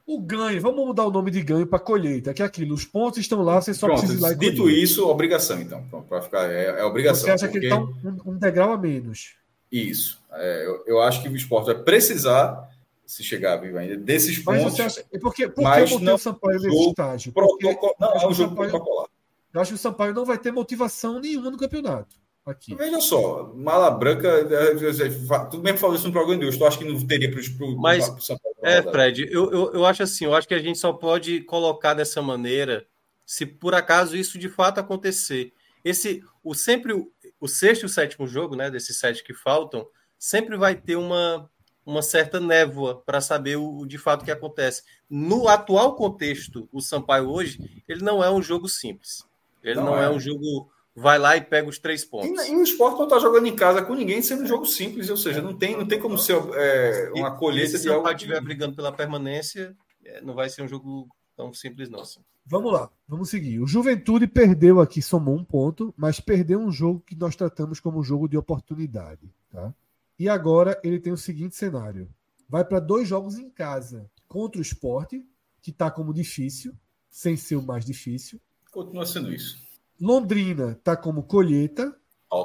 [0.06, 3.18] O ganho, vamos mudar o nome de ganho para colheita, que é aquilo, os pontos
[3.18, 4.78] estão lá, você só Pronto, precisa ir lá e Dito colher.
[4.78, 5.82] isso, obrigação, então.
[6.08, 7.24] Para ficar, é, é, obrigação.
[7.24, 7.60] Você acha porque...
[7.60, 9.36] que ele está um, um, degrau a menos?
[9.72, 10.20] Isso.
[10.32, 12.68] É, eu, eu, acho que o esporte vai precisar,
[13.06, 14.64] se chegar vivo ainda, desses pontos.
[14.64, 17.32] Mas você acha, por que, por mas eu não, o Sampaio nesse estágio?
[17.32, 19.06] Porque, não, é um jogo Sampaio, protocolar.
[19.52, 22.16] Eu acho que o Sampaio não vai ter motivação nenhuma no campeonato.
[22.46, 22.74] Aqui.
[22.74, 26.46] Veja só, Mala Branca, é, é, é, tudo bem que falou isso no programa de
[26.46, 29.72] hoje, tu acha que não teria para o Mas, pro Sampaio, é, Fred, eu, eu,
[29.74, 32.86] eu acho assim, eu acho que a gente só pode colocar dessa maneira
[33.26, 35.52] se por acaso isso de fato acontecer.
[35.84, 39.86] Esse, o sempre o, o sexto e o sétimo jogo, né, desses sete que faltam,
[40.18, 41.48] sempre vai ter uma,
[41.86, 44.82] uma certa névoa para saber o, o, de fato que acontece.
[45.08, 49.24] No atual contexto, o Sampaio hoje, ele não é um jogo simples.
[49.62, 50.06] Ele não, não é.
[50.06, 50.10] é.
[50.10, 52.46] um jogo vai lá e pega os três pontos.
[52.46, 55.08] E, e o esporte não está jogando em casa com ninguém, sendo um jogo simples,
[55.08, 58.74] ou seja, não tem, não tem como ser é, uma colheita se o estiver brigando
[58.74, 62.00] pela permanência, é, não vai ser um jogo tão simples, não.
[62.00, 62.20] Assim.
[62.44, 63.60] Vamos lá, vamos seguir.
[63.60, 68.00] O Juventude perdeu aqui, somou um ponto, mas perdeu um jogo que nós tratamos como
[68.00, 69.32] um jogo de oportunidade.
[69.50, 69.72] Tá?
[70.18, 72.08] E agora ele tem o seguinte cenário:
[72.48, 75.24] vai para dois jogos em casa contra o esporte,
[75.62, 76.74] que está como difícil,
[77.08, 79.58] sem ser o mais difícil, Continua sendo isso.
[80.00, 81.94] Londrina está como colheita.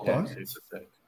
[0.04, 0.24] Tá?
[0.40, 0.60] Isso,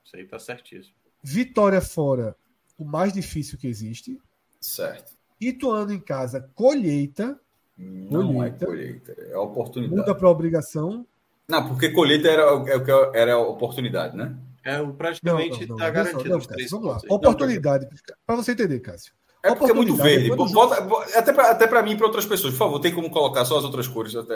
[0.05, 0.95] isso aí está certíssimo.
[1.23, 2.35] Vitória fora,
[2.77, 4.19] o mais difícil que existe.
[4.61, 5.13] Certo.
[5.41, 7.39] Ituano em casa, colheita.
[7.77, 8.63] Não colheita.
[8.63, 9.99] é colheita, é oportunidade.
[9.99, 11.05] Muda para obrigação.
[11.47, 14.35] Não, porque colheita era, é era a oportunidade, né?
[14.63, 16.99] É, praticamente está garantido não, os três Vamos lá.
[17.09, 17.87] Oportunidade,
[18.25, 19.13] para você entender, Cássio.
[19.43, 20.29] É porque é muito verde.
[20.35, 20.75] Bota,
[21.17, 22.53] até para até mim e para outras pessoas.
[22.53, 24.13] Por favor, tem como colocar só as outras cores.
[24.15, 24.35] Até,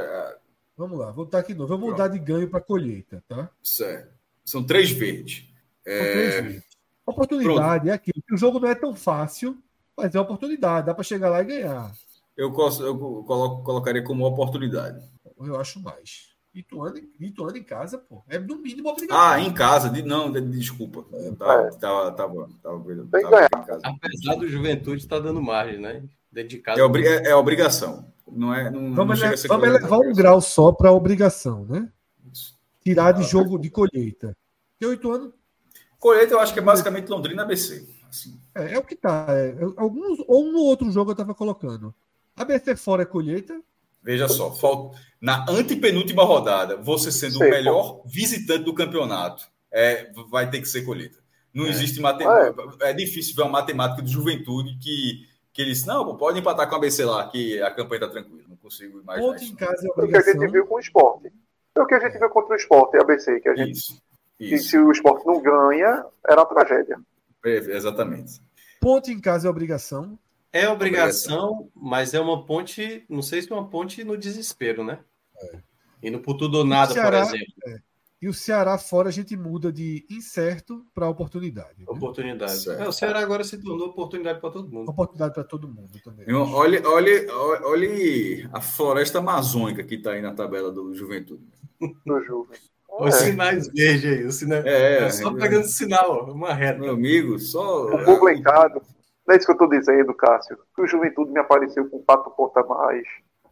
[0.81, 1.77] Vamos lá, vou estar aqui novo.
[1.77, 3.51] Vou mudar de ganho para colheita, tá?
[3.61, 4.11] Certo.
[4.43, 5.47] São três verdes.
[5.85, 5.99] É...
[5.99, 6.64] Três verdes.
[7.06, 7.88] Oportunidade Pronto.
[7.88, 8.23] é aquilo.
[8.31, 9.61] O jogo não é tão fácil,
[9.95, 10.88] mas é oportunidade.
[10.88, 11.91] Dá para chegar lá e ganhar.
[12.35, 15.07] Eu, eu coloco, colocaria como oportunidade.
[15.39, 16.31] Eu acho mais.
[16.51, 18.23] Ituano, Ituano em casa, pô.
[18.27, 19.23] É no mínimo obrigação.
[19.23, 19.88] Ah, em casa.
[19.88, 21.03] De, não, de, desculpa.
[21.38, 21.69] Tá, é.
[21.69, 26.03] Tava, tava, tava, tava, tava Apesar do Juventude estar tá dando margem, né?
[26.32, 26.80] Dedicado.
[26.80, 28.11] É, obri é, é obrigação.
[28.32, 31.90] Não é, não, vamos não ele, vamos elevar um grau só para obrigação, né?
[32.82, 34.35] Tirar de jogo de colheita.
[34.80, 35.34] Tem oito anos.
[36.00, 37.88] Colheita eu acho que é basicamente Londrina ABC.
[38.10, 38.40] Assim.
[38.56, 39.27] É, é, o que tá.
[39.30, 41.93] É, alguns, ou um outro jogo eu estava colocando.
[42.35, 43.61] ABC fora é colheita.
[44.03, 48.03] Veja só, falta, na antepenúltima rodada, você sendo Sei, o melhor pô.
[48.08, 51.19] visitante do campeonato, é, vai ter que ser colheita.
[51.53, 51.69] Não é.
[51.69, 52.56] existe matemática.
[52.82, 52.90] É.
[52.90, 56.80] é difícil ver uma matemática de juventude que que eles, não, pode empatar com a
[56.80, 58.43] BC lá, que a campanha está tranquila.
[58.47, 59.27] Não consigo imaginar.
[59.27, 61.31] Ponto em casa é o que a gente viu com o esporte.
[61.75, 63.71] É o que a gente viu contra o esporte, a ABC, que a gente.
[63.71, 64.01] Isso.
[64.39, 64.53] isso.
[64.55, 66.99] E se o esporte não ganha, era uma tragédia.
[67.45, 68.41] É, exatamente.
[68.80, 70.17] Ponto em casa é obrigação.
[70.53, 74.99] É obrigação, mas é uma ponte, não sei se é uma ponte no desespero, né?
[75.38, 75.57] É.
[76.03, 77.53] Indo por tudo ou nada, Ceará, por exemplo.
[77.67, 77.80] É.
[78.22, 81.80] E o Ceará fora a gente muda de incerto para oportunidade.
[81.80, 81.85] Né?
[81.88, 82.69] Oportunidade.
[82.69, 84.91] É, o Ceará agora se tornou oportunidade para todo mundo.
[84.91, 86.32] Oportunidade para todo mundo também.
[86.32, 91.43] Olhe, olhe, olhe a floresta amazônica que está aí na tabela do Juventude.
[92.06, 92.72] Do Juventude.
[93.00, 93.17] Os é.
[93.17, 94.59] sinais verdes aí, o sinal...
[94.66, 96.80] é, é, só pegando sinal, uma reta.
[96.80, 97.88] Meu amigo, só.
[97.88, 98.82] O publicado.
[99.25, 100.59] Não é isso que eu estou dizendo, Cássio.
[100.75, 103.08] Que o Juventude me apareceu com quatro pontos a mais.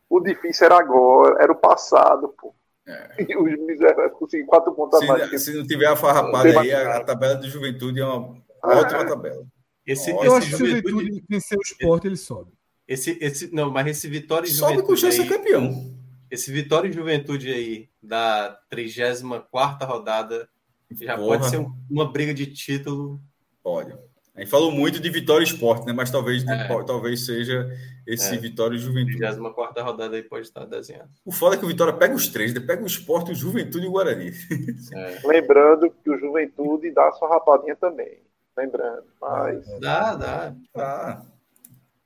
[0.09, 2.53] O difícil era agora, era o passado, pô.
[2.89, 3.23] É.
[3.27, 5.43] E os miseráveis conseguem quatro pontos se, a mais.
[5.43, 9.05] Se não tiver a farrapada aí, a, a, tabela de juventude é uma ah, ótima
[9.05, 9.45] tabela.
[9.85, 12.51] Esse, eu acho que se o juventude vencer o esporte, ele sobe.
[12.87, 14.77] Esse, esse, não, mas esse Vitória e Juventude.
[14.77, 15.95] Sobe com chance de campeão.
[16.31, 20.49] Esse Vitória e Juventude aí, da 34 rodada,
[20.91, 21.27] já Porra.
[21.27, 23.21] pode ser uma briga de título.
[23.63, 23.95] Pode.
[24.39, 25.91] A gente falou muito de Vitória e Esporte, né?
[25.91, 26.83] Mas talvez, é.
[26.85, 27.69] talvez seja
[28.07, 28.37] esse é.
[28.37, 29.17] Vitória e Juventude.
[29.17, 31.09] 24 rodada aí pode estar desenhado.
[31.25, 32.61] O foda é que o Vitória pega os três, né?
[32.61, 34.31] pega o Esporte, o Juventude e o Guarani.
[34.95, 35.27] É.
[35.27, 38.21] Lembrando que o Juventude dá sua rapadinha também.
[38.57, 39.03] Lembrando.
[39.21, 39.79] Mas...
[39.81, 40.55] Dá, dá.
[40.73, 41.25] dá.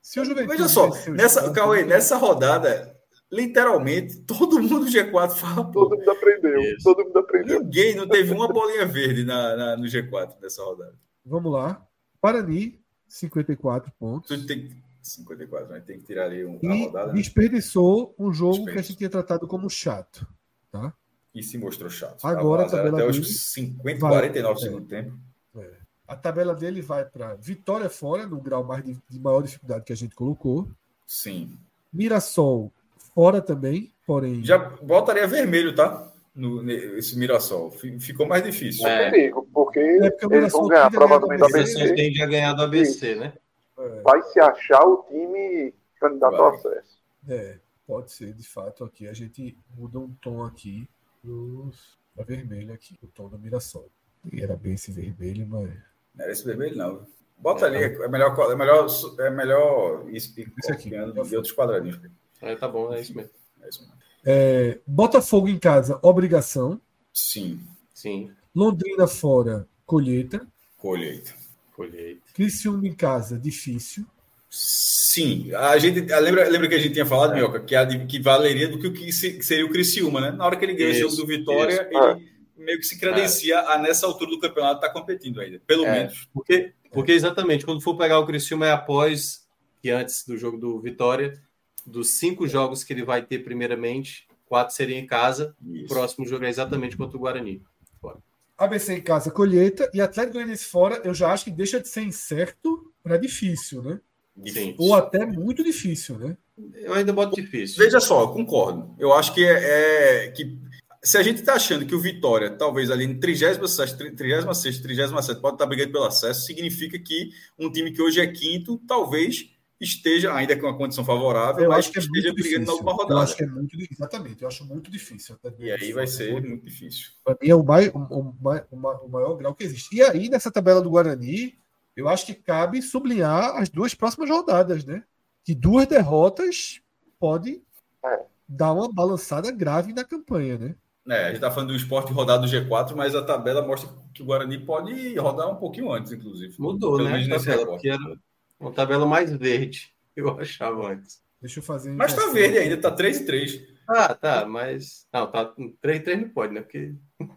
[0.02, 2.96] Se o Juventude Veja só, nessa, Cauê, nessa rodada,
[3.30, 5.70] literalmente, todo mundo G4 fala.
[5.70, 6.60] Todo mundo aprendeu.
[6.60, 6.82] Isso.
[6.82, 7.60] Todo mundo aprendeu.
[7.60, 10.94] Ninguém não teve uma bolinha verde na, na, no G4 nessa rodada.
[11.24, 11.80] Vamos lá.
[12.24, 14.46] Parani, 54 pontos.
[14.46, 14.70] Tem
[15.02, 17.08] 54, mas tem que tirar ali um, e rodada.
[17.08, 17.18] Né?
[17.18, 20.26] Desperdiçou um jogo que a gente tinha tratado como chato.
[20.72, 20.94] Tá?
[21.34, 22.24] E se mostrou chato.
[22.26, 25.18] Agora a tabela até os 50, vai, 49 é, segundo tempo.
[25.54, 25.70] É.
[26.08, 29.92] A tabela dele vai para vitória fora, no grau mais de, de maior dificuldade que
[29.92, 30.66] a gente colocou.
[31.06, 31.58] Sim.
[31.92, 32.72] Mirassol
[33.14, 34.42] fora também, porém.
[34.42, 36.10] Já botaria vermelho, tá?
[36.34, 37.70] No, esse Mirassol.
[38.00, 38.86] Ficou mais difícil.
[38.86, 41.80] É, perigo, porque, é porque eles vão ganhar provavelmente do ABC.
[41.80, 41.94] ABC.
[41.94, 43.32] Tem já ganhado do ABC, né?
[43.78, 44.00] É.
[44.02, 46.98] Vai se achar o time candidato ao acesso.
[47.28, 49.06] É, pode ser, de fato, aqui.
[49.06, 50.88] A gente muda um tom aqui
[51.22, 53.88] dos, da vermelho aqui, o tom do Mirassol.
[54.32, 55.70] E era bem esse vermelho, mas.
[56.14, 57.06] Não era esse vermelho, não.
[57.38, 58.86] Bota é, ali, é melhor, é melhor,
[59.18, 62.00] é melhor isso, isso aqui, de outros quadradinhos.
[62.40, 63.30] É, tá bom, é isso mesmo.
[63.62, 64.03] É isso mesmo.
[64.24, 66.80] É, Botafogo em casa, obrigação.
[67.12, 67.60] Sim.
[67.92, 68.30] Sim.
[68.54, 70.46] Londrina fora, colheita.
[70.78, 71.34] Colheita.
[71.74, 72.22] Colheita.
[72.32, 74.06] Criciúma em casa, difícil.
[74.48, 75.52] Sim.
[75.54, 77.36] A gente lembra, lembra que a gente tinha falado, é.
[77.36, 80.30] Mioca, que, a, que valeria do que, o que seria o Criciúma, né?
[80.30, 81.82] Na hora que ele ganha isso, o jogo do Vitória, isso.
[81.82, 82.64] ele é.
[82.64, 83.72] meio que se credencia é.
[83.72, 85.92] a nessa altura do campeonato estar tá competindo ainda, pelo é.
[85.92, 86.28] menos.
[86.32, 89.44] Porque, porque exatamente, quando for pegar o Criciúma é após
[89.82, 91.42] que antes do jogo do Vitória,
[91.86, 95.54] dos cinco jogos que ele vai ter primeiramente, quatro seriam em casa.
[95.62, 95.84] Isso.
[95.84, 97.62] O próximo jogo é exatamente contra o Guarani.
[98.00, 98.18] Fora.
[98.56, 99.90] ABC em casa, colheita.
[99.92, 104.00] E Atlético Goianiense fora, eu já acho que deixa de ser incerto para difícil, né?
[104.36, 104.76] Difícil.
[104.78, 106.36] Ou até muito difícil, né?
[106.74, 107.84] Eu ainda boto difícil.
[107.84, 108.94] Veja só, eu concordo.
[108.98, 110.56] Eu acho que é, é que
[111.02, 113.58] se a gente está achando que o Vitória, talvez ali em 36,
[113.94, 118.80] 36, 37, pode estar brigando pelo acesso, significa que um time que hoje é quinto,
[118.86, 119.50] talvez
[119.84, 122.92] esteja, ainda com uma condição favorável, eu mas acho que, é esteja brigando na última
[122.92, 123.14] rodada.
[123.14, 125.36] Eu acho que é muito exatamente, eu acho muito difícil.
[125.58, 127.10] E aí vai ser muito, muito difícil.
[127.24, 128.34] Para mim é o, mai, o, o,
[128.70, 129.94] o, maior grau que existe.
[129.94, 131.56] E aí, nessa tabela do Guarani,
[131.96, 135.04] eu acho que cabe sublinhar as duas próximas rodadas, né?
[135.44, 136.80] Que duas derrotas
[137.20, 137.62] pode
[138.04, 138.22] é.
[138.48, 140.74] dar uma balançada grave na campanha, né?
[141.08, 144.22] É, a gente está falando do esporte rodado do G4, mas a tabela mostra que
[144.22, 146.54] o Guarani pode rodar um pouquinho antes, inclusive.
[146.58, 147.28] Mudou, né?
[147.28, 148.16] Tabela, porque era,
[148.64, 151.22] uma tabela mais verde, eu achava antes.
[151.40, 151.90] Deixa eu fazer.
[151.92, 153.62] Mas tá verde ainda, tá 3 e 3.
[153.86, 155.06] Ah, tá, mas.
[155.12, 155.44] Não, tá
[155.82, 156.60] 3 e 3 não pode, né?
[156.62, 156.94] Porque.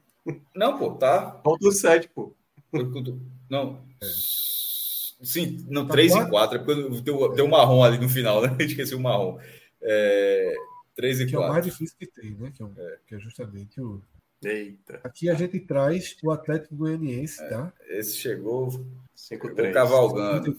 [0.54, 1.40] Não, pô, tá.
[1.42, 2.36] Falta o 7, pô.
[3.50, 3.82] Não.
[4.02, 4.06] É.
[5.24, 8.56] Sim, não, tá 3 e 4, é porque deu, deu marrom ali no final, né?
[8.60, 9.40] Esqueci o marrom.
[9.82, 10.54] É,
[10.98, 11.46] 3 e que 4.
[11.46, 12.52] é o mais difícil que tem, né?
[12.54, 12.98] Que é, é.
[13.08, 14.02] Que é justamente o.
[14.44, 15.00] Eita.
[15.04, 17.74] Aqui a gente traz o Atlético Goianiense, é, tá?
[17.88, 18.86] Esse chegou
[19.32, 19.74] 5-3.
[19.74, 20.56] Cavalgando.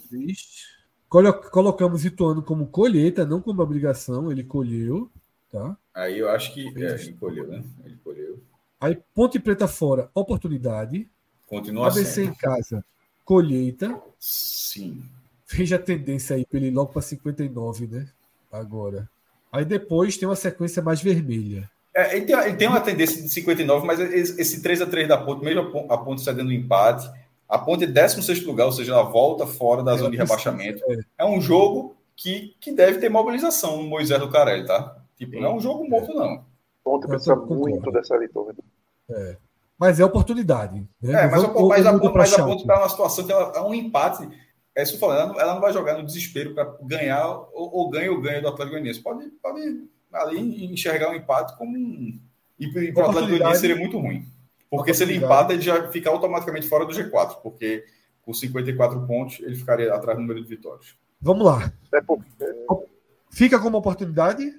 [1.08, 4.30] Colocamos Ituano como colheita, não como obrigação.
[4.30, 5.10] Ele colheu.
[5.50, 5.76] Tá?
[5.94, 7.64] Aí eu acho que é, ele colheu, né?
[7.84, 8.38] Ele colheu.
[8.80, 11.08] Aí Ponte Preta fora, oportunidade.
[11.46, 12.28] Continua ABC sendo.
[12.28, 12.84] em casa,
[13.24, 13.98] colheita.
[14.18, 15.02] Sim.
[15.46, 18.06] Veja a tendência aí para ele logo para 59, né?
[18.52, 19.08] Agora.
[19.50, 21.68] Aí depois tem uma sequência mais vermelha.
[21.94, 25.16] É, ele, tem, ele, tem, uma tendência de 59, mas esse 3 a 3 da
[25.16, 27.10] Ponte, mesmo a Ponte cedendo empate,
[27.48, 30.82] a Ponte é 16 lugar, ou seja, ela volta fora da é, zona de rebaixamento.
[30.92, 30.98] É.
[31.18, 34.96] é um jogo que, que deve ter mobilização no Moisés do Carelli, tá?
[35.16, 36.44] Tipo, não é um jogo morto, não.
[36.84, 38.54] Ponte precisa muito dessa vitória.
[39.10, 39.36] É.
[39.78, 40.86] Mas é oportunidade.
[41.00, 41.24] Né?
[41.24, 43.72] É, mas, ou, mas, a, mas a Ponte está numa situação que ela é um
[43.72, 44.28] empate.
[44.74, 47.90] É isso falando, ela não, ela não vai jogar no desespero para ganhar ou, ou
[47.90, 49.00] ganha ou ganha do Atlético Goianiense.
[49.00, 52.20] Pode, pode ali enxergar um empate como um.
[52.58, 54.26] E para o Atlético Goianiense seria muito ruim.
[54.70, 57.84] Porque se ele empata, ele já fica automaticamente fora do G4, porque
[58.22, 60.94] com 54 pontos ele ficaria atrás do número de vitórias.
[61.20, 61.72] Vamos lá.
[61.94, 62.00] É
[63.30, 64.52] fica como oportunidade?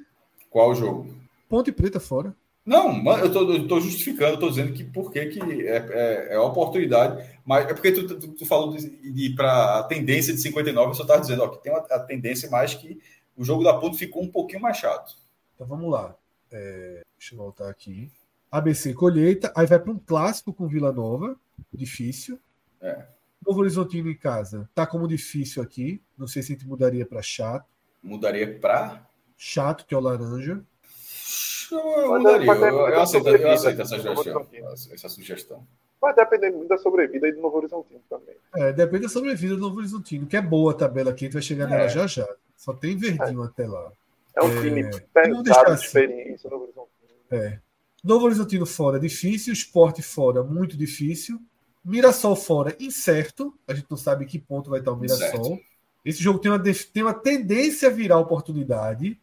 [0.50, 1.08] Qual jogo?
[1.48, 2.36] Ponte Preta fora.
[2.66, 7.68] Não, eu estou justificando, estou dizendo que por que, que é, é, é oportunidade, mas
[7.68, 10.94] é porque tu, tu, tu falou de, de ir para a tendência de 59, eu
[10.94, 13.00] só estava dizendo ó, que tem uma, a tendência mais que
[13.36, 15.16] o jogo da Ponte ficou um pouquinho mais chato.
[15.56, 16.16] Então vamos lá.
[16.52, 18.12] É, deixa eu voltar aqui.
[18.52, 21.36] ABC Colheita, aí vai para um clássico com Vila Nova,
[21.74, 22.40] difícil.
[22.82, 23.06] É.
[23.46, 26.02] Novo Horizontino em casa, tá como difícil aqui.
[26.18, 27.66] Não sei se a gente mudaria para chato.
[28.02, 29.06] Mudaria para
[29.38, 30.62] chato, que é o laranja.
[31.72, 32.52] Eu, mudaria.
[32.52, 34.48] Eu, eu, eu, aceito, eu aceito essa sugestão.
[34.92, 35.68] Essa sugestão.
[36.02, 38.36] Vai depender muito da sobrevida e do Novo Horizontino também.
[38.56, 41.34] É, depende da sobrevida do Novo Horizontino, que é boa a tabela aqui, a gente
[41.34, 41.70] vai chegar é.
[41.70, 42.28] nela já já.
[42.56, 43.46] Só tem verdinho é.
[43.46, 43.92] até lá.
[44.36, 45.86] É um time é, pesado de assim.
[45.86, 46.90] experiência, Novo Horizontino.
[47.32, 47.60] É.
[48.04, 49.54] Novo Horizontino fora, difícil.
[49.54, 51.42] Esporte fora, muito difícil.
[51.84, 53.54] Mirassol fora, incerto.
[53.68, 55.44] A gente não sabe em que ponto vai estar o Mirassol.
[55.44, 55.60] Certo.
[56.04, 56.62] Esse jogo tem uma,
[56.94, 59.20] tem uma tendência a virar oportunidade.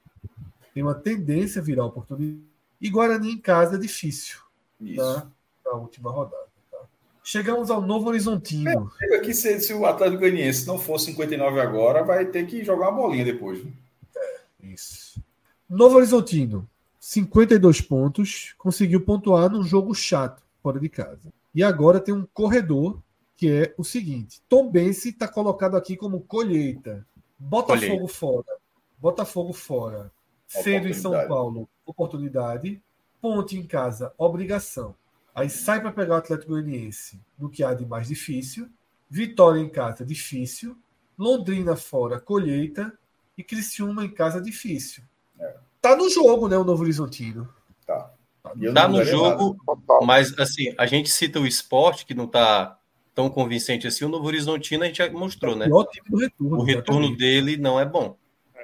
[0.75, 2.45] tem uma tendência a virar oportunidade.
[2.81, 4.39] E Guarani em casa é difícil.
[4.81, 5.03] Isso.
[5.03, 5.27] Tá?
[5.65, 6.47] Na última rodada.
[6.71, 6.79] Tá?
[7.25, 8.93] Chegamos ao Novo Horizontino.
[9.03, 12.91] É, aqui, se, se, o Atlético Goianiense não for 59 agora, vai ter que jogar
[12.91, 13.65] uma bolinha depois.
[13.65, 13.73] Né?
[14.17, 15.23] É, isso.
[15.69, 16.69] Novo Horizontino,
[17.09, 21.33] 52 pontos, conseguiu pontuar num jogo chato, fora de casa.
[21.55, 23.01] E agora tem um corredor
[23.37, 27.07] que é o seguinte: Tom Bense está colocado aqui como colheita.
[27.39, 28.13] Botafogo colheita.
[28.13, 28.59] fora.
[28.99, 30.11] Botafogo fora.
[30.49, 32.83] Sendo em São Paulo, oportunidade.
[33.21, 34.93] Ponte em casa, obrigação.
[35.33, 38.69] Aí sai para pegar o Atlético Goianiense no que há de mais difícil.
[39.09, 40.77] Vitória em casa, difícil.
[41.17, 42.93] Londrina fora, colheita.
[43.39, 45.05] E Criciúma em casa, difícil.
[45.39, 45.66] É.
[45.87, 47.49] Tá no jogo, né, o Novo Horizontino.
[47.87, 48.11] Tá.
[48.43, 49.57] Tá, tá no jogo,
[50.03, 52.77] mas assim, a gente cita o esporte, que não tá
[53.15, 54.05] tão convincente assim.
[54.05, 55.69] O Novo Horizontino a gente já mostrou, né?
[55.71, 55.83] O
[56.17, 58.17] retorno, o retorno dele não é bom.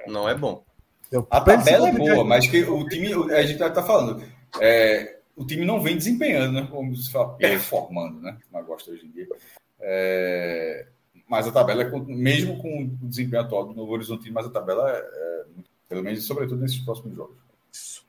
[0.05, 0.65] Não é bom.
[1.29, 4.21] A tabela é boa, mas que o time, a gente tá falando,
[4.59, 6.67] é, o time não vem desempenhando, né?
[6.69, 8.37] Como se fala, performando, né?
[8.51, 9.27] Mas gosta hoje em dia.
[9.79, 10.87] É,
[11.25, 14.91] mas a tabela, é, mesmo com o desempenho atual do Novo Horizontino, mas a tabela
[14.91, 15.43] é, é
[15.87, 17.37] pelo menos, sobretudo nesses próximos jogos.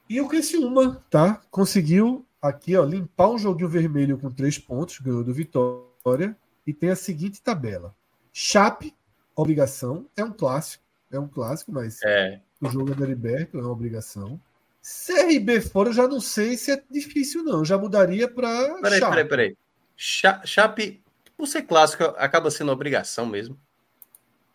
[0.08, 1.42] E o Criciúma, tá?
[1.50, 6.36] Conseguiu aqui, ó, limpar um joguinho vermelho com três pontos, ganhou do Vitória,
[6.66, 7.94] e tem a seguinte tabela.
[8.32, 8.94] Chape,
[9.34, 12.40] obrigação, é um clássico, é um clássico, mas é.
[12.60, 14.40] o jogo é da Liberto, é uma obrigação.
[14.82, 17.64] CRB fora, eu já não sei se é difícil, não.
[17.64, 18.74] Já mudaria para.
[18.82, 19.10] Peraí, Chape.
[19.10, 19.56] peraí, peraí.
[19.96, 21.02] Chape,
[21.36, 23.58] por ser clássico, acaba sendo obrigação mesmo?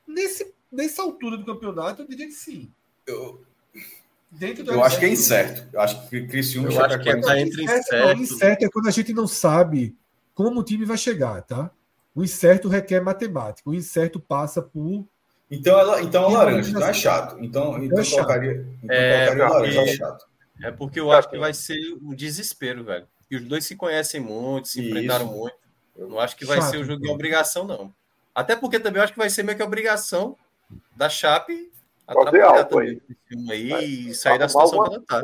[0.05, 2.71] Nesse, nessa altura do campeonato, eu diria que sim.
[3.09, 3.41] Eu,
[4.31, 5.67] Dentro do eu acho que é incerto.
[5.73, 7.95] Eu acho que Criciúma eu acho que está entre incerto.
[7.95, 9.95] Não, incerto é quando a gente não sabe
[10.35, 11.71] como o time vai chegar, tá?
[12.13, 13.67] O incerto requer matemática.
[13.69, 15.05] O incerto passa por.
[15.49, 17.37] Então, ela, então é laranja, então é chato.
[17.43, 18.15] Então, então, é chato.
[18.17, 20.25] colocaria, então é, colocaria laranja, é chato.
[20.61, 23.07] É porque eu acho que vai ser um desespero, velho.
[23.31, 24.89] E os dois se conhecem muito, se Isso.
[24.89, 25.55] enfrentaram muito.
[25.97, 27.91] Eu não acho que vai chato, ser o jogo de obrigação, não.
[28.33, 30.37] Até porque também eu acho que vai ser meio que obrigação
[30.95, 31.71] da Chape
[32.09, 33.01] atrapalhar também
[33.49, 35.21] aí é, e sair da situação que ela tá.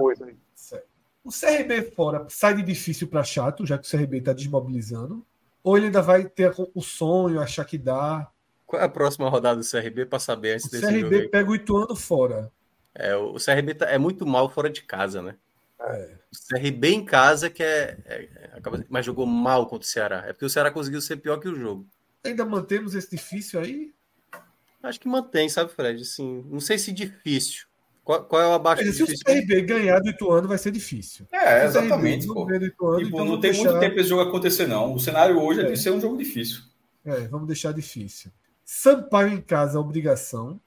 [1.24, 5.26] O CRB fora sai de difícil para chato, já que o CRB está desmobilizando.
[5.64, 8.30] Ou ele ainda vai ter o sonho, achar que dá.
[8.68, 11.32] Qual é a próxima rodada do CRB para saber antes o desse CRB jogo?
[11.32, 12.52] pega o Ituano fora.
[12.94, 15.36] É, o CRB tá, é muito mal fora de casa, né?
[15.80, 16.16] É.
[16.32, 20.24] O CRB em casa que é, é, é mas jogou mal contra o Ceará.
[20.28, 21.88] É porque o Ceará conseguiu ser pior que o jogo.
[22.24, 23.94] Ainda mantemos esse difícil aí?
[24.86, 26.02] Acho que mantém, sabe, Fred?
[26.02, 27.66] Assim, não sei se difícil.
[28.04, 29.26] Qual, qual é o abaixo Mas, Se difícil?
[29.28, 31.26] o CRB ganhar do Ituano, vai ser difícil.
[31.32, 32.28] É, exatamente.
[32.28, 32.44] Pô.
[32.54, 33.72] Ituano, tipo, então não tem deixar...
[33.72, 34.94] muito tempo esse jogo acontecer, não.
[34.94, 36.62] O cenário hoje é, é de ser um jogo difícil.
[37.04, 38.32] É, vamos deixar difícil.
[38.64, 40.60] Sampaio em casa, obrigação.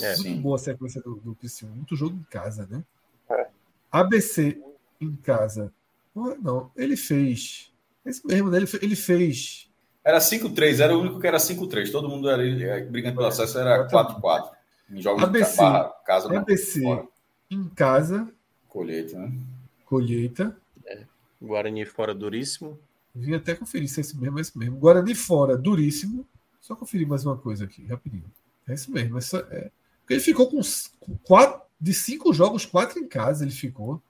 [0.00, 0.08] É.
[0.16, 0.40] Muito Sim.
[0.40, 1.76] boa a sequência do, do Cristiano.
[1.76, 2.82] Muito jogo em casa, né?
[3.30, 3.46] É.
[3.92, 4.60] ABC
[5.00, 5.72] em casa.
[6.14, 7.72] Não, ele fez.
[8.04, 8.58] Esse mesmo, né?
[8.82, 9.69] Ele fez
[10.04, 11.90] era 5-3, era o único que era 5-3.
[11.90, 14.50] Todo mundo era é, brigando pelo acesso, era 4-4.
[14.90, 16.36] Em jogos ABC, de barra, casa.
[16.36, 17.06] ABC fora.
[17.50, 18.28] em casa.
[18.68, 19.32] Colheita, né?
[19.84, 20.56] Colheita.
[20.86, 21.04] É.
[21.40, 22.78] Guarani fora duríssimo.
[23.14, 24.78] Vim até conferir se é esse mesmo, é esse mesmo.
[24.78, 26.26] Guarani fora duríssimo.
[26.60, 28.24] Só conferir mais uma coisa aqui, rapidinho.
[28.68, 29.18] É isso mesmo.
[29.18, 29.70] É...
[30.00, 30.60] Porque ele ficou com,
[31.22, 34.02] quatro, de cinco jogos, quatro em casa ele ficou.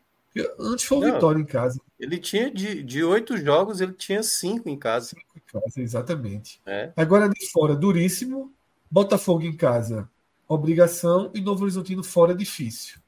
[0.59, 1.81] Antes foi o Não, Vitória em casa.
[1.99, 5.09] Ele tinha de, de oito jogos, ele tinha cinco em casa.
[5.09, 6.61] Cinco em casa, exatamente.
[6.65, 6.93] É.
[6.97, 8.53] Agora de fora, duríssimo.
[8.91, 10.09] Botafogo em casa,
[10.49, 11.31] obrigação.
[11.35, 12.99] E Novo Horizontino fora, difícil.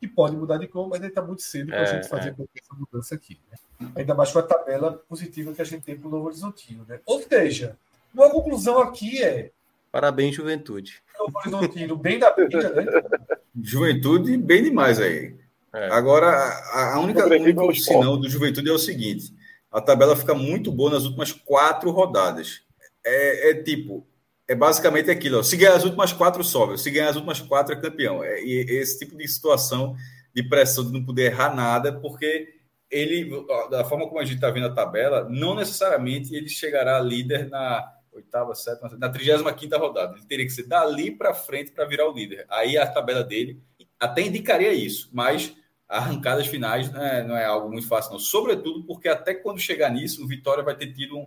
[0.00, 2.28] E pode mudar de cor, mas ainda está muito cedo para a é, gente fazer
[2.28, 2.44] é.
[2.54, 3.38] essa mudança aqui.
[3.50, 3.88] Né?
[3.96, 6.84] Ainda mais com a tabela positiva que a gente tem para o Novo Horizontino.
[6.86, 7.00] Né?
[7.06, 7.76] Ou seja,
[8.14, 9.50] uma conclusão aqui é.
[9.90, 11.02] Parabéns, juventude.
[11.18, 12.84] Novo Horizontino, bem da vida, né?
[13.62, 15.34] Juventude, bem demais aí.
[15.76, 15.92] É.
[15.92, 16.30] Agora,
[16.72, 19.34] a, única, única sinal do Juventude é o seguinte:
[19.70, 22.62] a tabela fica muito boa nas últimas quatro rodadas.
[23.04, 24.06] É, é tipo,
[24.48, 26.80] é basicamente aquilo: ó, se ganhar as últimas quatro, sobe.
[26.80, 28.24] Se ganhar as últimas quatro, é campeão.
[28.24, 29.94] É, e esse tipo de situação
[30.34, 32.54] de pressão de não poder errar nada, porque
[32.90, 33.30] ele,
[33.70, 37.92] da forma como a gente está vendo a tabela, não necessariamente ele chegará líder na
[38.12, 40.16] oitava, sétima, na 35 rodada.
[40.16, 42.46] Ele teria que ser dali para frente para virar o líder.
[42.48, 43.60] Aí a tabela dele
[44.00, 45.54] até indicaria isso, mas
[45.88, 48.18] arrancadas finais não é, não é algo muito fácil, não.
[48.18, 51.26] Sobretudo porque até quando chegar nisso, o Vitória vai ter tido um,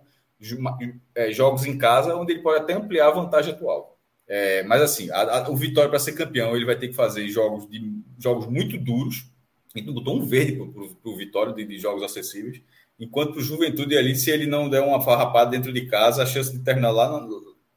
[1.14, 3.98] é, jogos em casa onde ele pode até ampliar a vantagem atual.
[4.28, 7.26] É, mas assim, a, a, o Vitória para ser campeão ele vai ter que fazer
[7.28, 7.80] jogos de
[8.18, 9.26] jogos muito duros.
[9.74, 12.60] Então botou um verde para o Vitória de, de, jogos acessíveis.
[12.98, 16.52] Enquanto o Juventude ali, se ele não der uma farrapada dentro de casa, a chance
[16.52, 17.26] de terminar lá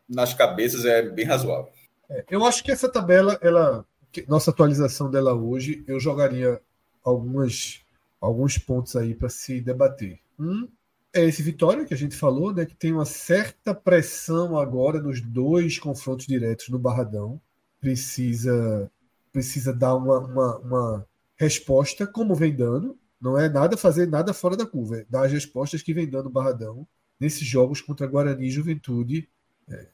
[0.08, 1.72] nas cabeças é bem razoável.
[2.10, 3.86] É, eu acho que essa tabela ela
[4.28, 6.62] nossa atualização dela hoje, eu jogaria
[7.04, 7.82] algumas,
[8.20, 10.20] alguns pontos aí para se debater.
[10.40, 10.68] Um
[11.14, 15.22] é esse Vitória que a gente falou, né, que tem uma certa pressão agora nos
[15.22, 17.40] dois confrontos diretos no Barradão.
[17.80, 18.92] Precisa
[19.32, 22.98] precisa dar uma, uma, uma resposta como vem dando.
[23.20, 26.28] Não é nada fazer nada fora da curva, é dar as respostas que vem dando
[26.28, 26.88] o Barradão
[27.20, 29.28] nesses jogos contra Guarani e Juventude.
[29.68, 29.88] É,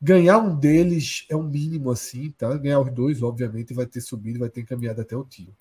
[0.00, 2.54] ganhar um deles é um mínimo assim, tá?
[2.56, 5.54] Ganhar os dois, obviamente, vai ter subido, vai ter encaminhado até o tio.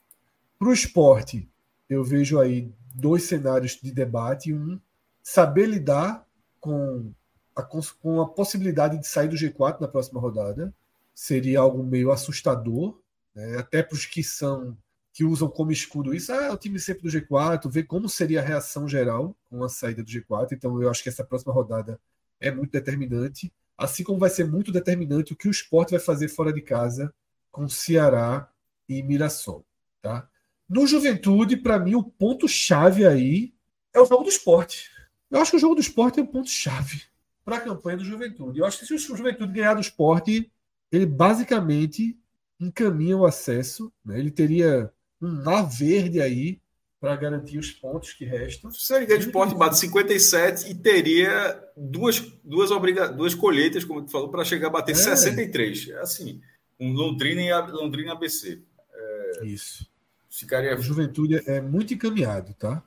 [0.59, 1.49] Para o esporte,
[1.89, 4.53] eu vejo aí dois cenários de debate.
[4.53, 4.77] Um,
[5.23, 6.27] saber lidar
[6.59, 7.13] com
[7.55, 10.73] a, com a possibilidade de sair do G4 na próxima rodada.
[11.15, 12.99] Seria algo meio assustador,
[13.33, 13.57] né?
[13.57, 14.77] até para os que são
[15.11, 18.43] que usam como escudo isso, ah, o time sempre do G4, ver como seria a
[18.43, 20.53] reação geral com a saída do G4.
[20.53, 21.99] Então, eu acho que essa próxima rodada
[22.39, 26.29] é muito determinante, assim como vai ser muito determinante o que o esporte vai fazer
[26.29, 27.13] fora de casa
[27.51, 28.49] com Ceará
[28.87, 29.65] e Mirassol.
[30.01, 30.29] Tá?
[30.69, 33.53] No Juventude, para mim, o ponto-chave aí
[33.93, 34.91] é o jogo do esporte.
[35.31, 37.01] Eu acho que o jogo do esporte é um ponto-chave
[37.43, 38.59] para a campanha do Juventude.
[38.59, 40.51] Eu acho que se o Juventude ganhar do esporte,
[40.91, 42.15] ele basicamente
[42.59, 43.91] encaminha o acesso.
[44.05, 44.19] Né?
[44.19, 46.61] Ele teria um na verde aí
[46.99, 48.69] para garantir os pontos que restam.
[48.71, 54.03] Se a Liga de Esporte bate 57 e teria duas, duas, obriga duas colheitas, como
[54.03, 54.95] tu falou, para chegar a bater é.
[54.95, 55.89] 63.
[55.89, 56.41] É assim,
[56.77, 58.61] um Londrina e Londrina ABC.
[58.93, 59.89] É, Isso.
[60.29, 60.73] Ficaria...
[60.73, 62.83] A juventude é muito encaminhado, tá?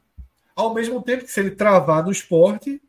[0.54, 2.80] Ao mesmo tempo que se ele travar no esporte,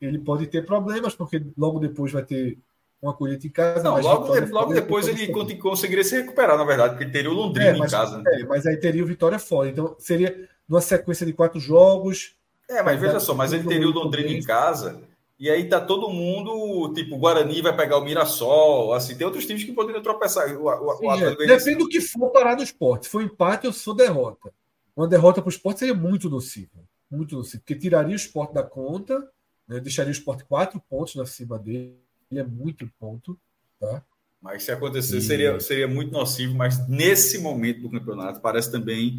[0.00, 2.58] ele pode ter problemas, porque logo depois vai ter
[3.00, 3.82] uma colheita em casa.
[3.82, 7.70] Não, logo, de, logo depois ele conseguiria se recuperar, na verdade, porque teria o Londrina
[7.70, 8.22] é, mas, em casa.
[8.26, 9.68] É, mas aí teria o Vitória fora.
[9.68, 12.34] Então seria numa sequência de quatro jogos.
[12.68, 15.00] É, mas veja só, mas ele teria o Londrina em casa.
[15.38, 19.46] E aí tá todo mundo, tipo, o Guarani vai pegar o Mirassol, assim, tem outros
[19.46, 20.48] times que poderiam tropeçar.
[20.56, 21.46] O, o, Sim, o é.
[21.46, 23.04] Depende do que for parar no esporte.
[23.04, 24.52] Se for empate ou se for derrota.
[24.96, 26.80] Uma derrota para o esporte seria muito nociva.
[27.08, 27.62] Muito nociva.
[27.64, 29.30] Porque tiraria o esporte da conta,
[29.68, 31.96] né, deixaria o esporte quatro pontos na cima dele
[32.30, 33.38] ele é muito ponto,
[33.80, 34.04] tá?
[34.40, 35.22] Mas se acontecer, e...
[35.22, 39.18] seria, seria muito nocivo, mas nesse momento do campeonato parece também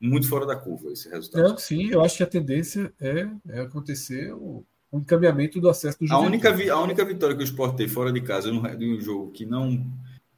[0.00, 1.48] muito fora da curva esse resultado.
[1.48, 5.98] Não, sim, eu acho que a tendência é, é acontecer o, o encaminhamento do acesso
[6.00, 9.00] do a única, a única vitória que o Sport teve fora de casa de um
[9.00, 9.84] jogo que não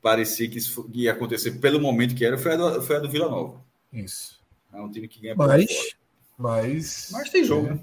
[0.02, 3.08] parecia que isso ia acontecer pelo momento que era foi a do, foi a do
[3.08, 3.60] Vila Nova.
[3.92, 4.40] Isso.
[4.72, 5.94] É um time que ganha mas,
[6.38, 7.80] mas, mas tem jogo, é, né?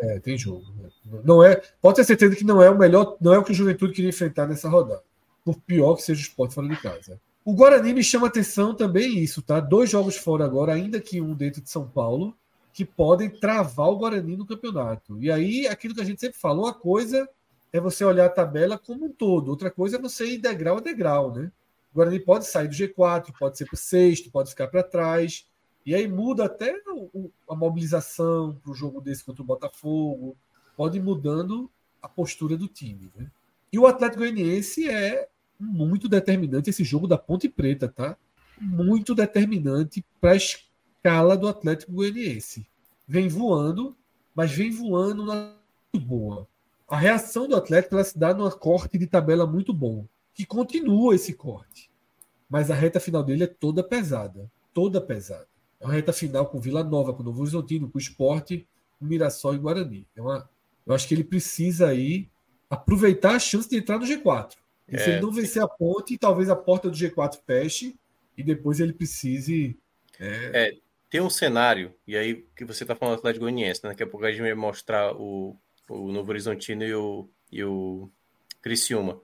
[0.00, 0.64] É, tem jogo.
[0.76, 1.20] Né?
[1.24, 3.54] Não é, pode ter certeza que não é o melhor, não é o que o
[3.54, 5.02] Juventude queria enfrentar nessa rodada.
[5.44, 7.20] Por pior que seja o esporte fora de casa.
[7.44, 9.60] O Guarani me chama atenção também isso, tá?
[9.60, 12.34] Dois jogos fora agora, ainda que um dentro de São Paulo,
[12.72, 15.20] que podem travar o Guarani no campeonato.
[15.20, 17.28] E aí, aquilo que a gente sempre fala, uma coisa
[17.72, 20.80] é você olhar a tabela como um todo, outra coisa é você ir degrau a
[20.80, 21.50] degrau, né?
[21.92, 25.46] O Guarani pode sair do G4, pode ser para o sexto, pode ficar para trás.
[25.84, 26.74] E aí muda até
[27.48, 30.36] a mobilização para o jogo desse contra o Botafogo.
[30.76, 33.10] Pode ir mudando a postura do time.
[33.16, 33.26] Né?
[33.72, 38.16] E o Atlético Goianiense é muito determinante esse jogo da Ponte Preta, tá?
[38.60, 40.34] Muito determinante para
[41.00, 42.66] escala do Atlético Goianiense.
[43.08, 43.96] Vem voando,
[44.34, 45.54] mas vem voando na
[45.92, 46.48] muito boa.
[46.86, 51.14] A reação do Atlético ela se dá numa corte de tabela muito bom, que continua
[51.14, 51.90] esse corte.
[52.48, 55.46] Mas a reta final dele é toda pesada, toda pesada.
[55.80, 58.66] É uma reta final com Vila Nova, com Novo Horizontino, com o Esporte,
[58.98, 60.06] com Mirassol e Guarani.
[60.14, 60.48] É uma,
[60.86, 62.28] eu acho que ele precisa aí
[62.68, 64.56] aproveitar a chance de entrar no G4.
[64.88, 67.96] E é, se ele não vencer a ponte, talvez a porta do G4 feche
[68.36, 69.78] e depois ele precise.
[70.18, 70.68] É...
[70.68, 73.90] é tem um cenário, e aí que você está falando do Atlético Goianiense, né?
[73.90, 75.56] daqui a pouco a gente vai mostrar o,
[75.88, 78.08] o Novo Horizontino e o, e o
[78.62, 79.20] Criciúma.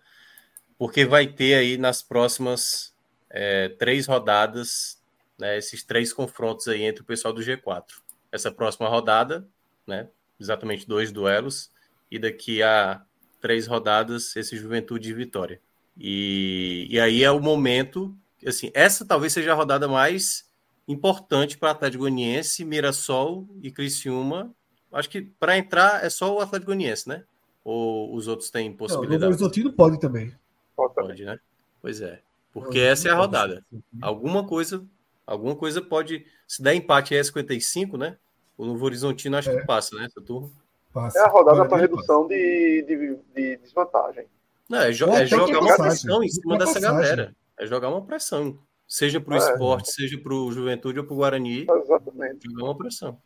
[0.77, 2.95] Porque vai ter aí nas próximas
[3.31, 5.01] é, três rodadas
[5.39, 7.85] né, esses três confrontos aí entre o pessoal do G4.
[8.33, 9.47] Essa próxima rodada,
[9.87, 10.09] né,
[10.41, 11.71] exatamente dois duelos,
[12.11, 13.03] e daqui a
[13.41, 15.61] três rodadas, esse Juventude e Vitória.
[15.97, 20.46] E, e aí é o momento, assim, essa talvez seja a rodada mais
[20.87, 24.53] importante para Atlético Goianiense, Mirassol e Criciúma.
[24.93, 27.25] Acho que para entrar é só o Atlético Goianiense, né?
[27.65, 29.21] Ou os outros têm possibilidade?
[29.21, 30.33] Não, o Horizontino pode também.
[30.77, 31.39] Pode, pode, né?
[31.83, 32.21] Pois é.
[32.53, 33.65] Porque essa é a rodada.
[34.01, 34.87] Alguma coisa
[35.27, 36.25] Alguma coisa pode.
[36.47, 38.17] Se der empate é 55, né?
[38.57, 39.57] O Novo Horizontino acho é.
[39.61, 40.05] que passa, né?
[40.05, 40.49] Essa turma.
[40.93, 41.19] Passa.
[41.19, 44.27] É a rodada para redução de, de, de, desvantagem.
[44.69, 47.01] Não, é, jo é jogar uma pressão em cima dessa passagem.
[47.01, 47.37] galera.
[47.59, 48.57] É jogar uma pressão.
[48.87, 51.67] Seja para o é, esporte, seja para o Juventude ou para o Guarani.
[51.69, 52.49] Exatamente.
[52.49, 53.19] Jogar uma pressão.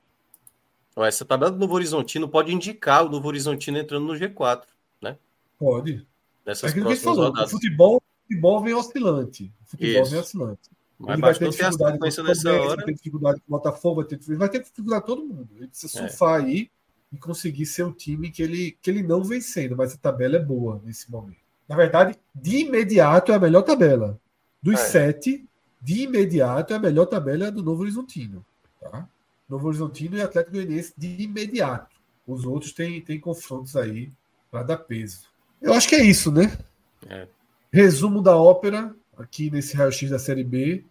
[0.97, 4.65] Essa tabela do Novo Horizontino pode indicar o Novo Horizontino entrando no G4,
[5.01, 5.17] né?
[5.59, 6.07] Pode.
[6.45, 7.49] Nessas é próximas falou, rodadas.
[7.49, 9.53] O futebol futebol vem oscilante.
[9.63, 10.11] O futebol Isso.
[10.11, 10.71] vem oscilante.
[10.99, 12.77] Mas ele vai ter dificuldade com o nessa hora.
[12.77, 15.49] vai ter dificuldade com o Botafogo, vai ter, vai ter dificuldade todo mundo.
[15.57, 16.09] Ele precisa é.
[16.09, 16.71] surfar aí
[17.13, 20.37] e conseguir ser um time que ele, que ele não vem sendo, mas a tabela
[20.37, 21.41] é boa nesse momento.
[21.67, 24.21] Na verdade, de imediato é a melhor tabela.
[24.63, 24.85] Dos é.
[24.85, 25.49] sete,
[25.81, 28.45] de imediato é a melhor tabela do Novo Horizontino.
[28.81, 29.09] Tá?
[29.49, 31.97] Novo Horizontino e Atlético Goianiense de imediato.
[32.27, 34.13] Os outros têm, têm confrontos aí
[34.51, 35.29] para dar peso.
[35.61, 36.57] Eu acho que é isso, né?
[37.09, 37.27] É.
[37.73, 40.85] Resumo da ópera, aqui nesse raio-x da Série B.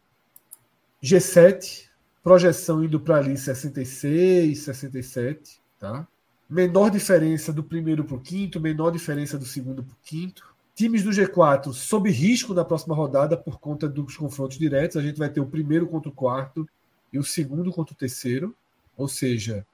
[1.04, 1.90] G7,
[2.24, 6.08] projeção indo para ali 66, 67, tá?
[6.50, 10.49] Menor diferença do primeiro para o quinto, menor diferença do segundo para o quinto.
[10.80, 14.96] Times do G4 sob risco na próxima rodada por conta dos confrontos diretos.
[14.96, 16.66] A gente vai ter o primeiro contra o quarto
[17.12, 18.56] e o segundo contra o terceiro.
[18.96, 19.68] Ou seja,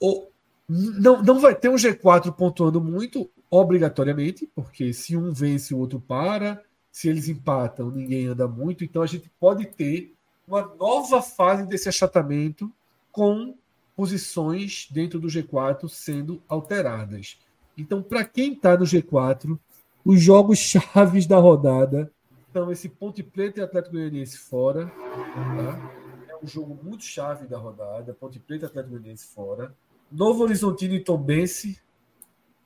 [0.00, 0.26] o,
[0.68, 6.00] não, não vai ter um G4 pontuando muito, obrigatoriamente, porque se um vence, o outro
[6.00, 6.60] para.
[6.90, 8.82] Se eles empatam, ninguém anda muito.
[8.82, 10.12] Então a gente pode ter
[10.44, 12.68] uma nova fase desse achatamento
[13.12, 13.54] com
[13.94, 17.38] posições dentro do G4 sendo alteradas.
[17.78, 19.56] Então, para quem está no G4,
[20.04, 22.10] os jogos chaves da rodada
[22.52, 24.86] são esse Ponte Preta e Atlético Goianiense fora.
[24.86, 25.92] Tá?
[26.28, 28.12] É um jogo muito chave da rodada.
[28.12, 29.74] Ponte Preta e Atlético Goianiense fora.
[30.10, 31.80] Novo Horizontino e Tombense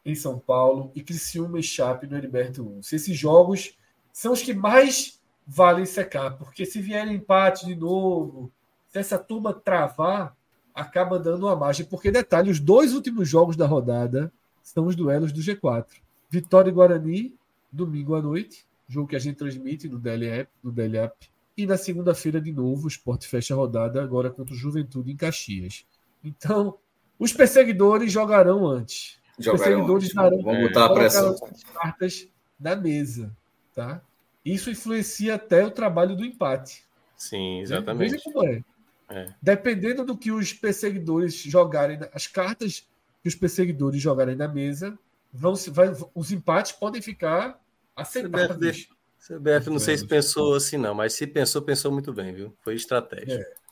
[0.05, 2.83] em São Paulo e Criciúma e Chape no Heriberto 1.
[2.83, 3.77] Se esses jogos
[4.13, 8.51] são os que mais valem secar, porque se vier empate de novo,
[8.89, 10.37] se essa turma travar,
[10.75, 11.87] acaba dando uma margem.
[11.87, 14.33] Porque, detalhe, os dois últimos jogos da rodada
[14.63, 15.87] são os duelos do G4.
[16.29, 17.35] Vitória e Guarani,
[17.71, 21.15] domingo à noite, jogo que a gente transmite no DLAP, no DLAP.
[21.57, 25.17] E na segunda-feira, de novo, o Sport fecha a rodada agora contra o Juventude em
[25.17, 25.87] Caxias.
[26.23, 26.77] Então,
[27.19, 29.19] os perseguidores jogarão antes.
[29.39, 31.37] Os perseguidores darão Vamos botar a pressão.
[31.75, 33.35] cartas na mesa.
[33.75, 34.03] Tá?
[34.45, 36.85] Isso influencia até o trabalho do empate.
[37.17, 38.11] Sim, exatamente.
[38.11, 38.63] Veja como é.
[39.09, 39.35] é.
[39.41, 42.87] Dependendo do que os perseguidores jogarem, as cartas
[43.23, 44.99] que os perseguidores jogarem na mesa,
[45.37, 47.61] vão, vai, os empates podem ficar
[47.95, 48.89] aceitáveis.
[49.19, 52.55] CBF não sei se pensou assim, não, mas se pensou, pensou muito bem, viu?
[52.63, 53.35] Foi estratégia.
[53.35, 53.67] É.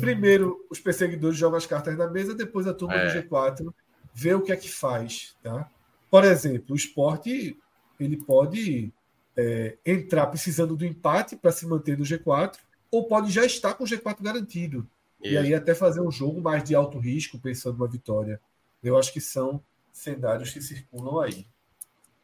[0.00, 3.06] Primeiro, os perseguidores jogam as cartas na mesa, depois a turma é.
[3.06, 3.72] do G4
[4.12, 5.36] vê o que é que faz.
[5.42, 5.70] Tá?
[6.10, 7.56] Por exemplo, o esporte
[7.98, 8.92] ele pode
[9.36, 12.56] é, entrar precisando do empate para se manter no G4,
[12.90, 14.88] ou pode já estar com o G4 garantido.
[15.22, 15.34] Isso.
[15.34, 18.40] E aí até fazer um jogo mais de alto risco, pensando numa vitória.
[18.82, 19.62] Eu acho que são
[19.96, 21.46] cenários que circulam aí.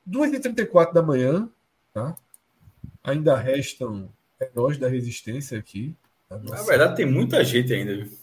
[0.08, 1.48] 2h34 da manhã,
[1.92, 2.16] tá?
[3.02, 4.10] Ainda restam
[4.40, 5.96] heróis da resistência aqui.
[6.30, 7.96] Na verdade, tem muita gente ainda.
[7.96, 8.18] Viu?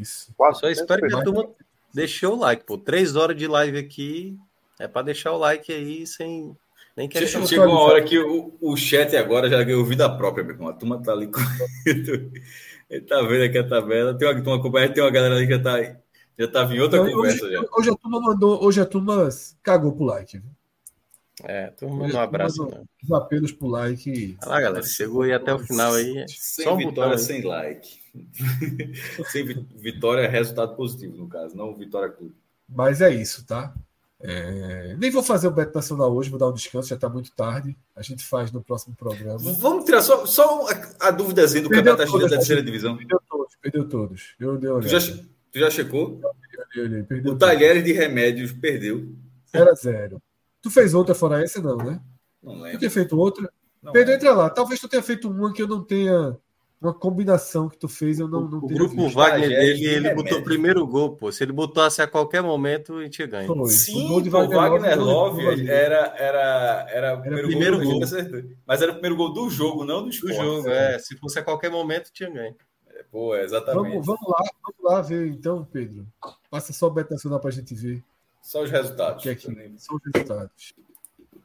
[0.00, 0.32] Isso.
[0.36, 1.48] Quase Só espero que a turma
[1.92, 2.78] deixe o like, pô.
[2.78, 4.38] Três horas de live aqui.
[4.78, 6.56] É para deixar o like aí sem.
[6.96, 10.42] Nem que Chegou, chegou uma hora que o, o chat agora já ganhou vida própria,
[10.42, 10.68] meu irmão.
[10.68, 11.40] A turma tá ali com.
[12.88, 14.16] Ele tá vendo aqui a tabela.
[14.16, 15.96] Tem uma, tem uma, tem uma galera ali que já tá,
[16.38, 17.44] já tava em outra conversa.
[17.44, 17.64] Hoje, já.
[17.76, 18.64] hoje a turma mandou.
[18.64, 19.28] Hoje a turma
[19.62, 20.38] cagou pro like.
[20.38, 20.50] Viu?
[21.44, 22.64] É, turma um abraço.
[22.64, 22.84] Não.
[23.02, 24.36] Os apelos por like.
[24.42, 26.24] Olha lá, galera, chegou aí até o final aí.
[26.28, 28.00] Sem Só vitória, sem like.
[29.30, 29.44] sem
[29.76, 32.34] vitória é resultado positivo, no caso, não vitória clube.
[32.68, 33.74] Mas é isso, tá?
[34.18, 34.96] É...
[34.98, 37.76] Nem vou fazer o Beto Nacional hoje, vou dar um descanso, já está muito tarde.
[37.94, 39.38] A gente faz no próximo programa.
[39.38, 42.96] Vamos tirar só, só a, a dúvidazinha do perdeu Campeonato da Terceira Divisão.
[42.96, 44.34] Perdeu todos, perdeu todos.
[44.40, 44.98] Eu dei tu, já,
[45.56, 46.20] tu já checou?
[46.74, 49.08] Eu, o Talheres de Remédios perdeu.
[49.50, 50.22] 0 a 0
[50.60, 52.00] Tu fez outra fora essa, não, né?
[52.42, 52.72] Não lembro.
[52.72, 53.50] Tu tinha feito outra?
[53.82, 54.50] Não Pedro, entra lá.
[54.50, 56.36] Talvez tu tenha feito uma que eu não tenha.
[56.78, 59.14] Uma combinação que tu fez, eu não, não O grupo visto.
[59.14, 61.32] Wagner dele, ele botou o primeiro gol, pô.
[61.32, 63.46] Se ele botasse a qualquer momento, a gente ganha.
[63.46, 63.70] Foi.
[63.70, 68.00] Sim, o gol de Wagner, Wagner Love, Love era, era, era, o primeiro, primeiro gol.
[68.00, 68.50] gol.
[68.66, 70.36] Mas era o primeiro gol do jogo, não do esporte.
[70.36, 70.98] Do jogo, é.
[70.98, 72.54] Se fosse a qualquer momento, tinha ganho.
[73.16, 73.92] Pô, exatamente.
[73.94, 76.06] Vamos, vamos, lá, vamos lá ver então, Pedro.
[76.50, 78.04] Passa só o Beto Nacional pra gente ver.
[78.42, 79.22] Só os resultados.
[79.22, 79.74] Que é que...
[79.78, 80.74] Só os resultados.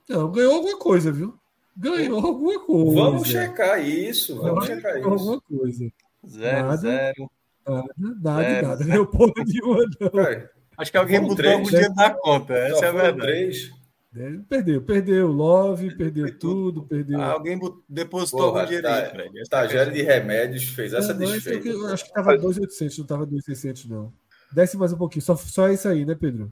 [0.10, 1.34] Não, ganhou alguma coisa, viu?
[1.78, 3.02] Ganhou alguma coisa.
[3.02, 4.36] Vamos checar isso.
[4.36, 5.08] Vamos ganhou checar isso.
[5.08, 5.92] Alguma coisa.
[6.28, 7.32] Zero, nada, zero.
[7.66, 8.84] Nada, nada, zero, nada.
[8.84, 10.50] Ganhou porra nenhuma, não.
[10.78, 12.54] Acho que alguém botou três, algum dia na conta.
[12.54, 13.22] Essa é a verdade.
[13.22, 13.72] Três.
[14.14, 17.20] É, perdeu, perdeu Love, perdeu tudo, perdeu.
[17.22, 17.58] Ah, alguém
[17.88, 19.30] depositou algum dinheiro tá, aí.
[19.36, 21.70] Estagiário de remédios fez essa não, desfeita.
[21.70, 24.14] Eu acho que estava 2,800, não estava 2,600, não.
[24.52, 26.52] Desce mais um pouquinho, só, só isso aí, né, Pedro?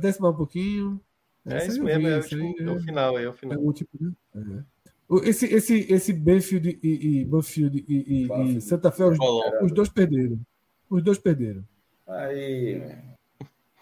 [0.00, 1.00] Desce mais um pouquinho.
[1.46, 2.22] É isso mesmo, é, o, é o
[2.80, 3.56] final, é o final.
[3.56, 4.12] É o último, né?
[4.34, 5.28] É.
[5.28, 9.18] Esse, esse, esse Benfield e, e, Banfield e, e, e Santa Fé, os,
[9.62, 10.38] os, dois perderam.
[10.88, 11.64] Os dois perderam.
[12.06, 12.80] Aí.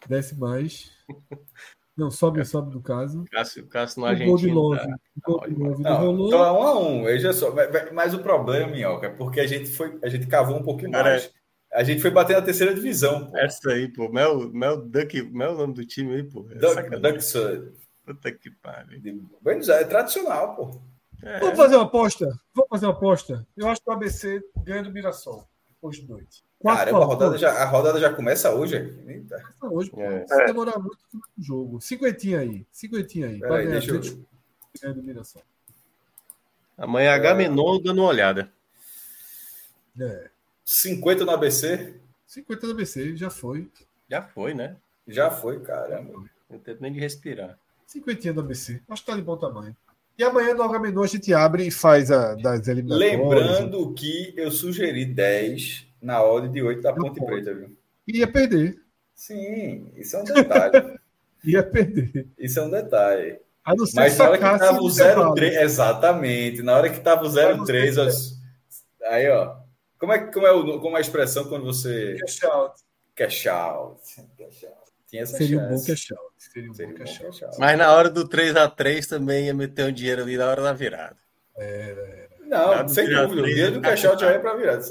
[0.09, 0.93] Desce mais.
[1.99, 3.25] Não, sobe, sobe do caso.
[3.28, 4.31] Cássio, Cássio no Argentina.
[4.31, 4.78] Gol de Love.
[4.78, 4.99] Tá...
[5.27, 6.27] Gol de Love não, rolou.
[6.28, 7.52] Então é um a um, veja só.
[7.93, 11.33] Mas o problema, Minhoca, é porque a gente foi, a gente cavou um pouquinho mais.
[11.73, 13.27] A gente foi bater na terceira divisão.
[13.27, 13.36] Pô.
[13.36, 14.09] Essa aí, pô.
[14.09, 16.47] Mel, Mel Duck, Mel o nome do time aí, pô.
[16.51, 17.18] É Duck, Duck
[18.07, 19.28] Puta que pariu.
[19.43, 20.81] Buenos é tradicional, pô.
[21.20, 21.41] É.
[21.41, 22.27] Vamos fazer uma aposta?
[22.55, 23.47] Vamos fazer uma aposta.
[23.57, 25.49] Eu acho que o ABC ganha do Mirassol
[25.83, 26.48] hoje de noite.
[26.62, 28.77] Caramba, a rodada, já, a rodada já começa hoje.
[29.07, 29.41] Eita.
[29.61, 30.01] Começa hoje, pô.
[30.01, 30.27] É.
[30.27, 31.81] Se demorar muito no jogo.
[31.81, 32.67] Cinquentinha aí.
[32.73, 33.39] Cinquentinha aí.
[33.39, 34.28] Peraí, deixa eu...
[36.77, 38.53] Amanhã H Menon dando uma olhada.
[40.01, 40.31] É.
[40.65, 41.95] 50 no ABC?
[42.27, 43.70] 50 no ABC, já foi.
[44.09, 44.77] Já foi, né?
[45.07, 46.25] Já foi, caramba.
[46.51, 47.59] Não tem nem de respirar.
[47.87, 48.81] 50 no ABC.
[48.89, 49.77] Acho que tá de bom tamanho.
[50.19, 53.20] E amanhã no Agamenon a gente abre e faz a das eliminatórias.
[53.20, 57.77] Lembrando que eu sugeri 10 na ordem de 8 da Ponte Preta, viu?
[58.07, 58.81] Ia perder.
[59.15, 60.99] Sim, isso é um detalhe.
[61.44, 62.28] Ia perder.
[62.39, 63.41] Isso é um detalhe.
[63.94, 67.97] Mas na hora que tava o 03, exatamente, na hora que tava o 03,
[69.05, 69.57] aí ó,
[69.99, 72.17] como é, como, é o, como é a expressão quando você.
[72.20, 72.81] Cash out.
[73.15, 74.01] Cash out.
[74.39, 74.78] Cash out.
[75.09, 75.73] Tinha essa Seria chance.
[75.73, 76.33] um bom cash out.
[76.39, 77.59] Seria um Seria bom cash, cash out.
[77.59, 81.17] Mas na hora do 3x3 também ia meter um dinheiro ali na hora da virada.
[81.57, 82.28] Era, era.
[82.49, 83.43] Não, sem dúvida.
[83.43, 84.83] O dinheiro do out já é para virada.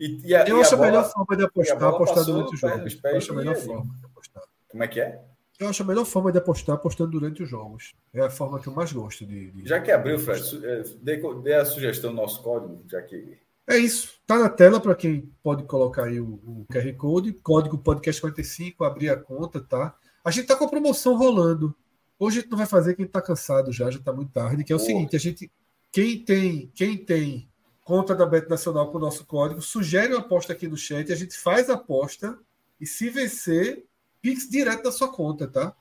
[0.00, 2.56] E, e a, eu acho a, bola, a melhor forma de apostar, apostar durante o
[2.56, 2.74] jogo.
[3.04, 4.42] Eu acho a melhor forma de apostar.
[4.68, 5.20] Como é que é?
[5.60, 7.92] Eu acho a melhor forma de apostar apostando durante os jogos.
[8.12, 9.50] É a forma que eu mais gosto de.
[9.50, 9.68] de...
[9.68, 13.78] Já que abriu, Fred, é, dê, dê a sugestão do nosso código, já que é
[13.78, 14.14] isso.
[14.26, 18.84] Tá na tela para quem pode colocar aí o, o, QR Code, código podcast 45,
[18.84, 19.94] abrir a conta, tá?
[20.24, 21.74] A gente tá com a promoção rolando.
[22.18, 24.72] Hoje a gente não vai fazer quem tá cansado já, já tá muito tarde, que
[24.72, 25.50] é o seguinte, a gente
[25.92, 27.48] quem tem, quem tem
[27.84, 31.16] conta da Bet Nacional com o nosso código, sugere uma aposta aqui no chat, a
[31.16, 32.38] gente faz a aposta
[32.80, 33.84] e se vencer,
[34.22, 35.76] Pix direto da sua conta, tá?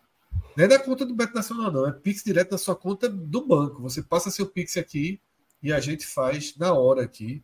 [0.58, 1.88] Não é da conta do Bet Nacional, não.
[1.88, 3.82] É Pix direto da sua conta do banco.
[3.84, 5.22] Você passa seu Pix aqui
[5.62, 7.44] e a gente faz na hora aqui.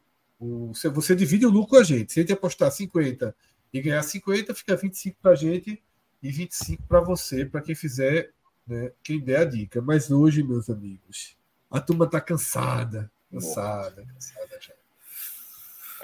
[0.94, 2.12] Você divide o lucro com a gente.
[2.12, 3.36] Se a gente apostar 50
[3.72, 5.82] e ganhar 50, fica 25 para a gente
[6.22, 8.32] e 25 para você, para quem fizer,
[8.66, 9.82] né, quem der a dica.
[9.82, 11.38] Mas hoje, meus amigos,
[11.70, 13.12] a turma está cansada.
[13.32, 14.74] Cansada, cansada já.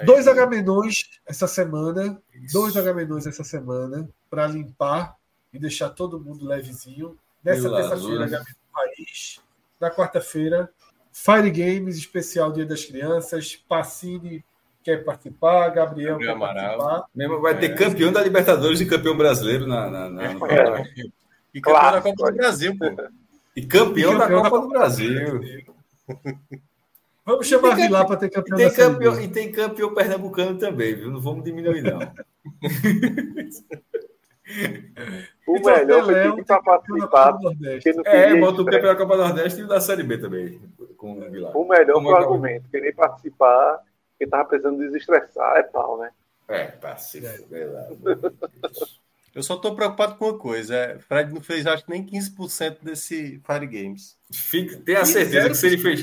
[0.04, 2.20] Dois Agamenões essa semana.
[2.34, 2.52] Isso.
[2.52, 5.16] Dois Agamenões essa semana para limpar
[5.52, 7.16] e deixar todo mundo levezinho.
[7.42, 9.40] Nessa terça-feira, Agamenon País.
[9.80, 10.70] Na quarta-feira,
[11.12, 13.54] Fire Games, especial Dia das Crianças.
[13.68, 14.44] Pacini
[14.82, 16.54] quer participar, Gabriel quer Amaral.
[16.54, 17.08] participar.
[17.14, 17.74] Mesmo vai ter é.
[17.74, 19.88] campeão da Libertadores e campeão brasileiro na.
[19.88, 20.22] na, na...
[20.50, 20.84] É.
[21.54, 21.96] E campeão claro.
[21.96, 22.86] da Copa do Brasil, pô.
[23.56, 25.40] E campeão, e campeão da, Copa da, Copa do Brasil.
[27.24, 28.58] Vamos chamar a lá para ter campeão.
[28.58, 31.10] E tem campeão, e tem campeão pernambucano também, viu?
[31.10, 31.98] Não vamos diminuir, não.
[35.46, 37.38] O então, melhor foi quem para participar.
[38.04, 40.60] É, bota o campeão da Copa do Nordeste e da Série B também.
[40.96, 41.56] Com o, Vilar.
[41.56, 42.68] o melhor foi o argumento.
[42.70, 43.82] Querer participar,
[44.18, 46.10] quem tava precisando desestressar, é pau, né?
[46.48, 47.22] É, tá se
[49.34, 50.74] Eu só tô preocupado com uma coisa.
[50.74, 54.16] É, Fred não fez, acho que nem 15% desse Fire Games.
[54.30, 56.02] Fica, tem a certeza que se ele fez.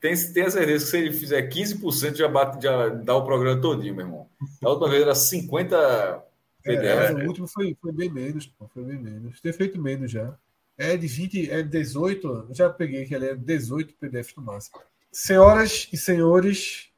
[0.00, 3.60] Tem, tem a certeza que se ele fizer 15%, já, bate, já dá o programa
[3.60, 4.26] todinho, meu irmão.
[4.60, 6.24] A outra vez era 50
[6.64, 9.40] é, o último foi, foi bem menos, pô, foi bem menos.
[9.40, 10.34] Ter feito menos já.
[10.78, 14.80] É de 20, é 18, já peguei que ele é 18 PDFs no máximo.
[15.10, 16.88] Senhoras e senhores,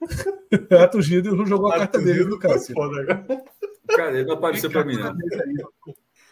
[0.82, 2.74] Ato Gildo jogou a carta dele no Cássio.
[3.88, 5.14] Cara, ele não apareceu para mim, não.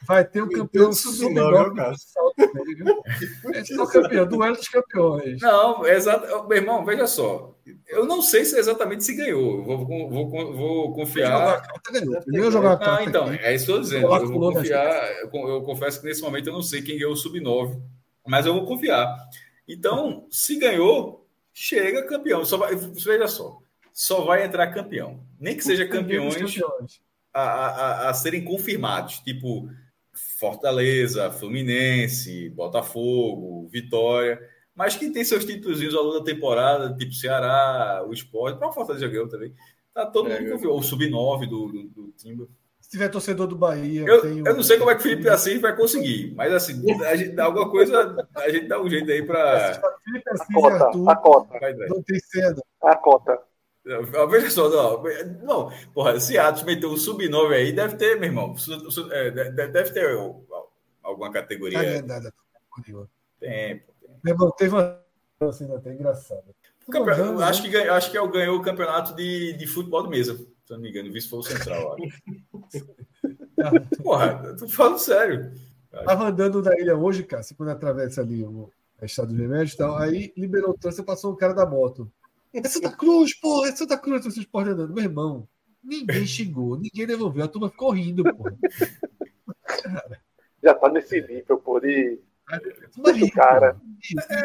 [0.06, 1.94] Vai ter o um campeão sub-9
[3.54, 5.40] É só campeão, duelo dos campeões.
[5.40, 6.48] Não, exato.
[6.48, 7.56] Meu irmão, veja só.
[7.86, 9.62] Eu não sei se exatamente se ganhou.
[9.62, 11.62] Vou, vou, vou confiar.
[12.24, 12.98] Primeiro jogar a carta.
[12.98, 14.14] Ah, então, é isso que eu estou dizendo.
[14.14, 15.12] Eu vou confiar.
[15.20, 17.80] Eu confesso que nesse momento eu não sei quem ganhou o sub-9,
[18.26, 19.14] mas eu vou confiar.
[19.68, 22.44] Então, se ganhou, chega campeão.
[22.44, 23.58] Só vai, veja só.
[23.92, 25.20] Só vai entrar campeão.
[25.38, 26.60] Nem que seja campeões
[27.32, 29.18] a, a, a serem confirmados.
[29.20, 29.68] Tipo,
[30.38, 34.40] Fortaleza, Fluminense, Botafogo, Vitória,
[34.74, 38.72] mas quem tem seus títulos ao longo da temporada, tipo Ceará, o Sport, para o
[38.72, 39.54] Fortaleza ganhou também.
[39.94, 42.48] Tá todo é, mundo viu, o sub-9 do, do, do Timba.
[42.80, 44.04] Se tiver torcedor do Bahia.
[44.06, 44.46] Eu, um...
[44.46, 47.32] eu não sei como é que o Felipe Assis vai conseguir, mas assim, a gente
[47.32, 49.80] dá alguma coisa, a gente dá um jeito aí para.
[50.02, 51.58] Felipe Assis a cota, Arthur, a cota.
[51.88, 52.62] Não tem cedo.
[52.82, 53.38] A cota.
[54.30, 55.02] Veja só, não,
[55.42, 58.54] não porra, se Atos meteu um sub-9 aí, deve ter, meu irmão,
[59.10, 60.16] é, deve ter
[61.02, 62.00] alguma categoria.
[62.00, 62.34] Tá nada,
[64.22, 65.02] tempo, teve uma
[65.40, 66.44] assim, até engraçada.
[67.44, 70.78] Acho que, acho que é ganhou o campeonato de, de futebol de mesa, se não
[70.78, 71.96] me engano, visto foi o Central.
[74.02, 75.52] Porra, tô falando sério.
[75.90, 78.70] Tava andando na ilha hoje, cara, quando atravessa ali o
[79.02, 82.10] estado de remédio e tal, aí liberou o trânsito e passou o cara da moto.
[82.52, 84.94] É Santa Cruz, porra, é Santa Cruz, vocês podem andando.
[84.94, 85.48] Meu irmão,
[85.82, 88.56] ninguém xingou, ninguém devolveu, a turma ficou rindo, porra.
[90.62, 92.20] Já tá nesse nível, pô, de.
[93.02, 93.76] Deixa o cara.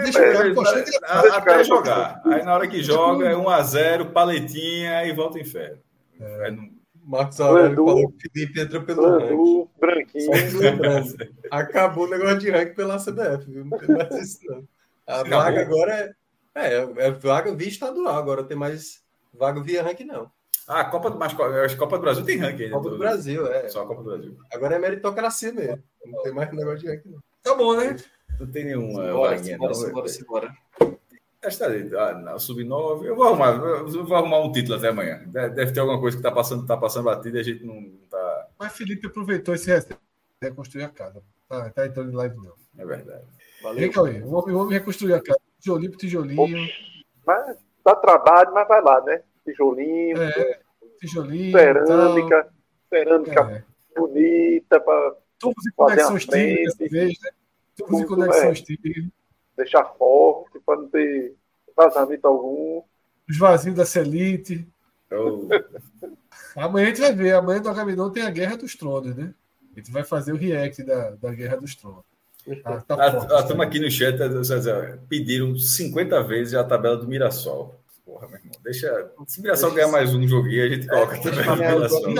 [0.03, 0.55] Deixa o
[1.01, 2.21] cara, até jogar.
[2.25, 5.77] Aí na hora que joga, é 1x0, paletinha e volta em fé.
[6.19, 6.55] É.
[7.07, 9.69] Marcos Aurélio falou que o Felipe entra pelo ranking.
[9.79, 10.31] branquinho.
[11.49, 13.63] Acabou o negócio de ranking pela CBF, viu?
[13.63, 14.67] Não tem mais isso, não.
[15.05, 16.11] A vaga agora é,
[16.57, 19.03] é, é vaga via estadual, agora tem mais
[19.33, 20.31] vaga via ranking, não.
[20.67, 22.75] Ah, a Copa do, mas, a Copa do Brasil tem ranking ainda.
[22.75, 23.69] Copa do Brasil, é.
[23.69, 24.37] Só a Copa do Brasil.
[24.51, 25.81] Agora é meritocracia mesmo.
[26.05, 27.23] Não tem mais negócio de ranking, não.
[27.41, 27.95] Tá bom, né?
[28.39, 29.91] Não tem nenhuma bora, vaguinha, bora, não.
[29.91, 30.57] Bora, bora,
[31.43, 33.05] Está ah, na sub-9.
[33.05, 35.21] Eu vou arrumar, eu vou arrumar um título até amanhã.
[35.27, 38.47] Deve ter alguma coisa que está passando, tá passando batida e a gente não está.
[38.59, 39.95] Mas Felipe aproveitou esse resto
[40.41, 41.21] reconstruir a casa.
[41.47, 42.53] Tá, tá entrando em live, não.
[42.77, 43.23] É verdade.
[43.61, 43.79] Valeu.
[43.79, 44.19] Vem, Cauê.
[44.19, 45.39] Vamos, vamos reconstruir a casa.
[45.59, 46.69] Tijolinho por tijolinho.
[47.25, 49.21] Mas dá trabalho, mas vai lá, né?
[49.43, 50.21] Tijolinho.
[50.21, 50.59] É,
[50.99, 51.51] tijolinho.
[51.51, 52.43] Cerâmica.
[52.43, 52.53] Tal.
[52.89, 53.99] Cerâmica é.
[53.99, 54.79] bonita.
[54.79, 57.29] Pra Tubos e conexões TIG dessa vez, né?
[57.75, 59.11] Tubos e conexões TIG
[59.57, 61.35] deixar forte para não ter
[61.75, 62.83] vazamento algum.
[63.27, 64.67] Os vazios da Celite.
[65.11, 65.47] Oh.
[66.55, 67.33] Amanhã a gente vai ver.
[67.33, 69.33] Amanhã do Agamenon tem a Guerra dos Tronos, né?
[69.75, 72.05] A gente vai fazer o react da, da Guerra dos Tronos.
[72.63, 72.95] Ah, tá
[73.39, 74.17] a, turma aqui no chat
[75.09, 77.79] pediram 50 vezes a tabela do Mirassol.
[78.05, 78.53] Porra, meu irmão.
[78.63, 79.11] Deixa.
[79.27, 82.13] Se o Mirassol ganhar mais um joguinho, a gente coloca é, também a Mirassol.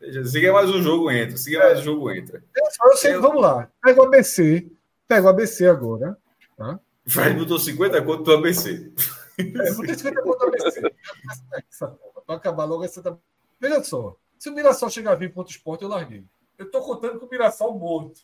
[0.00, 1.36] Deixa, se ganhar mais um jogo, entra.
[1.36, 2.42] Se ganhar mais um jogo, entra.
[2.56, 3.70] Eu sei, vamos lá.
[3.82, 4.66] Pega o ABC.
[5.06, 6.16] Pega o ABC agora.
[6.58, 6.80] Hã?
[7.04, 8.92] Vai botou 50 conto do ABC.
[9.38, 10.80] É, 50 conto do ABC.
[12.26, 13.02] Vai acabar logo essa.
[13.60, 14.16] Veja só.
[14.38, 16.24] Se o Mirassol chegar a vir contra o esporte, eu larguei.
[16.56, 18.20] Eu estou contando com o Mirassol morto.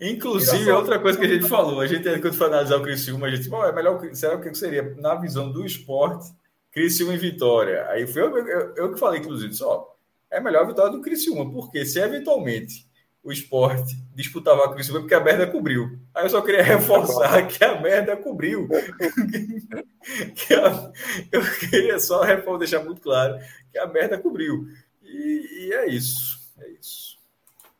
[0.00, 3.30] Inclusive, outra coisa que a gente falou, a gente, quando foi analisar o Criciúma, a
[3.30, 6.30] gente disse, é melhor, será o que seria, na visão do esporte,
[6.70, 7.86] Criciúma e Vitória?
[7.88, 9.96] Aí foi eu, eu, eu que falei, inclusive, só,
[10.30, 12.86] é melhor a vitória do Criciúma, porque se eventualmente
[13.24, 15.98] o esporte disputava a Criciúma porque a merda cobriu.
[16.14, 18.68] Aí eu só queria reforçar que a merda cobriu.
[20.36, 20.92] que a,
[21.32, 22.22] eu queria só
[22.56, 23.36] deixar muito claro
[23.72, 24.68] que a merda cobriu.
[25.02, 26.38] E, e é isso.
[26.58, 27.18] É isso.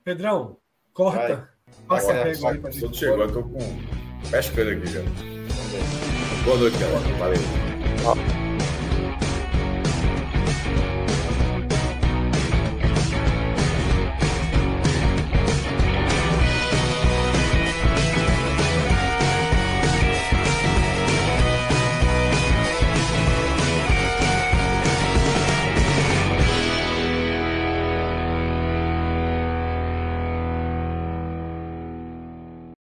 [0.02, 0.56] Pedrão,
[0.92, 1.36] corta.
[1.36, 1.55] Vai.
[1.89, 2.82] Passa a régua aí pra gente.
[2.82, 3.78] Quando chegou, eu tô com
[4.31, 5.00] pescando aqui já.
[6.44, 7.00] Boa noite, galera.
[7.18, 8.45] Valeu.